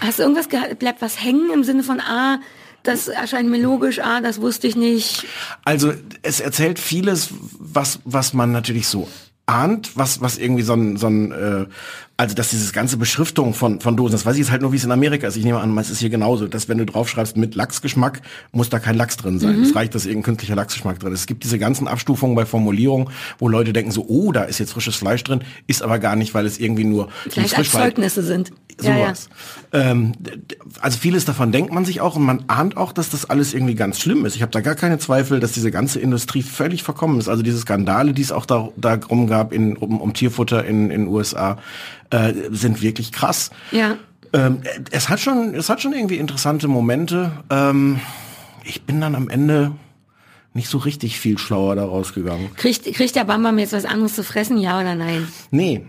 Hast 0.00 0.18
du 0.18 0.22
irgendwas 0.22 0.48
gehabt, 0.48 0.78
bleibt 0.78 1.02
was 1.02 1.22
hängen 1.22 1.50
im 1.52 1.64
Sinne 1.64 1.82
von, 1.82 2.00
ah, 2.00 2.38
das 2.86 3.08
erscheint 3.08 3.50
mir 3.50 3.60
logisch, 3.60 4.00
ah, 4.00 4.20
das 4.20 4.40
wusste 4.40 4.66
ich 4.66 4.76
nicht. 4.76 5.26
Also 5.64 5.92
es 6.22 6.40
erzählt 6.40 6.78
vieles, 6.78 7.30
was 7.58 8.00
was 8.04 8.32
man 8.32 8.52
natürlich 8.52 8.88
so 8.88 9.08
ahnt, 9.46 9.96
was 9.96 10.20
was 10.20 10.38
irgendwie 10.38 10.62
so 10.62 10.74
ein 10.74 10.96
so 10.96 11.06
ein 11.06 11.32
äh, 11.32 11.66
also 12.18 12.34
dass 12.34 12.48
dieses 12.48 12.72
ganze 12.72 12.96
Beschriftung 12.96 13.52
von 13.52 13.80
von 13.80 13.96
Dosen, 13.96 14.12
das 14.12 14.24
weiß 14.24 14.34
ich 14.34 14.40
jetzt 14.40 14.50
halt 14.50 14.62
nur, 14.62 14.72
wie 14.72 14.76
es 14.76 14.84
in 14.84 14.92
Amerika 14.92 15.26
ist. 15.26 15.36
Ich 15.36 15.44
nehme 15.44 15.60
an, 15.60 15.76
es 15.76 15.90
ist 15.90 15.98
hier 15.98 16.08
genauso, 16.08 16.48
dass 16.48 16.68
wenn 16.68 16.78
du 16.78 16.86
draufschreibst 16.86 17.36
mit 17.36 17.54
Lachsgeschmack, 17.54 18.22
muss 18.52 18.70
da 18.70 18.78
kein 18.78 18.96
Lachs 18.96 19.18
drin 19.18 19.38
sein. 19.38 19.60
Es 19.60 19.74
reicht, 19.74 19.94
dass 19.94 20.06
irgendein 20.06 20.24
künstlicher 20.24 20.54
Lachsgeschmack 20.54 20.98
drin 20.98 21.12
ist. 21.12 21.20
Es 21.20 21.26
gibt 21.26 21.44
diese 21.44 21.58
ganzen 21.58 21.88
Abstufungen 21.88 22.34
bei 22.34 22.46
Formulierungen, 22.46 23.10
wo 23.38 23.48
Leute 23.48 23.74
denken 23.74 23.90
so, 23.90 24.06
oh, 24.08 24.32
da 24.32 24.44
ist 24.44 24.58
jetzt 24.58 24.72
frisches 24.72 24.96
Fleisch 24.96 25.24
drin, 25.24 25.42
ist 25.66 25.82
aber 25.82 25.98
gar 25.98 26.16
nicht, 26.16 26.32
weil 26.32 26.46
es 26.46 26.58
irgendwie 26.58 26.84
nur 26.84 27.08
Vielleicht 27.28 27.56
als. 27.56 27.70
Zeugnisse 27.70 28.22
sind. 28.22 28.52
Ja, 28.80 28.90
ja. 28.90 29.04
Sowas. 29.06 29.28
Ähm, 29.72 30.12
also 30.80 30.98
vieles 30.98 31.24
davon 31.24 31.52
denkt 31.52 31.72
man 31.72 31.84
sich 31.84 32.00
auch 32.00 32.16
und 32.16 32.24
man 32.24 32.44
ahnt 32.46 32.76
auch, 32.76 32.92
dass 32.92 33.10
das 33.10 33.28
alles 33.28 33.54
irgendwie 33.54 33.74
ganz 33.74 34.00
schlimm 34.00 34.24
ist. 34.24 34.36
Ich 34.36 34.42
habe 34.42 34.52
da 34.52 34.60
gar 34.60 34.74
keine 34.74 34.98
Zweifel, 34.98 35.40
dass 35.40 35.52
diese 35.52 35.70
ganze 35.70 35.98
Industrie 35.98 36.42
völlig 36.42 36.82
verkommen 36.82 37.18
ist. 37.18 37.28
Also 37.28 37.42
diese 37.42 37.58
Skandale, 37.58 38.12
die 38.12 38.22
es 38.22 38.32
auch 38.32 38.46
da, 38.46 38.68
darum 38.76 39.26
gab 39.26 39.52
in, 39.52 39.76
um, 39.76 40.00
um 40.00 40.12
Tierfutter 40.12 40.64
in 40.64 40.90
in 40.90 41.08
USA, 41.08 41.58
äh, 42.10 42.32
sind 42.50 42.82
wirklich 42.82 43.12
krass. 43.12 43.50
Ja. 43.70 43.96
Ähm, 44.32 44.60
es 44.90 45.08
hat 45.08 45.20
schon, 45.20 45.54
es 45.54 45.68
hat 45.68 45.80
schon 45.80 45.92
irgendwie 45.92 46.16
interessante 46.16 46.68
Momente. 46.68 47.32
Ähm, 47.50 48.00
ich 48.64 48.82
bin 48.82 49.00
dann 49.00 49.14
am 49.14 49.28
Ende 49.28 49.72
nicht 50.52 50.68
so 50.68 50.78
richtig 50.78 51.20
viel 51.20 51.38
schlauer 51.38 51.76
daraus 51.76 52.14
gegangen. 52.14 52.50
Kriegt, 52.56 52.84
kriegt 52.94 53.14
der 53.14 53.24
Bambam 53.24 53.58
jetzt 53.58 53.72
was 53.72 53.84
anderes 53.84 54.14
zu 54.14 54.24
fressen, 54.24 54.58
ja 54.58 54.80
oder 54.80 54.94
nein? 54.94 55.28
Nee, 55.50 55.86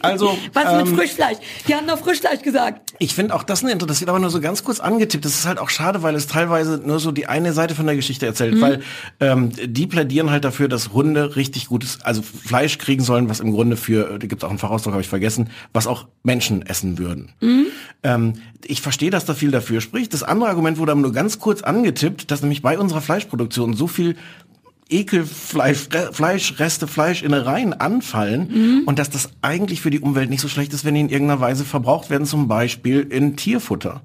Also, 0.00 0.36
Was 0.52 0.76
mit 0.76 0.88
ähm, 0.88 0.96
Frischfleisch? 0.96 1.38
Die 1.66 1.74
haben 1.74 1.86
doch 1.86 1.98
Frischfleisch 1.98 2.42
gesagt. 2.42 2.92
Ich 2.98 3.14
finde 3.14 3.34
auch 3.34 3.42
das 3.42 3.62
eine 3.62 3.72
Inter- 3.72 3.86
das 3.86 4.00
wird 4.00 4.10
aber 4.10 4.18
nur 4.18 4.30
so 4.30 4.40
ganz 4.40 4.62
kurz 4.64 4.80
angetippt. 4.80 5.24
Das 5.24 5.34
ist 5.34 5.46
halt 5.46 5.58
auch 5.58 5.70
schade, 5.70 6.02
weil 6.02 6.14
es 6.14 6.26
teilweise 6.26 6.80
nur 6.84 7.00
so 7.00 7.10
die 7.12 7.26
eine 7.26 7.52
Seite 7.52 7.74
von 7.74 7.86
der 7.86 7.96
Geschichte 7.96 8.26
erzählt, 8.26 8.54
Mhm. 8.54 8.60
weil 8.60 8.82
ähm, 9.20 9.50
die 9.64 9.86
plädieren 9.86 10.30
halt 10.30 10.44
dafür, 10.44 10.68
dass 10.68 10.92
Hunde 10.92 11.36
richtig 11.36 11.66
gutes, 11.66 12.00
also 12.02 12.22
Fleisch 12.22 12.78
kriegen 12.78 13.02
sollen, 13.02 13.28
was 13.28 13.40
im 13.40 13.52
Grunde 13.52 13.76
für, 13.76 14.18
da 14.18 14.26
gibt 14.26 14.44
auch 14.44 14.50
einen 14.50 14.58
Fachausdruck, 14.58 14.92
habe 14.92 15.02
ich 15.02 15.08
vergessen, 15.08 15.50
was 15.72 15.86
auch 15.86 16.06
Menschen 16.22 16.62
essen 16.62 16.98
würden. 16.98 17.32
Mhm. 17.40 17.66
Ähm, 18.02 18.32
ich 18.64 18.80
verstehe, 18.82 19.10
dass 19.10 19.24
da 19.24 19.34
viel 19.34 19.50
dafür 19.50 19.80
spricht. 19.80 20.12
Das 20.14 20.22
andere 20.22 20.48
Argument 20.50 20.78
wurde 20.78 20.92
aber 20.92 21.00
nur 21.00 21.12
ganz 21.12 21.38
kurz 21.38 21.62
angetippt, 21.62 22.30
dass 22.30 22.42
nämlich 22.42 22.62
bei 22.62 22.78
unserer 22.78 23.00
Fleischproduktion 23.00 23.74
so 23.74 23.86
viel 23.86 24.16
Ekelfleisch, 24.88 25.88
Re- 25.92 26.10
Fleisch, 26.12 26.58
Reste, 26.58 26.86
Fleisch, 26.86 27.22
Innereien 27.22 27.72
anfallen 27.72 28.48
Mhm. 28.50 28.82
und 28.86 28.98
dass 28.98 29.10
das 29.10 29.30
eigentlich 29.42 29.80
für 29.80 29.90
die 29.90 30.00
Umwelt 30.00 30.30
nicht 30.30 30.40
so 30.40 30.48
schlecht 30.48 30.72
ist, 30.72 30.84
wenn 30.84 30.94
die 30.94 31.00
in 31.00 31.08
irgendeiner 31.08 31.40
Weise 31.40 31.64
verbraucht 31.64 32.10
werden, 32.10 32.26
zum 32.26 32.48
Beispiel 32.48 33.00
in 33.00 33.36
Tierfutter. 33.36 34.02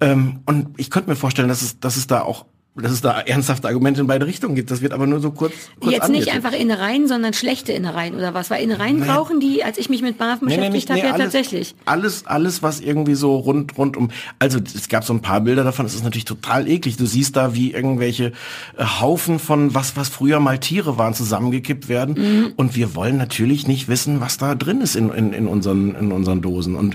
Ähm, 0.00 0.40
und 0.46 0.68
ich 0.76 0.90
könnte 0.90 1.10
mir 1.10 1.16
vorstellen, 1.16 1.48
dass 1.48 1.62
es, 1.62 1.80
dass 1.80 1.96
es 1.96 2.06
da 2.06 2.22
auch, 2.22 2.46
dass 2.76 2.92
es 2.92 3.00
da 3.00 3.20
ernsthafte 3.20 3.66
Argumente 3.66 4.00
in 4.00 4.06
beide 4.06 4.26
Richtungen 4.26 4.54
gibt. 4.54 4.70
Das 4.70 4.80
wird 4.80 4.92
aber 4.92 5.06
nur 5.06 5.20
so 5.20 5.32
kurz, 5.32 5.52
kurz 5.80 5.92
Jetzt 5.92 6.08
nicht 6.08 6.32
einfach 6.32 6.52
Innereien, 6.52 7.08
sondern 7.08 7.34
schlechte 7.34 7.72
Innereien 7.72 8.14
oder 8.14 8.32
was? 8.32 8.48
Weil 8.48 8.62
Innereien 8.62 9.00
brauchen 9.00 9.40
die, 9.40 9.64
als 9.64 9.76
ich 9.76 9.88
mich 9.88 10.02
mit 10.02 10.18
BAF 10.18 10.38
beschäftigt 10.40 10.88
habe, 10.88 11.00
ja 11.00 11.12
alles, 11.12 11.18
tatsächlich. 11.18 11.74
Alles, 11.84 12.26
alles, 12.26 12.62
was 12.62 12.80
irgendwie 12.80 13.14
so 13.14 13.36
rund, 13.36 13.76
rund 13.76 13.96
um, 13.96 14.10
also 14.38 14.60
es 14.60 14.88
gab 14.88 15.04
so 15.04 15.12
ein 15.12 15.20
paar 15.20 15.40
Bilder 15.40 15.64
davon, 15.64 15.84
es 15.84 15.94
ist 15.94 16.04
natürlich 16.04 16.24
total 16.24 16.68
eklig. 16.68 16.96
Du 16.96 17.06
siehst 17.06 17.34
da, 17.36 17.54
wie 17.54 17.72
irgendwelche 17.72 18.32
äh, 18.76 18.84
Haufen 18.84 19.40
von 19.40 19.74
was, 19.74 19.96
was 19.96 20.08
früher 20.08 20.38
mal 20.38 20.58
Tiere 20.58 20.96
waren, 20.96 21.12
zusammengekippt 21.12 21.88
werden. 21.88 22.14
Mhm. 22.16 22.52
Und 22.56 22.76
wir 22.76 22.94
wollen 22.94 23.16
natürlich 23.16 23.66
nicht 23.66 23.88
wissen, 23.88 24.20
was 24.20 24.38
da 24.38 24.54
drin 24.54 24.80
ist 24.80 24.94
in, 24.94 25.10
in, 25.10 25.32
in, 25.32 25.48
unseren, 25.48 25.96
in 25.96 26.12
unseren 26.12 26.40
Dosen. 26.40 26.76
Und 26.76 26.94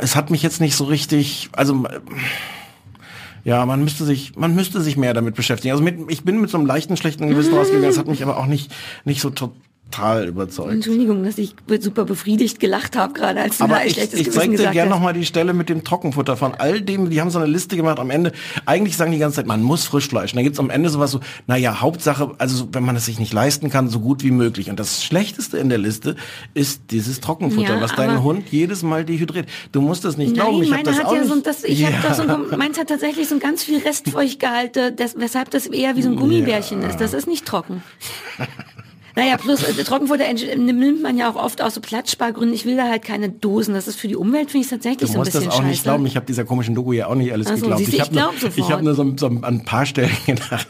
es 0.00 0.16
hat 0.16 0.30
mich 0.30 0.42
jetzt 0.42 0.60
nicht 0.60 0.74
so 0.74 0.84
richtig, 0.84 1.48
also 1.52 1.84
ja, 3.44 3.64
man 3.66 3.84
müsste 3.84 4.04
sich, 4.04 4.36
man 4.36 4.54
müsste 4.54 4.80
sich 4.80 4.96
mehr 4.96 5.14
damit 5.14 5.34
beschäftigen. 5.34 5.72
Also 5.72 5.84
mit, 5.84 5.98
ich 6.10 6.24
bin 6.24 6.40
mit 6.40 6.50
so 6.50 6.58
einem 6.58 6.66
leichten, 6.66 6.96
schlechten 6.96 7.28
Gewissen 7.28 7.54
rausgegangen. 7.56 7.88
Das 7.88 7.98
hat 7.98 8.08
mich 8.08 8.22
aber 8.22 8.38
auch 8.38 8.46
nicht, 8.46 8.72
nicht 9.04 9.20
so 9.20 9.30
total 9.90 10.26
überzeugt. 10.28 10.72
Entschuldigung, 10.72 11.22
dass 11.24 11.38
ich 11.38 11.54
super 11.80 12.04
befriedigt 12.04 12.58
gelacht 12.60 12.96
habe 12.96 13.12
gerade, 13.12 13.40
als 13.40 13.58
du 13.58 13.64
Aber 13.64 13.84
ich, 13.84 13.92
schlechtes 13.94 14.18
ich 14.20 14.30
zeig 14.30 14.50
dir 14.56 14.70
gerne 14.70 14.90
nochmal 14.90 15.12
die 15.12 15.24
Stelle 15.24 15.52
mit 15.52 15.68
dem 15.68 15.84
Trockenfutter 15.84 16.36
von 16.36 16.54
all 16.54 16.80
dem, 16.80 17.10
die 17.10 17.20
haben 17.20 17.30
so 17.30 17.38
eine 17.38 17.46
Liste 17.48 17.76
gemacht 17.76 17.98
am 17.98 18.10
Ende. 18.10 18.32
Eigentlich 18.66 18.96
sagen 18.96 19.12
die 19.12 19.18
ganze 19.18 19.36
Zeit, 19.36 19.46
man 19.46 19.62
muss 19.62 19.84
Frischfleisch. 19.84 20.32
Und 20.32 20.36
dann 20.36 20.44
gibt's 20.44 20.58
am 20.58 20.70
Ende 20.70 20.88
sowas 20.88 21.10
so, 21.12 21.20
naja, 21.46 21.80
Hauptsache, 21.80 22.32
also 22.38 22.56
so, 22.56 22.68
wenn 22.72 22.84
man 22.84 22.96
es 22.96 23.04
sich 23.06 23.18
nicht 23.18 23.32
leisten 23.32 23.70
kann, 23.70 23.88
so 23.88 24.00
gut 24.00 24.22
wie 24.24 24.30
möglich. 24.30 24.70
Und 24.70 24.80
das 24.80 25.04
Schlechteste 25.04 25.58
in 25.58 25.68
der 25.68 25.78
Liste 25.78 26.16
ist 26.54 26.82
dieses 26.90 27.20
Trockenfutter, 27.20 27.74
Ja, 27.76 27.80
was 27.80 27.94
deinen 27.94 28.22
Hund 28.22 28.48
jedes 28.50 28.82
Mal 28.82 29.04
dehydriert. 29.04 29.48
Du 29.72 29.80
musst 29.80 30.04
das 30.04 30.16
nicht 30.16 30.34
glauben, 30.34 30.62
ich 30.62 30.70
meine 30.70 30.82
das 30.82 30.98
hat 30.98 31.06
auch 31.06 31.12
ja 31.14 31.20
nicht. 31.20 31.28
so, 31.28 31.34
ein- 31.34 31.42
das, 31.42 31.64
ich 31.64 31.80
ja. 31.80 31.90
hab 31.90 32.02
das 32.08 32.16
so, 32.16 32.22
ein- 32.24 32.58
meins 32.58 32.78
hat 32.78 32.88
tatsächlich 32.88 33.28
so 33.28 33.34
ein 33.36 33.40
ganz 33.40 33.62
viel 33.62 33.78
Restfeuchtgehalte, 33.78 34.92
das, 34.92 35.14
weshalb 35.18 35.50
das 35.50 35.66
eher 35.66 35.96
wie 35.96 36.02
so 36.02 36.10
ein 36.10 36.16
Gummibärchen 36.16 36.82
ist. 36.82 37.00
Das 37.00 37.14
ist 37.14 37.26
nicht 37.26 37.46
trocken. 37.46 37.82
Naja, 39.16 39.36
plus 39.36 39.62
äh, 39.62 39.84
Trockenfutter 39.84 40.24
entsch- 40.24 40.56
nimmt 40.56 41.00
man 41.02 41.16
ja 41.16 41.30
auch 41.30 41.36
oft 41.36 41.62
aus 41.62 41.74
so 41.74 41.80
Platzspargründen. 41.80 42.52
Ich 42.54 42.64
will 42.64 42.76
da 42.76 42.88
halt 42.88 43.04
keine 43.04 43.28
Dosen. 43.28 43.72
Das 43.74 43.86
ist 43.86 43.94
für 43.96 44.08
die 44.08 44.16
Umwelt, 44.16 44.50
finde 44.50 44.64
ich 44.64 44.70
tatsächlich 44.70 44.98
Du 45.00 45.06
so 45.06 45.12
ein 45.12 45.18
musst 45.18 45.32
bisschen 45.32 45.44
das 45.46 45.54
auch 45.54 45.58
scheiße. 45.58 45.68
nicht 45.70 45.82
glauben. 45.84 46.04
Ich 46.06 46.16
habe 46.16 46.26
dieser 46.26 46.44
komischen 46.44 46.74
Doku 46.74 46.92
ja 46.92 47.06
auch 47.06 47.14
nicht 47.14 47.32
alles 47.32 47.46
so, 47.48 47.54
geglaubt. 47.54 47.78
siehst 47.78 47.92
du, 47.92 47.96
ich 47.96 48.00
habe 48.02 48.12
nur, 48.14 48.22
glaub 48.22 48.34
sofort. 48.40 48.58
ich 48.58 48.72
hab 48.72 48.82
nur 48.82 48.94
so, 48.94 49.14
so 49.16 49.26
an 49.26 49.44
ein 49.44 49.64
paar 49.64 49.86
Stellen 49.86 50.10
gedacht. 50.26 50.66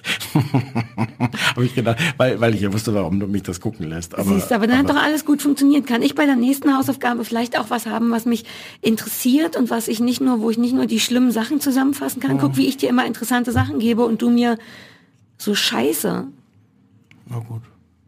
habe 1.57 1.65
ich 1.65 1.75
gedacht, 1.75 1.99
weil, 2.19 2.41
weil 2.41 2.55
ich 2.55 2.61
ja 2.61 2.73
wusste, 2.73 2.93
warum 2.95 3.19
du 3.21 3.27
mich 3.27 3.43
das 3.45 3.61
gucken 3.61 3.89
lässt. 3.89 4.15
Aber, 4.15 4.35
Siehst, 4.35 4.53
aber 4.53 4.67
dann 4.67 4.79
hat 4.79 4.91
doch 4.91 5.03
alles 5.03 5.25
gut 5.25 5.41
funktioniert. 5.43 5.87
Kann 5.87 6.03
ich 6.03 6.15
bei 6.15 6.27
der 6.27 6.37
nächsten 6.37 6.77
Hausaufgabe 6.77 7.25
vielleicht 7.25 7.59
auch 7.59 7.71
was 7.71 7.87
haben, 7.87 8.11
was 8.11 8.27
mich 8.27 8.45
interessiert 8.83 9.57
und 9.57 9.71
was 9.71 9.89
ich 9.89 10.01
nicht 10.01 10.21
nur, 10.21 10.41
wo 10.41 10.51
ich 10.51 10.59
nicht 10.59 10.75
nur 10.75 10.87
die 10.87 11.01
schlimmen 11.01 11.31
Sachen 11.31 11.61
zusammenfassen 11.61 12.21
kann. 12.21 12.39
Guck, 12.39 12.57
wie 12.57 12.67
ich 12.67 12.77
dir 12.77 12.89
immer 12.91 13.07
interessante 13.07 13.53
Sachen 13.53 13.79
gebe 13.79 14.05
und 14.05 14.21
du 14.23 14.31
mir 14.31 14.59
so 15.39 15.55
Scheiße. 15.55 16.27
Na 17.31 17.39
gut. 17.39 17.63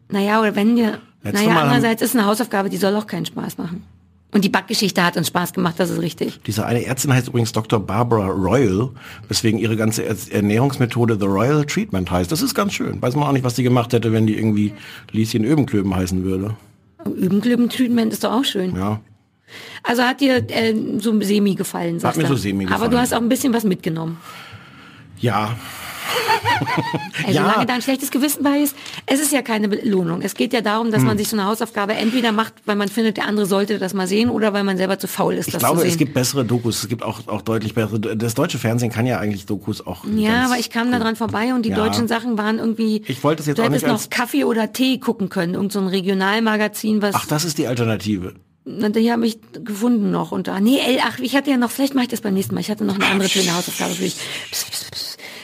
Naja, 0.09 0.39
oder 0.41 0.55
wenn 0.55 0.75
dir, 0.75 0.99
Letztes 1.23 1.41
naja, 1.43 1.53
Mal 1.53 1.63
andererseits 1.63 2.01
ist 2.01 2.15
eine 2.15 2.25
Hausaufgabe, 2.25 2.69
die 2.69 2.77
soll 2.77 2.95
auch 2.95 3.07
keinen 3.07 3.25
Spaß 3.25 3.57
machen. 3.57 3.83
Und 4.33 4.43
die 4.43 4.49
Backgeschichte 4.49 5.03
hat 5.05 5.15
uns 5.17 5.27
Spaß 5.27 5.53
gemacht, 5.53 5.75
das 5.77 5.89
ist 5.89 6.01
richtig. 6.01 6.39
Diese 6.45 6.65
eine 6.65 6.85
Ärztin 6.85 7.13
heißt 7.13 7.29
übrigens 7.29 7.53
Dr. 7.53 7.79
Barbara 7.79 8.27
Royal, 8.27 8.89
weswegen 9.29 9.57
ihre 9.59 9.77
ganze 9.77 10.03
Er- 10.03 10.15
Ernährungsmethode 10.31 11.17
The 11.19 11.25
Royal 11.25 11.65
Treatment 11.65 12.11
heißt. 12.11 12.31
Das 12.31 12.41
ist 12.41 12.53
ganz 12.53 12.73
schön. 12.73 13.01
Weiß 13.01 13.15
man 13.15 13.25
auch 13.27 13.31
nicht, 13.31 13.45
was 13.45 13.55
die 13.55 13.63
gemacht 13.63 13.93
hätte, 13.93 14.11
wenn 14.11 14.27
die 14.27 14.37
irgendwie 14.37 14.73
Lieschen 15.11 15.45
Öbenklöben 15.45 15.95
heißen 15.95 16.23
würde. 16.25 16.55
Übenklüben-Treatment 17.05 18.11
ist 18.13 18.23
doch 18.25 18.33
auch 18.33 18.43
schön. 18.43 18.75
Ja. 18.75 18.99
Also 19.83 20.03
hat 20.03 20.19
dir 20.19 20.45
äh, 20.49 20.75
so 20.99 21.19
semi 21.21 21.55
gefallen, 21.55 21.99
sagst 22.01 22.17
mir 22.17 22.23
du. 22.23 22.29
so 22.29 22.35
semi 22.35 22.65
Aber 22.65 22.73
gefallen. 22.73 22.91
du 22.91 22.97
hast 22.99 23.13
auch 23.13 23.21
ein 23.21 23.29
bisschen 23.29 23.53
was 23.53 23.63
mitgenommen. 23.63 24.17
Ja. 25.19 25.55
Also 27.25 27.31
Ja. 27.39 27.43
solange 27.45 27.65
da 27.65 27.73
ein 27.73 27.81
schlechtes 27.81 28.11
Gewissen 28.11 28.43
bei 28.43 28.59
ist, 28.59 28.75
es 29.05 29.19
ist 29.19 29.31
ja 29.33 29.41
keine 29.41 29.67
Belohnung. 29.67 30.21
Es 30.21 30.33
geht 30.35 30.53
ja 30.53 30.61
darum, 30.61 30.91
dass 30.91 31.01
Hm. 31.01 31.07
man 31.07 31.17
sich 31.17 31.27
so 31.27 31.35
eine 31.35 31.45
Hausaufgabe 31.45 31.93
entweder 31.93 32.31
macht, 32.31 32.53
weil 32.65 32.75
man 32.75 32.87
findet, 32.87 33.17
der 33.17 33.25
andere 33.25 33.45
sollte 33.45 33.79
das 33.79 33.93
mal 33.93 34.07
sehen, 34.07 34.29
oder 34.29 34.53
weil 34.53 34.63
man 34.63 34.77
selber 34.77 34.99
zu 34.99 35.07
faul 35.07 35.33
ist, 35.35 35.47
Ich 35.47 35.53
das 35.53 35.59
glaube, 35.59 35.77
zu 35.77 35.81
sehen. 35.81 35.91
es 35.91 35.97
gibt 35.97 36.13
bessere 36.13 36.45
Dokus. 36.45 36.83
Es 36.83 36.89
gibt 36.89 37.03
auch, 37.03 37.27
auch 37.27 37.41
deutlich 37.41 37.73
bessere. 37.73 37.99
Das 37.99 38.33
deutsche 38.35 38.57
Fernsehen 38.59 38.91
kann 38.91 39.05
ja 39.05 39.19
eigentlich 39.19 39.45
Dokus 39.45 39.85
auch. 39.85 40.05
ja, 40.15 40.45
aber 40.45 40.57
ich 40.59 40.69
kam 40.69 40.91
da 40.91 40.99
dran 40.99 41.15
vorbei 41.15 41.53
und 41.53 41.63
die 41.63 41.69
Ja. 41.69 41.75
deutschen 41.75 42.07
Sachen 42.07 42.37
waren 42.37 42.59
irgendwie. 42.59 43.03
Ich 43.07 43.23
wollte 43.23 43.41
es 43.41 43.47
jetzt 43.47 43.57
du 43.57 43.63
auch 43.63 43.65
hättest 43.67 43.83
nicht 43.83 43.91
noch 43.91 43.99
als- 43.99 44.09
Kaffee 44.09 44.43
oder 44.43 44.71
Tee 44.73 44.99
gucken 44.99 45.29
können, 45.29 45.55
irgend 45.55 45.71
so 45.71 45.79
ein 45.79 45.87
Regionalmagazin, 45.87 47.01
was. 47.01 47.15
Ach, 47.15 47.25
das 47.25 47.43
ist 47.45 47.57
die 47.57 47.67
Alternative. 47.67 48.35
Na, 48.69 48.89
die 48.89 49.11
habe 49.11 49.25
ich 49.25 49.39
gefunden 49.63 50.11
noch 50.11 50.31
und 50.33 50.47
da. 50.49 50.59
Nee, 50.59 50.79
ach, 51.01 51.19
ich 51.19 51.35
hatte 51.35 51.49
ja 51.49 51.55
noch, 51.57 51.71
vielleicht 51.71 51.93
mache 51.95 52.03
ich 52.03 52.09
das 52.09 52.19
beim 52.21 52.33
nächsten 52.33 52.53
Mal. 52.53 52.59
Ich 52.61 52.69
hatte 52.69 52.83
noch 52.83 52.95
eine 52.95 53.05
andere 53.05 53.29
schöne 53.29 53.55
Hausaufgabe 53.55 53.93
für 53.93 54.03
dich. 54.03 54.17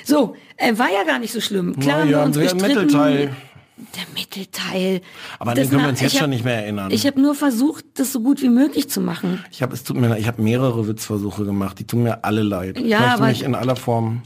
So, 0.06 0.36
äh, 0.70 0.78
war 0.78 0.92
ja 0.92 1.04
gar 1.04 1.20
nicht 1.20 1.34
so 1.34 1.42
schlimm. 1.42 1.78
Klar, 1.80 2.00
haben 2.02 2.10
wir 2.10 2.18
ja, 2.18 2.24
uns 2.24 2.36
der 2.36 2.44
gestritten. 2.44 2.68
Mittelteil. 2.68 3.36
Der 3.78 4.04
Mittelteil. 4.14 5.02
Aber 5.40 5.52
an 5.52 5.58
Das 5.58 5.66
den 5.66 5.72
können 5.72 5.84
wir 5.86 5.90
uns 5.90 6.00
jetzt 6.02 6.14
ich 6.14 6.20
schon 6.20 6.24
hab- 6.26 6.30
nicht 6.30 6.46
mehr 6.46 6.56
erinnern. 6.64 6.92
Ich 6.92 7.06
habe 7.08 7.20
nur 7.22 7.34
versucht, 7.36 7.86
das 7.96 8.12
so 8.14 8.22
gut 8.22 8.42
wie 8.42 8.50
möglich 8.50 8.88
zu 8.90 9.02
machen. 9.02 9.44
Ich 9.52 9.62
habe 9.62 9.74
es 9.74 9.84
tut 9.84 9.98
mir 9.98 10.08
leid, 10.10 10.20
ich 10.20 10.28
habe 10.28 10.42
mehrere 10.42 10.88
Witzversuche 10.88 11.44
gemacht. 11.44 11.80
Die 11.80 11.86
tun 11.88 12.04
mir 12.04 12.24
alle 12.24 12.44
leid. 12.44 12.78
ich 12.78 12.86
Ja, 12.86 13.00
möchte 13.00 13.14
aber- 13.16 13.28
mich 13.28 13.44
in 13.44 13.56
aller 13.56 13.76
Form. 13.76 14.22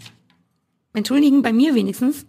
Entschuldigen, 0.94 1.42
bei 1.42 1.54
mir 1.54 1.76
wenigstens. 1.76 2.26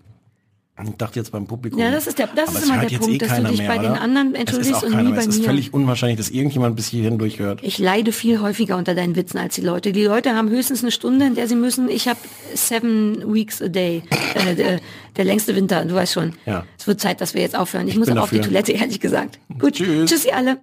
Ich 0.85 0.97
dachte 0.97 1.19
jetzt 1.19 1.33
beim 1.33 1.47
Publikum. 1.47 1.81
Ja, 1.81 1.91
das 1.91 2.07
ist 2.07 2.19
der- 2.19 2.29
das 2.35 2.51
ist 2.53 2.59
es 2.59 2.65
immer 2.69 2.79
der 2.79 2.99
Punkt, 2.99 3.15
eh 3.15 3.19
dass 3.19 3.37
du 3.37 3.45
dich 3.45 3.59
mehr, 3.59 3.69
bei 3.69 3.79
den 3.79 3.91
oder? 3.93 4.01
anderen 4.01 4.35
Es 4.35 4.41
ist 4.43 4.49
entschuldigst 4.55 4.85
und 4.85 4.91
nie 4.97 5.03
mehr. 5.05 5.13
bei 5.13 5.19
Es 5.19 5.27
ist 5.27 5.39
mir. 5.41 5.45
völlig 5.45 5.75
unwahrscheinlich, 5.75 6.19
dass 6.19 6.31
irgendjemand 6.31 6.77
bis 6.77 6.87
hierhin 6.89 7.19
durchhört. 7.19 7.61
Ich 7.63 7.79
leide 7.79 8.13
viel 8.13 8.41
häufiger 8.41 8.77
unter 8.77 8.95
deinen 8.95 9.17
Witzen 9.17 9.39
als 9.39 9.55
die 9.57 9.61
Leute. 9.63 9.93
Die 9.93 10.05
Leute 10.05 10.35
haben 10.35 10.51
höchstens 10.51 10.83
eine 10.83 10.93
Stunde, 10.93 11.27
in 11.27 11.35
der 11.35 11.49
sie 11.49 11.57
müssen. 11.57 11.89
Ich 11.89 12.07
habe 12.07 12.19
seven 12.55 13.33
weeks 13.35 13.61
a 13.63 13.69
day. 13.69 14.03
Äh, 14.35 14.55
der, 14.55 14.81
der 15.17 15.25
längste 15.25 15.57
Winter, 15.57 15.85
du 15.85 15.95
weißt 15.95 16.13
schon. 16.13 16.35
Ja. 16.47 16.65
Es 16.79 16.87
wird 16.87 17.01
Zeit, 17.01 17.21
dass 17.21 17.35
wir 17.35 17.43
jetzt 17.43 17.57
aufhören. 17.59 17.89
Ich, 17.89 17.97
muss 17.97 18.07
bin 18.07 18.19
auch 18.19 18.23
auf 18.25 18.31
die 18.31 18.37
dafür. 18.39 18.51
Toilette, 18.53 18.73
ehrlich 18.73 19.01
gesagt. 19.01 19.39
Gut, 19.59 19.75
Tschüss. 19.75 20.11
tschüss 20.11 20.25
ihr 20.27 20.37
alle. 20.37 20.59